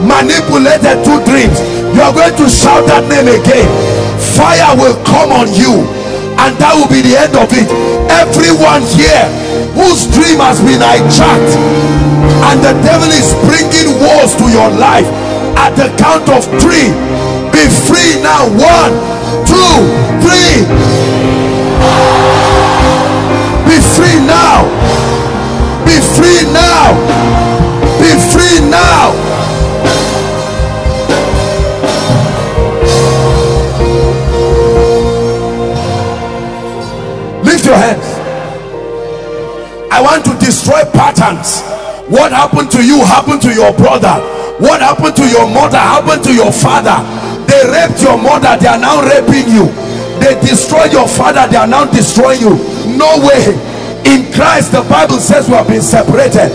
Manipulated 0.03 1.03
through 1.03 1.23
dreams. 1.25 1.59
You 1.95 2.01
are 2.01 2.13
going 2.13 2.35
to 2.37 2.47
shout 2.49 2.85
that 2.87 3.03
name 3.09 3.27
again 3.27 3.98
fire 4.39 4.71
will 4.79 4.95
come 5.03 5.35
on 5.35 5.51
you 5.51 5.83
and 6.39 6.55
that 6.55 6.71
will 6.71 6.87
be 6.87 7.03
the 7.03 7.19
end 7.19 7.35
of 7.35 7.51
it. 7.51 7.67
Everyone 8.07 8.79
here 8.95 9.27
whose 9.75 10.07
dream 10.15 10.39
has 10.39 10.63
been 10.63 10.79
hijacked 10.79 11.59
and 12.47 12.63
the 12.63 12.71
devil 12.87 13.11
is 13.11 13.35
bringing 13.43 13.91
wars 13.99 14.31
to 14.39 14.47
your 14.47 14.71
life 14.79 15.07
at 15.59 15.75
the 15.75 15.91
count 15.99 16.31
of 16.31 16.47
three 16.63 16.95
be 17.59 17.67
free 17.67 18.21
now. 18.23 18.47
One 18.47 18.93
two 19.43 19.75
three. 20.23 20.63
Be 23.67 23.77
free 23.95 24.19
now. 24.23 24.63
Be 25.83 25.99
free 26.15 26.43
now. 26.53 26.95
Be 27.99 28.11
free 28.31 28.69
now 28.69 29.38
your 37.69 37.77
hands. 37.77 38.07
I 39.93 40.01
want 40.01 40.25
to 40.25 40.33
destroy 40.41 40.81
patterns. 40.89 41.61
What 42.09 42.33
happened 42.33 42.71
to 42.73 42.81
you 42.81 43.05
happened 43.05 43.41
to 43.45 43.53
your 43.53 43.73
brother. 43.77 44.17
What 44.57 44.81
happened 44.81 45.15
to 45.17 45.25
your 45.29 45.45
mother 45.45 45.77
happened 45.77 46.23
to 46.25 46.33
your 46.33 46.51
father. 46.51 46.97
They 47.45 47.61
raped 47.69 48.01
your 48.01 48.17
mother 48.17 48.57
they 48.57 48.67
are 48.67 48.81
now 48.81 49.05
raping 49.05 49.53
you. 49.53 49.69
They 50.17 50.33
destroyed 50.41 50.91
your 50.91 51.07
father 51.07 51.45
they 51.45 51.57
are 51.57 51.69
now 51.69 51.85
destroying 51.85 52.41
you. 52.41 52.57
No 52.97 53.21
way. 53.21 53.53
In 54.09 54.33
christ 54.33 54.73
the 54.73 54.81
bible 54.89 55.21
says 55.21 55.47
we 55.47 55.53
have 55.53 55.67
been 55.67 55.85
separated. 55.85 56.49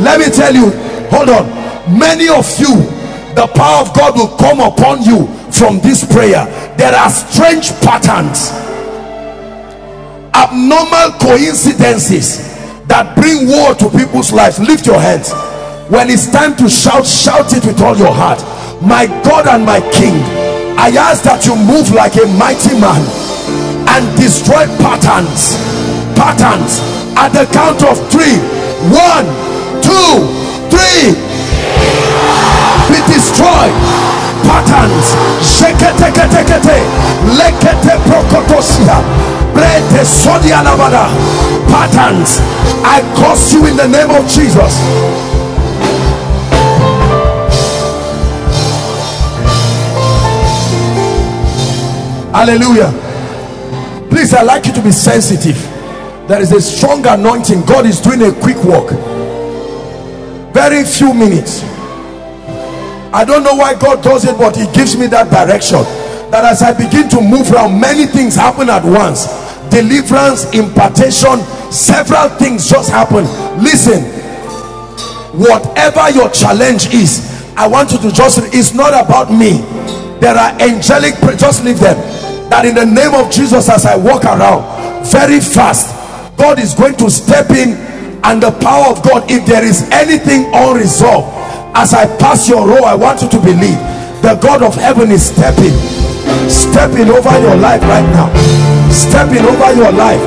Let 0.00 0.20
me 0.20 0.32
tell 0.32 0.54
you 0.54 0.72
hold 1.12 1.28
on. 1.28 1.44
Many 1.92 2.28
of 2.28 2.48
you 2.56 2.72
the 3.36 3.46
power 3.52 3.84
of 3.84 3.92
god 3.92 4.16
will 4.16 4.32
come 4.40 4.60
upon 4.60 5.02
you 5.04 5.28
from 5.52 5.80
this 5.80 6.04
prayer. 6.04 6.48
There 6.76 6.94
are 6.94 7.10
strange 7.10 7.72
patterns 7.84 8.65
abnormal 10.36 11.16
coincidences 11.18 12.44
that 12.86 13.16
bring 13.16 13.48
war 13.48 13.74
to 13.74 13.88
people's 13.96 14.32
lives. 14.32 14.58
Lift 14.60 14.86
your 14.86 15.00
hands. 15.00 15.32
When 15.88 16.10
it's 16.10 16.30
time 16.30 16.56
to 16.56 16.68
shout 16.68 17.06
shout 17.06 17.52
it 17.56 17.64
with 17.64 17.80
all 17.80 17.96
your 17.96 18.12
heart. 18.12 18.42
My 18.82 19.06
god 19.24 19.48
and 19.48 19.64
my 19.64 19.80
king 19.96 20.12
i 20.76 20.92
ask 20.92 21.24
that 21.24 21.48
you 21.48 21.56
move 21.56 21.88
like 21.96 22.12
a 22.20 22.28
mighty 22.36 22.76
man 22.76 23.00
and 23.88 24.04
destroy 24.20 24.68
patterns 24.84 25.56
patterns 26.12 26.84
at 27.16 27.32
the 27.32 27.48
count 27.56 27.80
of 27.80 27.96
three. 28.12 28.36
One 28.92 29.24
two 29.80 30.28
three. 30.68 31.16
Be 32.92 33.00
destroyed 33.08 33.72
patterns. 34.46 35.06
Sheketeketekete 35.42 36.78
lekete 37.38 37.94
prokotosia. 38.06 38.96
Brete 39.54 40.04
sodialabada 40.04 41.08
patterns. 41.68 42.40
I 42.84 43.00
curse 43.16 43.52
you 43.54 43.66
in 43.66 43.76
the 43.76 43.88
name 43.88 44.10
of 44.10 44.28
jesus. 44.28 44.74
Hallelujah. 52.32 52.92
Please 54.10 54.34
i'd 54.34 54.42
like 54.42 54.66
you 54.66 54.72
to 54.72 54.82
be 54.82 54.92
sensitive. 54.92 55.56
There 56.28 56.40
is 56.40 56.52
a 56.52 56.60
strong 56.60 57.06
anointing. 57.06 57.64
God 57.66 57.86
is 57.86 58.00
doing 58.00 58.22
a 58.22 58.32
quick 58.40 58.56
work. 58.64 58.90
Very 60.52 60.84
few 60.84 61.14
minutes 61.14 61.62
I 63.16 63.24
don't 63.24 63.42
know 63.42 63.54
why 63.54 63.72
God 63.72 64.04
does 64.04 64.26
it 64.26 64.36
but 64.36 64.54
he 64.54 64.66
gives 64.76 64.94
me 64.94 65.06
that 65.06 65.32
direction. 65.32 65.80
That 66.28 66.44
as 66.44 66.60
I 66.60 66.76
begin 66.76 67.08
to 67.16 67.20
move 67.24 67.48
around 67.48 67.80
many 67.80 68.04
things 68.04 68.36
happen 68.36 68.68
at 68.68 68.84
once. 68.84 69.24
Deliverance 69.72 70.44
impartation 70.52 71.40
several 71.72 72.28
things 72.36 72.68
just 72.68 72.92
happen. 72.92 73.24
Listen 73.56 74.04
whatever 75.32 76.12
your 76.12 76.28
challenge 76.28 76.92
is 76.92 77.24
I 77.56 77.66
want 77.66 77.92
you 77.92 77.98
to 78.04 78.12
just 78.12 78.36
it's 78.52 78.74
not 78.74 78.92
about 78.92 79.32
me. 79.32 79.64
There 80.20 80.36
are 80.36 80.52
angelic 80.60 81.16
just 81.40 81.64
leave 81.64 81.80
them. 81.80 81.96
That 82.52 82.68
in 82.68 82.74
the 82.76 82.84
name 82.84 83.16
of 83.16 83.32
Jesus 83.32 83.72
as 83.72 83.86
I 83.86 83.96
walk 83.96 84.28
around 84.28 84.60
very 85.08 85.40
fast 85.40 85.88
God 86.36 86.58
is 86.58 86.74
going 86.74 87.00
to 87.00 87.08
step 87.08 87.48
in 87.48 87.80
and 88.28 88.42
the 88.42 88.52
power 88.60 88.92
of 88.92 89.02
God 89.02 89.24
if 89.30 89.46
there 89.46 89.64
is 89.64 89.88
anything 89.88 90.52
unresolved 90.52 91.35
as 91.76 91.92
I 91.92 92.06
pass 92.16 92.48
your 92.48 92.66
row 92.66 92.84
I 92.84 92.94
want 92.94 93.22
you 93.22 93.28
to 93.28 93.38
believe 93.38 93.78
the 94.24 94.38
God 94.40 94.62
of 94.62 94.74
heaven 94.74 95.10
is 95.12 95.26
stepping 95.28 95.76
stepping 96.48 97.08
over 97.10 97.32
your 97.40 97.56
life 97.56 97.82
right 97.82 98.06
now. 98.12 98.28
Stepping 98.90 99.44
over 99.44 99.72
your 99.74 99.92
life 99.92 100.20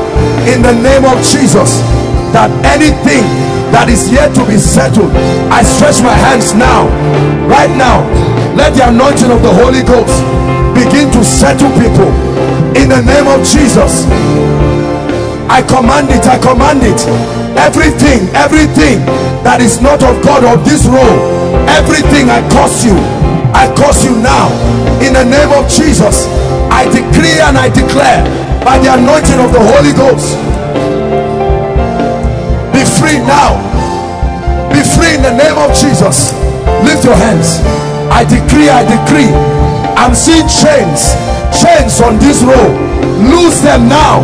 in 0.48 0.62
the 0.62 0.74
name 0.74 1.06
of 1.06 1.18
Jesus. 1.26 1.82
That 2.30 2.54
anything 2.62 3.26
that 3.74 3.90
is 3.90 4.10
yet 4.14 4.34
to 4.38 4.46
be 4.46 4.58
settled 4.58 5.10
I 5.50 5.66
stretch 5.66 6.02
my 6.06 6.14
hands 6.14 6.54
now. 6.54 6.86
Right 7.50 7.72
now 7.74 8.06
let 8.54 8.78
the 8.78 8.86
anointing 8.86 9.32
of 9.34 9.42
the 9.42 9.54
Holy 9.54 9.82
Ghost 9.82 10.14
begin 10.78 11.10
to 11.18 11.22
settle 11.26 11.74
people 11.82 12.10
in 12.78 12.94
the 12.94 13.02
name 13.02 13.26
of 13.26 13.42
Jesus. 13.42 14.06
I 15.50 15.66
command 15.66 16.14
it 16.14 16.26
I 16.30 16.38
command 16.38 16.86
it 16.86 17.02
everything 17.58 18.28
everything 18.36 19.00
that 19.42 19.62
is 19.62 19.82
not 19.82 20.04
of 20.04 20.22
God 20.22 20.44
or 20.44 20.58
this 20.68 20.86
role 20.86 21.20
everything 21.70 22.30
I 22.30 22.44
curse 22.52 22.84
you 22.84 22.98
I 23.54 23.66
curse 23.76 24.06
you 24.06 24.16
now. 24.22 24.48
In 25.02 25.14
the 25.14 25.26
name 25.26 25.52
of 25.58 25.66
Jesus 25.70 26.28
I 26.70 26.86
decree 26.86 27.40
and 27.42 27.58
I 27.58 27.70
declare 27.70 28.22
by 28.64 28.78
the 28.78 28.94
anointing 28.94 29.40
of 29.42 29.52
the 29.52 29.60
Holy 29.60 29.94
Ghost 29.94 30.38
be 32.72 32.86
free 32.86 33.20
now. 33.26 33.58
Be 34.72 34.80
free 34.96 35.16
in 35.16 35.22
the 35.24 35.36
name 35.36 35.58
of 35.58 35.76
Jesus. 35.76 36.32
Lift 36.86 37.04
your 37.04 37.16
hands. 37.16 37.60
I 38.14 38.24
decree 38.24 38.70
I 38.70 38.86
decree. 38.86 39.32
I'm 39.98 40.16
seeing 40.16 40.48
chains 40.48 41.18
chains 41.52 42.00
on 42.00 42.20
this 42.20 42.44
road. 42.44 42.74
Lose 43.20 43.60
them 43.62 43.90
now. 43.90 44.22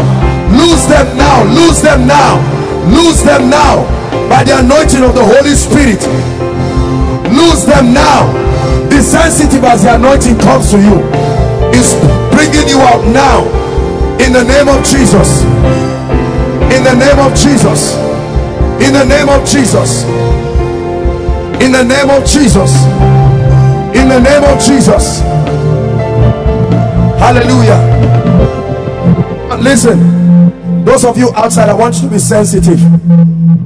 Lose 0.54 0.88
them 0.88 1.18
now. 1.18 1.44
Lose 1.44 1.82
them 1.82 2.08
now 2.08 2.65
lose 2.92 3.24
them 3.24 3.50
now 3.50 3.86
by 4.30 4.44
the 4.44 4.60
anointing 4.60 5.04
of 5.04 5.14
the 5.16 5.24
Holy 5.24 5.56
Spirit. 5.56 6.02
Lose 7.32 7.66
them 7.66 7.94
now. 7.94 8.32
Be 8.90 9.02
sensitive 9.02 9.64
as 9.64 9.84
the 9.84 9.96
anointing 9.96 10.38
comes 10.40 10.72
to 10.72 10.78
you 10.78 11.02
is 11.76 11.94
bringing 12.32 12.68
you 12.68 12.80
out 12.80 13.04
now. 13.12 13.44
In 14.24 14.32
the 14.32 14.44
name 14.44 14.68
of 14.68 14.84
Jesus. 14.86 15.44
In 16.72 16.84
the 16.84 16.96
name 16.96 17.20
of 17.20 17.36
Jesus. 17.36 17.96
In 18.80 18.94
the 18.94 19.06
name 19.06 19.30
of 19.30 19.46
Jesus. 19.48 20.04
In 21.62 21.72
the 21.72 21.84
name 21.84 22.10
of 22.10 22.26
Jesus. 22.26 22.72
In 23.96 24.08
the 24.10 24.20
name 24.20 24.44
of 24.44 24.60
Jesus. 24.60 25.22
Hallelujah. 27.20 27.82
Listen 29.62 30.25
those 30.86 31.04
of 31.04 31.18
you 31.18 31.32
outside 31.34 31.68
I 31.68 31.74
want 31.74 31.96
you 31.96 32.02
to 32.04 32.10
be 32.10 32.20
sensitive. 32.20 32.80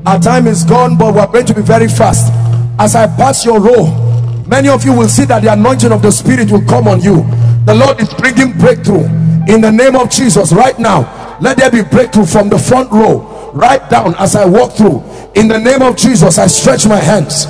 Our 0.07 0.19
time 0.19 0.47
is 0.47 0.63
gone 0.63 0.97
but 0.97 1.13
we're 1.13 1.27
going 1.27 1.45
to 1.47 1.53
be 1.53 1.61
very 1.61 1.89
fast. 1.89 2.31
As 2.79 2.95
I 2.95 3.07
pass 3.07 3.43
your 3.45 3.59
row 3.59 4.45
many 4.47 4.69
of 4.69 4.85
you 4.85 4.93
will 4.93 5.09
see 5.09 5.25
that 5.25 5.43
the 5.43 5.51
anointing 5.51 5.91
of 5.91 6.01
the 6.01 6.11
spirit 6.11 6.49
will 6.49 6.63
come 6.65 6.87
on 6.87 7.01
you. 7.01 7.23
The 7.65 7.75
Lord 7.75 7.99
is 7.99 8.11
bringing 8.13 8.57
breakthrough 8.57 9.03
in 9.47 9.59
the 9.61 9.71
name 9.71 9.95
of 9.95 10.09
Jesus. 10.09 10.53
Right 10.53 10.79
now 10.79 11.37
let 11.41 11.57
there 11.57 11.69
be 11.69 11.83
breakthrough 11.83 12.25
from 12.25 12.47
the 12.49 12.57
front 12.57 12.89
row. 12.91 13.51
Right 13.53 13.87
down 13.89 14.15
as 14.15 14.35
I 14.37 14.45
walk 14.45 14.73
through 14.73 15.03
in 15.35 15.49
the 15.49 15.59
name 15.59 15.81
of 15.81 15.97
Jesus 15.97 16.37
I 16.37 16.47
stretch 16.47 16.87
my 16.87 16.97
hands. 16.97 17.47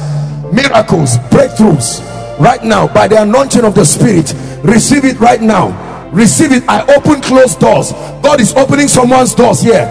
Miracles 0.52 1.18
breakthroughs. 1.30 2.02
Right 2.40 2.64
now 2.64 2.92
by 2.92 3.08
the 3.08 3.22
anointing 3.22 3.64
of 3.64 3.76
the 3.76 3.86
spirit 3.86 4.34
receive 4.64 5.06
it 5.06 5.20
right 5.20 5.42
now 5.42 5.89
receive 6.12 6.52
it 6.52 6.64
i 6.68 6.82
open 6.96 7.22
closed 7.22 7.60
doors 7.60 7.92
god 8.22 8.40
is 8.40 8.54
opening 8.56 8.88
someone's 8.88 9.36
doors 9.36 9.62
here. 9.62 9.86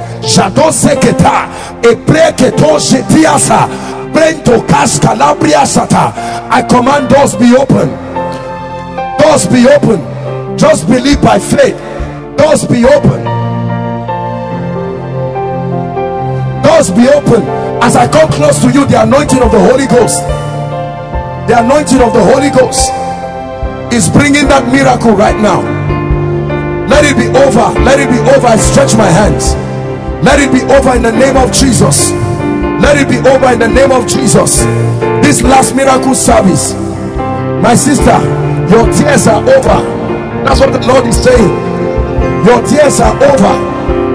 I 6.50 6.62
command 6.68 7.08
doors 7.08 7.36
be 7.36 7.54
open. 7.54 7.88
Doors 9.18 9.46
be 9.46 9.68
open. 9.68 10.58
Just 10.58 10.88
believe 10.88 11.20
by 11.22 11.38
faith. 11.38 11.76
Doors 12.36 12.66
be 12.66 12.84
open. 12.84 13.24
Doors 16.62 16.90
be 16.90 17.08
open. 17.08 17.42
As 17.82 17.96
I 17.96 18.08
come 18.10 18.30
close 18.32 18.60
to 18.62 18.70
you, 18.72 18.86
the 18.86 19.02
anointing 19.02 19.42
of 19.42 19.52
the 19.52 19.60
Holy 19.60 19.86
Ghost, 19.86 20.22
the 21.48 21.58
anointing 21.62 22.00
of 22.00 22.12
the 22.12 22.24
Holy 22.24 22.50
Ghost 22.50 22.90
is 23.94 24.08
bringing 24.08 24.48
that 24.48 24.66
miracle 24.72 25.12
right 25.12 25.38
now. 25.40 25.77
Let 26.88 27.04
it 27.04 27.16
be 27.16 27.28
over. 27.28 27.78
Let 27.84 28.00
it 28.00 28.10
be 28.10 28.18
over. 28.18 28.48
I 28.48 28.56
stretch 28.56 28.96
my 28.96 29.06
hands. 29.06 29.54
Let 30.24 30.40
it 30.40 30.50
be 30.50 30.64
over 30.72 30.96
in 30.96 31.02
the 31.02 31.12
name 31.12 31.36
of 31.36 31.52
Jesus. 31.52 32.10
Let 32.82 32.96
it 32.96 33.08
be 33.08 33.18
over 33.28 33.52
in 33.52 33.60
the 33.60 33.68
name 33.68 33.92
of 33.92 34.08
Jesus. 34.08 34.64
This 35.22 35.42
last 35.42 35.76
miracle 35.76 36.14
service 36.14 36.74
my 37.62 37.74
sister 37.74 38.16
your 38.70 38.84
tears 38.92 39.26
are 39.26 39.42
over. 39.42 39.80
That's 40.44 40.60
what 40.60 40.72
the 40.72 40.86
Lord 40.86 41.06
is 41.06 41.16
saying. 41.16 41.48
Your 42.44 42.60
tears 42.66 43.00
are 43.00 43.16
over. 43.16 43.54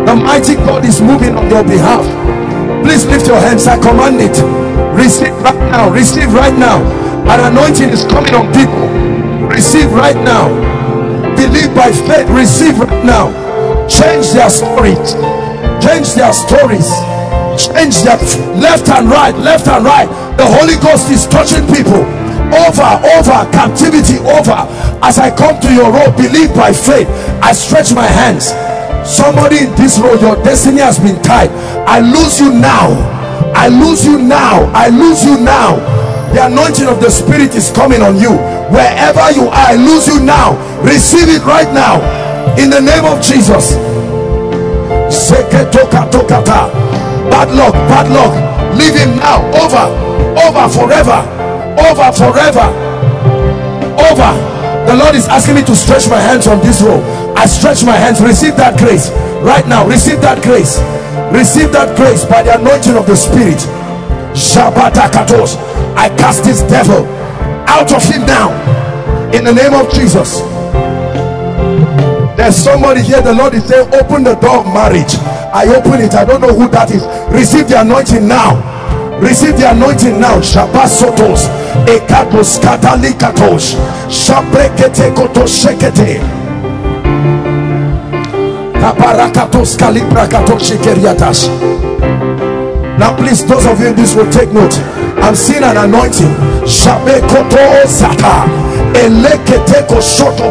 The 0.05 0.15
mighty 0.15 0.55
God 0.55 0.85
is 0.85 1.01
moving 1.01 1.35
on 1.35 1.49
your 1.49 1.63
behalf. 1.63 2.05
Please 2.85 3.05
lift 3.05 3.27
your 3.27 3.39
hands. 3.39 3.67
I 3.67 3.77
command 3.79 4.21
it. 4.21 4.37
Receive 4.95 5.35
right 5.41 5.71
now. 5.71 5.89
Receive 5.89 6.31
right 6.33 6.57
now. 6.57 6.81
An 7.27 7.51
anointing 7.51 7.89
is 7.89 8.03
coming 8.05 8.33
on 8.35 8.53
people. 8.53 8.87
Receive 9.47 9.91
right 9.91 10.15
now 10.15 10.72
believe 11.43 11.75
by 11.75 11.91
faith 11.91 12.29
receive 12.29 12.79
right 12.79 13.03
now. 13.03 13.27
Change 13.87 14.31
their 14.31 14.49
stories 14.49 15.13
change 15.83 16.15
their 16.15 16.31
stories. 16.31 16.87
Change 17.59 18.07
their 18.07 18.17
left 18.55 18.87
and 18.89 19.11
right 19.11 19.35
left 19.35 19.67
and 19.67 19.83
right. 19.83 20.07
The 20.39 20.47
holy 20.47 20.79
ghost 20.79 21.11
is 21.11 21.27
touching 21.27 21.67
people. 21.67 22.01
Over 22.55 22.89
over 23.19 23.39
captivity 23.51 24.17
over. 24.23 24.63
As 25.03 25.19
i 25.19 25.29
come 25.35 25.59
to 25.61 25.69
your 25.73 25.91
road 25.91 26.15
believe 26.15 26.55
by 26.55 26.71
faith. 26.71 27.07
I 27.43 27.51
stretch 27.51 27.93
my 27.93 28.07
hands. 28.07 28.55
Somebody 29.03 29.67
in 29.67 29.75
this 29.75 29.99
road 29.99 30.21
your 30.21 30.35
destiny 30.43 30.79
has 30.79 30.97
been 30.97 31.21
tied. 31.21 31.51
I 31.85 31.99
lose 31.99 32.39
you 32.39 32.53
now. 32.53 32.95
I 33.53 33.67
lose 33.67 34.05
you 34.05 34.17
now. 34.17 34.71
I 34.73 34.87
lose 34.87 35.23
you 35.23 35.37
now. 35.37 35.77
The 36.33 36.47
anointing 36.47 36.87
of 36.87 36.99
the 36.99 37.11
spirit 37.11 37.53
is 37.53 37.69
coming 37.71 38.01
on 38.01 38.17
you 38.17 38.33
wherever 38.71 39.31
you 39.31 39.47
are 39.47 39.73
i 39.73 39.75
lose 39.75 40.07
you 40.07 40.19
now. 40.19 40.55
Receive 40.83 41.29
it 41.29 41.43
right 41.43 41.71
now. 41.73 41.99
In 42.57 42.69
the 42.69 42.81
name 42.81 43.05
of 43.05 43.21
jesus. 43.21 43.75
Bad 47.29 47.49
luck 47.55 47.73
bad 47.89 48.07
luck. 48.11 48.33
Leave 48.77 48.95
him 48.95 49.17
now. 49.17 49.41
Over 49.57 49.85
over 50.45 50.69
forever. 50.69 51.19
Over 51.79 52.11
forever. 52.11 52.67
Over. 53.97 54.31
The 54.85 54.95
lord 54.95 55.15
is 55.15 55.27
asking 55.27 55.55
me 55.55 55.63
to 55.63 55.75
stretch 55.75 56.09
my 56.09 56.19
hands 56.19 56.45
on 56.47 56.59
this 56.59 56.81
rope 56.81 57.03
i 57.35 57.45
stretch 57.45 57.83
my 57.83 57.95
hands. 57.95 58.21
Receive 58.21 58.55
that 58.55 58.77
grace. 58.79 59.09
Right 59.43 59.67
now 59.67 59.85
receive 59.85 60.21
that 60.21 60.41
grace. 60.43 60.79
Receive 61.33 61.71
that 61.73 61.97
grace 61.97 62.23
by 62.25 62.43
the 62.43 62.55
anointing 62.59 62.95
of 62.95 63.05
the 63.05 63.15
spirit. 63.15 63.59
I 65.95 66.09
cast 66.17 66.43
this 66.43 66.61
devil 66.71 67.05
out 67.73 67.91
of 67.91 68.03
him 68.03 68.25
now. 68.25 68.53
In 69.33 69.43
the 69.43 69.53
name 69.53 69.73
of 69.73 69.91
jesus. 69.91 70.41
There's 72.37 72.55
somebody 72.55 73.01
here 73.01 73.21
the 73.21 73.33
lord 73.33 73.53
is 73.55 73.65
saying 73.65 73.89
open 73.95 74.23
the 74.23 74.35
door 74.35 74.61
of 74.61 74.65
marriage. 74.67 75.15
I 75.53 75.65
open 75.75 76.01
it. 76.01 76.13
I 76.13 76.25
don't 76.25 76.41
know 76.41 76.53
who 76.53 76.69
that 76.69 76.91
is. 76.91 77.03
Receive 77.33 77.67
the 77.67 77.81
anointing 77.81 78.27
now. 78.27 78.61
receive 79.19 79.57
the 79.57 79.71
anointing 79.71 80.19
now. 80.19 80.37
Shabasotos. 80.41 81.49
Ekatos 81.89 82.59
katalikatos. 82.61 83.75
Shabrekete 84.09 85.11
kotoshekete 85.17 86.21
kaparakatos 88.83 89.77
kalibrakatos 89.77 91.47
now 92.99 93.15
please 93.15 93.45
those 93.45 93.65
of 93.65 93.79
you 93.79 93.87
in 93.87 93.95
this 93.95 94.13
will 94.13 94.29
take 94.29 94.51
note 94.51 94.75
i'm 95.23 95.35
seeing 95.35 95.63
an 95.63 95.77
anointing. 95.77 96.29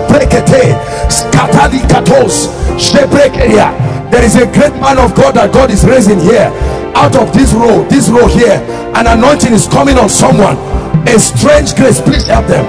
Brekete 0.08 0.74
skatalikatos. 1.08 2.48
Shebrekeria 2.78 3.70
there 4.10 4.24
is 4.24 4.36
a 4.36 4.46
great 4.52 4.74
man 4.80 4.98
of 4.98 5.14
god 5.14 5.34
that 5.34 5.52
god 5.52 5.70
is 5.70 5.84
raising 5.84 6.20
here. 6.20 6.50
Out 6.96 7.16
of 7.16 7.32
this 7.32 7.52
row 7.52 7.84
this 7.88 8.08
row 8.08 8.26
here 8.26 8.60
an 8.96 9.06
anointing 9.06 9.52
is 9.52 9.68
coming 9.68 9.96
on 9.98 10.08
someone. 10.08 10.56
A 11.08 11.18
strange 11.18 11.74
grace 11.76 12.00
please 12.00 12.26
help 12.26 12.46
them. 12.46 12.64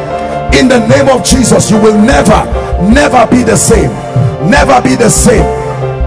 In 0.53 0.67
the 0.67 0.85
name 0.87 1.07
of 1.07 1.23
jesus 1.23 1.71
you 1.71 1.79
will 1.81 1.97
never 1.97 2.43
never 2.91 3.25
be 3.31 3.43
the 3.43 3.55
same. 3.55 3.91
Never 4.49 4.81
be 4.83 4.95
the 4.95 5.09
same. 5.09 5.43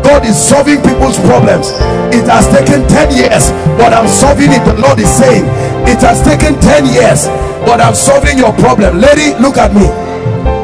God 0.05 0.25
is 0.25 0.37
solving 0.37 0.81
people's 0.83 1.19
problems. 1.27 1.73
It 2.15 2.29
has 2.31 2.47
taken 2.49 2.87
10 2.89 3.17
years 3.17 3.51
but 3.77 3.93
i'm 3.93 4.09
solving 4.09 4.53
it. 4.53 4.65
The 4.65 4.77
lord 4.81 4.99
is 5.01 5.11
saying 5.11 5.45
it 5.87 6.03
has 6.03 6.23
taken 6.23 6.59
10 6.61 6.87
years 6.87 7.27
but 7.67 7.81
i'm 7.81 7.95
solving 7.95 8.39
your 8.39 8.53
problem. 8.63 9.01
Lady 9.01 9.35
look 9.43 9.59
at 9.59 9.75
me. 9.75 9.87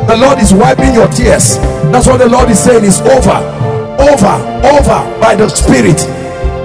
The 0.06 0.16
lord 0.16 0.38
is 0.38 0.54
wiping 0.54 0.94
your 0.94 1.08
tears. 1.08 1.58
That's 1.90 2.06
what 2.06 2.18
the 2.18 2.28
lord 2.28 2.48
is 2.50 2.62
saying 2.62 2.84
is 2.84 3.00
over 3.00 3.38
over 3.98 4.34
over 4.62 5.00
by 5.18 5.34
the 5.34 5.48
spirit. 5.48 5.98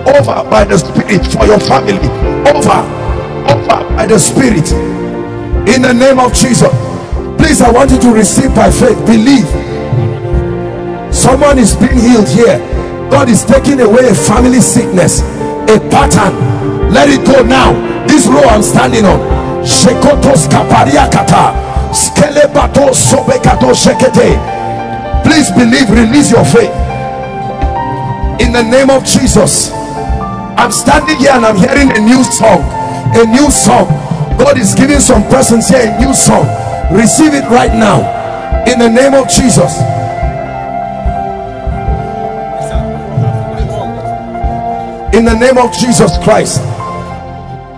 Over 0.05 0.45
by 0.49 0.63
the 0.63 0.77
spirit 0.77 1.25
for 1.25 1.45
your 1.45 1.59
family. 1.59 1.97
Over 2.45 2.79
over 3.49 3.77
by 3.97 4.05
the 4.05 4.19
spirit. 4.19 4.69
In 5.67 5.81
the 5.81 5.93
name 5.93 6.19
of 6.19 6.33
jesus. 6.33 6.69
Please 7.37 7.61
i 7.61 7.71
want 7.71 7.91
you 7.91 7.99
to 7.99 8.13
receive 8.13 8.53
by 8.53 8.69
faith. 8.69 8.97
Believe. 9.05 9.47
Someone 11.13 11.57
is 11.57 11.75
being 11.75 11.97
healed 11.97 12.29
here. 12.29 12.59
God 13.09 13.29
is 13.29 13.43
taking 13.43 13.79
away 13.81 14.09
a 14.09 14.13
family 14.13 14.61
sickness 14.61 15.21
a 15.69 15.79
pattern 15.89 16.56
let 16.97 17.09
it 17.13 17.23
go 17.29 17.45
now. 17.45 17.77
This 18.07 18.25
row 18.25 18.41
i'm 18.49 18.63
standing 18.63 19.05
on. 19.05 19.21
Shekotos 19.61 20.49
kapariakata. 20.49 21.53
Skelebato 21.93 22.89
shekete. 23.77 24.33
Please 25.21 25.51
believe 25.51 25.91
release 25.91 26.31
your 26.31 26.43
faith. 26.43 26.73
In 28.41 28.51
the 28.51 28.63
name 28.63 28.89
of 28.89 29.05
jesus. 29.05 29.69
I'm 30.57 30.71
standing 30.71 31.17
here 31.17 31.33
and 31.37 31.45
i'm 31.45 31.55
hearing 31.55 31.93
a 31.93 32.01
new 32.01 32.23
song. 32.23 32.65
A 33.13 33.25
new 33.25 33.51
song. 33.51 33.85
God 34.41 34.57
is 34.57 34.73
giving 34.73 34.99
some 34.99 35.21
persons 35.29 35.69
here 35.69 35.85
a 35.85 35.99
new 36.01 36.15
song. 36.15 36.49
Receive 36.91 37.35
it 37.35 37.45
right 37.53 37.73
now. 37.77 38.01
In 38.65 38.79
the 38.79 38.89
name 38.89 39.13
of 39.13 39.29
jesus. 39.29 39.77
In 45.13 45.25
the 45.25 45.37
name 45.37 45.57
of 45.57 45.71
jesus 45.73 46.17
christ 46.23 46.61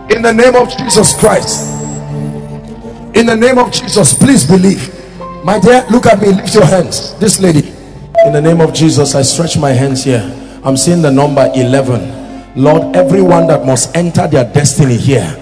in 0.09 0.21
the 0.21 0.33
name 0.33 0.55
of 0.55 0.69
jesus 0.77 1.13
christ. 1.19 1.75
In 3.15 3.25
the 3.25 3.35
name 3.35 3.57
of 3.57 3.71
jesus 3.71 4.13
please 4.13 4.45
believe. 4.45 4.93
My 5.43 5.59
dear 5.59 5.85
look 5.89 6.05
at 6.05 6.21
me 6.21 6.27
lift 6.29 6.53
your 6.53 6.65
hands. 6.65 7.15
This 7.19 7.39
lady. 7.39 7.73
In 8.25 8.33
the 8.33 8.41
name 8.41 8.59
of 8.61 8.73
jesus 8.73 9.15
i 9.15 9.21
stretch 9.21 9.57
my 9.57 9.71
hands 9.71 10.03
here. 10.03 10.21
I'm 10.63 10.77
seeing 10.77 11.01
the 11.01 11.11
number 11.11 11.49
11 11.55 12.53
lord 12.55 12.95
everyone 12.95 13.47
that 13.47 13.65
must 13.65 13.95
enter 13.95 14.27
their 14.27 14.43
destiny 14.51 14.97
here 14.97 15.37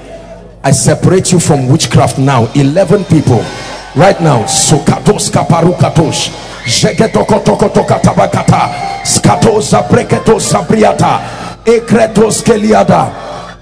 i 0.63 0.71
separate 0.71 1.31
you 1.31 1.39
from 1.39 1.67
witchcraft 1.69 2.17
now. 2.19 2.47
11 2.53 3.05
people 3.05 3.43
right 3.95 4.19
now. 4.21 4.43
Sokatos 4.45 5.29
kaparukatosh 5.31 6.29
jeketokotokotokatabakata 6.67 8.69
skatos 9.05 9.69
zabreketos 9.71 10.51
zabriata 10.51 11.19
ekretos 11.65 12.43
keliada 12.43 13.09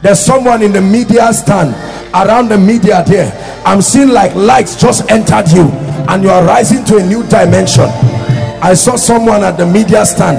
there's 0.06 0.20
someone 0.20 0.62
in 0.62 0.72
the 0.72 0.82
media 0.82 1.34
stand 1.34 1.74
around 2.14 2.48
the 2.48 2.58
media 2.60 3.04
there. 3.08 3.34
I'm 3.66 3.82
seeing 3.82 4.10
like 4.10 4.36
lights 4.36 4.80
just 4.80 5.10
entered 5.10 5.50
you 5.50 5.64
and 6.08 6.22
you 6.22 6.30
are 6.30 6.46
rising 6.46 6.86
to 6.86 6.98
a 6.98 7.04
new 7.04 7.24
dimension. 7.24 7.86
I 8.62 8.76
saw 8.76 8.98
someone 8.98 9.44
at 9.44 9.58
the 9.58 9.66
media 9.66 10.06
stand. 10.06 10.38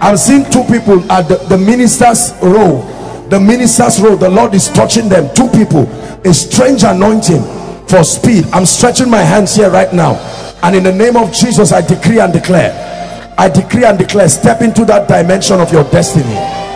I'm 0.00 0.16
seeing 0.16 0.48
two 0.52 0.62
people 0.70 1.02
at 1.10 1.22
the, 1.22 1.34
the 1.48 1.58
minister's 1.58 2.32
row. 2.40 2.86
The 3.28 3.40
minister's 3.40 4.00
row 4.00 4.14
the 4.14 4.30
lord 4.30 4.54
is 4.54 4.68
touching 4.68 5.08
them. 5.08 5.34
Two 5.34 5.48
people 5.48 5.90
a 6.24 6.32
strange 6.32 6.84
anointing 6.84 7.42
for 7.88 8.04
speed. 8.04 8.44
I'm 8.52 8.66
stretching 8.66 9.10
my 9.10 9.22
hands 9.22 9.56
here 9.56 9.68
right 9.68 9.92
now 9.92 10.14
and 10.62 10.76
in 10.76 10.84
the 10.84 10.92
name 10.92 11.16
of 11.16 11.32
jesus 11.32 11.72
i 11.72 11.80
decree 11.80 12.20
and 12.20 12.32
declare. 12.32 13.34
I 13.36 13.48
decree 13.48 13.84
and 13.84 13.98
declare 13.98 14.28
step 14.28 14.62
into 14.62 14.84
that 14.84 15.08
dimension 15.08 15.60
of 15.60 15.72
your 15.72 15.82
destiny 15.90 16.67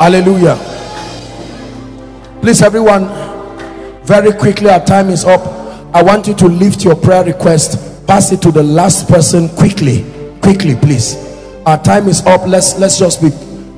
hallelujah. 0.00 0.56
Please 2.40 2.62
everyone 2.62 3.04
very 4.04 4.32
quickly 4.32 4.70
our 4.70 4.84
time 4.84 5.10
is 5.10 5.26
up. 5.26 5.42
I 5.94 6.02
want 6.02 6.26
you 6.26 6.34
to 6.36 6.46
lift 6.46 6.82
your 6.84 6.96
prayer 6.96 7.22
request. 7.22 8.06
Pass 8.06 8.32
it 8.32 8.40
to 8.42 8.50
the 8.50 8.62
last 8.62 9.08
person 9.08 9.50
quickly. 9.50 10.06
Quickly 10.40 10.74
please. 10.74 11.16
Our 11.66 11.80
time 11.82 12.08
is 12.08 12.24
up. 12.26 12.46
Let's 12.46 12.78
let's 12.78 12.98
just 12.98 13.20
be 13.20 13.28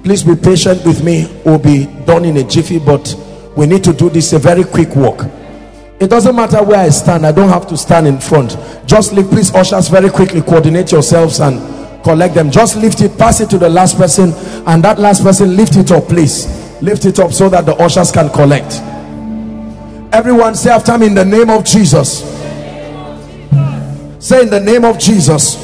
please 0.05 0.23
be 0.23 0.37
patient 0.37 0.85
with 0.85 1.03
me. 1.03 1.27
We'll 1.45 1.59
be 1.59 1.87
done 2.07 2.25
in 2.25 2.37
a 2.37 2.45
jiffy 2.45 2.79
but 2.79 3.17
we 3.57 3.67
need 3.67 3.83
to 3.85 3.93
do 3.93 4.09
this 4.09 4.33
a 4.33 4.39
very 4.39 4.63
quick 4.63 4.95
walk. 4.95 5.25
It 5.99 6.09
doesn't 6.09 6.35
matter 6.37 6.63
where 6.63 6.79
i 6.79 6.89
stand. 6.91 7.27
I 7.27 7.33
don't 7.33 7.49
have 7.49 7.67
to 7.69 7.77
stand 7.77 8.07
in 8.07 8.21
front. 8.21 8.57
Just 8.87 9.13
lift 9.13 9.31
please 9.31 9.53
ushers 9.55 9.89
very 9.89 10.09
quickly. 10.09 10.41
Coordinate 10.41 10.93
yourselves 10.93 11.41
and 11.41 11.82
collect 12.03 12.35
them. 12.35 12.51
Just 12.51 12.77
lift 12.77 13.01
it 13.01 13.17
pass 13.19 13.41
it 13.41 13.51
to 13.51 13.59
the 13.59 13.69
last 13.69 13.97
person 13.97 14.33
and 14.67 14.83
that 14.85 14.99
last 14.99 15.23
person 15.23 15.57
lift 15.57 15.77
it 15.77 15.91
up 15.91 16.05
please. 16.09 16.47
Lift 16.83 17.05
it 17.05 17.19
up 17.19 17.33
so 17.33 17.49
that 17.49 17.67
the 17.67 17.75
ushers 17.77 18.11
can 18.11 18.29
collect. 18.31 18.81
Everyone 20.13 20.55
say 20.55 20.71
after 20.71 20.99
me 20.99 21.07
in 21.07 21.15
the 21.15 21.25
name 21.25 21.51
of 21.51 21.65
jesus. 21.65 22.21
Say 24.19 24.43
in 24.43 24.51
the 24.51 24.61
name 24.61 24.85
of 24.85 24.99
jesus. 24.99 25.57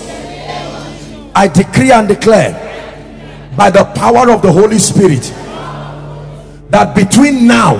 I 1.34 1.48
decree 1.48 1.92
and 1.92 2.08
declare 2.08 2.64
by 3.56 3.70
the 3.70 3.84
power 3.96 4.30
of 4.30 4.42
the 4.42 4.52
holy 4.52 4.78
spirit 4.78 5.22
that 6.70 6.94
between 6.94 7.46
now 7.46 7.76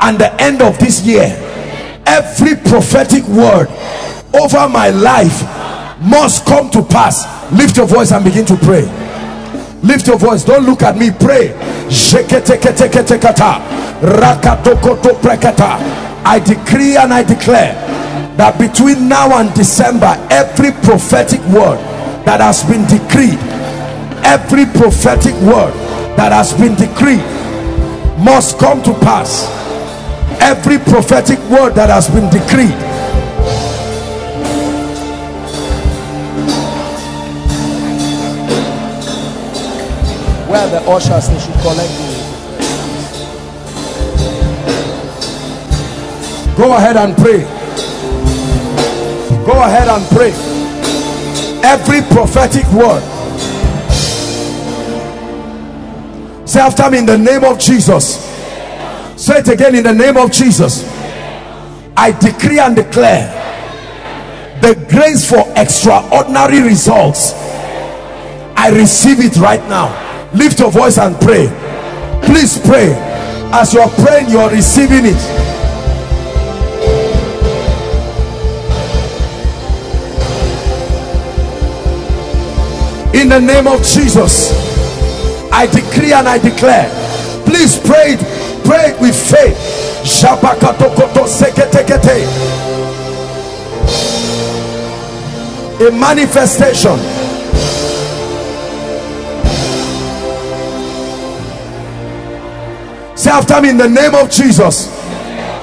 and 0.00 0.18
the 0.18 0.32
end 0.40 0.62
of 0.62 0.78
this 0.78 1.02
year 1.02 1.40
every 2.06 2.54
prophetic 2.56 3.24
word 3.28 3.68
over 4.34 4.68
my 4.68 4.90
life 4.90 5.42
must 6.04 6.44
come 6.46 6.70
to 6.70 6.82
pass. 6.82 7.24
Lift 7.52 7.76
your 7.76 7.86
voice 7.86 8.12
and 8.12 8.24
begin 8.24 8.44
to 8.46 8.56
pray. 8.56 8.84
Lift 9.82 10.06
your 10.06 10.18
voice. 10.18 10.44
Don't 10.44 10.64
look 10.64 10.82
at 10.82 10.96
me. 10.96 11.10
Pray. 11.10 11.54
I 16.26 16.38
decree 16.40 16.96
and 16.96 17.12
i 17.12 17.22
declare 17.22 17.74
that 18.36 18.58
between 18.58 19.08
now 19.08 19.38
and 19.38 19.54
december 19.54 20.16
every 20.30 20.72
prophetic 20.82 21.40
word 21.52 21.78
that 22.24 22.40
has 22.40 22.64
been 22.64 22.82
decreed 22.88 23.38
every 24.24 24.64
prophetic 24.64 25.34
word 25.42 25.74
that 26.16 26.32
has 26.32 26.52
been 26.54 26.74
decreed 26.74 27.20
must 28.24 28.58
come 28.58 28.82
to 28.82 28.92
pass. 29.04 29.50
Every 30.40 30.78
prophetic 30.78 31.38
word 31.50 31.74
that 31.74 31.90
has 31.90 32.08
been 32.08 32.30
decreed 32.30 32.74
the 40.70 40.80
ushers 40.90 41.28
they 41.28 41.38
should 41.38 41.60
collect 41.62 42.24
go 46.56 46.74
ahead 46.76 46.96
and 46.96 47.16
pray. 47.16 47.40
Go 49.44 49.52
ahead 49.62 49.88
and 49.88 50.06
pray. 50.16 50.32
Every 51.62 52.00
prophetic 52.14 52.64
word. 52.72 53.02
Say 56.48 56.60
after 56.60 56.90
me 56.90 56.98
in 56.98 57.06
the 57.06 57.18
name 57.18 57.44
of 57.44 57.58
jesus. 57.58 58.24
Say 59.16 59.38
it 59.38 59.48
again 59.48 59.74
in 59.74 59.84
the 59.84 59.92
name 59.92 60.16
of 60.16 60.30
jesus. 60.30 60.84
I 61.96 62.12
decree 62.18 62.58
and 62.58 62.74
declare 62.76 63.40
the 64.60 64.74
grace 64.88 65.28
for 65.28 65.44
extraordinary 65.56 66.60
results. 66.62 67.32
I 68.56 68.70
receive 68.72 69.20
it 69.20 69.36
right 69.36 69.62
now 69.68 70.03
lift 70.34 70.58
your 70.60 70.70
voice 70.70 70.98
and 70.98 71.14
pray. 71.20 71.48
Please 72.22 72.58
pray. 72.58 72.92
As 73.52 73.72
you're 73.72 73.88
praying 73.88 74.30
you're 74.30 74.50
receiving 74.50 75.06
it. 75.06 75.20
In 83.14 83.28
the 83.28 83.40
name 83.40 83.68
of 83.68 83.78
jesus 83.84 84.52
i 85.52 85.66
decree 85.66 86.12
and 86.12 86.28
i 86.28 86.36
declare. 86.36 86.90
Please 87.46 87.78
pray 87.78 88.14
it. 88.14 88.20
Pray 88.64 88.90
it 88.90 89.00
with 89.00 89.14
faith. 89.14 89.56
A 95.80 95.90
manifestation 95.90 97.23
say 103.24 103.30
after 103.30 103.60
me 103.62 103.70
in 103.70 103.78
the 103.78 103.88
name 103.88 104.14
of 104.14 104.30
Jesus. 104.30 104.92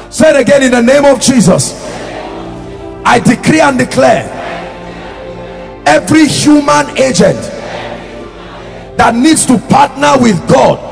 Say 0.09 0.31
it 0.31 0.41
again 0.41 0.63
in 0.63 0.71
the 0.71 0.81
name 0.81 1.05
of 1.05 1.21
Jesus. 1.21 1.73
I 3.05 3.19
decree 3.19 3.61
and 3.61 3.77
declare 3.77 4.25
every 5.85 6.25
human 6.25 6.97
agent 6.97 7.38
that 8.97 9.13
needs 9.15 9.45
to 9.45 9.59
partner 9.69 10.13
with 10.19 10.38
God 10.49 10.89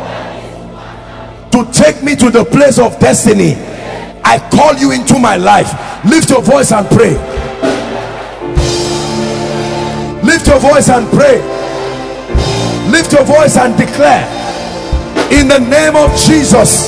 to 1.51 1.65
take 1.71 2.03
me 2.03 2.15
to 2.15 2.29
the 2.29 2.45
place 2.45 2.77
of 2.77 2.99
destiny 2.99 3.55
I 4.23 4.37
call 4.51 4.75
you 4.75 4.91
into 4.91 5.17
my 5.17 5.37
life. 5.37 5.73
Lift 6.05 6.29
your 6.29 6.43
voice 6.43 6.71
and 6.71 6.85
pray. 6.89 7.13
Lift 10.21 10.45
your 10.45 10.59
voice 10.59 10.87
and 10.87 11.09
pray. 11.09 11.41
Lift 12.91 13.11
your 13.11 13.23
voice 13.23 13.57
and 13.57 13.75
declare 13.75 14.38
in 15.31 15.47
the 15.47 15.59
name 15.59 15.95
of 15.95 16.15
Jesus. 16.17 16.87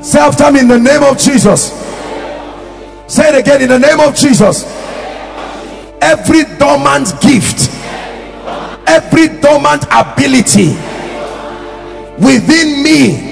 Say 0.00 0.18
after 0.18 0.50
me 0.52 0.60
in 0.60 0.68
the 0.68 0.78
name 0.78 1.02
of 1.02 1.18
Jesus. 1.18 1.72
Say 3.06 3.28
it 3.28 3.38
again 3.38 3.62
in 3.62 3.68
the 3.68 3.78
name 3.78 4.00
of 4.00 4.14
Jesus. 4.14 4.64
Every 6.00 6.44
dormant 6.58 7.20
gift 7.20 7.78
every 8.88 9.28
dormant 9.40 9.84
ability 9.92 10.70
within 12.18 12.82
me 12.82 13.27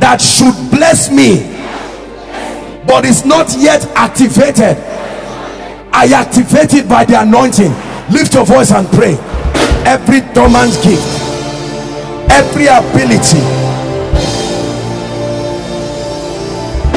that 0.00 0.20
should 0.20 0.54
bless 0.70 1.10
me 1.10 1.50
but 2.86 3.04
is 3.04 3.24
not 3.24 3.54
yet 3.58 3.84
activated. 3.96 4.76
I 5.92 6.10
activate 6.14 6.74
it 6.74 6.88
by 6.88 7.04
the 7.04 7.20
anointing. 7.22 7.72
Lift 8.12 8.34
your 8.34 8.44
voice 8.44 8.70
and 8.72 8.86
pray. 8.88 9.16
Every 9.86 10.20
dormant 10.34 10.74
gift 10.82 11.24
every 12.34 12.66
ability 12.66 13.38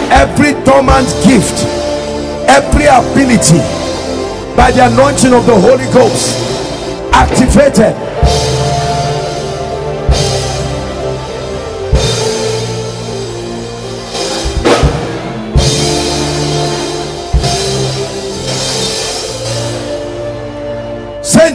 every 0.09 0.53
dormant 0.65 1.05
gift 1.21 1.61
every 2.49 2.85
ability 2.89 3.61
by 4.57 4.71
the 4.71 4.81
anointing 4.89 5.33
of 5.33 5.45
the 5.45 5.53
Holy 5.53 5.85
Ghost 5.93 6.33
activated 7.13 7.93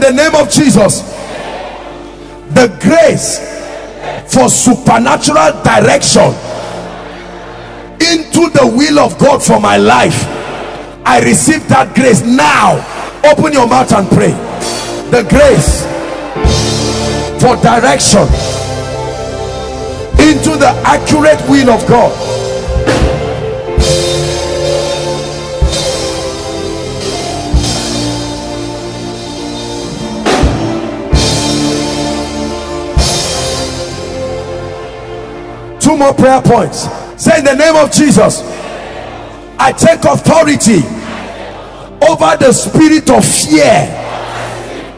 the 0.02 0.12
name 0.12 0.34
of 0.34 0.50
Jesus. 0.50 1.02
The 2.54 2.68
grace 2.82 3.38
for 4.34 4.48
supernatural 4.48 5.62
direction 5.62 6.34
into 8.02 8.50
the 8.50 8.66
will 8.66 8.98
of 8.98 9.16
God 9.18 9.42
for 9.42 9.60
my 9.60 9.76
life. 9.76 10.26
I 11.06 11.20
receive 11.22 11.68
that 11.68 11.94
grace 11.94 12.22
now. 12.22 12.82
Open 13.30 13.52
your 13.52 13.68
mouth 13.68 13.92
and 13.92 14.08
pray. 14.08 14.32
The 15.10 15.22
grace 15.30 15.86
for 17.40 17.54
direction 17.62 18.26
into 20.18 20.58
the 20.58 20.72
accurate 20.84 21.40
will 21.48 21.70
of 21.70 21.86
God 21.88 22.31
two 35.82 35.96
more 35.96 36.14
prayer 36.14 36.40
points. 36.40 36.86
Say 37.20 37.38
in 37.38 37.44
the 37.44 37.54
name 37.54 37.76
of 37.76 37.90
Jesus 37.90 38.40
I 39.58 39.72
take 39.72 40.04
authority 40.04 40.82
over 42.08 42.36
the 42.38 42.52
spirit 42.52 43.10
of 43.10 43.24
fear 43.24 43.90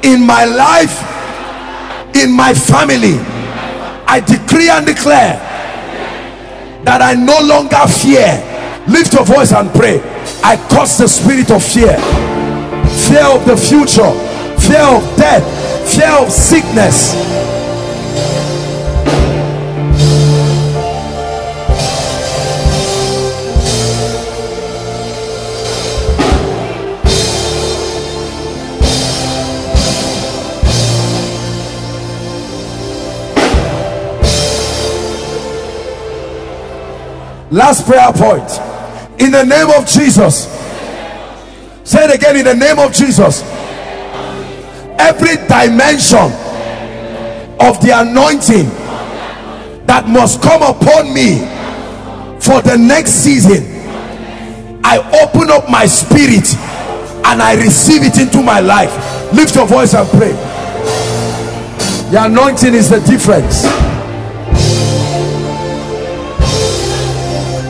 in 0.03 0.25
my 0.27 0.45
life 0.45 1.01
in 2.17 2.31
my 2.31 2.55
family. 2.55 3.19
I 4.07 4.21
decree 4.21 4.69
and 4.69 4.87
declare 4.87 5.41
that 6.85 7.01
I 7.01 7.15
no 7.15 7.41
longer 7.41 7.85
fear. 7.89 8.41
Lift 8.87 9.15
your 9.15 9.25
voice 9.25 9.53
and 9.53 9.71
pray. 9.71 10.01
I 10.45 10.57
cause 10.69 10.99
the 10.99 11.09
spirit 11.09 11.51
of 11.51 11.65
fear. 11.65 11.97
Fear 13.09 13.27
of 13.33 13.45
the 13.47 13.57
future. 13.57 14.13
Fear 14.61 14.85
of 15.01 15.17
death. 15.17 15.45
Fear 15.93 16.25
of 16.25 16.31
sickness 16.31 17.34
last 37.55 37.87
prayer 37.87 38.13
point. 38.13 38.51
In 39.21 39.31
the 39.31 39.45
name 39.45 39.71
of 39.71 39.87
Jesus. 39.87 40.47
Say 41.85 42.05
it 42.05 42.15
again 42.15 42.37
in 42.37 42.45
the 42.45 42.55
name 42.55 42.79
of 42.79 42.93
Jesus. 42.93 43.43
Every 44.99 45.37
dimension 45.47 46.33
of 47.61 47.81
the 47.81 47.93
anointing 47.95 48.67
that 49.87 50.09
must 50.09 50.43
come 50.43 50.63
upon 50.63 51.15
me 51.15 51.39
for 52.41 52.61
the 52.63 52.77
next 52.77 53.11
season 53.23 53.75
I 54.83 54.99
open 55.23 55.51
up 55.51 55.71
my 55.71 55.87
spirit 55.87 56.47
and 57.27 57.41
I 57.41 57.55
receive 57.57 58.03
it 58.03 58.19
into 58.19 58.43
my 58.43 58.61
life. 58.61 58.93
Lift 59.33 59.55
your 59.55 59.67
voice 59.67 59.95
and 59.95 60.09
pray. 60.11 60.33
The 62.11 62.27
anointing 62.27 62.75
is 62.75 62.91
the 62.91 63.01
difference 63.01 63.65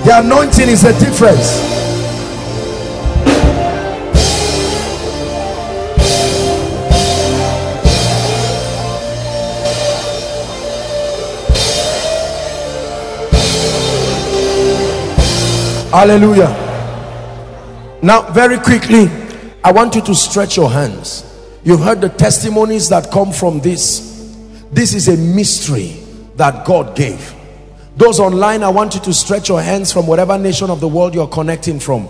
the 0.04 0.18
anointing 0.18 0.68
is 0.68 0.82
the 0.82 0.92
difference. 1.00 1.60
Hallelujah. 15.90 16.48
Now 18.02 18.30
very 18.32 18.58
quickly 18.58 19.08
i 19.64 19.72
want 19.72 19.94
you 19.94 20.02
to 20.02 20.14
stretch 20.14 20.58
your 20.58 20.68
hands. 20.68 21.24
You've 21.64 21.80
heard 21.80 22.02
the 22.02 22.10
testimonies 22.10 22.90
that 22.90 23.10
come 23.10 23.32
from 23.32 23.60
this. 23.60 24.36
This 24.70 24.92
is 24.92 25.08
a 25.08 25.16
mystery 25.16 25.96
that 26.36 26.66
god 26.66 26.94
gave 26.94 27.34
those 27.96 28.18
online 28.18 28.62
i 28.62 28.68
want 28.68 28.94
you 28.94 29.00
to 29.00 29.12
stretch 29.12 29.48
your 29.48 29.62
hands 29.62 29.92
from 29.92 30.06
whatever 30.06 30.36
nation 30.36 30.70
of 30.70 30.80
the 30.80 30.88
world 30.88 31.14
you're 31.14 31.28
connecting 31.28 31.78
from. 31.78 32.08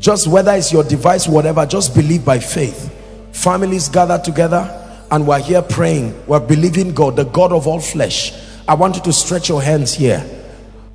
Just 0.00 0.28
whether 0.28 0.52
it's 0.52 0.72
your 0.72 0.84
device 0.84 1.26
whatever 1.26 1.66
just 1.66 1.94
believe 1.94 2.24
by 2.24 2.38
faith. 2.38 2.94
Families 3.32 3.88
gather 3.88 4.18
together 4.18 4.74
and 5.10 5.26
we're 5.26 5.40
here 5.40 5.62
praying. 5.62 6.26
We're 6.26 6.40
believing 6.40 6.94
god 6.94 7.16
the 7.16 7.24
god 7.24 7.52
of 7.52 7.66
all 7.66 7.80
flesh. 7.80 8.32
I 8.68 8.74
want 8.74 8.96
you 8.96 9.02
to 9.02 9.12
stretch 9.12 9.48
your 9.48 9.62
hands 9.62 9.94
here. 9.94 10.24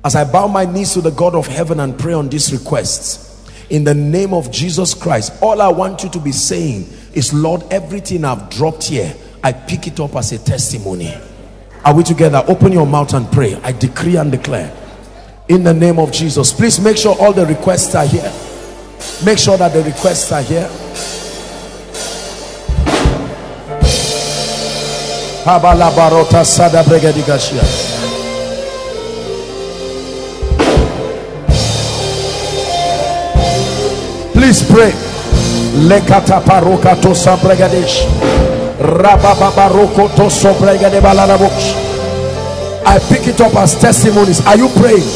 As 0.04 0.14
i 0.16 0.24
bow 0.24 0.46
my 0.48 0.64
knees 0.64 0.92
to 0.94 1.00
the 1.00 1.10
god 1.10 1.34
of 1.34 1.46
heaven 1.46 1.80
and 1.80 1.98
pray 1.98 2.12
on 2.12 2.28
these 2.28 2.52
requests 2.52 3.24
in 3.70 3.84
the 3.84 3.94
name 3.94 4.34
of 4.34 4.50
jesus 4.50 4.92
christ 4.92 5.32
all 5.42 5.62
i 5.62 5.68
want 5.68 6.02
you 6.02 6.10
to 6.10 6.20
be 6.20 6.32
saying 6.32 6.86
is 7.14 7.32
lord 7.32 7.62
everything 7.70 8.24
i've 8.24 8.50
dropped 8.50 8.84
here 8.84 9.14
i 9.42 9.52
pick 9.52 9.86
it 9.86 9.98
up 10.00 10.14
as 10.16 10.32
a 10.32 10.38
testimony 10.38 11.12
are 11.84 11.94
we 11.94 12.02
together? 12.02 12.42
Open 12.48 12.72
your 12.72 12.86
mouth 12.86 13.12
and 13.12 13.30
pray. 13.30 13.54
I 13.62 13.72
decree 13.72 14.16
and 14.16 14.30
declare 14.32 14.74
in 15.48 15.62
the 15.62 15.74
name 15.74 15.98
of 15.98 16.12
Jesus. 16.12 16.52
Please 16.52 16.80
make 16.80 16.96
sure 16.96 17.14
all 17.18 17.32
the 17.32 17.44
requests 17.46 17.94
are 17.94 18.06
here. 18.06 18.32
Make 19.24 19.38
sure 19.38 19.56
that 19.58 19.72
the 19.72 19.82
requests 19.82 20.32
are 20.32 20.42
here. 20.42 20.68
Please 34.32 34.62
pray. 34.70 34.92
Lekata 35.86 36.40
paroka 36.40 36.94
to. 37.02 38.33
I 42.86 42.98
pick 43.08 43.26
it 43.28 43.40
up 43.40 43.54
as 43.56 43.74
testimonies. 43.78 44.44
Are 44.46 44.56
you 44.56 44.68
praying? 44.68 45.08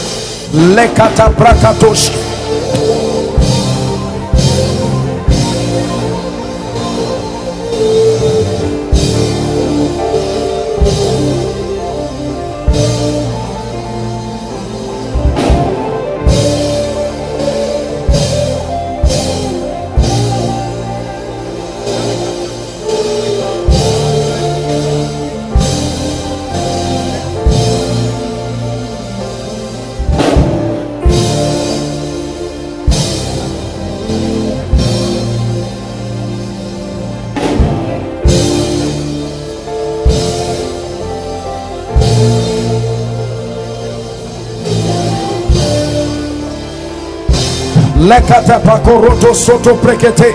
Lekata 48.09 48.59
pakoroto 48.61 49.35
soto 49.35 49.77
prekete. 49.77 50.33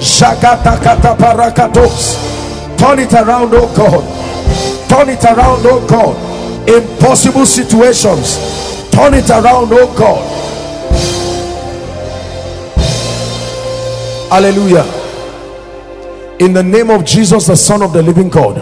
Shakata 0.00 0.76
kata 0.82 1.14
parakatos 1.16 2.76
turn 2.76 2.98
it 2.98 3.12
around 3.14 3.54
oh 3.54 3.72
god. 3.74 4.04
Turn 4.88 5.08
it 5.08 5.24
around 5.24 5.64
oh 5.64 5.86
god. 5.88 6.68
Impossible 6.68 7.46
situations. 7.46 8.36
Turn 8.90 9.14
it 9.14 9.30
around 9.30 9.72
oh 9.72 9.94
god. 9.96 10.30
Hallelujah. 14.30 14.84
In 16.40 16.52
the 16.52 16.62
name 16.62 16.90
of 16.90 17.04
jesus 17.04 17.46
the 17.46 17.56
son 17.56 17.80
of 17.80 17.92
the 17.92 18.02
living 18.02 18.28
god 18.28 18.58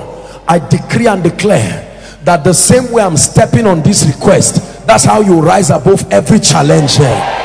i 0.47 0.59
decree 0.59 1.06
and 1.06 1.22
declare 1.22 1.89
that 2.22 2.44
the 2.44 2.52
same 2.52 2.93
way 2.93 3.02
i'm 3.02 3.16
stepping 3.16 3.66
on 3.66 3.80
this 3.82 4.05
request 4.05 4.86
that's 4.86 5.05
how 5.05 5.20
you 5.22 5.40
rise 5.40 5.70
above 5.70 6.05
every 6.12 6.39
challenge 6.39 6.98
here 6.98 7.41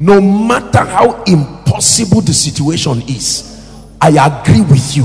no 0.00 0.18
matter 0.18 0.78
how 0.82 1.22
impossible 1.24 2.22
the 2.22 2.32
situation 2.32 3.02
is 3.02 3.46
i 4.00 4.08
agree 4.08 4.62
with 4.62 4.96
you. 4.96 5.04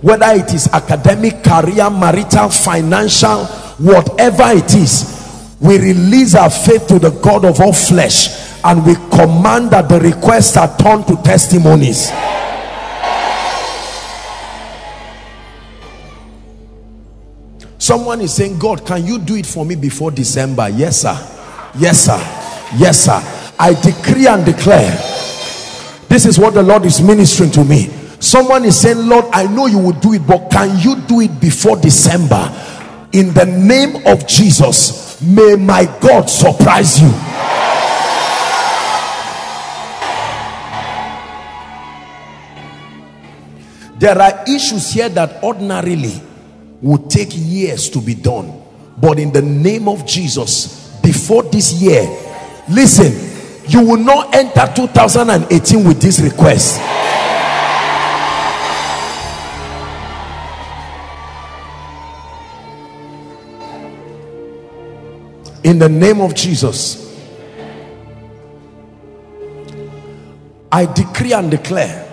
Whether 0.00 0.26
it 0.40 0.52
is 0.54 0.68
academic 0.72 1.44
career 1.44 1.90
marital 1.90 2.48
financial 2.48 3.44
whatever 3.76 4.56
it 4.56 4.74
is 4.74 5.56
we 5.60 5.78
release 5.78 6.34
our 6.34 6.50
faith 6.50 6.86
to 6.88 6.98
the 6.98 7.10
god 7.22 7.44
of 7.44 7.60
all 7.60 7.72
flesh 7.74 8.58
and 8.64 8.84
we 8.86 8.94
command 9.16 9.70
that 9.70 9.88
the 9.88 10.00
requests 10.00 10.56
are 10.56 10.74
turned 10.78 11.06
to 11.06 11.16
testimonies. 11.22 12.10
Someone 17.78 18.22
is 18.22 18.34
saying 18.34 18.58
god 18.58 18.86
can 18.86 19.04
you 19.04 19.18
do 19.18 19.36
it 19.36 19.44
for 19.46 19.66
me 19.66 19.74
before 19.76 20.10
december? 20.10 20.70
Yes 20.70 21.02
sir. 21.02 21.14
Yes 21.78 22.06
sir. 22.06 22.18
Yes 22.78 23.04
sir 23.04 23.35
I 23.58 23.74
decree 23.74 24.26
and 24.26 24.44
declare 24.44 24.90
this 26.08 26.26
is 26.26 26.38
what 26.38 26.54
the 26.54 26.62
Lord 26.62 26.84
is 26.84 27.00
ministering 27.00 27.50
to 27.52 27.64
me. 27.64 27.88
Someone 28.20 28.64
is 28.64 28.80
saying 28.80 29.08
Lord 29.08 29.24
I 29.32 29.46
know 29.46 29.66
you 29.66 29.78
will 29.78 29.98
do 29.98 30.12
it 30.12 30.26
but 30.26 30.50
can 30.50 30.78
you 30.78 30.96
do 31.06 31.20
it 31.20 31.40
before 31.40 31.76
December? 31.76 32.52
In 33.12 33.32
the 33.32 33.46
name 33.46 34.06
of 34.06 34.26
Jesus 34.26 35.20
may 35.22 35.56
my 35.56 35.84
God 36.00 36.28
surprise 36.28 37.00
you. 37.00 37.10
There 43.98 44.18
are 44.20 44.44
issues 44.46 44.92
here 44.92 45.08
that 45.08 45.42
ordinarily 45.42 46.20
would 46.82 47.08
take 47.08 47.30
years 47.32 47.88
to 47.90 48.02
be 48.02 48.14
done. 48.14 48.62
But 48.98 49.18
in 49.18 49.32
the 49.32 49.40
name 49.40 49.88
of 49.88 50.06
Jesus 50.06 50.98
before 51.02 51.42
this 51.44 51.72
year 51.74 52.02
listen 52.68 53.35
you 53.68 53.82
will 53.82 53.96
not 53.96 54.34
enter 54.34 54.72
2018 54.74 55.84
with 55.84 56.00
this 56.00 56.20
request. 56.20 56.80
In 65.64 65.80
the 65.80 65.88
name 65.88 66.20
of 66.20 66.32
Jesus 66.34 67.02
I 70.70 70.86
decree 70.86 71.32
and 71.32 71.50
declare 71.50 72.04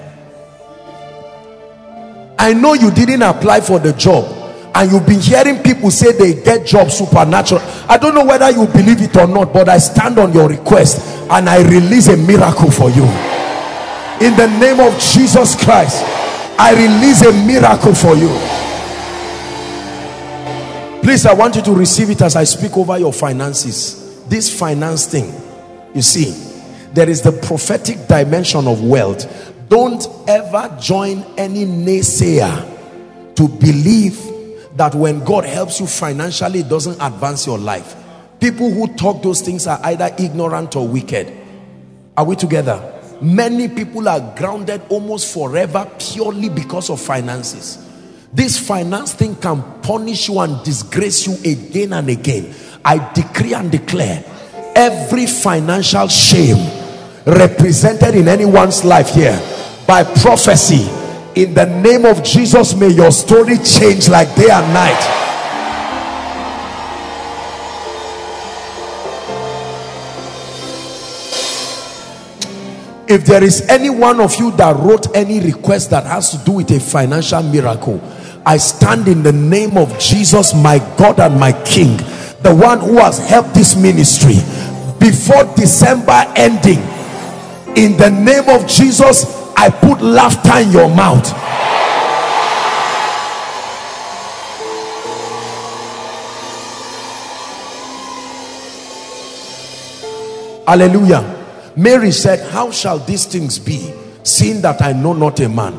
I 2.39 2.53
know 2.53 2.73
you 2.73 2.89
didn't 2.89 3.21
apply 3.21 3.61
for 3.61 3.77
the 3.77 3.93
job 3.93 4.42
and 4.75 4.91
you've 4.91 5.05
been 5.05 5.19
hearing 5.19 5.61
people 5.61 5.91
say 5.91 6.11
they 6.11 6.41
get 6.41 6.65
jobs 6.65 6.97
supernatural. 6.97 7.61
I 7.87 7.97
don't 7.97 8.15
know 8.15 8.25
whether 8.25 8.49
you 8.49 8.65
believe 8.67 9.01
it 9.01 9.15
or 9.15 9.27
not 9.27 9.53
but 9.53 9.69
i 9.69 9.77
stand 9.77 10.17
on 10.17 10.33
your 10.33 10.49
request 10.49 10.99
and 11.29 11.49
i 11.49 11.61
release 11.61 12.07
a 12.07 12.17
miracle 12.17 12.71
for 12.71 12.89
you. 12.89 13.03
In 14.21 14.35
the 14.37 14.47
name 14.59 14.79
of 14.79 14.97
jesus 14.99 15.55
christ 15.63 16.03
i 16.59 16.73
release 16.73 17.21
a 17.21 17.33
miracle 17.45 17.93
for 17.93 18.15
you. 18.15 18.29
Please 21.03 21.25
i 21.25 21.33
want 21.33 21.55
you 21.55 21.61
to 21.61 21.73
receive 21.73 22.09
it 22.09 22.21
as 22.21 22.35
i 22.35 22.43
speak 22.43 22.75
over 22.77 22.97
your 22.97 23.13
finances. 23.13 24.25
This 24.25 24.57
finance 24.57 25.05
thing 25.05 25.31
you 25.93 26.01
see 26.01 26.51
there 26.93 27.09
is 27.09 27.21
the 27.21 27.31
prophetic 27.31 28.07
dimension 28.07 28.67
of 28.67 28.83
wealth. 28.83 29.51
Don't 29.67 30.07
ever 30.27 30.75
join 30.79 31.23
any 31.37 31.65
naysayer 31.65 32.69
to 33.35 33.47
believe 33.47 34.19
that 34.75 34.95
when 34.95 35.23
God 35.23 35.45
helps 35.45 35.79
you 35.79 35.87
financially, 35.87 36.59
it 36.59 36.69
doesn't 36.69 36.99
advance 37.01 37.45
your 37.45 37.57
life. 37.57 37.95
People 38.39 38.71
who 38.71 38.87
talk 38.95 39.21
those 39.21 39.41
things 39.41 39.67
are 39.67 39.79
either 39.83 40.13
ignorant 40.19 40.75
or 40.75 40.87
wicked. 40.87 41.31
Are 42.17 42.25
we 42.25 42.35
together? 42.35 43.01
Many 43.21 43.69
people 43.69 44.09
are 44.09 44.33
grounded 44.35 44.81
almost 44.89 45.33
forever 45.33 45.89
purely 45.99 46.49
because 46.49 46.89
of 46.89 46.99
finances. 46.99 47.89
This 48.33 48.59
finance 48.59 49.13
thing 49.13 49.35
can 49.35 49.61
punish 49.81 50.27
you 50.27 50.39
and 50.39 50.63
disgrace 50.63 51.27
you 51.27 51.51
again 51.51 51.93
and 51.93 52.09
again. 52.09 52.53
I 52.83 53.13
decree 53.13 53.53
and 53.53 53.71
declare 53.71 54.23
every 54.75 55.27
financial 55.27 56.07
shame 56.07 56.57
represented 57.25 58.15
in 58.15 58.27
anyone's 58.27 58.83
life 58.83 59.09
here 59.09 59.39
by 59.87 60.03
prophecy 60.03 61.02
in 61.35 61.53
the 61.53 61.65
name 61.65 62.05
of 62.05 62.23
Jesus 62.23 62.75
may 62.75 62.89
your 62.89 63.11
story 63.11 63.57
change 63.57 64.09
like 64.09 64.33
day 64.35 64.49
and 64.49 64.73
night. 64.73 65.19
If 73.09 73.25
there 73.25 73.43
is 73.43 73.67
any 73.67 73.89
one 73.89 74.19
of 74.19 74.35
you 74.39 74.51
that 74.53 74.75
wrote 74.77 75.15
any 75.15 75.39
request 75.39 75.89
that 75.91 76.05
has 76.05 76.31
to 76.31 76.45
do 76.45 76.53
with 76.53 76.71
a 76.71 76.79
financial 76.79 77.43
miracle 77.43 78.01
I 78.45 78.57
stand 78.57 79.07
in 79.07 79.23
the 79.23 79.31
name 79.31 79.77
of 79.77 79.97
Jesus 79.99 80.53
my 80.53 80.79
God 80.97 81.19
and 81.19 81.39
my 81.39 81.51
King 81.63 81.97
the 82.43 82.53
one 82.53 82.79
who 82.79 82.97
has 82.97 83.19
helped 83.19 83.53
this 83.53 83.75
ministry 83.75 84.35
before 84.99 85.43
December 85.55 86.25
ending. 86.35 86.79
In 87.75 87.97
the 87.97 88.09
name 88.09 88.49
of 88.49 88.67
Jesus 88.67 89.42
I 89.55 89.69
put 89.69 90.01
laughter 90.01 90.59
in 90.59 90.71
your 90.71 90.89
mouth. 90.93 91.31
Hallelujah. 100.67 101.71
Mary 101.75 102.11
said 102.11 102.39
how 102.51 102.71
shall 102.71 102.99
these 102.99 103.25
things 103.25 103.59
be 103.59 103.93
seeing 104.23 104.61
that 104.61 104.81
I 104.81 104.93
know 104.93 105.13
not 105.13 105.39
a 105.39 105.49
man? 105.49 105.73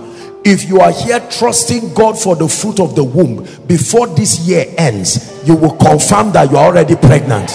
If 0.45 0.69
you 0.69 0.81
are 0.81 0.93
here 0.93 1.21
trusting 1.31 1.95
God 1.95 2.19
for 2.19 2.37
the 2.37 2.49
fruit 2.49 2.81
of 2.81 2.95
the 2.95 3.05
womb 3.05 3.47
before 3.67 4.07
this 4.09 4.41
year 4.41 4.67
ends 4.77 5.43
you 5.47 5.57
will 5.57 5.77
confirm 5.77 6.33
that 6.33 6.51
you 6.51 6.57
are 6.59 6.67
already 6.67 6.97
pregnant. 6.97 7.51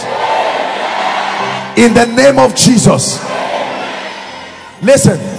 In 1.77 1.93
the 1.93 2.05
name 2.15 2.39
of 2.39 2.55
Jesus. 2.55 3.23
Listen 4.81 5.38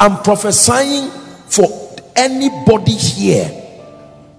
I'm 0.00 0.22
prophesying 0.22 1.10
for 1.46 1.68
anybody 2.16 2.92
here. 2.92 3.58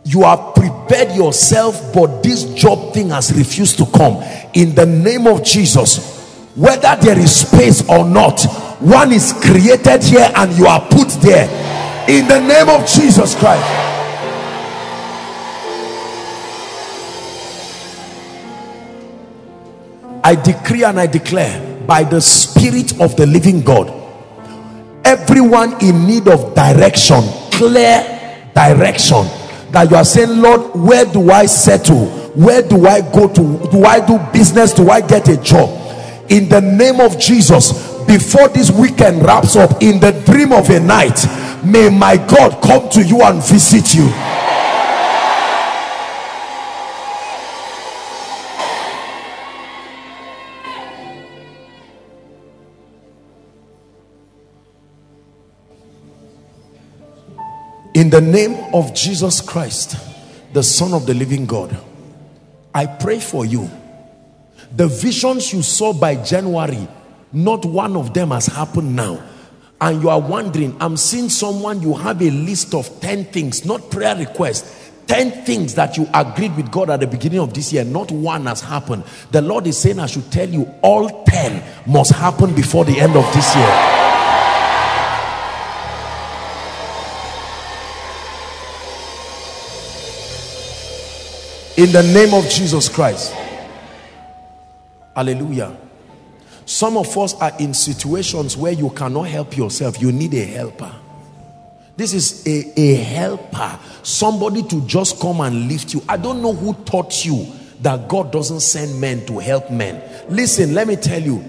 You 0.04 0.24
have 0.24 0.56
prepared 0.56 1.16
yourself 1.16 1.94
but 1.94 2.24
this 2.24 2.46
job 2.56 2.96
thing 2.96 3.10
has 3.10 3.32
refused 3.32 3.78
to 3.78 3.86
come. 3.86 4.24
In 4.56 4.74
the 4.74 4.88
name 4.88 5.28
of 5.28 5.44
Jesus 5.44 6.18
whether 6.56 6.98
there 7.00 7.18
is 7.20 7.48
space 7.48 7.88
or 7.88 8.04
not 8.04 8.42
one 8.82 9.12
is 9.12 9.34
created 9.34 10.04
here 10.04 10.32
and 10.36 10.52
you 10.58 10.66
are 10.66 10.82
put 10.90 11.10
there. 11.22 11.48
In 12.10 12.28
the 12.28 12.40
name 12.40 12.68
of 12.68 12.88
jesus 12.88 13.36
christ. 13.36 13.64
I 20.24 20.34
decree 20.34 20.84
and 20.84 21.00
i 21.00 21.06
declare 21.06 21.78
by 21.86 22.04
the 22.04 22.20
spirit 22.20 23.00
of 23.00 23.16
the 23.16 23.28
living 23.28 23.62
god 23.62 24.01
everyone 25.04 25.74
in 25.84 26.06
need 26.06 26.28
of 26.28 26.54
direction. 26.56 27.22
Clear. 27.52 28.50
Direction. 28.54 29.26
That 29.72 29.88
you 29.90 29.96
are 29.96 30.06
saying 30.06 30.42
lord 30.42 30.76
where 30.76 31.06
do 31.06 31.32
i 31.32 31.46
settle? 31.46 32.08
Where 32.36 32.62
do 32.62 32.88
i 32.88 33.02
go 33.02 33.28
to? 33.28 33.70
Do 33.72 33.86
i 33.86 34.06
do 34.06 34.20
business? 34.34 34.74
Do 34.74 34.90
i 34.90 35.02
get 35.02 35.30
a 35.30 35.38
job? 35.38 35.70
In 36.30 36.50
the 36.50 36.62
name 36.62 37.00
of 37.00 37.20
jesus 37.20 37.92
before 38.06 38.50
this 38.50 38.72
weekend 38.72 39.24
wraps 39.24 39.56
up 39.56 39.82
in 39.82 40.00
the 40.00 40.12
dream 40.26 40.52
of 40.52 40.70
a 40.70 40.80
night 40.80 41.26
may 41.64 41.90
my 41.90 42.18
god 42.18 42.62
come 42.62 42.90
to 42.90 43.02
you 43.04 43.22
and 43.22 43.42
visit 43.44 43.94
you 43.94 44.08
in 57.94 58.10
the 58.10 58.22
name 58.22 58.56
of 58.74 58.94
jesus 58.94 59.42
christ 59.42 59.98
the 60.54 60.64
son 60.64 60.94
of 60.94 61.06
the 61.06 61.14
living 61.14 61.46
god 61.46 61.78
i 62.74 62.86
pray 62.86 63.20
for 63.20 63.46
you 63.46 63.70
the 64.76 64.88
visions 64.88 65.52
you 65.52 65.62
saw 65.62 65.92
by 65.92 66.16
january 66.16 66.88
not 67.34 67.66
one 67.66 67.98
of 67.98 68.14
them 68.14 68.32
has 68.32 68.46
happened 68.46 68.96
now 68.96 69.22
and 69.82 70.02
you 70.02 70.10
are 70.10 70.22
wondering 70.22 70.76
i'm 70.80 70.96
seeing 70.96 71.28
someone 71.28 71.82
you 71.82 71.94
have 71.94 72.22
a 72.22 72.30
list 72.30 72.74
of 72.74 72.88
10 73.02 73.26
things 73.26 73.66
not 73.66 73.92
prayer 73.92 74.16
requests 74.16 74.78
10 75.08 75.44
things 75.44 75.76
that 75.76 75.98
you 75.98 76.08
agreed 76.14 76.56
with 76.56 76.72
God 76.72 76.90
at 76.90 77.02
the 77.02 77.08
beginning 77.08 77.40
of 77.40 77.54
this 77.54 77.74
year, 77.74 77.84
not 77.84 78.10
one 78.12 78.46
has 78.46 78.62
happened. 78.62 79.04
The 79.32 79.42
Lord 79.42 79.68
is 79.68 79.78
saying, 79.78 80.00
I 80.00 80.06
should 80.06 80.32
tell 80.32 80.48
you, 80.48 80.74
all 80.82 81.26
10 81.26 81.64
must 81.86 82.14
happen 82.14 82.56
before 82.56 82.86
the 82.86 82.98
end 82.98 83.18
of 83.18 83.34
this 83.34 83.54
year. 83.54 84.11
In 91.78 91.92
the 91.94 92.04
name 92.04 92.34
of 92.34 92.50
Jesus 92.50 92.90
Christ. 92.90 93.34
Hallelujah. 95.16 95.78
Some 96.66 96.98
of 96.98 97.18
us 97.18 97.34
are 97.36 97.54
in 97.60 97.74
situations 97.74 98.58
where 98.58 98.74
you 98.74 98.90
cannot 98.90 99.24
help 99.24 99.56
yourself. 99.56 100.02
You 100.02 100.12
need 100.12 100.34
a 100.34 100.44
helper. 100.44 100.94
This 101.96 102.14
is 102.14 102.46
a, 102.46 102.80
a 102.80 102.96
helper. 102.96 103.80
Somebody 104.04 104.64
to 104.64 104.86
just 104.86 105.20
come 105.20 105.40
and 105.42 105.68
lift 105.70 105.94
you. 105.94 106.04
I 106.10 106.18
don't 106.18 106.42
know 106.42 106.54
who 106.54 106.74
taught 106.84 107.26
you 107.26 107.48
that 107.82 108.08
God 108.08 108.32
doesn't 108.32 108.62
send 108.62 109.00
men 109.00 109.26
to 109.28 109.40
help 109.40 109.72
men. 109.72 110.02
Listen, 110.30 110.74
let 110.74 110.88
me 110.88 110.98
tell 110.98 111.22
you. 111.22 111.44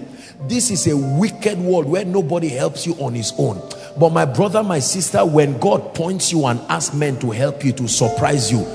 This 0.47 0.71
is 0.71 0.87
a 0.87 0.97
wicked 0.97 1.57
world 1.57 1.85
where 1.85 2.03
nobody 2.03 2.49
helps 2.49 2.85
you 2.85 2.93
on 2.95 3.13
his 3.13 3.33
own. 3.37 3.61
But 3.97 4.11
my 4.11 4.25
brother, 4.25 4.61
my 4.61 4.79
sister, 4.79 5.25
when 5.25 5.57
God 5.59 5.95
points 5.95 6.31
you 6.31 6.45
and 6.45 6.59
asks 6.69 6.93
men 6.93 7.17
to 7.19 7.31
help 7.31 7.63
you 7.63 7.71
to 7.73 7.87
surprise 7.87 8.51
you, 8.51 8.65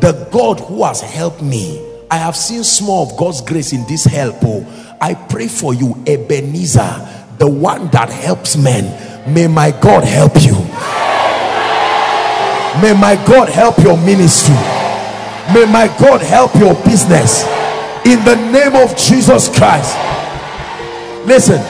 the 0.00 0.28
God 0.30 0.60
who 0.60 0.84
has 0.84 1.00
helped 1.00 1.42
me, 1.42 1.84
I 2.10 2.16
have 2.16 2.36
seen 2.36 2.64
small 2.64 3.10
of 3.10 3.16
God's 3.16 3.40
grace 3.40 3.72
in 3.72 3.86
this 3.86 4.04
help. 4.04 4.36
Oh, 4.42 4.96
I 5.00 5.14
pray 5.14 5.48
for 5.48 5.74
you, 5.74 6.02
Ebenezer, 6.06 7.34
the 7.38 7.48
one 7.48 7.88
that 7.88 8.10
helps 8.10 8.56
men. 8.56 9.32
May 9.32 9.46
my 9.46 9.70
God 9.70 10.04
help 10.04 10.34
you. 10.36 10.54
May 12.80 12.98
my 12.98 13.16
God 13.26 13.48
help 13.48 13.78
your 13.78 13.96
ministry. 13.96 14.54
May 15.52 15.66
my 15.70 15.88
God 15.98 16.20
help 16.20 16.54
your 16.54 16.74
business. 16.84 17.44
In 18.06 18.24
the 18.24 18.36
name 18.52 18.76
of 18.76 18.96
Jesus 18.96 19.48
Christ. 19.56 19.96
Listen, 21.26 21.60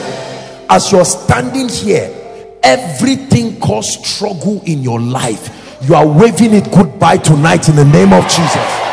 as 0.69 0.91
you're 0.91 1.03
standing 1.05 1.67
here, 1.67 2.15
everything 2.63 3.59
caused 3.59 4.05
struggle 4.05 4.61
in 4.65 4.83
your 4.83 4.99
life. 4.99 5.58
You 5.81 5.95
are 5.95 6.05
waving 6.05 6.53
it 6.53 6.69
goodbye 6.71 7.17
tonight 7.17 7.69
in 7.69 7.75
the 7.75 7.85
name 7.85 8.11
of 8.11 8.23
Jesus. 8.23 8.89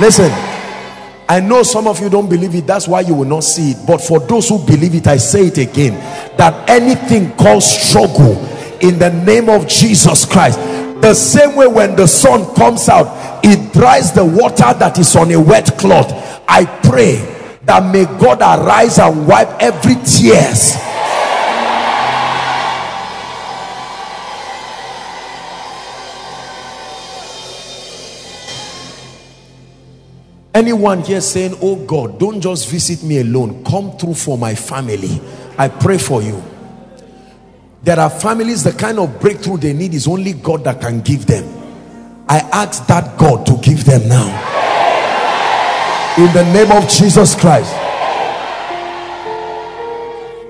Listen, 0.00 0.32
I 1.28 1.40
know 1.40 1.62
some 1.62 1.86
of 1.86 2.00
you 2.00 2.10
don't 2.10 2.28
believe 2.28 2.54
it, 2.56 2.66
that's 2.66 2.88
why 2.88 3.00
you 3.00 3.14
will 3.14 3.24
not 3.24 3.44
see 3.44 3.70
it. 3.70 3.86
But 3.86 3.98
for 3.98 4.18
those 4.18 4.48
who 4.48 4.58
believe 4.66 4.96
it, 4.96 5.06
I 5.06 5.16
say 5.16 5.46
it 5.46 5.58
again 5.58 5.94
that 6.36 6.68
anything 6.68 7.30
called 7.36 7.62
struggle 7.62 8.36
in 8.80 8.98
the 8.98 9.10
name 9.24 9.48
of 9.48 9.68
Jesus 9.68 10.24
Christ, 10.24 10.58
the 11.00 11.14
same 11.14 11.54
way 11.54 11.68
when 11.68 11.94
the 11.94 12.08
sun 12.08 12.52
comes 12.56 12.88
out, 12.88 13.40
it 13.44 13.72
dries 13.72 14.12
the 14.12 14.24
water 14.24 14.76
that 14.76 14.98
is 14.98 15.14
on 15.14 15.30
a 15.30 15.40
wet 15.40 15.78
cloth. 15.78 16.10
I 16.48 16.64
pray 16.82 17.16
that 17.62 17.92
may 17.92 18.04
God 18.04 18.40
arise 18.40 18.98
and 18.98 19.26
wipe 19.28 19.50
every 19.60 19.94
tears 20.04 20.74
anyone 30.54 31.00
here 31.02 31.20
saying 31.20 31.56
oh 31.60 31.76
god 31.84 32.18
don't 32.18 32.40
just 32.40 32.70
visit 32.70 33.02
me 33.02 33.20
alone. 33.20 33.62
Come 33.64 33.98
through 33.98 34.14
for 34.14 34.38
my 34.38 34.54
family. 34.54 35.20
I 35.58 35.68
pray 35.68 35.98
for 35.98 36.22
you. 36.22 36.42
There 37.82 37.98
are 37.98 38.08
families 38.08 38.62
the 38.64 38.72
kind 38.72 38.98
of 38.98 39.20
breakthrough 39.20 39.58
they 39.58 39.72
need 39.72 39.92
is 39.92 40.08
only 40.08 40.32
god 40.32 40.64
that 40.64 40.80
can 40.80 41.00
give 41.00 41.26
them. 41.26 41.44
I 42.28 42.38
ask 42.38 42.86
that 42.86 43.18
god 43.18 43.44
to 43.46 43.56
give 43.58 43.84
them 43.84 44.08
now. 44.08 44.52
In 46.16 46.32
the 46.32 46.44
name 46.52 46.70
of 46.70 46.88
jesus 46.88 47.34
christ. 47.34 47.74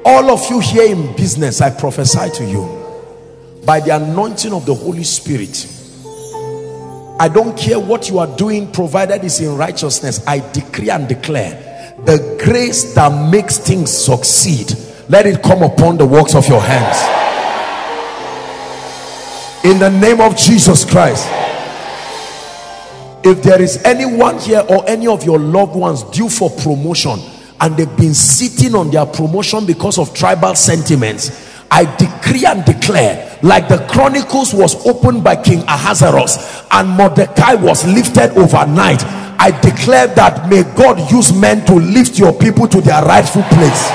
All 0.06 0.30
of 0.30 0.50
you 0.50 0.60
here 0.60 0.94
in 0.94 1.16
business 1.16 1.60
i 1.62 1.70
prophesy 1.70 2.30
to 2.30 2.44
you. 2.44 2.82
By 3.64 3.80
the 3.80 3.96
anointing 3.96 4.52
of 4.52 4.66
the 4.66 4.74
holy 4.74 5.04
spirit 5.04 5.66
I 7.18 7.28
don't 7.28 7.56
care 7.56 7.78
what 7.78 8.08
you 8.08 8.18
are 8.18 8.36
doing 8.36 8.70
provided 8.72 9.24
is 9.24 9.40
in 9.40 9.56
righteousness 9.56 10.26
I 10.26 10.40
decree 10.52 10.90
and 10.90 11.08
declare 11.08 11.94
the 12.04 12.40
grace 12.44 12.94
that 12.94 13.30
makes 13.30 13.58
things 13.58 13.90
succeed 13.90 14.72
let 15.08 15.26
it 15.26 15.42
come 15.42 15.62
upon 15.62 15.98
the 15.98 16.06
works 16.06 16.34
of 16.34 16.48
your 16.48 16.60
hands. 16.62 16.96
In 19.64 19.78
the 19.78 19.90
name 19.90 20.20
of 20.20 20.36
Jesus 20.36 20.84
Christ. 20.84 21.28
If 23.26 23.42
there 23.42 23.60
is 23.60 23.82
anyone 23.84 24.38
here 24.38 24.62
or 24.68 24.86
any 24.86 25.06
of 25.06 25.24
your 25.24 25.38
loved 25.38 25.74
ones 25.74 26.02
due 26.04 26.28
for 26.28 26.50
promotion 26.50 27.18
and 27.60 27.76
they've 27.76 27.96
been 27.96 28.12
sitting 28.12 28.74
on 28.74 28.90
their 28.90 29.06
promotion 29.06 29.64
because 29.64 29.98
of 29.98 30.12
tribal 30.12 30.54
sentiments 30.54 31.53
I 31.70 31.84
decree 31.96 32.44
and 32.46 32.64
declare 32.64 33.38
like 33.42 33.68
the 33.68 33.78
chronicles 33.90 34.54
was 34.54 34.74
opened 34.86 35.24
by 35.24 35.36
King 35.36 35.60
Ahasuerus 35.62 36.64
and 36.70 36.88
Mordecai 36.90 37.54
was 37.54 37.84
lifted 37.84 38.30
overnight 38.38 39.02
I 39.38 39.50
declare 39.60 40.06
that 40.08 40.48
may 40.48 40.62
God 40.62 41.10
use 41.10 41.32
men 41.32 41.66
to 41.66 41.74
lift 41.74 42.18
your 42.18 42.32
people 42.32 42.68
to 42.68 42.80
their 42.80 43.02
rightful 43.02 43.42
place. 43.42 43.90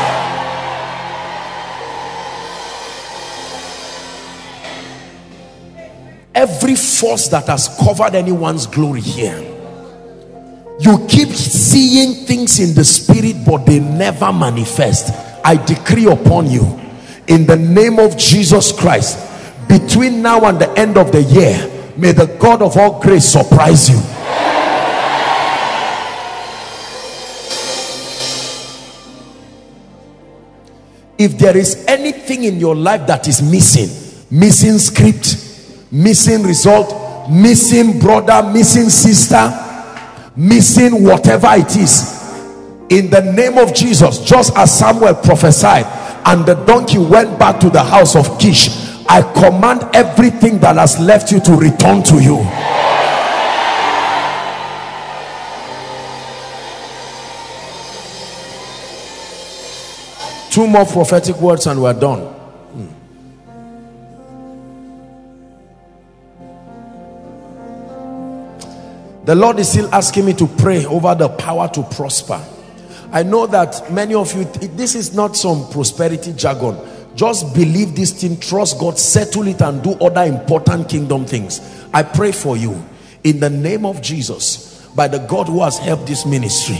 Every 6.36 6.76
force 6.76 7.30
that 7.30 7.48
has 7.48 7.68
covered 7.80 8.16
anyone's 8.16 8.68
glory 8.68 9.02
here 9.02 9.50
you 10.80 11.06
keep 11.10 11.30
seeing 11.30 12.26
things 12.26 12.60
in 12.60 12.74
the 12.74 12.86
spirit 12.86 13.46
but 13.46 13.66
they 13.66 13.80
never 13.80 14.32
manifest. 14.32 15.14
I 15.44 15.58
decree 15.66 16.06
upon 16.06 16.50
you 16.50 16.62
in 17.30 17.46
the 17.46 17.56
name 17.56 18.00
of 18.00 18.18
Jesus 18.18 18.72
Christ 18.72 19.18
between 19.70 20.22
now 20.22 20.46
and 20.46 20.60
the 20.60 20.70
end 20.78 20.98
of 20.98 21.12
the 21.12 21.22
year 21.22 21.94
may 21.96 22.12
the 22.12 22.26
God 22.40 22.62
of 22.62 22.76
all 22.76 23.00
grace 23.00 23.26
surprise 23.26 23.90
you. 23.90 24.00
If 31.20 31.38
there 31.38 31.56
is 31.56 31.86
anything 31.86 32.46
in 32.46 32.60
your 32.60 32.76
life 32.76 33.06
that 33.08 33.28
is 33.28 33.42
missing 33.42 33.90
missing 34.32 34.78
script 34.78 35.88
missing 35.92 36.44
result 36.44 37.30
missing 37.30 38.00
brother 38.00 38.48
missing 38.52 38.90
sister 38.90 39.52
missing 40.36 41.04
whatever 41.04 41.50
it 41.52 41.76
is 41.76 42.16
in 42.90 43.10
the 43.10 43.22
name 43.36 43.58
of 43.58 43.74
Jesus 43.74 44.20
just 44.20 44.56
as 44.56 44.78
Samuel 44.80 45.16
prophesied 45.16 45.99
and 46.26 46.46
the 46.46 46.56
donkey 46.66 46.98
went 46.98 47.38
back 47.40 47.60
to 47.60 47.70
the 47.70 47.84
house 47.84 48.16
of 48.16 48.40
Kish 48.40 48.70
I 49.08 49.22
command 49.34 49.84
everything 49.96 50.60
that 50.60 50.76
has 50.76 51.00
left 51.00 51.32
you 51.32 51.40
to 51.42 51.54
return 51.54 52.04
to 52.04 52.22
you 52.22 52.46
Two 60.50 60.66
more 60.66 60.86
prophetic 60.86 61.36
words 61.38 61.68
and 61.68 61.80
we're 61.82 61.94
done. 61.94 62.22
Hmm. 62.22 62.88
The 69.26 69.36
Lord 69.36 69.60
is 69.60 69.70
still 69.70 69.94
asking 69.94 70.26
me 70.26 70.34
to 70.34 70.48
pray 70.48 70.86
over 70.86 71.14
the 71.14 71.30
power 71.30 71.68
to 71.70 71.84
prosper. 71.84 72.44
I 73.12 73.24
know 73.24 73.48
that 73.48 73.92
many 73.92 74.14
of 74.14 74.36
you, 74.36 74.44
this 74.46 74.96
is 74.96 75.14
not 75.14 75.36
some 75.36 75.70
prosperity 75.72 76.34
jargon. 76.34 76.78
Just 77.16 77.54
believe 77.54 77.96
this 77.96 78.22
thing, 78.22 78.40
trust 78.40 78.80
God, 78.80 78.98
settle 78.98 79.48
it 79.48 79.62
and 79.62 79.84
do 79.84 79.94
other 79.94 80.24
important 80.24 80.90
kingdom 80.90 81.26
things. 81.26 81.60
I 81.94 82.04
pray 82.04 82.32
for 82.32 82.56
you 82.56 82.84
in 83.24 83.40
the 83.40 83.50
name 83.50 83.86
of 83.86 84.02
Jesus 84.02 84.88
by 84.96 85.08
the 85.08 85.20
God 85.20 85.48
who 85.48 85.62
has 85.64 85.78
helped 85.78 86.08
this 86.08 86.26
ministry 86.26 86.80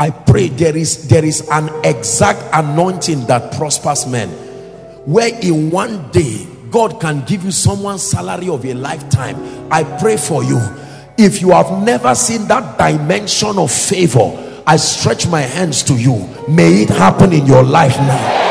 I 0.00 0.08
pray 0.08 0.48
there 0.48 0.74
is 0.74 1.08
there 1.08 1.24
is 1.24 1.46
an 1.50 1.68
exact 1.84 2.42
anointing 2.54 3.26
that 3.26 3.52
prospers 3.52 4.06
men 4.06 4.30
where 5.04 5.38
in 5.42 5.70
one 5.70 6.10
day 6.10 6.46
God 6.70 7.00
can 7.00 7.22
give 7.26 7.44
you 7.44 7.50
someone's 7.50 8.02
salary 8.02 8.48
of 8.48 8.64
a 8.64 8.72
lifetime 8.72 9.36
I 9.70 9.84
pray 9.98 10.16
for 10.16 10.42
you 10.42 10.58
if 11.18 11.42
you 11.42 11.50
have 11.50 11.82
never 11.84 12.14
seen 12.14 12.48
that 12.48 12.78
dimension 12.78 13.58
of 13.58 13.70
favor 13.70 14.49
I 14.66 14.76
stretch 14.76 15.26
my 15.26 15.40
hands 15.40 15.82
to 15.84 15.94
you. 15.94 16.28
May 16.48 16.82
it 16.82 16.90
happen 16.90 17.32
in 17.32 17.46
your 17.46 17.62
life 17.62 17.96
now. 17.96 18.48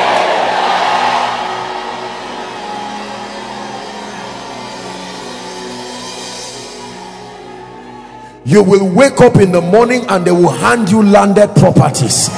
You 8.46 8.64
will 8.64 8.90
wake 8.94 9.22
up 9.22 9.36
in 9.36 9.52
the 9.52 9.62
morning 9.62 10.06
and 10.10 10.26
they 10.26 10.32
will 10.32 10.50
hand 10.50 10.90
you 10.90 11.04
landed 11.04 11.56
properties 11.56 12.30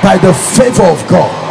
by 0.00 0.16
the 0.22 0.32
favor 0.32 0.84
of 0.84 1.08
God. 1.08 1.44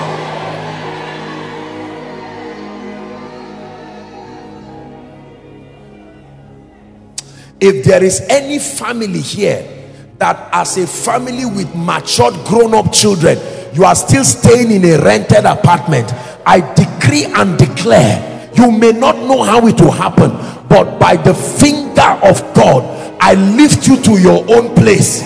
If 7.59 7.83
there 7.83 8.03
is 8.03 8.21
any 8.29 8.59
family 8.59 9.19
here 9.19 9.76
that 10.19 10.49
as 10.51 10.77
a 10.77 10.87
family 10.87 11.45
with 11.45 11.73
matured 11.75 12.33
grown-up 12.45 12.91
children 12.91 13.37
you 13.73 13.83
are 13.83 13.95
still 13.95 14.23
staying 14.23 14.71
in 14.71 14.83
a 14.85 15.03
rented 15.03 15.45
apartment 15.45 16.11
i 16.45 16.59
decree 16.73 17.25
and 17.25 17.57
declare 17.57 18.51
you 18.55 18.71
may 18.71 18.91
not 18.91 19.15
know 19.17 19.43
how 19.43 19.65
it 19.67 19.79
will 19.79 19.91
happen 19.91 20.31
but 20.67 20.99
by 20.99 21.15
the 21.15 21.33
finger 21.33 22.19
of 22.23 22.41
god 22.53 22.97
I 23.19 23.33
lift 23.33 23.87
you 23.87 24.01
to 24.03 24.11
your 24.21 24.45
own 24.49 24.73
place. 24.73 25.21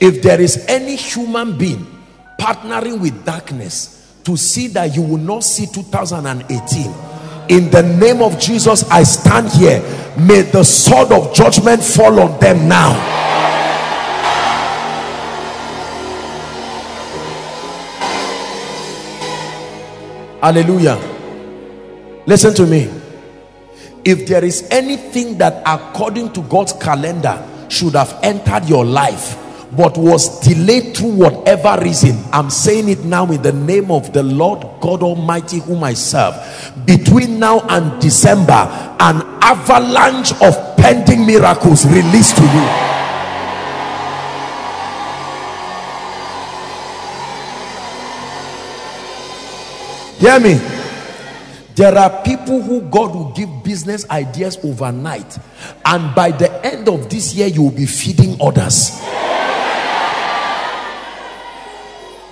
If 0.00 0.20
there 0.20 0.40
is 0.40 0.66
any 0.68 0.96
human 0.96 1.56
being 1.56 1.86
partnering 2.42 3.00
with 3.00 3.24
darkness 3.24 4.20
to 4.24 4.36
see 4.36 4.66
that 4.66 4.96
you 4.96 5.02
will 5.02 5.18
not 5.18 5.44
see 5.44 5.66
2018 5.66 7.12
in 7.48 7.70
the 7.70 7.82
name 7.82 8.22
of 8.22 8.38
Jesus 8.38 8.82
I 8.90 9.02
stand 9.02 9.48
here. 9.50 9.80
May 10.16 10.42
the 10.42 10.64
sword 10.64 11.12
of 11.12 11.34
judgment 11.34 11.82
fall 11.82 12.18
on 12.18 12.40
them 12.40 12.68
now. 12.68 12.94
Hallelujah. 20.40 20.98
Listen 22.26 22.54
to 22.54 22.66
me. 22.66 22.90
If 24.04 24.26
there 24.26 24.44
is 24.44 24.66
anything 24.70 25.38
that 25.38 25.62
according 25.64 26.32
to 26.32 26.42
God's 26.42 26.72
calendar 26.72 27.46
should 27.68 27.94
have 27.94 28.18
entered 28.22 28.68
your 28.68 28.84
life 28.84 29.36
but 29.76 29.96
was 29.96 30.40
delayed 30.40 30.96
through 30.96 31.12
whatever 31.12 31.82
reason. 31.82 32.22
I'm 32.32 32.50
saying 32.50 32.88
it 32.88 33.04
now 33.04 33.26
in 33.30 33.40
the 33.40 33.52
name 33.52 33.90
of 33.90 34.12
the 34.12 34.22
Lord 34.22 34.60
God 34.80 35.02
Almighty 35.02 35.60
whom 35.60 35.82
I 35.82 35.94
serve. 35.94 36.34
Between 36.84 37.38
now 37.38 37.60
and 37.68 38.00
December 38.00 38.52
an 38.52 39.22
avalanche 39.42 40.32
of 40.42 40.76
pending 40.76 41.26
miracles 41.26 41.86
released 41.86 42.36
to 42.36 42.42
you. 42.42 42.92
Hear 50.18 50.38
me. 50.38 50.60
There 51.74 51.96
are 51.96 52.22
people 52.22 52.60
who 52.60 52.82
God 52.82 53.14
will 53.14 53.32
give 53.32 53.48
business 53.64 54.08
ideas 54.10 54.58
overnight 54.62 55.38
and 55.86 56.14
by 56.14 56.30
the 56.30 56.64
end 56.64 56.86
of 56.88 57.08
this 57.08 57.34
year 57.34 57.46
you 57.46 57.62
will 57.62 57.70
be 57.70 57.86
feeding 57.86 58.36
others 58.42 59.00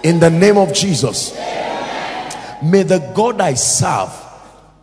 in 0.03 0.20
the 0.20 0.31
name 0.31 0.57
of 0.57 0.73
Jesus. 0.73 1.35
May 2.62 2.83
the 2.83 3.12
God 3.15 3.41
I 3.41 3.55
serve 3.55 4.11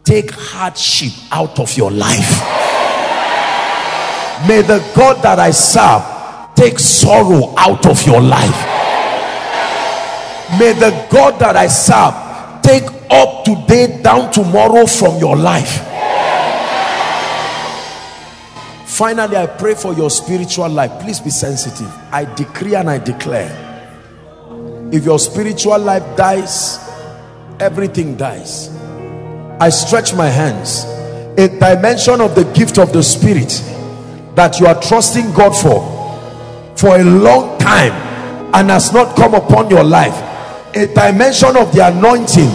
take 0.03 0.31
hardship 0.31 1.13
out 1.31 1.59
of 1.59 1.75
your 1.77 1.91
life. 1.91 2.41
May 4.47 4.61
the 4.61 4.79
God 4.95 5.21
that 5.23 5.39
I 5.39 5.51
serve 5.51 6.55
take 6.55 6.79
sorrow 6.79 7.53
out 7.57 7.85
of 7.85 8.05
your 8.05 8.21
life. 8.21 8.77
May 10.59 10.73
the 10.73 11.07
God 11.11 11.39
that 11.39 11.55
I 11.55 11.67
serve 11.67 12.61
take 12.61 12.85
up 13.11 13.43
today 13.43 14.01
down 14.01 14.31
tomorrow 14.31 14.85
from 14.85 15.17
your 15.17 15.35
life. 15.35 15.83
Finally 18.85 19.37
i 19.37 19.45
pray 19.45 19.75
for 19.75 19.93
your 19.93 20.09
spiritual 20.09 20.69
life. 20.69 20.99
Please 21.01 21.19
be 21.19 21.29
sensitive. 21.29 21.93
I 22.11 22.25
decree 22.33 22.73
and 22.73 22.89
i 22.89 22.97
declare 22.97 23.66
if 24.91 25.05
your 25.05 25.19
spiritual 25.19 25.79
life 25.79 26.03
dies 26.15 26.87
everything 27.59 28.15
dies. 28.15 28.69
I 29.59 29.69
stretch 29.69 30.13
my 30.13 30.27
hands. 30.27 30.85
A 31.39 31.47
dimension 31.47 32.21
of 32.21 32.35
the 32.35 32.45
gift 32.53 32.77
of 32.77 32.93
the 32.93 33.03
spirit 33.03 33.61
that 34.35 34.59
you 34.59 34.67
are 34.67 34.79
trusting 34.81 35.31
god 35.33 35.51
for 35.51 35.95
for 36.75 36.99
a 36.99 37.03
long 37.03 37.57
time 37.57 37.91
and 38.53 38.69
has 38.69 38.93
not 38.93 39.15
come 39.15 39.33
upon 39.33 39.69
your 39.69 39.83
life. 39.83 40.15
A 40.75 40.87
dimension 40.87 41.57
of 41.57 41.73
the 41.73 41.87
anointing 41.87 42.49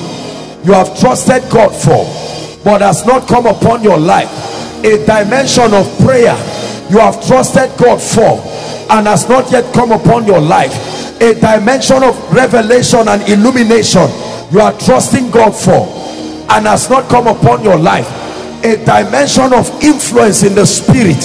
you 0.64 0.72
have 0.72 0.98
trusted 0.98 1.42
God 1.50 1.70
for 1.70 2.04
but 2.64 2.80
has 2.80 3.04
not 3.04 3.26
come 3.28 3.46
upon 3.46 3.82
your 3.82 3.98
life. 3.98 4.30
A 4.84 5.04
dimension 5.04 5.74
of 5.74 5.86
prayer 6.00 6.36
you 6.90 6.98
have 6.98 7.24
trusted 7.26 7.70
God 7.78 8.00
for 8.00 8.40
and 8.92 9.06
has 9.06 9.28
not 9.28 9.50
yet 9.50 9.72
come 9.74 9.90
upon 9.92 10.26
your 10.26 10.40
life 10.40 11.01
a 11.22 11.34
dimension 11.34 12.02
of 12.02 12.18
revelation 12.32 13.06
and 13.06 13.22
illumination 13.28 14.10
you 14.50 14.58
are 14.60 14.76
trusting 14.78 15.30
God 15.30 15.52
for 15.54 15.86
and 16.50 16.66
has 16.66 16.90
not 16.90 17.08
come 17.08 17.26
upon 17.26 17.62
your 17.62 17.78
life. 17.78 18.08
A 18.64 18.76
dimension 18.84 19.54
of 19.54 19.70
influence 19.82 20.42
in 20.42 20.54
the 20.54 20.66
spirit 20.66 21.22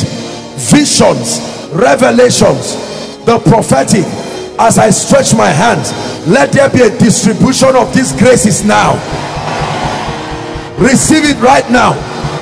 visions 0.70 1.42
revelations 1.74 2.78
the 3.26 3.40
prophetic. 3.40 4.06
As 4.60 4.78
I 4.78 4.92
stretch 4.92 5.34
my 5.36 5.50
hands 5.50 5.92
let 6.28 6.52
there 6.52 6.70
be 6.70 6.82
a 6.82 6.90
distribution 6.98 7.76
of 7.76 7.94
these 7.94 8.14
graces 8.14 8.64
now. 8.64 8.94
Receive 10.78 11.24
it 11.26 11.42
right 11.42 11.68
now. 11.72 11.92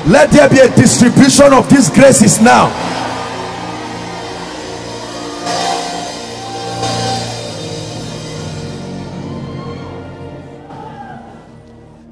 Let 0.06 0.30
there 0.30 0.48
be 0.50 0.58
a 0.58 0.68
distribution 0.76 1.52
of 1.52 1.68
these 1.70 1.88
graces 1.88 2.40
now 2.40 2.68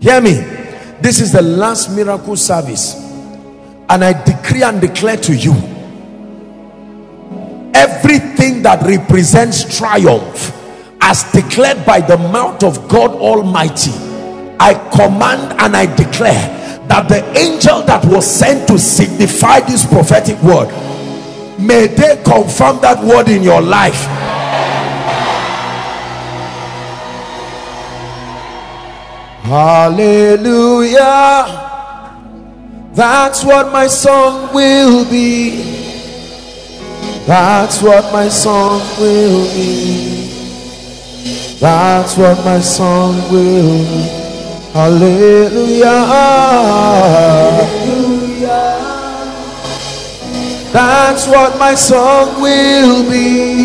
hear 0.05 0.21
me. 0.21 0.35
This 1.01 1.19
is 1.19 1.33
the 1.33 1.41
last 1.41 1.91
miracle 1.97 2.37
service. 2.37 2.95
And 3.89 4.05
I 4.05 4.13
decree 4.25 4.63
and 4.63 4.79
declare 4.79 5.17
to 5.17 5.35
you 5.35 5.53
everything 7.75 8.63
that 8.63 8.83
represents 8.87 9.79
triumph 9.79 10.53
as 11.01 11.25
declared 11.33 11.85
by 11.87 12.01
the 12.01 12.17
mouth 12.17 12.63
of 12.63 12.89
God 12.89 13.13
Almighty 13.13 13.91
I 14.61 14.75
command 14.95 15.61
and 15.61 15.77
I 15.77 15.87
declare 15.97 16.87
that 16.89 17.09
the 17.09 17.23
angel 17.39 17.83
that 17.83 18.05
was 18.05 18.25
sent 18.25 18.69
to 18.69 18.79
signify 18.79 19.61
this 19.61 19.85
prophetic 19.85 20.41
word 20.43 20.69
may 21.59 21.89
they 21.89 22.23
confirm 22.25 22.81
that 22.81 23.03
word 23.05 23.29
in 23.29 23.43
your 23.43 23.61
life 23.61 24.07
hallelujah 29.45 31.01
that's 32.95 33.45
what 33.45 33.71
my 33.73 33.87
song 33.87 34.53
will 34.53 35.05
be 35.11 35.63
that's 37.27 37.81
what 37.81 38.13
my 38.13 38.29
song 38.29 38.81
will 38.99 39.45
be 39.55 40.25
that's 41.65 42.19
what 42.19 42.45
my 42.45 42.61
song 42.61 43.15
will 43.33 43.79
be. 43.89 44.25
Hallelujah. 44.75 45.89
That's 50.73 51.27
what 51.27 51.59
my 51.59 51.75
song 51.75 52.43
will 52.43 53.11
be. 53.11 53.65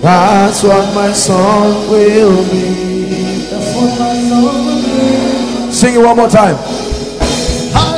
That's 0.00 0.62
what 0.62 0.94
my 0.94 1.12
song 1.12 1.90
will 1.90 2.44
be. 2.52 2.52
That's 2.52 2.52
what 2.52 2.52
my 2.52 2.52
song 2.52 2.52
will 2.52 2.52
be. 2.52 2.91
Sing 5.72 5.94
it 5.94 5.98
one 5.98 6.16
more 6.16 6.28
time. 6.28 6.56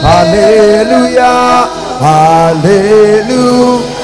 Hallelujah. 0.05 1.69
Hallelujah. 2.01 3.95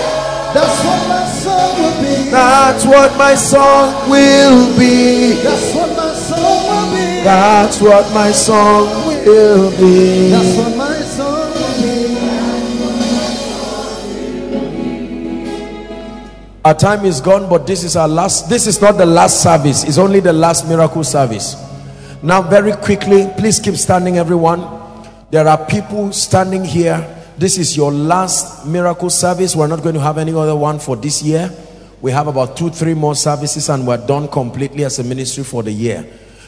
That's 0.52 0.82
what 0.84 1.08
my 1.08 1.24
song 1.26 1.76
will 1.78 2.00
be. 2.02 2.30
That's 2.30 2.84
what 2.84 3.16
my 3.16 3.34
song 3.34 4.10
will 4.10 4.78
be. 4.78 5.34
That's 5.42 5.72
what 5.74 5.90
my 5.96 6.12
song 6.12 6.68
will 6.68 6.90
be. 6.92 7.22
That's 7.22 7.80
what 7.80 8.12
my 8.12 8.32
song 8.32 8.88
will 9.06 9.70
be. 9.78 10.30
That's 10.30 10.56
what 10.56 10.76
my 10.76 11.00
song 11.02 11.52
will 11.54 11.76
be. 11.82 12.20
Our 16.64 16.74
time 16.74 17.04
is 17.04 17.20
gone, 17.20 17.48
but 17.48 17.66
this 17.66 17.84
is 17.84 17.96
our 17.96 18.08
last. 18.08 18.48
This 18.48 18.66
is 18.66 18.80
not 18.80 18.98
the 18.98 19.06
last 19.06 19.42
service. 19.42 19.84
It's 19.84 19.98
only 19.98 20.20
the 20.20 20.32
last 20.32 20.66
miracle 20.68 21.04
service. 21.04 21.69
Now, 22.22 22.42
very 22.42 22.72
quickly, 22.72 23.32
please 23.38 23.58
keep 23.58 23.76
standing, 23.76 24.18
everyone. 24.18 24.60
There 25.30 25.48
are 25.48 25.64
people 25.64 26.12
standing 26.12 26.62
here. 26.62 27.16
This 27.38 27.56
is 27.56 27.74
your 27.74 27.90
last 27.90 28.66
miracle 28.66 29.08
service. 29.08 29.56
We're 29.56 29.68
not 29.68 29.82
going 29.82 29.94
to 29.94 30.02
have 30.02 30.18
any 30.18 30.34
other 30.34 30.54
one 30.54 30.78
for 30.80 30.96
this 30.96 31.22
year. 31.22 31.50
We 32.02 32.12
have 32.12 32.26
about 32.26 32.58
two, 32.58 32.68
three 32.68 32.92
more 32.92 33.14
services, 33.14 33.70
and 33.70 33.86
we're 33.86 34.06
done 34.06 34.28
completely 34.28 34.84
as 34.84 34.98
a 34.98 35.04
ministry 35.04 35.44
for 35.44 35.62
the 35.62 35.72
year. 35.72 36.06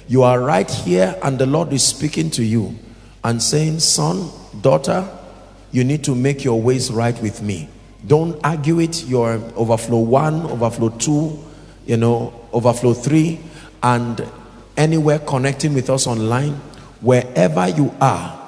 You 0.09 0.25
are 0.25 0.39
right 0.41 0.71
here, 0.71 1.19
and 1.23 1.39
the 1.39 1.47
Lord 1.47 1.73
is 1.73 1.83
speaking 1.83 2.29
to 2.33 2.45
you 2.45 2.79
and 3.25 3.43
saying, 3.43 3.81
Son, 3.81 4.29
daughter, 4.61 5.09
you 5.71 5.85
need 5.85 6.05
to 6.05 6.15
make 6.15 6.45
your 6.45 6.61
ways 6.61 6.91
right 6.91 7.19
with 7.23 7.41
me. 7.41 7.71
Don't 8.07 8.39
argue 8.45 8.79
it. 8.81 9.07
You're 9.07 9.41
overflow 9.57 10.01
one, 10.01 10.43
overflow 10.43 10.91
two, 10.91 11.43
you 11.87 11.97
know, 11.97 12.35
overflow 12.53 12.93
three, 12.93 13.41
and 13.83 14.21
anywhere 14.77 15.19
connecting 15.21 15.75
with 15.75 15.91
us 15.91 16.07
online, 16.07 16.53
wherever 17.01 17.69
you 17.69 17.95
are, 18.01 18.39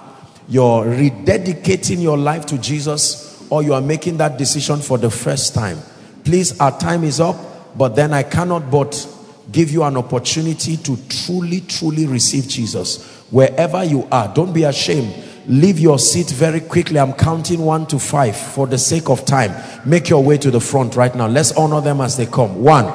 you're 0.48 0.84
rededicating 0.84 2.02
your 2.02 2.18
life 2.18 2.46
to 2.46 2.58
Jesus 2.58 3.46
or 3.50 3.62
you 3.62 3.74
are 3.74 3.80
making 3.80 4.16
that 4.18 4.38
decision 4.38 4.80
for 4.80 4.98
the 4.98 5.10
first 5.10 5.54
time. 5.54 5.78
Please, 6.24 6.58
our 6.60 6.78
time 6.78 7.04
is 7.04 7.20
up, 7.20 7.36
but 7.76 7.96
then 7.96 8.12
I 8.12 8.22
cannot 8.22 8.70
but 8.70 9.08
give 9.52 9.70
you 9.70 9.82
an 9.84 9.96
opportunity 9.96 10.76
to 10.78 10.96
truly, 11.08 11.60
truly 11.60 12.06
receive 12.06 12.48
Jesus. 12.48 13.22
Wherever 13.30 13.84
you 13.84 14.08
are, 14.10 14.32
don't 14.32 14.52
be 14.52 14.64
ashamed. 14.64 15.14
Leave 15.46 15.78
your 15.78 15.98
seat 15.98 16.30
very 16.30 16.60
quickly. 16.60 16.98
I'm 16.98 17.12
counting 17.12 17.60
one 17.60 17.86
to 17.88 17.98
five 17.98 18.36
for 18.36 18.66
the 18.66 18.78
sake 18.78 19.10
of 19.10 19.26
time. 19.26 19.52
Make 19.84 20.08
your 20.08 20.22
way 20.22 20.38
to 20.38 20.50
the 20.50 20.60
front 20.60 20.96
right 20.96 21.14
now. 21.14 21.26
Let's 21.26 21.52
honor 21.52 21.82
them 21.82 22.00
as 22.00 22.16
they 22.16 22.26
come. 22.26 22.62
One. 22.62 22.86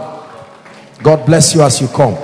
God 1.04 1.26
bless 1.26 1.54
you 1.56 1.62
as 1.62 1.80
you 1.80 1.88
come. 1.88 2.16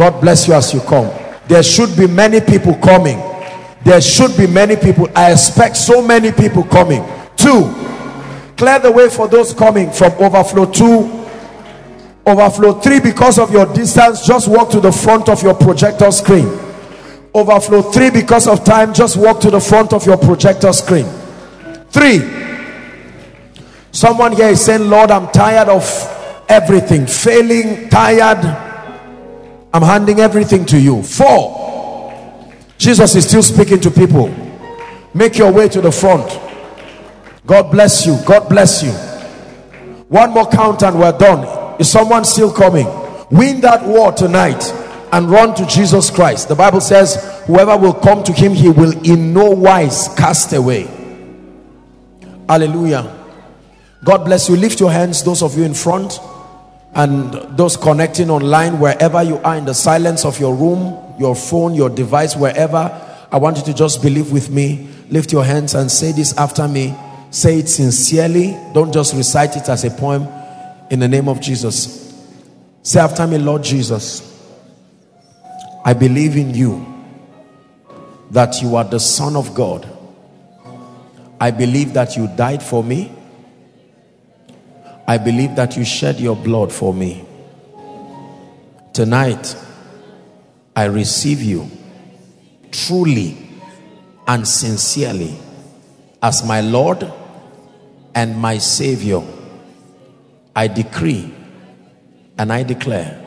God 0.00 0.18
bless 0.18 0.48
you 0.48 0.54
as 0.54 0.72
you 0.72 0.80
come. 0.80 1.12
There 1.46 1.62
should 1.62 1.94
be 1.94 2.06
many 2.06 2.40
people 2.40 2.74
coming. 2.76 3.18
There 3.84 4.00
should 4.00 4.34
be 4.34 4.46
many 4.46 4.74
people. 4.74 5.06
I 5.14 5.30
expect 5.30 5.76
so 5.76 6.00
many 6.00 6.32
people 6.32 6.62
coming. 6.62 7.04
Two, 7.36 7.70
clear 8.56 8.78
the 8.78 8.90
way 8.90 9.10
for 9.10 9.28
those 9.28 9.52
coming 9.52 9.92
from 9.92 10.12
overflow 10.12 10.64
two, 10.72 11.26
overflow 12.26 12.80
three. 12.80 12.98
Because 12.98 13.38
of 13.38 13.52
your 13.52 13.66
distance, 13.74 14.26
just 14.26 14.48
walk 14.48 14.70
to 14.70 14.80
the 14.80 14.90
front 14.90 15.28
of 15.28 15.42
your 15.42 15.52
projector 15.52 16.10
screen. 16.10 16.46
Overflow 17.34 17.82
three, 17.92 18.08
because 18.08 18.48
of 18.48 18.64
time, 18.64 18.94
just 18.94 19.18
walk 19.18 19.38
to 19.42 19.50
the 19.50 19.60
front 19.60 19.92
of 19.92 20.06
your 20.06 20.16
projector 20.16 20.72
screen. 20.72 21.04
Three, 21.90 22.20
someone 23.92 24.32
here 24.32 24.48
is 24.48 24.64
saying, 24.64 24.88
Lord, 24.88 25.10
I'm 25.10 25.30
tired 25.30 25.68
of 25.68 25.84
everything, 26.48 27.06
failing, 27.06 27.90
tired. 27.90 28.69
I'm 29.72 29.82
handing 29.82 30.18
everything 30.18 30.66
to 30.66 30.80
you. 30.80 31.02
Four, 31.02 32.12
Jesus 32.76 33.14
is 33.14 33.28
still 33.28 33.42
speaking 33.42 33.80
to 33.80 33.90
people. 33.90 34.34
Make 35.14 35.38
your 35.38 35.52
way 35.52 35.68
to 35.68 35.80
the 35.80 35.92
front. 35.92 36.40
God 37.46 37.70
bless 37.70 38.04
you. 38.04 38.18
God 38.26 38.48
bless 38.48 38.82
you. 38.82 38.90
One 40.08 40.30
more 40.30 40.48
count 40.48 40.82
and 40.82 40.98
we're 40.98 41.16
done. 41.16 41.80
Is 41.80 41.90
someone 41.90 42.24
still 42.24 42.52
coming? 42.52 42.86
Win 43.30 43.60
that 43.60 43.84
war 43.86 44.12
tonight 44.12 44.72
and 45.12 45.30
run 45.30 45.54
to 45.54 45.66
Jesus 45.66 46.10
Christ. 46.10 46.48
The 46.48 46.56
Bible 46.56 46.80
says, 46.80 47.42
Whoever 47.46 47.76
will 47.76 47.94
come 47.94 48.24
to 48.24 48.32
him, 48.32 48.54
he 48.54 48.70
will 48.70 48.92
in 49.08 49.32
no 49.32 49.50
wise 49.50 50.08
cast 50.16 50.52
away. 50.52 50.88
Hallelujah. 52.48 53.16
God 54.02 54.24
bless 54.24 54.48
you. 54.48 54.56
Lift 54.56 54.80
your 54.80 54.90
hands, 54.90 55.22
those 55.22 55.42
of 55.42 55.56
you 55.56 55.62
in 55.62 55.74
front 55.74 56.18
and 56.94 57.32
those 57.56 57.76
connecting 57.76 58.30
online, 58.30 58.80
wherever 58.80 59.22
you 59.22 59.38
are 59.38 59.56
in 59.56 59.64
the 59.64 59.74
silence 59.74 60.24
of 60.24 60.40
your 60.40 60.54
room, 60.54 61.14
your 61.18 61.36
phone, 61.36 61.74
your 61.74 61.88
device, 61.88 62.34
wherever. 62.34 62.90
I 63.30 63.36
want 63.36 63.58
you 63.58 63.62
to 63.64 63.74
just 63.74 64.02
believe 64.02 64.32
with 64.32 64.50
me. 64.50 64.88
Lift 65.08 65.32
your 65.32 65.44
hands 65.44 65.74
and 65.74 65.90
say 65.90 66.12
this 66.12 66.36
after 66.36 66.66
me. 66.66 66.94
Say 67.30 67.60
it 67.60 67.68
sincerely. 67.68 68.56
Don't 68.74 68.92
just 68.92 69.14
recite 69.14 69.56
it 69.56 69.68
as 69.68 69.84
a 69.84 69.90
poem. 69.90 70.26
In 70.90 70.98
the 70.98 71.06
name 71.06 71.28
of 71.28 71.40
Jesus. 71.40 72.12
Say 72.82 72.98
after 72.98 73.26
me, 73.26 73.38
Lord 73.38 73.62
Jesus, 73.62 74.26
I 75.84 75.92
believe 75.92 76.36
in 76.36 76.54
you 76.54 76.86
that 78.32 78.60
you 78.62 78.76
are 78.76 78.84
the 78.84 78.98
Son 78.98 79.36
of 79.36 79.54
God. 79.54 79.88
I 81.40 81.50
believe 81.50 81.94
that 81.94 82.16
you 82.16 82.26
died 82.36 82.62
for 82.62 82.82
me. 82.82 83.12
I 85.10 85.18
believe 85.18 85.56
that 85.56 85.76
you 85.76 85.84
shed 85.84 86.20
your 86.20 86.36
blood 86.36 86.72
for 86.72 86.94
me. 86.94 87.24
Tonight, 88.92 89.56
I 90.76 90.84
receive 90.84 91.42
you 91.42 91.68
truly 92.70 93.36
and 94.28 94.46
sincerely 94.46 95.36
as 96.22 96.46
my 96.46 96.60
Lord 96.60 97.12
and 98.14 98.38
my 98.38 98.58
Savior. 98.58 99.20
I 100.54 100.68
decree 100.68 101.34
and 102.38 102.52
I 102.52 102.62
declare 102.62 103.20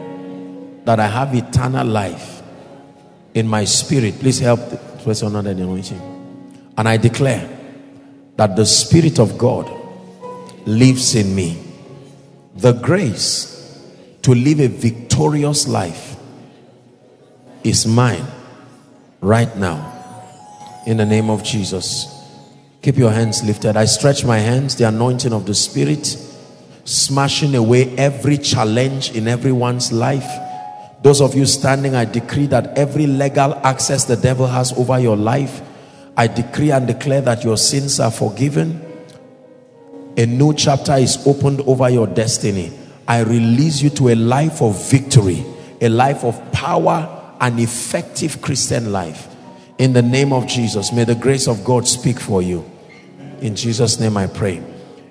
that 0.85 1.01
I 1.01 1.07
have 1.07 1.35
eternal 1.35 1.85
life 1.85 2.43
in 3.33 3.45
my 3.45 3.65
spirit. 3.65 4.21
Please 4.21 4.39
help 4.39 4.69
the 4.69 4.77
person 5.03 5.35
under 5.35 5.53
the 5.53 5.63
anointing. 5.63 5.99
And 6.77 6.87
I 6.87 6.95
declare 6.95 7.45
that 8.37 8.55
the 8.55 8.65
Spirit 8.65 9.19
of 9.19 9.37
God 9.37 9.69
lives 10.65 11.15
in 11.15 11.35
me. 11.35 11.71
The 12.55 12.73
grace 12.73 13.49
to 14.21 14.33
live 14.33 14.59
a 14.59 14.67
victorious 14.67 15.67
life 15.67 16.15
is 17.63 17.87
mine 17.87 18.25
right 19.21 19.55
now. 19.57 19.89
In 20.85 20.97
the 20.97 21.05
name 21.05 21.29
of 21.29 21.43
Jesus. 21.43 22.07
Keep 22.81 22.97
your 22.97 23.11
hands 23.11 23.43
lifted. 23.43 23.77
I 23.77 23.85
stretch 23.85 24.25
my 24.25 24.37
hands, 24.37 24.75
the 24.75 24.87
anointing 24.87 25.33
of 25.33 25.45
the 25.45 25.55
Spirit, 25.55 26.17
smashing 26.83 27.55
away 27.55 27.95
every 27.95 28.37
challenge 28.37 29.15
in 29.15 29.27
everyone's 29.27 29.91
life. 29.91 30.29
Those 31.01 31.21
of 31.21 31.33
you 31.33 31.45
standing, 31.45 31.95
I 31.95 32.05
decree 32.05 32.45
that 32.47 32.77
every 32.77 33.07
legal 33.07 33.55
access 33.65 34.03
the 34.03 34.17
devil 34.17 34.47
has 34.47 34.73
over 34.73 34.99
your 34.99 35.17
life, 35.17 35.61
I 36.15 36.27
decree 36.27 36.71
and 36.71 36.85
declare 36.85 37.21
that 37.21 37.43
your 37.43 37.57
sins 37.57 37.99
are 37.99 38.11
forgiven. 38.11 38.92
A 40.15 40.25
new 40.27 40.53
chapter 40.53 40.93
is 40.93 41.25
opened 41.25 41.61
over 41.61 41.89
your 41.89 42.05
destiny. 42.05 42.71
I 43.07 43.21
release 43.21 43.81
you 43.81 43.89
to 43.91 44.09
a 44.09 44.15
life 44.15 44.61
of 44.61 44.89
victory, 44.91 45.43
a 45.81 45.89
life 45.89 46.23
of 46.23 46.39
power, 46.51 47.35
an 47.41 47.57
effective 47.57 48.41
Christian 48.41 48.91
life. 48.91 49.27
In 49.79 49.93
the 49.93 50.03
name 50.03 50.31
of 50.31 50.47
Jesus, 50.47 50.93
may 50.93 51.03
the 51.03 51.15
grace 51.15 51.47
of 51.47 51.65
God 51.65 51.87
speak 51.87 52.19
for 52.19 52.43
you. 52.43 52.63
In 53.41 53.55
Jesus' 53.55 53.99
name 53.99 54.15
I 54.15 54.27
pray. 54.27 54.63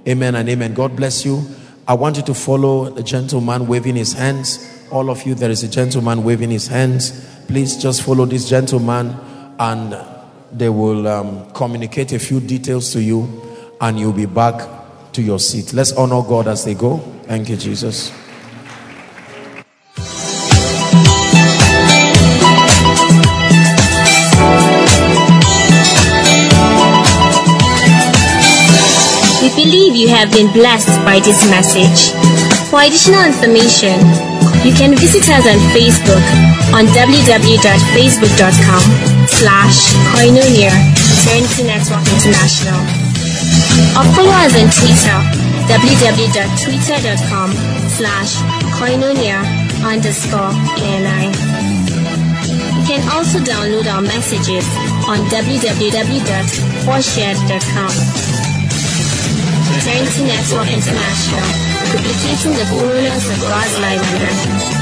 Amen 0.07 0.37
and 0.37 0.49
amen. 0.49 0.73
God 0.73 0.95
bless 0.95 1.25
you. 1.25 1.45
I 1.87 1.95
want 1.95 2.17
you 2.17 2.23
to 2.23 2.35
follow 2.35 2.89
the 2.89 3.03
gentleman 3.03 3.67
waving 3.67 3.97
his 3.97 4.13
hands. 4.13 4.87
All 4.93 5.11
of 5.11 5.27
you, 5.27 5.35
there 5.35 5.51
is 5.51 5.65
a 5.65 5.69
gentleman 5.69 6.23
waving 6.23 6.51
his 6.51 6.69
hands. 6.69 7.29
Please 7.49 7.77
just 7.77 8.03
follow 8.03 8.25
this 8.25 8.49
gentleman 8.49 9.17
and 9.59 9.97
they 10.53 10.69
will 10.69 11.09
um, 11.09 11.51
communicate 11.53 12.13
a 12.13 12.21
few 12.21 12.39
details 12.39 12.93
to 12.93 13.03
you 13.03 13.43
and 13.81 13.99
you'll 13.99 14.13
be 14.13 14.27
back 14.27 14.82
to 15.15 15.23
your 15.23 15.39
seat. 15.39 15.73
Let's 15.73 15.93
honor 15.93 16.23
God 16.23 16.49
as 16.49 16.65
they 16.65 16.75
go. 16.75 16.99
Thank 17.27 17.49
you, 17.49 17.57
Jesus. 17.57 18.11
We 29.41 29.49
believe 29.65 29.95
you 29.97 30.09
have 30.09 30.31
been 30.33 30.53
blessed 30.53 31.05
by 31.05 31.21
this 31.21 31.49
message. 31.51 32.13
For 32.71 32.81
additional 32.81 33.25
information, 33.25 34.01
You 34.65 34.73
can 34.73 34.95
visit 34.95 35.27
us 35.29 35.43
on 35.45 35.59
Facebook 35.75 36.23
on 36.73 36.87
www.facebook.com 36.95 38.83
slash 39.27 39.91
koinonia 40.15 40.71
Eternity 41.19 41.65
Network 41.67 42.07
International 42.15 43.02
or 43.97 44.05
follow 44.15 44.37
us 44.45 44.55
on 44.57 44.69
Twitter 44.73 45.19
www.twitter.com 45.69 47.51
slash 47.97 48.33
koinonia 48.77 49.39
underscore 49.85 50.53
ANI. 50.83 51.27
You 52.83 52.89
can 52.89 53.03
also 53.11 53.39
download 53.39 53.87
our 53.93 54.03
messages 54.03 54.67
on 55.09 55.19
www.4shared.com. 55.31 57.93
Eternity 59.73 60.23
Network 60.25 60.69
International, 60.69 61.49
duplicating 61.91 62.55
the 62.59 62.67
fullness 62.67 63.25
of 63.31 63.41
God's 63.41 63.79
life. 63.81 64.82